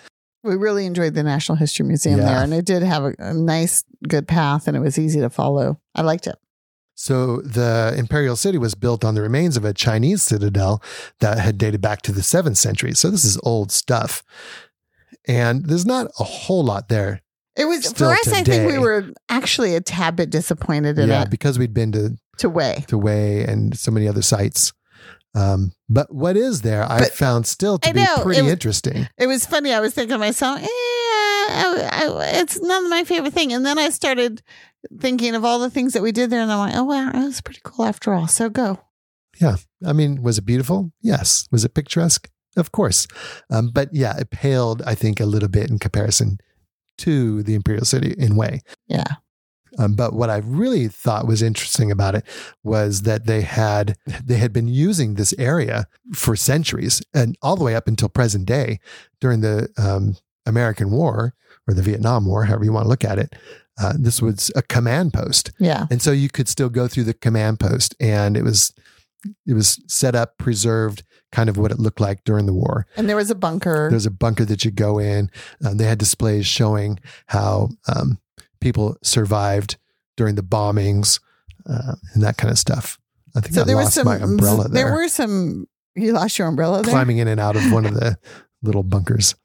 We 0.43 0.55
really 0.55 0.85
enjoyed 0.85 1.13
the 1.13 1.23
National 1.23 1.55
History 1.55 1.85
Museum 1.85 2.19
Yeah. 2.19 2.25
there, 2.25 2.43
and 2.43 2.53
it 2.53 2.65
did 2.65 2.81
have 2.83 3.03
a, 3.03 3.13
a 3.19 3.33
nice, 3.33 3.83
good 4.07 4.27
path, 4.27 4.67
and 4.67 4.75
it 4.75 4.79
was 4.79 4.97
easy 4.97 5.19
to 5.21 5.29
follow. 5.29 5.79
I 5.93 6.01
liked 6.01 6.25
it. 6.27 6.35
So 6.95 7.37
the 7.41 7.93
imperial 7.97 8.35
city 8.35 8.57
was 8.57 8.75
built 8.75 9.03
on 9.05 9.15
the 9.15 9.21
remains 9.21 9.55
of 9.57 9.65
a 9.65 9.73
Chinese 9.73 10.23
citadel 10.23 10.83
that 11.19 11.37
had 11.39 11.57
dated 11.57 11.81
back 11.81 12.01
to 12.03 12.11
the 12.11 12.21
7th 12.21 12.57
century. 12.57 12.93
So 12.93 13.09
this 13.09 13.23
is 13.25 13.39
old 13.43 13.71
stuff. 13.71 14.23
And 15.27 15.65
there's 15.65 15.85
not 15.85 16.07
a 16.19 16.23
whole 16.23 16.63
lot 16.63 16.89
there. 16.89 17.21
It 17.55 17.65
was 17.65 17.85
Still 17.85 18.09
for 18.09 18.13
us. 18.13 18.27
I 18.31 18.43
think 18.43 18.67
we 18.67 18.77
were 18.77 19.11
actually 19.29 19.75
a 19.75 19.81
tad 19.81 20.15
bit 20.15 20.29
disappointed 20.29 20.97
in 20.97 21.09
yeah, 21.09 21.23
it 21.23 21.29
because 21.29 21.59
we'd 21.59 21.73
been 21.73 21.91
to 21.91 22.17
to 22.37 22.49
Hue. 22.49 22.83
to 22.87 22.99
Hue 23.01 23.45
and 23.47 23.77
so 23.77 23.91
many 23.91 24.07
other 24.07 24.21
sites. 24.21 24.71
Um, 25.33 25.71
but 25.89 26.13
what 26.13 26.35
is 26.35 26.61
there, 26.61 26.83
I 26.83 26.99
But- 26.99 27.13
found 27.13 27.47
still 27.47 27.77
to 27.79 27.89
I 27.89 27.93
be 27.93 28.03
know, 28.03 28.17
pretty 28.21 28.41
it 28.47 28.51
interesting. 28.51 29.07
It 29.17 29.27
was 29.27 29.45
funny. 29.45 29.73
I 29.73 29.79
was 29.79 29.93
thinking 29.93 30.15
to 30.15 30.17
myself, 30.17 30.59
eh, 30.61 30.65
I, 30.67 31.89
I, 31.91 32.29
it's 32.41 32.59
not 32.61 32.89
my 32.89 33.03
favorite 33.05 33.33
thing. 33.33 33.53
And 33.53 33.65
then 33.65 33.79
I 33.79 33.89
started 33.89 34.41
thinking 34.99 35.35
of 35.35 35.45
all 35.45 35.59
the 35.59 35.69
things 35.69 35.93
that 35.93 36.01
we 36.03 36.11
did 36.11 36.29
there, 36.29 36.41
and 36.41 36.51
I'm 36.51 36.59
like, 36.59 36.75
oh 36.75 36.83
wow, 36.83 37.09
it 37.13 37.25
was 37.25 37.41
pretty 37.41 37.61
cool 37.63 37.85
after 37.85 38.13
all. 38.13 38.27
So 38.27 38.49
go. 38.49 38.79
Yeah, 39.39 39.55
I 39.85 39.93
mean, 39.93 40.21
was 40.21 40.37
it 40.37 40.45
beautiful? 40.45 40.91
Yes. 41.01 41.47
Was 41.51 41.63
it 41.65 41.73
picturesque? 41.73 42.29
Of 42.57 42.71
course. 42.73 43.07
Um, 43.49 43.71
but 43.73 43.89
yeah, 43.93 44.17
it 44.17 44.29
paled, 44.31 44.81
I 44.85 44.95
think, 44.95 45.19
a 45.21 45.25
little 45.25 45.47
bit 45.49 45.69
in 45.69 45.79
comparison 45.79 46.39
to 46.99 47.43
the 47.43 47.55
imperial 47.55 47.85
city 47.85 48.13
in 48.17 48.35
Hue. 48.35 48.59
Yeah. 48.87 49.03
Um, 49.79 49.93
but 49.95 50.13
what 50.13 50.29
I 50.29 50.37
really 50.37 50.89
thought 50.89 51.25
was 51.27 51.41
interesting 51.41 51.91
about 51.91 52.13
it 52.13 52.25
was 52.61 53.03
that 53.03 53.25
they 53.25 53.41
had 53.41 53.95
they 54.23 54.35
had 54.35 54.51
been 54.51 54.67
using 54.67 55.13
this 55.15 55.33
area 55.39 55.87
for 56.13 56.35
centuries 56.35 57.01
and 57.13 57.37
all 57.41 57.55
the 57.55 57.63
way 57.63 57.73
up 57.75 57.87
until 57.87 58.09
present 58.09 58.45
day 58.45 58.79
during 59.21 59.39
the 59.39 59.69
um, 59.77 60.17
American 60.45 60.91
War 60.91 61.33
or 61.67 61.73
the 61.73 61.81
Vietnam 61.81 62.25
War, 62.25 62.43
however 62.45 62.65
you 62.65 62.73
want 62.73 62.83
to 62.85 62.89
look 62.89 63.05
at 63.05 63.17
it. 63.17 63.33
Uh, 63.81 63.93
this 63.97 64.21
was 64.21 64.51
a 64.55 64.61
command 64.61 65.13
post, 65.13 65.51
Yeah. 65.57 65.87
and 65.89 66.01
so 66.01 66.11
you 66.11 66.27
could 66.29 66.49
still 66.49 66.69
go 66.69 66.89
through 66.89 67.05
the 67.05 67.13
command 67.13 67.59
post, 67.61 67.95
and 67.99 68.35
it 68.35 68.43
was 68.43 68.73
it 69.47 69.53
was 69.53 69.81
set 69.87 70.15
up, 70.15 70.37
preserved, 70.37 71.03
kind 71.31 71.49
of 71.49 71.57
what 71.57 71.71
it 71.71 71.79
looked 71.79 71.99
like 71.99 72.23
during 72.23 72.45
the 72.45 72.53
war. 72.53 72.85
And 72.97 73.07
there 73.09 73.15
was 73.15 73.29
a 73.29 73.35
bunker. 73.35 73.89
There's 73.89 74.05
a 74.05 74.11
bunker 74.11 74.45
that 74.45 74.65
you 74.65 74.71
go 74.71 74.99
in. 74.99 75.29
Um, 75.65 75.77
they 75.77 75.85
had 75.85 75.97
displays 75.97 76.45
showing 76.45 76.99
how 77.27 77.69
um, 77.93 78.19
people 78.59 78.97
survived 79.01 79.77
during 80.17 80.35
the 80.35 80.43
bombings 80.43 81.19
uh, 81.69 81.93
and 82.13 82.23
that 82.23 82.37
kind 82.37 82.51
of 82.51 82.59
stuff. 82.59 82.97
I 83.35 83.41
think 83.41 83.55
so 83.55 83.61
I 83.61 83.63
there 83.63 83.77
was 83.77 83.85
lost 83.85 83.95
some 83.95 84.05
my 84.05 84.17
umbrella 84.17 84.67
there, 84.67 84.85
There 84.85 84.93
were 84.93 85.07
some. 85.07 85.67
You 85.95 86.13
lost 86.13 86.37
your 86.39 86.47
umbrella 86.47 86.83
there. 86.83 86.91
climbing 86.91 87.17
in 87.17 87.27
and 87.27 87.39
out 87.39 87.55
of 87.55 87.71
one 87.71 87.85
of 87.85 87.93
the 87.93 88.17
little 88.61 88.83
bunkers. 88.83 89.35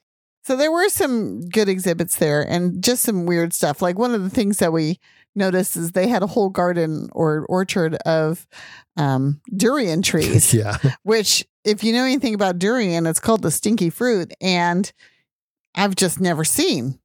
So 0.44 0.56
there 0.56 0.70
were 0.70 0.88
some 0.88 1.40
good 1.48 1.68
exhibits 1.68 2.16
there 2.16 2.40
and 2.40 2.82
just 2.82 3.02
some 3.02 3.26
weird 3.26 3.52
stuff. 3.52 3.82
Like 3.82 3.98
one 3.98 4.14
of 4.14 4.22
the 4.22 4.30
things 4.30 4.58
that 4.58 4.72
we 4.72 5.00
noticed 5.36 5.76
is 5.76 5.92
they 5.92 6.08
had 6.08 6.22
a 6.22 6.26
whole 6.26 6.48
garden 6.48 7.08
or 7.12 7.46
orchard 7.48 7.94
of 8.06 8.46
um, 8.96 9.40
durian 9.54 10.02
trees, 10.10 10.52
yeah, 10.54 10.76
which, 11.02 11.46
if 11.64 11.84
you 11.84 11.92
know 11.92 12.04
anything 12.04 12.34
about 12.34 12.58
durian, 12.58 13.06
it's 13.06 13.20
called 13.20 13.42
the 13.42 13.50
stinky 13.50 13.90
fruit. 13.90 14.32
And 14.40 14.90
I've 15.74 15.96
just 15.96 16.20
never 16.20 16.44
seen 16.44 16.98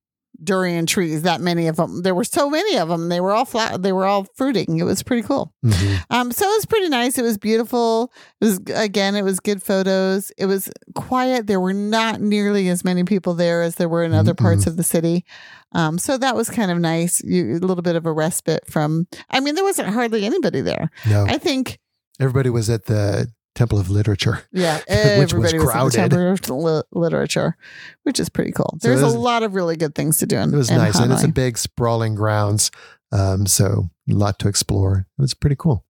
durian 0.43 0.85
trees 0.85 1.21
that 1.21 1.41
many 1.41 1.67
of 1.67 1.75
them. 1.75 2.01
There 2.01 2.15
were 2.15 2.23
so 2.23 2.49
many 2.49 2.77
of 2.77 2.89
them. 2.89 3.09
They 3.09 3.19
were 3.21 3.31
all 3.31 3.45
flat. 3.45 3.81
They 3.81 3.91
were 3.91 4.05
all 4.05 4.25
fruiting. 4.35 4.79
It 4.79 4.83
was 4.83 5.03
pretty 5.03 5.21
cool. 5.23 5.53
Mhm. 5.63 6.03
Um, 6.09 6.31
so 6.31 6.45
it 6.45 6.55
was 6.57 6.65
pretty 6.65 6.89
nice. 6.89 7.17
It 7.17 7.23
was 7.23 7.37
beautiful. 7.37 8.11
It 8.39 8.45
was 8.45 8.59
again, 8.73 9.15
it 9.15 9.23
was 9.23 9.39
good 9.39 9.61
photos. 9.61 10.31
It 10.37 10.47
was 10.47 10.69
quiet. 10.95 11.47
There 11.47 11.59
were 11.59 11.73
not 11.73 12.21
nearly 12.21 12.69
as 12.69 12.83
many 12.83 13.03
people 13.03 13.33
there 13.33 13.61
as 13.61 13.75
there 13.75 13.89
were 13.89 14.03
in 14.03 14.13
other 14.13 14.33
parts 14.33 14.65
of 14.67 14.77
the 14.77 14.83
city. 14.83 15.25
Um, 15.73 15.97
so 15.97 16.17
that 16.17 16.35
was 16.35 16.49
kind 16.49 16.69
of 16.71 16.79
nice. 16.79 17.21
You, 17.23 17.53
a 17.53 17.59
little 17.65 17.81
bit 17.83 17.95
of 17.95 18.05
a 18.05 18.11
respite 18.11 18.67
from. 18.67 19.07
I 19.29 19.39
mean, 19.39 19.55
there 19.55 19.63
wasn't 19.63 19.89
hardly 19.89 20.25
anybody 20.25 20.61
there. 20.61 20.89
no, 21.07 21.25
I 21.25 21.37
think, 21.37 21.79
everybody 22.19 22.49
was 22.49 22.69
at 22.69 22.85
the 22.85 23.27
Temple 23.55 23.79
of 23.79 23.89
Literature. 23.89 24.43
yeah, 24.51 24.77
Which 25.19 25.33
was 25.33 25.53
everybody 25.53 25.59
was, 25.59 25.69
crowded. 25.69 25.95
in 25.95 26.09
the 26.09 26.37
Temple 26.37 26.67
of 26.67 26.75
Li- 26.93 26.99
literature, 27.01 27.57
which 28.03 28.19
is 28.19 28.29
pretty 28.29 28.51
cool. 28.51 28.77
There's 28.81 29.01
it 29.01 29.05
was- 29.05 29.13
a 29.13 29.19
lot 29.19 29.43
of 29.43 29.53
really 29.55 29.75
good 29.77 29.93
things 29.95 30.17
to 30.17 30.25
do. 30.25 30.37
In, 30.37 30.53
It 30.53 30.57
was 30.57 30.69
in 30.69 30.77
nice, 30.77 30.97
and 30.99 31.11
it's 31.11 31.23
a 31.23 31.27
big 31.27 31.57
sprawling 31.57 32.15
grounds, 32.15 32.71
um, 33.11 33.45
so 33.45 33.89
a 34.09 34.13
lot 34.13 34.39
to 34.39 34.47
explore. 34.47 35.07
It 35.17 35.21
was 35.21 35.33
pretty 35.33 35.55
cool. 35.57 35.85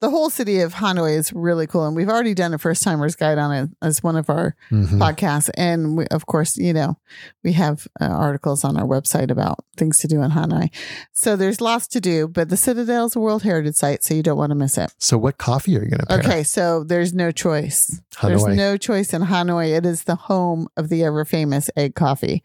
The 0.00 0.10
whole 0.10 0.28
city 0.28 0.60
of 0.60 0.74
Hanoi 0.74 1.16
is 1.16 1.32
really 1.32 1.66
cool, 1.66 1.86
and 1.86 1.96
we've 1.96 2.08
already 2.08 2.34
done 2.34 2.52
a 2.52 2.58
first 2.58 2.82
timers 2.82 3.16
guide 3.16 3.38
on 3.38 3.52
it 3.52 3.70
as 3.80 4.02
one 4.02 4.14
of 4.16 4.28
our 4.28 4.54
Mhm. 4.70 4.98
podcasts. 4.98 5.48
And 5.54 5.96
we, 5.96 6.06
of 6.08 6.26
course, 6.26 6.56
you 6.58 6.72
know, 6.74 6.98
we 7.42 7.52
have 7.54 7.88
uh, 8.00 8.04
articles 8.04 8.62
on 8.62 8.76
our 8.76 8.86
website 8.86 9.30
about 9.30 9.64
things 9.76 9.98
to 9.98 10.06
do 10.08 10.20
in 10.22 10.32
Hanoi. 10.32 10.68
So 11.12 11.34
there's 11.34 11.60
lots 11.62 11.86
to 11.88 12.00
do, 12.00 12.28
but 12.28 12.50
the 12.50 12.56
Citadel 12.56 13.06
is 13.06 13.16
a 13.16 13.20
World 13.20 13.42
Heritage 13.42 13.76
Site, 13.76 14.04
so 14.04 14.12
you 14.12 14.22
don't 14.22 14.36
want 14.36 14.50
to 14.50 14.54
miss 14.54 14.76
it. 14.76 14.92
So, 14.98 15.16
what 15.16 15.38
coffee 15.38 15.76
are 15.78 15.82
you 15.82 15.90
going 15.90 16.00
to 16.00 16.06
pair? 16.06 16.18
Okay, 16.18 16.42
so 16.44 16.84
there's 16.84 17.14
no 17.14 17.30
choice. 17.32 18.00
Hanoi. 18.16 18.28
There's 18.28 18.46
no 18.56 18.76
choice 18.76 19.14
in 19.14 19.22
Hanoi. 19.22 19.76
It 19.76 19.86
is 19.86 20.04
the 20.04 20.16
home 20.16 20.68
of 20.76 20.88
the 20.90 21.04
ever 21.04 21.24
famous 21.24 21.70
egg 21.76 21.94
coffee, 21.94 22.42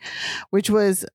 which 0.51 0.69
was 0.69 1.05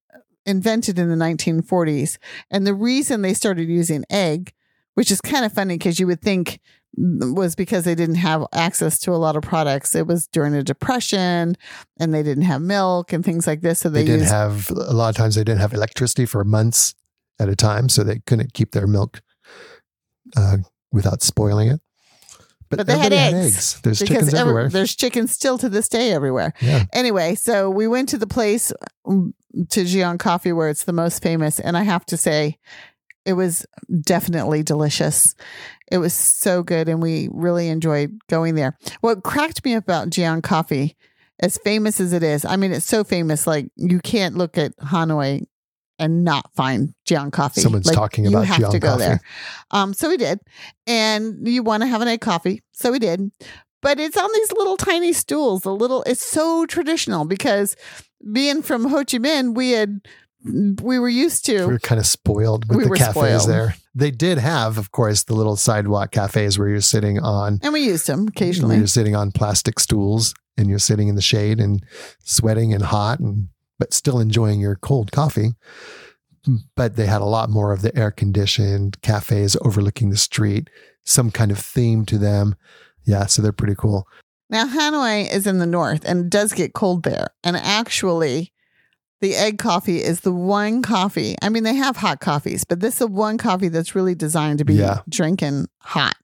invented 0.45 0.99
in 0.99 1.09
the 1.09 1.16
1940s. 1.16 2.18
And 2.51 2.66
the 2.66 2.74
reason 2.74 3.22
they 3.22 3.34
started 3.34 3.68
using 3.68 4.05
egg, 4.11 4.53
which 4.97 5.11
is 5.11 5.21
kind 5.21 5.45
of 5.45 5.53
funny 5.53 5.77
because 5.77 6.01
you 6.01 6.07
would 6.07 6.23
think 6.23 6.59
was 6.97 7.55
because 7.55 7.85
they 7.85 7.95
didn't 7.95 8.15
have 8.15 8.47
access 8.55 8.99
to 9.01 9.11
a 9.13 9.17
lot 9.17 9.37
of 9.37 9.43
products. 9.43 9.95
It 9.95 10.07
was 10.07 10.27
during 10.29 10.55
a 10.55 10.63
depression 10.63 11.55
and 12.01 12.15
they 12.15 12.23
didn't 12.23 12.45
have 12.45 12.63
milk 12.63 13.13
and 13.13 13.23
things 13.23 13.47
like 13.47 13.61
this. 13.61 13.81
So 13.81 13.91
they, 13.91 14.01
they, 14.01 14.07
didn't 14.07 14.21
used 14.21 14.33
have 14.33 14.71
a 14.71 14.95
lot 14.95 15.11
of 15.11 15.15
times 15.17 15.35
they 15.35 15.45
didn't 15.45 15.61
have 15.61 15.75
electricity 15.75 16.25
for 16.25 16.43
months 16.45 16.95
at 17.39 17.51
a 17.51 17.57
time, 17.57 17.91
so 17.91 18.03
they 18.03 18.21
couldn't 18.27 18.55
keep 18.55 18.73
their 18.73 18.87
milk 18.87 19.21
uh, 20.35 20.57
without 20.91 21.21
spoiling 21.21 21.69
it. 21.69 21.81
But 22.71 22.87
they 22.87 22.99
had 22.99 23.13
everybody 23.13 23.47
eggs, 23.47 23.81
There's 23.83 23.99
chickens 23.99 24.29
every- 24.29 24.41
everywhere. 24.41 24.69
there's 24.71 24.97
chickens 24.97 25.33
still 25.33 25.59
to 25.59 25.69
this 25.69 25.89
day 25.91 26.13
everywhere. 26.13 26.55
Yeah. 26.63 26.85
Anyway, 26.95 27.35
so 27.35 27.69
we 27.71 27.87
went 27.87 28.09
to 28.09 28.19
the 28.19 28.27
place 28.27 28.73
um, 29.05 29.35
to 29.69 29.83
Giang 29.83 30.19
Coffee 30.19 30.53
where 30.53 30.71
it's 30.71 30.85
the 30.85 30.95
most 30.95 31.23
famous, 31.23 31.61
and 31.61 31.77
I 31.77 31.83
have 31.83 32.07
to 32.07 32.17
say, 32.17 32.59
it 33.27 33.35
was 33.35 33.66
definitely 34.01 34.62
delicious. 34.62 35.35
It 35.93 35.99
was 35.99 36.14
so 36.14 36.62
good, 36.62 36.89
and 36.89 37.03
we 37.03 37.29
really 37.33 37.68
enjoyed 37.68 38.18
going 38.29 38.55
there. 38.55 38.79
What 39.03 39.22
cracked 39.22 39.64
me 39.64 39.74
up 39.74 39.85
about 39.85 40.09
Giang 40.11 40.43
Coffee, 40.43 40.97
as 41.41 41.59
famous 41.59 42.01
as 42.01 42.12
it 42.12 42.22
is, 42.22 42.45
I 42.45 42.57
mean, 42.57 42.72
it's 42.72 42.87
so 42.87 43.05
famous, 43.05 43.47
like 43.47 43.68
you 43.77 44.01
can't 44.01 44.37
look 44.37 44.57
at 44.57 44.77
Hanoi 44.79 45.43
and 45.99 46.24
not 46.24 46.51
find 46.55 46.93
Giang 47.09 47.33
Coffee. 47.33 47.61
Someone's 47.62 47.87
Like, 47.87 47.95
talking 47.97 48.24
you 48.24 48.31
about 48.31 48.47
have 48.47 48.61
Giang 48.62 48.70
to 48.72 48.79
go 48.79 48.89
Coffee. 48.89 49.01
there. 49.03 49.20
Um, 49.70 49.95
so 49.95 50.09
we 50.09 50.16
did, 50.16 50.41
and 50.87 51.47
you 51.47 51.62
want 51.62 51.83
to 51.83 51.87
have 51.87 52.01
an 52.03 52.09
egg 52.09 52.20
coffee, 52.20 52.62
so 52.72 52.93
we 52.93 52.99
did. 52.99 53.31
But 53.83 54.01
it's 54.01 54.16
on 54.16 54.29
these 54.35 54.53
little 54.53 54.77
tiny 54.77 55.12
stools. 55.12 55.62
The 55.62 55.72
little, 55.72 56.03
it's 56.05 56.24
so 56.24 56.66
traditional 56.66 57.24
because 57.24 57.77
being 58.33 58.62
from 58.62 58.87
Ho 58.87 59.05
Chi 59.05 59.18
Minh, 59.18 59.55
we 59.55 59.70
had 59.72 60.01
we 60.45 60.99
were 60.99 61.09
used 61.09 61.45
to. 61.47 61.66
we 61.66 61.72
were 61.74 61.78
kind 61.78 61.99
of 62.01 62.07
spoiled 62.07 62.68
with 62.68 62.78
We 62.78 62.84
the 62.84 62.91
cafes 62.97 63.12
spoiled. 63.43 63.49
there. 63.49 63.74
They 63.95 64.11
did 64.11 64.39
have, 64.39 64.78
of 64.78 64.93
course, 64.93 65.24
the 65.24 65.34
little 65.34 65.57
sidewalk 65.57 66.11
cafes 66.12 66.59
where 66.59 66.68
you're 66.68 66.80
sitting 66.80 67.18
on 67.18 67.59
And 67.62 67.72
we 67.72 67.84
used 67.84 68.07
them 68.07 68.28
occasionally. 68.28 68.76
you're 68.76 68.87
sitting 68.87 69.16
on 69.16 69.32
plastic 69.32 69.80
stools 69.80 70.34
and 70.59 70.68
you're 70.68 70.78
sitting 70.78 71.09
in 71.09 71.14
the 71.14 71.22
shade 71.22 71.59
and 71.61 71.82
sweating 72.22 72.72
and 72.74 72.82
hot 72.84 73.20
and 73.20 73.49
but 73.78 73.93
still 73.93 74.20
enjoying 74.20 74.61
your 74.61 74.76
cold 74.76 75.12
coffee. 75.12 75.55
But 76.76 76.95
they 76.97 77.07
had 77.07 77.22
a 77.22 77.26
lot 77.26 77.51
more 77.51 77.72
of 77.72 77.82
the 77.82 77.95
air 77.97 78.11
conditioned 78.12 79.01
cafes 79.03 79.57
overlooking 79.62 80.11
the 80.11 80.16
street, 80.16 80.70
some 81.05 81.30
kind 81.32 81.51
of 81.51 81.59
theme 81.59 82.07
to 82.07 82.18
them. 82.18 82.55
Yeah, 83.05 83.26
so 83.26 83.43
they're 83.43 83.53
pretty 83.53 83.74
cool. 83.76 84.07
Now, 84.49 84.66
Hanoi 84.66 85.28
is 85.32 85.47
in 85.47 85.59
the 85.59 85.66
north 85.66 86.05
and 86.05 86.26
it 86.26 86.30
does 86.30 86.53
get 86.53 86.72
cold 86.72 87.03
there. 87.03 87.28
And 87.43 87.57
actually, 87.57 88.53
the 89.21 89.35
egg 89.35 89.59
coffee 89.59 90.03
is 90.03 90.21
the 90.21 90.33
one 90.33 90.83
coffee. 90.83 91.37
I 91.43 91.49
mean, 91.49 91.62
they 91.62 91.75
have 91.75 91.97
hot 91.97 92.21
coffees, 92.21 92.64
but 92.64 92.81
this 92.81 92.95
is 92.95 92.99
the 93.01 93.07
one 93.07 93.39
coffee 93.39 93.69
that's 93.69 93.95
really 93.95 94.14
designed 94.14 94.59
to 94.59 94.64
be 94.64 94.75
Yeah. 94.75 95.01
drinking 95.09 95.67
hot. 95.79 96.17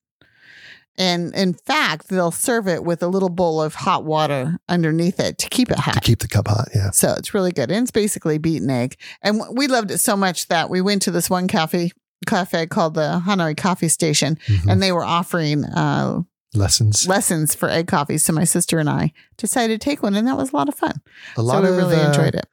And 0.99 1.35
in 1.35 1.55
fact, 1.55 2.09
they'll 2.09 2.31
serve 2.31 2.69
it 2.69 2.85
with 2.85 3.03
a 3.03 3.09
little 3.09 3.31
bowl 3.31 3.63
of 3.63 3.75
hot 3.75 4.05
water 4.05 4.59
underneath 4.69 5.19
it 5.21 5.39
to 5.39 5.49
keep 5.49 5.71
it 5.71 5.79
hot. 5.79 5.95
To 5.95 6.01
keep 6.01 6.19
the 6.19 6.29
cup 6.29 6.49
hot. 6.49 6.69
Yeah. 6.75 6.91
So 6.91 7.15
it's 7.17 7.33
really 7.33 7.51
good. 7.51 7.71
And 7.71 7.83
it's 7.85 7.91
basically 7.91 8.37
beaten 8.37 8.69
egg. 8.69 8.97
And 9.23 9.41
we 9.53 9.69
loved 9.69 9.91
it 9.91 9.99
so 9.99 10.17
much 10.17 10.49
that 10.49 10.69
we 10.69 10.83
went 10.83 11.01
to 11.03 11.11
this 11.11 11.31
one 11.31 11.49
cafe 11.49 11.93
cafe 12.27 12.67
called 12.67 12.95
the 12.95 13.21
Hanoi 13.27 13.57
Coffee 13.57 13.89
Station, 13.89 14.39
Mhm. 14.47 14.71
and 14.71 14.83
they 14.83 14.93
were 14.93 15.03
offering 15.03 15.65
uh, 15.65 16.21
Lessons. 16.55 17.09
lessons 17.09 17.53
for 17.53 17.69
egg 17.69 17.89
coffee. 17.89 18.17
So 18.17 18.33
my 18.33 18.45
sister 18.45 18.79
and 18.79 18.89
I 18.89 19.13
decided 19.39 19.81
to 19.81 19.85
take 19.85 20.05
one, 20.05 20.15
and 20.15 20.29
that 20.29 20.37
was 20.37 20.53
a 20.53 20.57
lot 20.57 20.69
of 20.69 20.75
fun. 20.77 21.01
A 21.37 21.43
lot 21.43 21.55
so 21.57 21.63
we 21.63 21.69
of 21.71 21.77
really 21.79 21.97
uh, 21.97 22.07
enjoyed 22.09 22.35
it. 22.37 22.47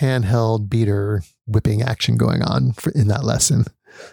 Handheld 0.00 0.68
beater 0.68 1.22
whipping 1.46 1.82
action 1.82 2.16
going 2.16 2.42
on 2.42 2.72
for, 2.72 2.90
in 2.92 3.08
that 3.08 3.24
lesson 3.24 3.64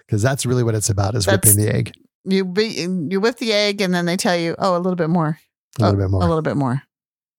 because 0.06 0.22
that's 0.22 0.46
really 0.46 0.64
what 0.64 0.76
it's 0.76 0.90
about 0.90 1.16
is 1.16 1.26
That's- 1.26 1.46
whipping 1.56 1.64
the 1.66 1.74
egg 1.74 1.94
You 2.26 2.44
be, 2.46 2.66
you 3.10 3.20
whip 3.22 3.38
the 3.38 3.54
egg, 3.54 3.80
and 3.82 3.94
then 3.94 4.06
they 4.06 4.18
tell 4.18 4.36
you, 4.36 4.56
oh, 4.60 4.76
a 4.76 4.80
little 4.80 4.96
bit 4.98 5.10
more, 5.10 5.38
a 5.80 5.82
little 5.84 5.96
Oh, 5.96 6.04
bit 6.04 6.10
more. 6.12 6.22
a 6.22 6.26
little 6.26 6.42
bit 6.42 6.58
more. 6.58 6.82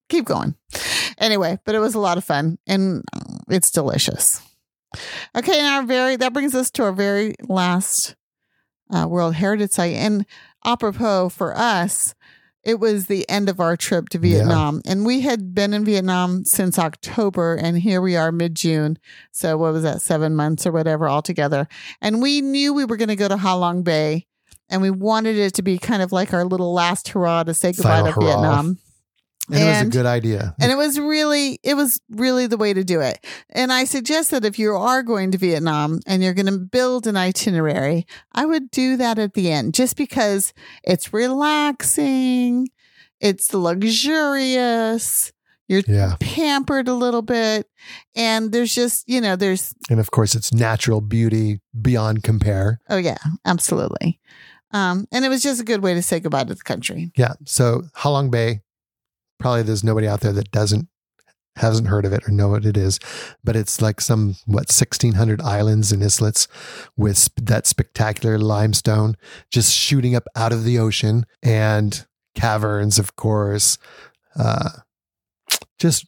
Keep 0.09 0.25
going. 0.25 0.55
Anyway, 1.19 1.59
but 1.67 1.75
it 1.75 1.81
was 1.81 1.95
a 1.95 2.01
lot 2.01 2.17
of 2.17 2.25
fun, 2.25 2.57
and 2.67 3.03
it's 3.51 3.71
delicious. 3.71 4.41
Okay, 5.37 5.59
and 5.59 5.67
our 5.67 5.83
very 5.83 6.17
that 6.17 6.33
brings 6.33 6.55
us 6.55 6.71
to 6.71 6.85
our 6.85 6.93
very 6.93 7.35
last 7.49 8.17
uh, 8.91 9.07
World 9.07 9.35
Heritage 9.35 9.73
Site, 9.73 9.97
and 9.97 10.25
apropos 10.65 11.29
for 11.29 11.55
us, 11.55 12.15
it 12.65 12.81
was 12.81 13.07
the 13.07 13.29
end 13.29 13.49
of 13.49 13.61
our 13.61 13.77
trip 13.77 14.09
to 14.11 14.19
Yeah. 14.19 14.39
Vietnam, 14.39 14.83
and 14.87 15.07
we 15.07 15.21
had 15.21 15.55
been 15.55 15.73
in 15.73 15.85
Vietnam 15.85 16.45
since 16.45 16.79
October, 16.79 17.55
and 17.55 17.79
here 17.79 18.01
we 18.01 18.17
are 18.17 18.33
mid 18.33 18.55
June. 18.55 18.99
So 19.33 19.57
what 19.57 19.73
was 19.73 19.83
that, 19.85 20.03
seven 20.03 20.35
months 20.37 20.67
or 20.67 20.73
whatever 20.73 21.09
altogether? 21.09 21.69
And 22.01 22.21
we 22.21 22.41
knew 22.41 22.75
we 22.75 22.85
were 22.85 22.97
going 22.97 23.09
to 23.09 23.17
go 23.17 23.29
to 23.29 23.37
Ha 23.37 23.55
Long 23.55 23.83
Bay, 23.83 24.27
and 24.69 24.83
we 24.83 24.91
wanted 24.91 25.37
it 25.37 25.55
to 25.55 25.63
be 25.63 25.79
kind 25.79 26.03
of 26.03 26.13
like 26.13 26.35
our 26.35 26.45
little 26.45 26.73
last 26.75 27.09
hurrah 27.09 27.45
to 27.45 27.55
say 27.55 27.73
goodbye 27.73 28.01
Final 28.03 28.07
to 28.07 28.13
hurrah. 28.13 28.27
Vietnam. 28.27 28.79
And 29.51 29.59
it 29.59 29.65
was 29.65 29.83
a 29.83 29.99
good 29.99 30.07
idea. 30.07 30.55
And 30.61 30.71
it 30.71 30.77
was 30.77 30.99
really, 30.99 31.59
it 31.63 31.75
was 31.75 32.01
really 32.11 32.47
the 32.47 32.57
way 32.57 32.73
to 32.75 32.85
do 32.85 33.01
it. 33.01 33.25
And 33.51 33.73
I 33.73 33.85
suggest 33.85 34.31
that 34.31 34.45
if 34.45 34.59
you 34.59 34.75
are 34.75 35.03
going 35.03 35.31
to 35.33 35.39
Vietnam 35.39 36.01
and 36.07 36.23
you're 36.23 36.35
going 36.35 36.47
to 36.47 36.59
build 36.59 37.07
an 37.07 37.17
itinerary, 37.17 38.07
I 38.33 38.45
would 38.45 38.71
do 38.71 38.97
that 38.97 39.19
at 39.19 39.35
the 39.35 39.51
end 39.51 39.75
just 39.75 39.97
because 39.97 40.53
it's 40.83 41.13
relaxing, 41.13 42.69
it's 43.21 43.53
luxurious, 43.55 45.33
you're 45.69 45.83
yeah. 45.87 46.17
pampered 46.21 46.89
a 46.89 46.95
little 46.95 47.23
bit. 47.23 47.69
And 48.17 48.53
there's 48.53 48.75
just, 48.75 49.09
you 49.09 49.21
know, 49.21 49.37
there's, 49.37 49.75
And 49.91 50.01
of 50.01 50.11
course, 50.11 50.35
it's 50.35 50.53
natural 50.53 51.01
beauty 51.01 51.61
beyond 51.81 52.23
compare. 52.23 52.81
oh, 52.89 52.97
yeah, 52.97 53.19
absolutely. 53.45 54.21
Um, 54.73 55.07
and 55.13 55.25
it 55.25 55.29
was 55.29 55.43
just 55.43 55.61
a 55.61 55.65
good 55.65 55.83
way 55.83 55.95
to 55.95 56.03
say 56.03 56.21
goodbye 56.21 56.45
to 56.45 56.55
the 56.55 56.63
country. 56.63 57.11
Yeah. 57.17 57.35
So 57.47 57.83
Halong 57.97 58.31
Bay, 58.31 58.61
probably 59.39 59.63
there's 59.63 59.85
nobody 59.85 60.07
out 60.07 60.21
there 60.21 60.33
that 60.33 60.51
doesn't 60.51 60.89
hasn't 61.57 61.89
heard 61.89 62.05
of 62.05 62.13
it 62.13 62.23
or 62.29 62.31
know 62.31 62.49
what 62.49 62.65
it 62.65 62.77
is, 62.77 63.01
but 63.43 63.57
it's 63.57 63.83
like 63.83 64.01
some 64.01 64.37
what 64.47 64.71
1600 64.71 65.41
islands 65.41 65.91
and 65.91 66.05
islets 66.05 66.47
with 66.97 67.19
sp- 67.19 67.35
that 67.43 67.67
spectacular 67.67 68.39
limestone 68.39 69.17
just 69.51 69.75
shooting 69.75 70.15
up 70.15 70.23
out 70.37 70.53
of 70.53 70.63
the 70.63 70.79
ocean 70.79 71.25
and 71.43 72.07
caverns, 72.37 72.99
of 73.01 73.17
course. 73.17 73.77
Uh, 74.39 74.69
just 75.79 76.07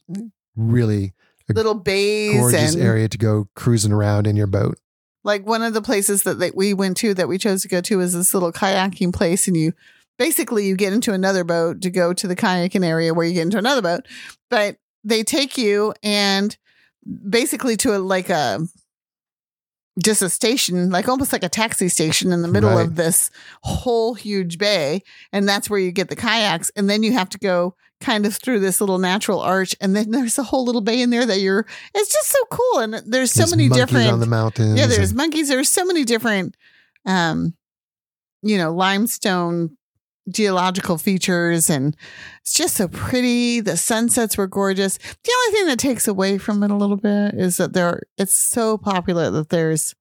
really 0.55 1.13
A 1.49 1.53
Little 1.53 1.73
bays 1.75 2.39
gorgeous 2.39 2.73
and 2.75 2.81
area 2.83 3.09
to 3.09 3.17
go 3.17 3.49
cruising 3.55 3.91
around 3.91 4.27
in 4.27 4.37
your 4.37 4.47
boat. 4.47 4.77
like 5.25 5.45
one 5.45 5.61
of 5.63 5.73
the 5.73 5.81
places 5.81 6.23
that 6.23 6.39
they, 6.39 6.51
we 6.51 6.73
went 6.73 6.95
to 6.97 7.13
that 7.13 7.27
we 7.27 7.37
chose 7.37 7.61
to 7.63 7.67
go 7.67 7.81
to 7.81 7.99
is 7.99 8.13
this 8.13 8.33
little 8.33 8.51
kayaking 8.53 9.13
place 9.13 9.47
and 9.47 9.57
you 9.57 9.73
basically 10.17 10.65
you 10.67 10.75
get 10.75 10.93
into 10.93 11.13
another 11.13 11.43
boat 11.43 11.81
to 11.81 11.89
go 11.89 12.13
to 12.13 12.27
the 12.27 12.35
kayaking 12.35 12.85
area 12.85 13.13
where 13.13 13.25
you 13.25 13.33
get 13.33 13.41
into 13.43 13.57
another 13.57 13.81
boat 13.81 14.05
but 14.49 14.77
they 15.03 15.23
take 15.23 15.57
you 15.57 15.93
and 16.03 16.57
basically 17.29 17.75
to 17.77 17.95
a 17.95 17.99
like 17.99 18.29
a 18.29 18.59
just 20.01 20.21
a 20.21 20.29
station 20.29 20.89
like 20.89 21.09
almost 21.09 21.33
like 21.33 21.43
a 21.43 21.49
taxi 21.49 21.89
station 21.89 22.31
in 22.31 22.41
the 22.41 22.47
middle 22.47 22.69
Right. 22.71 22.85
of 22.85 22.95
this 22.95 23.29
whole 23.63 24.13
huge 24.13 24.57
bay 24.57 25.01
and 25.33 25.47
that's 25.49 25.69
where 25.69 25.79
you 25.79 25.91
get 25.91 26.09
the 26.09 26.15
kayaks 26.15 26.71
and 26.75 26.89
then 26.89 27.03
you 27.03 27.11
have 27.13 27.29
to 27.29 27.37
go 27.39 27.75
kind 27.99 28.25
of 28.25 28.33
through 28.35 28.59
this 28.61 28.79
little 28.79 28.99
natural 28.99 29.39
arch 29.41 29.75
and 29.81 29.95
then 29.95 30.11
there's 30.11 30.37
a 30.39 30.43
whole 30.43 30.63
little 30.63 30.81
bay 30.81 31.01
in 31.01 31.09
there 31.09 31.25
that 31.25 31.39
you're 31.41 31.65
it's 31.93 32.11
just 32.11 32.29
so 32.29 32.39
cool 32.49 32.79
and 32.79 32.93
there's 33.05 33.31
so 33.31 33.39
There's 33.41 33.51
many 33.55 33.69
different 33.69 34.09
on 34.11 34.19
the 34.21 34.25
mountains. 34.27 34.79
yeah, 34.79 34.87
there's 34.87 35.09
and- 35.09 35.17
monkeys. 35.17 35.49
There's 35.49 35.69
so 35.69 35.83
many 35.85 36.03
different, 36.05 36.55
um, 37.05 37.53
you 38.41 38.57
know, 38.57 38.73
limestone 38.73 39.77
geological 40.29 40.97
features, 40.97 41.69
and 41.69 41.95
it's 42.41 42.53
just 42.53 42.75
so 42.75 42.87
pretty. 42.87 43.59
The 43.59 43.77
sunsets 43.77 44.37
were 44.37 44.47
gorgeous. 44.47 44.97
The 44.97 45.31
only 45.45 45.57
thing 45.57 45.67
that 45.67 45.79
takes 45.79 46.07
away 46.07 46.37
from 46.37 46.63
it 46.63 46.71
a 46.71 46.75
little 46.75 46.97
bit 46.97 47.33
is 47.35 47.57
that 47.57 47.73
there, 47.73 48.01
it's 48.17 48.33
so 48.33 48.77
popular 48.77 49.29
that 49.31 49.49
there's, 49.49 49.95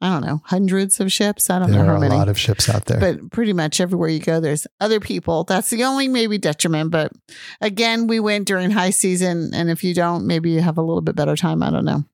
I 0.00 0.08
don't 0.10 0.26
know, 0.26 0.40
hundreds 0.46 0.98
of 1.00 1.12
ships. 1.12 1.50
I 1.50 1.58
don't 1.58 1.70
there 1.70 1.80
know 1.84 1.90
are 1.90 1.92
how 1.92 1.96
a 1.98 2.00
many. 2.00 2.14
lot 2.14 2.28
of 2.28 2.38
ships 2.38 2.68
out 2.68 2.86
there. 2.86 3.00
but 3.00 3.30
pretty 3.30 3.52
much 3.52 3.80
everywhere 3.80 4.08
you 4.08 4.18
go, 4.20 4.40
there's 4.40 4.66
other 4.80 4.98
people. 5.00 5.44
That's 5.44 5.70
the 5.70 5.84
only 5.84 6.08
maybe 6.08 6.38
detriment. 6.38 6.90
But 6.90 7.12
again, 7.60 8.06
we 8.06 8.18
went 8.18 8.46
during 8.48 8.70
high 8.70 8.90
season, 8.90 9.50
and 9.54 9.70
if 9.70 9.84
you 9.84 9.94
don't, 9.94 10.26
maybe 10.26 10.50
you 10.50 10.60
have 10.62 10.78
a 10.78 10.82
little 10.82 11.02
bit 11.02 11.16
better 11.16 11.36
time. 11.36 11.62
I 11.62 11.70
don't 11.70 11.84
know. 11.84 12.04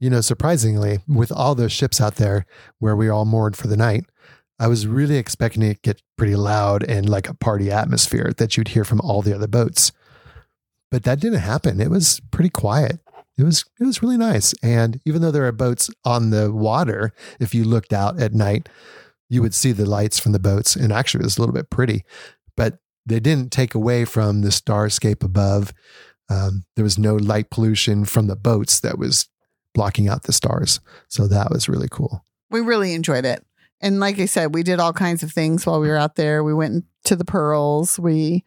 you 0.00 0.10
know, 0.10 0.20
surprisingly, 0.20 0.98
with 1.06 1.30
all 1.30 1.54
those 1.54 1.72
ships 1.72 2.00
out 2.00 2.16
there 2.16 2.46
where 2.78 2.96
we 2.96 3.08
all 3.08 3.24
moored 3.24 3.56
for 3.56 3.68
the 3.68 3.76
night, 3.76 4.04
I 4.58 4.68
was 4.68 4.86
really 4.86 5.16
expecting 5.16 5.62
it 5.62 5.74
to 5.74 5.80
get 5.80 6.02
pretty 6.16 6.36
loud 6.36 6.82
and 6.84 7.08
like 7.08 7.28
a 7.28 7.34
party 7.34 7.70
atmosphere 7.70 8.32
that 8.36 8.56
you'd 8.56 8.68
hear 8.68 8.84
from 8.84 9.00
all 9.00 9.22
the 9.22 9.34
other 9.34 9.48
boats. 9.48 9.92
But 10.90 11.02
that 11.04 11.20
didn't 11.20 11.40
happen. 11.40 11.80
It 11.80 11.90
was 11.90 12.20
pretty 12.30 12.50
quiet. 12.50 13.00
It 13.36 13.42
was 13.42 13.64
it 13.80 13.84
was 13.84 14.00
really 14.00 14.16
nice. 14.16 14.54
And 14.62 15.00
even 15.04 15.22
though 15.22 15.32
there 15.32 15.46
are 15.46 15.52
boats 15.52 15.90
on 16.04 16.30
the 16.30 16.52
water, 16.52 17.12
if 17.40 17.54
you 17.54 17.64
looked 17.64 17.92
out 17.92 18.20
at 18.20 18.32
night, 18.32 18.68
you 19.28 19.42
would 19.42 19.54
see 19.54 19.72
the 19.72 19.86
lights 19.86 20.20
from 20.20 20.32
the 20.32 20.38
boats. 20.38 20.76
And 20.76 20.92
actually 20.92 21.22
it 21.22 21.24
was 21.24 21.36
a 21.36 21.40
little 21.40 21.54
bit 21.54 21.70
pretty. 21.70 22.04
But 22.56 22.78
they 23.04 23.18
didn't 23.18 23.50
take 23.50 23.74
away 23.74 24.04
from 24.04 24.42
the 24.42 24.50
starscape 24.50 25.24
above. 25.24 25.74
Um, 26.30 26.64
there 26.76 26.84
was 26.84 26.98
no 26.98 27.16
light 27.16 27.50
pollution 27.50 28.04
from 28.04 28.28
the 28.28 28.36
boats 28.36 28.80
that 28.80 28.98
was 28.98 29.28
blocking 29.74 30.08
out 30.08 30.22
the 30.22 30.32
stars. 30.32 30.80
So 31.08 31.26
that 31.26 31.50
was 31.50 31.68
really 31.68 31.88
cool. 31.90 32.24
We 32.50 32.60
really 32.60 32.94
enjoyed 32.94 33.24
it. 33.24 33.44
And 33.84 34.00
like 34.00 34.18
I 34.18 34.24
said, 34.24 34.54
we 34.54 34.62
did 34.62 34.80
all 34.80 34.94
kinds 34.94 35.22
of 35.22 35.30
things 35.30 35.66
while 35.66 35.78
we 35.78 35.88
were 35.88 35.96
out 35.96 36.16
there. 36.16 36.42
We 36.42 36.54
went 36.54 36.86
to 37.04 37.16
the 37.16 37.24
pearls. 37.24 37.98
We 37.98 38.44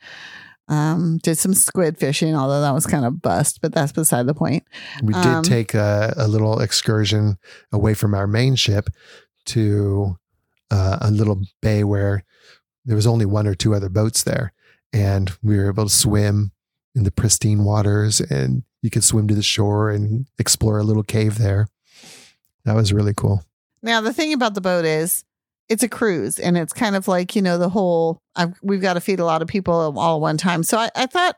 um, 0.67 1.19
did 1.21 1.37
some 1.37 1.53
squid 1.53 1.99
fishing, 1.99 2.35
although 2.35 2.61
that 2.61 2.73
was 2.73 2.87
kind 2.87 3.05
of 3.05 3.21
bust, 3.21 3.59
but 3.61 3.71
that's 3.71 3.91
beside 3.91 4.25
the 4.25 4.33
point. 4.33 4.63
We 5.03 5.13
did 5.13 5.25
Um, 5.25 5.43
take 5.43 5.75
a, 5.75 6.13
a 6.17 6.27
little 6.27 6.59
excursion 6.59 7.37
away 7.71 7.93
from 7.93 8.15
our 8.15 8.25
main 8.25 8.55
ship 8.55 8.89
to 9.45 10.17
uh, 10.71 10.97
a 11.01 11.11
little 11.11 11.43
bay 11.61 11.83
where 11.83 12.23
there 12.83 12.95
was 12.95 13.07
only 13.07 13.25
one 13.25 13.45
or 13.45 13.53
two 13.53 13.75
other 13.75 13.89
boats 13.89 14.23
there. 14.23 14.53
And 14.91 15.31
we 15.43 15.57
were 15.57 15.67
able 15.67 15.85
to 15.85 15.93
swim 15.93 16.51
in 16.95 17.03
the 17.03 17.11
pristine 17.11 17.63
waters 17.63 18.19
and 18.21 18.63
you 18.81 18.89
could 18.89 19.03
swim 19.03 19.27
to 19.27 19.35
the 19.35 19.43
shore 19.43 19.91
and 19.91 20.25
explore 20.39 20.79
a 20.79 20.83
little 20.83 21.03
cave 21.03 21.37
there. 21.37 21.67
That 22.65 22.75
was 22.75 22.91
really 22.91 23.13
cool. 23.13 23.43
Now, 23.87 24.01
the 24.01 24.13
thing 24.13 24.33
about 24.33 24.53
the 24.53 24.61
boat 24.61 24.85
is 24.85 25.23
it's 25.69 25.81
a 25.83 25.89
cruise 25.89 26.39
and 26.39 26.57
it's 26.57 26.73
kind 26.73 26.95
of 26.95 27.07
like, 27.07 27.35
you 27.35 27.41
know, 27.41 27.57
the 27.57 27.69
whole, 27.69 28.21
I've, 28.35 28.53
we've 28.61 28.81
got 28.81 28.93
to 28.93 29.01
feed 29.01 29.19
a 29.19 29.25
lot 29.25 29.41
of 29.41 29.47
people 29.47 29.73
all 29.97 30.17
at 30.17 30.21
one 30.21 30.37
time. 30.37 30.61
So 30.63 30.77
I, 30.77 30.89
I 30.95 31.05
thought, 31.07 31.35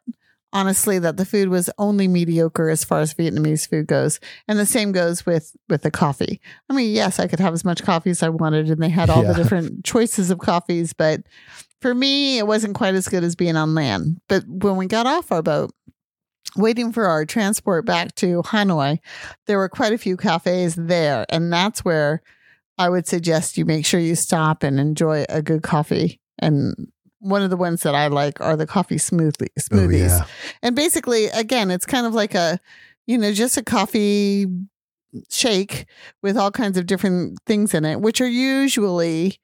honestly, 0.51 0.99
that 0.99 1.17
the 1.17 1.25
food 1.25 1.49
was 1.49 1.69
only 1.77 2.07
mediocre 2.07 2.69
as 2.69 2.83
far 2.83 2.99
as 3.01 3.13
Vietnamese 3.13 3.67
food 3.69 3.87
goes. 3.87 4.19
And 4.47 4.57
the 4.59 4.65
same 4.65 4.91
goes 4.91 5.25
with, 5.25 5.55
with 5.69 5.83
the 5.83 5.91
coffee. 5.91 6.41
I 6.69 6.73
mean, 6.73 6.93
yes, 6.93 7.19
I 7.19 7.27
could 7.27 7.39
have 7.39 7.53
as 7.53 7.63
much 7.65 7.83
coffee 7.83 8.09
as 8.09 8.23
I 8.23 8.29
wanted 8.29 8.69
and 8.69 8.81
they 8.81 8.89
had 8.89 9.09
all 9.09 9.23
Yeah. 9.23 9.33
the 9.33 9.43
different 9.43 9.85
choices 9.85 10.29
of 10.31 10.39
coffees, 10.39 10.93
but 10.93 11.21
for 11.81 11.93
me, 11.93 12.39
it 12.39 12.45
wasn't 12.47 12.75
quite 12.75 12.95
as 12.95 13.07
good 13.07 13.23
as 13.23 13.35
being 13.35 13.55
on 13.55 13.73
land. 13.75 14.19
But 14.27 14.43
when 14.47 14.75
we 14.75 14.85
got 14.87 15.05
off 15.05 15.31
our 15.31 15.41
boat, 15.41 15.71
waiting 16.55 16.91
for 16.91 17.05
our 17.05 17.25
transport 17.25 17.85
back 17.85 18.15
to 18.15 18.41
Hanoi, 18.43 18.99
there 19.47 19.57
were 19.59 19.69
quite 19.69 19.93
a 19.93 19.97
few 19.97 20.17
cafes 20.17 20.75
there. 20.75 21.25
And 21.29 21.53
that's 21.53 21.85
where 21.85 22.21
I 22.79 22.87
would 22.89 23.07
suggest 23.07 23.57
you 23.57 23.65
make 23.65 23.85
sure 23.85 23.99
you 23.99 24.15
stop 24.15 24.63
and 24.63 24.79
enjoy 24.79 25.25
a 25.27 25.41
good 25.41 25.63
coffee. 25.63 26.21
And 26.39 26.73
one 27.19 27.41
of 27.41 27.49
the 27.49 27.57
ones 27.57 27.83
that 27.83 27.93
I 27.93 28.07
like 28.07 28.39
are 28.39 28.55
the 28.55 28.65
coffee 28.65 28.95
smoothie 28.95 29.49
oh, 29.49 29.61
smoothies. 29.61 30.11
Oh, 30.11 30.15
yeah. 30.15 30.25
And 30.63 30.77
basically, 30.77 31.25
again, 31.25 31.71
it's 31.71 31.85
kind 31.85 32.07
of 32.07 32.13
like 32.13 32.33
a, 32.33 32.57
you 33.05 33.17
know, 33.17 33.33
just 33.33 33.57
a 33.57 33.63
coffee 33.63 34.47
shake 35.29 35.87
with 36.23 36.37
all 36.37 36.51
kinds 36.51 36.77
of 36.77 36.85
different 36.85 37.37
things 37.45 37.73
in 37.73 37.83
it, 37.83 37.99
which 37.99 38.21
are 38.21 38.29
usually, 38.29 39.39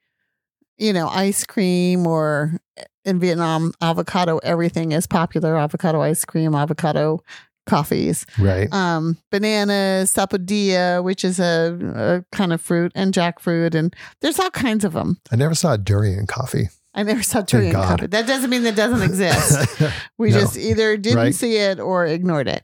you 0.78 0.94
know, 0.94 1.08
ice 1.08 1.44
cream 1.44 2.06
or 2.06 2.58
eh, 2.78 2.84
in 3.04 3.20
Vietnam, 3.20 3.72
avocado, 3.82 4.38
everything 4.38 4.92
is 4.92 5.06
popular 5.06 5.56
avocado 5.56 6.00
ice 6.00 6.24
cream, 6.24 6.54
avocado 6.54 7.20
coffees 7.66 8.24
Right. 8.38 8.72
um, 8.72 9.18
bananas, 9.30 10.12
sapodilla, 10.12 11.02
which 11.04 11.24
is 11.24 11.38
a, 11.38 12.24
a 12.32 12.36
kind 12.36 12.52
of 12.52 12.60
fruit, 12.60 12.92
and 12.94 13.12
jackfruit, 13.12 13.74
and 13.74 13.94
there's 14.20 14.38
all 14.38 14.50
kinds 14.50 14.84
of 14.84 14.92
them. 14.94 15.20
I 15.30 15.36
never 15.36 15.54
saw 15.54 15.76
durian 15.76 16.26
coffee. 16.26 16.68
I 16.94 17.02
never 17.02 17.22
saw 17.22 17.42
durian 17.42 17.74
coffee. 17.74 18.06
That 18.06 18.26
doesn't 18.26 18.48
mean 18.48 18.62
that 18.62 18.74
doesn't 18.76 19.02
exist. 19.10 19.82
We 20.16 20.30
No. 20.30 20.40
just 20.40 20.56
either 20.56 20.96
didn't 20.96 21.18
Right. 21.18 21.34
see 21.34 21.56
it 21.56 21.78
or 21.78 22.06
ignored 22.06 22.48
it. 22.48 22.62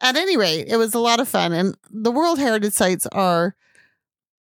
At 0.00 0.16
any 0.16 0.36
rate, 0.36 0.66
it 0.68 0.76
was 0.76 0.92
a 0.94 0.98
lot 0.98 1.18
of 1.20 1.28
fun, 1.28 1.52
and 1.52 1.76
the 1.90 2.10
World 2.10 2.38
Heritage 2.38 2.74
sites 2.74 3.06
are 3.12 3.54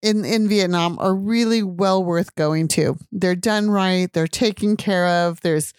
in 0.02 0.26
in 0.26 0.50
Vietnam 0.50 0.98
are 1.00 1.16
really 1.16 1.64
well 1.64 2.04
worth 2.04 2.36
going 2.36 2.68
to. 2.70 2.98
They're 3.12 3.36
done 3.36 3.70
right. 3.70 4.12
They're 4.12 4.28
taken 4.28 4.76
care 4.76 5.08
of. 5.08 5.40
There's, 5.42 5.72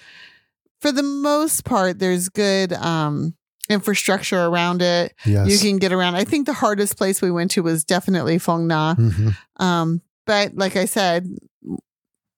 for 0.85 0.93
the 0.93 1.03
most 1.03 1.65
part, 1.65 1.99
there's 1.99 2.29
good 2.29 2.75
um, 2.75 3.35
infrastructure 3.71 4.45
around 4.45 4.83
it. 4.83 5.15
yes. 5.25 5.49
You 5.51 5.59
can 5.71 5.79
get 5.79 5.93
around. 5.93 6.15
I 6.15 6.25
think 6.25 6.45
the 6.45 6.53
hardest 6.53 6.99
place 6.99 7.23
we 7.23 7.31
went 7.31 7.53
to 7.53 7.63
was 7.63 7.85
definitely 7.85 8.37
Phong 8.37 8.67
Nha. 8.69 8.95
Mhm. 8.95 9.37
Um, 9.57 10.03
but 10.27 10.55
like 10.57 10.77
I 10.77 10.85
said, 10.85 11.27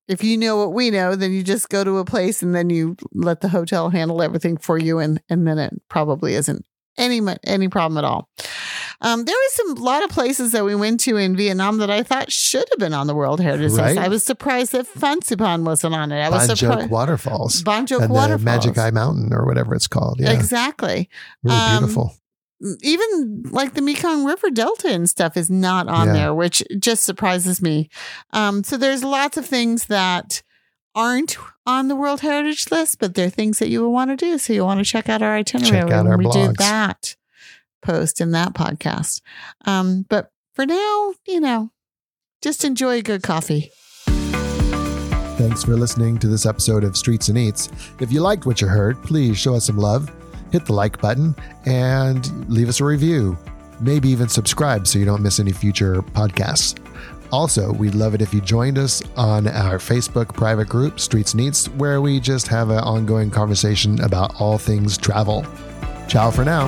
if 0.06 0.22
you 0.22 0.36
know 0.36 0.56
what 0.58 0.72
we 0.72 0.92
know, 0.92 1.16
then 1.16 1.32
you 1.32 1.42
just 1.42 1.68
go 1.70 1.82
to 1.82 1.98
a 1.98 2.04
place 2.04 2.40
and 2.40 2.54
then 2.54 2.70
you 2.70 2.96
let 3.12 3.40
the 3.40 3.48
hotel 3.48 3.90
handle 3.90 4.22
everything 4.22 4.58
for 4.58 4.78
you, 4.78 5.00
and 5.00 5.20
and 5.28 5.44
then 5.44 5.58
it 5.58 5.72
probably 5.88 6.34
isn't 6.34 6.64
any 6.96 7.20
any 7.42 7.66
problem 7.66 7.98
at 7.98 8.04
all. 8.04 8.28
Um, 9.00 9.24
there 9.24 9.34
was 9.34 9.52
some 9.54 9.74
lot 9.76 10.02
of 10.04 10.10
places 10.10 10.52
that 10.52 10.64
we 10.64 10.74
went 10.74 11.00
to 11.00 11.16
in 11.16 11.36
Vietnam 11.36 11.78
that 11.78 11.90
I 11.90 12.02
thought 12.02 12.32
should 12.32 12.64
have 12.70 12.78
been 12.78 12.94
on 12.94 13.06
the 13.06 13.14
World 13.14 13.40
Heritage 13.40 13.72
List. 13.72 13.98
I 13.98 14.08
was 14.08 14.24
surprised 14.24 14.72
that 14.72 14.86
Fansipan 14.86 15.64
wasn't 15.64 15.94
on 15.94 16.12
it. 16.12 16.20
I 16.22 16.30
was 16.30 16.46
Ban 16.46 16.56
Gioc 16.56 16.58
surprised. 16.58 16.90
Waterfalls. 16.90 17.62
Ban 17.62 17.86
Gioc 17.86 18.00
and 18.02 18.10
the 18.10 18.14
Waterfalls. 18.14 18.42
Magic 18.44 18.78
Eye 18.78 18.90
Mountain 18.90 19.32
or 19.32 19.44
whatever 19.46 19.74
it's 19.74 19.86
called. 19.86 20.18
Yeah. 20.20 20.32
Exactly. 20.32 21.08
Really 21.42 21.56
Um, 21.56 21.78
beautiful. 21.80 22.14
even 22.82 23.42
like 23.50 23.74
the 23.74 23.82
Mekong 23.82 24.24
River 24.24 24.48
Delta 24.50 24.88
and 24.88 25.08
stuff 25.10 25.36
is 25.36 25.50
not 25.50 25.88
on 25.88 26.06
Yeah. 26.08 26.12
there, 26.14 26.34
which 26.34 26.62
just 26.78 27.04
surprises 27.04 27.60
me. 27.60 27.90
Um, 28.32 28.64
so 28.64 28.76
there's 28.78 29.04
lots 29.04 29.36
of 29.36 29.44
things 29.44 29.86
that 29.86 30.42
aren't 30.94 31.36
on 31.66 31.88
the 31.88 31.96
World 31.96 32.20
Heritage 32.22 32.70
List, 32.70 32.98
but 32.98 33.14
they're 33.14 33.28
things 33.28 33.58
that 33.58 33.68
you 33.68 33.82
will 33.82 33.92
want 33.92 34.08
to 34.10 34.16
do. 34.16 34.38
So 34.38 34.54
you 34.54 34.64
want 34.64 34.80
to 34.80 34.84
check 34.90 35.10
out 35.10 35.20
our 35.20 35.34
itinerary 35.36 35.82
Check 35.82 35.92
out 35.92 36.04
when 36.04 36.12
our 36.12 36.16
we 36.16 36.30
do 36.30 36.52
that 36.54 37.14
post 37.86 38.20
in 38.20 38.32
that 38.32 38.52
podcast. 38.52 39.22
Um, 39.64 40.04
but 40.08 40.30
for 40.54 40.66
now, 40.66 41.14
you 41.26 41.40
know, 41.40 41.70
just 42.42 42.64
enjoy 42.64 42.98
a 42.98 43.02
good 43.02 43.22
coffee. 43.22 43.70
Thanks 45.36 45.64
for 45.64 45.76
listening 45.76 46.18
to 46.18 46.28
this 46.28 46.46
episode 46.46 46.82
of 46.82 46.96
Streets 46.96 47.28
and 47.28 47.38
Eats. 47.38 47.70
If 48.00 48.10
you 48.10 48.20
liked 48.20 48.46
what 48.46 48.60
you 48.60 48.66
heard, 48.66 49.02
please 49.02 49.38
show 49.38 49.54
us 49.54 49.66
some 49.66 49.76
love, 49.76 50.10
hit 50.50 50.64
the 50.64 50.72
like 50.72 51.00
button, 51.00 51.34
and 51.66 52.48
leave 52.48 52.68
us 52.68 52.80
a 52.80 52.84
review. 52.84 53.38
Maybe 53.80 54.08
even 54.08 54.28
subscribe 54.28 54.86
so 54.86 54.98
you 54.98 55.04
don't 55.04 55.22
miss 55.22 55.38
any 55.38 55.52
future 55.52 56.00
podcasts. 56.00 56.82
Also, 57.32 57.72
we'd 57.72 57.94
love 57.94 58.14
it 58.14 58.22
if 58.22 58.32
you 58.32 58.40
joined 58.40 58.78
us 58.78 59.02
on 59.16 59.46
our 59.48 59.78
Facebook 59.78 60.32
private 60.32 60.68
group, 60.68 60.98
Streets 60.98 61.32
and 61.32 61.42
Eats, 61.42 61.68
where 61.70 62.00
we 62.00 62.18
just 62.18 62.48
have 62.48 62.70
an 62.70 62.78
ongoing 62.78 63.30
conversation 63.30 64.00
about 64.00 64.40
all 64.40 64.58
things 64.58 64.96
travel. 64.96 65.44
Ciao 66.08 66.30
for 66.30 66.44
now. 66.44 66.66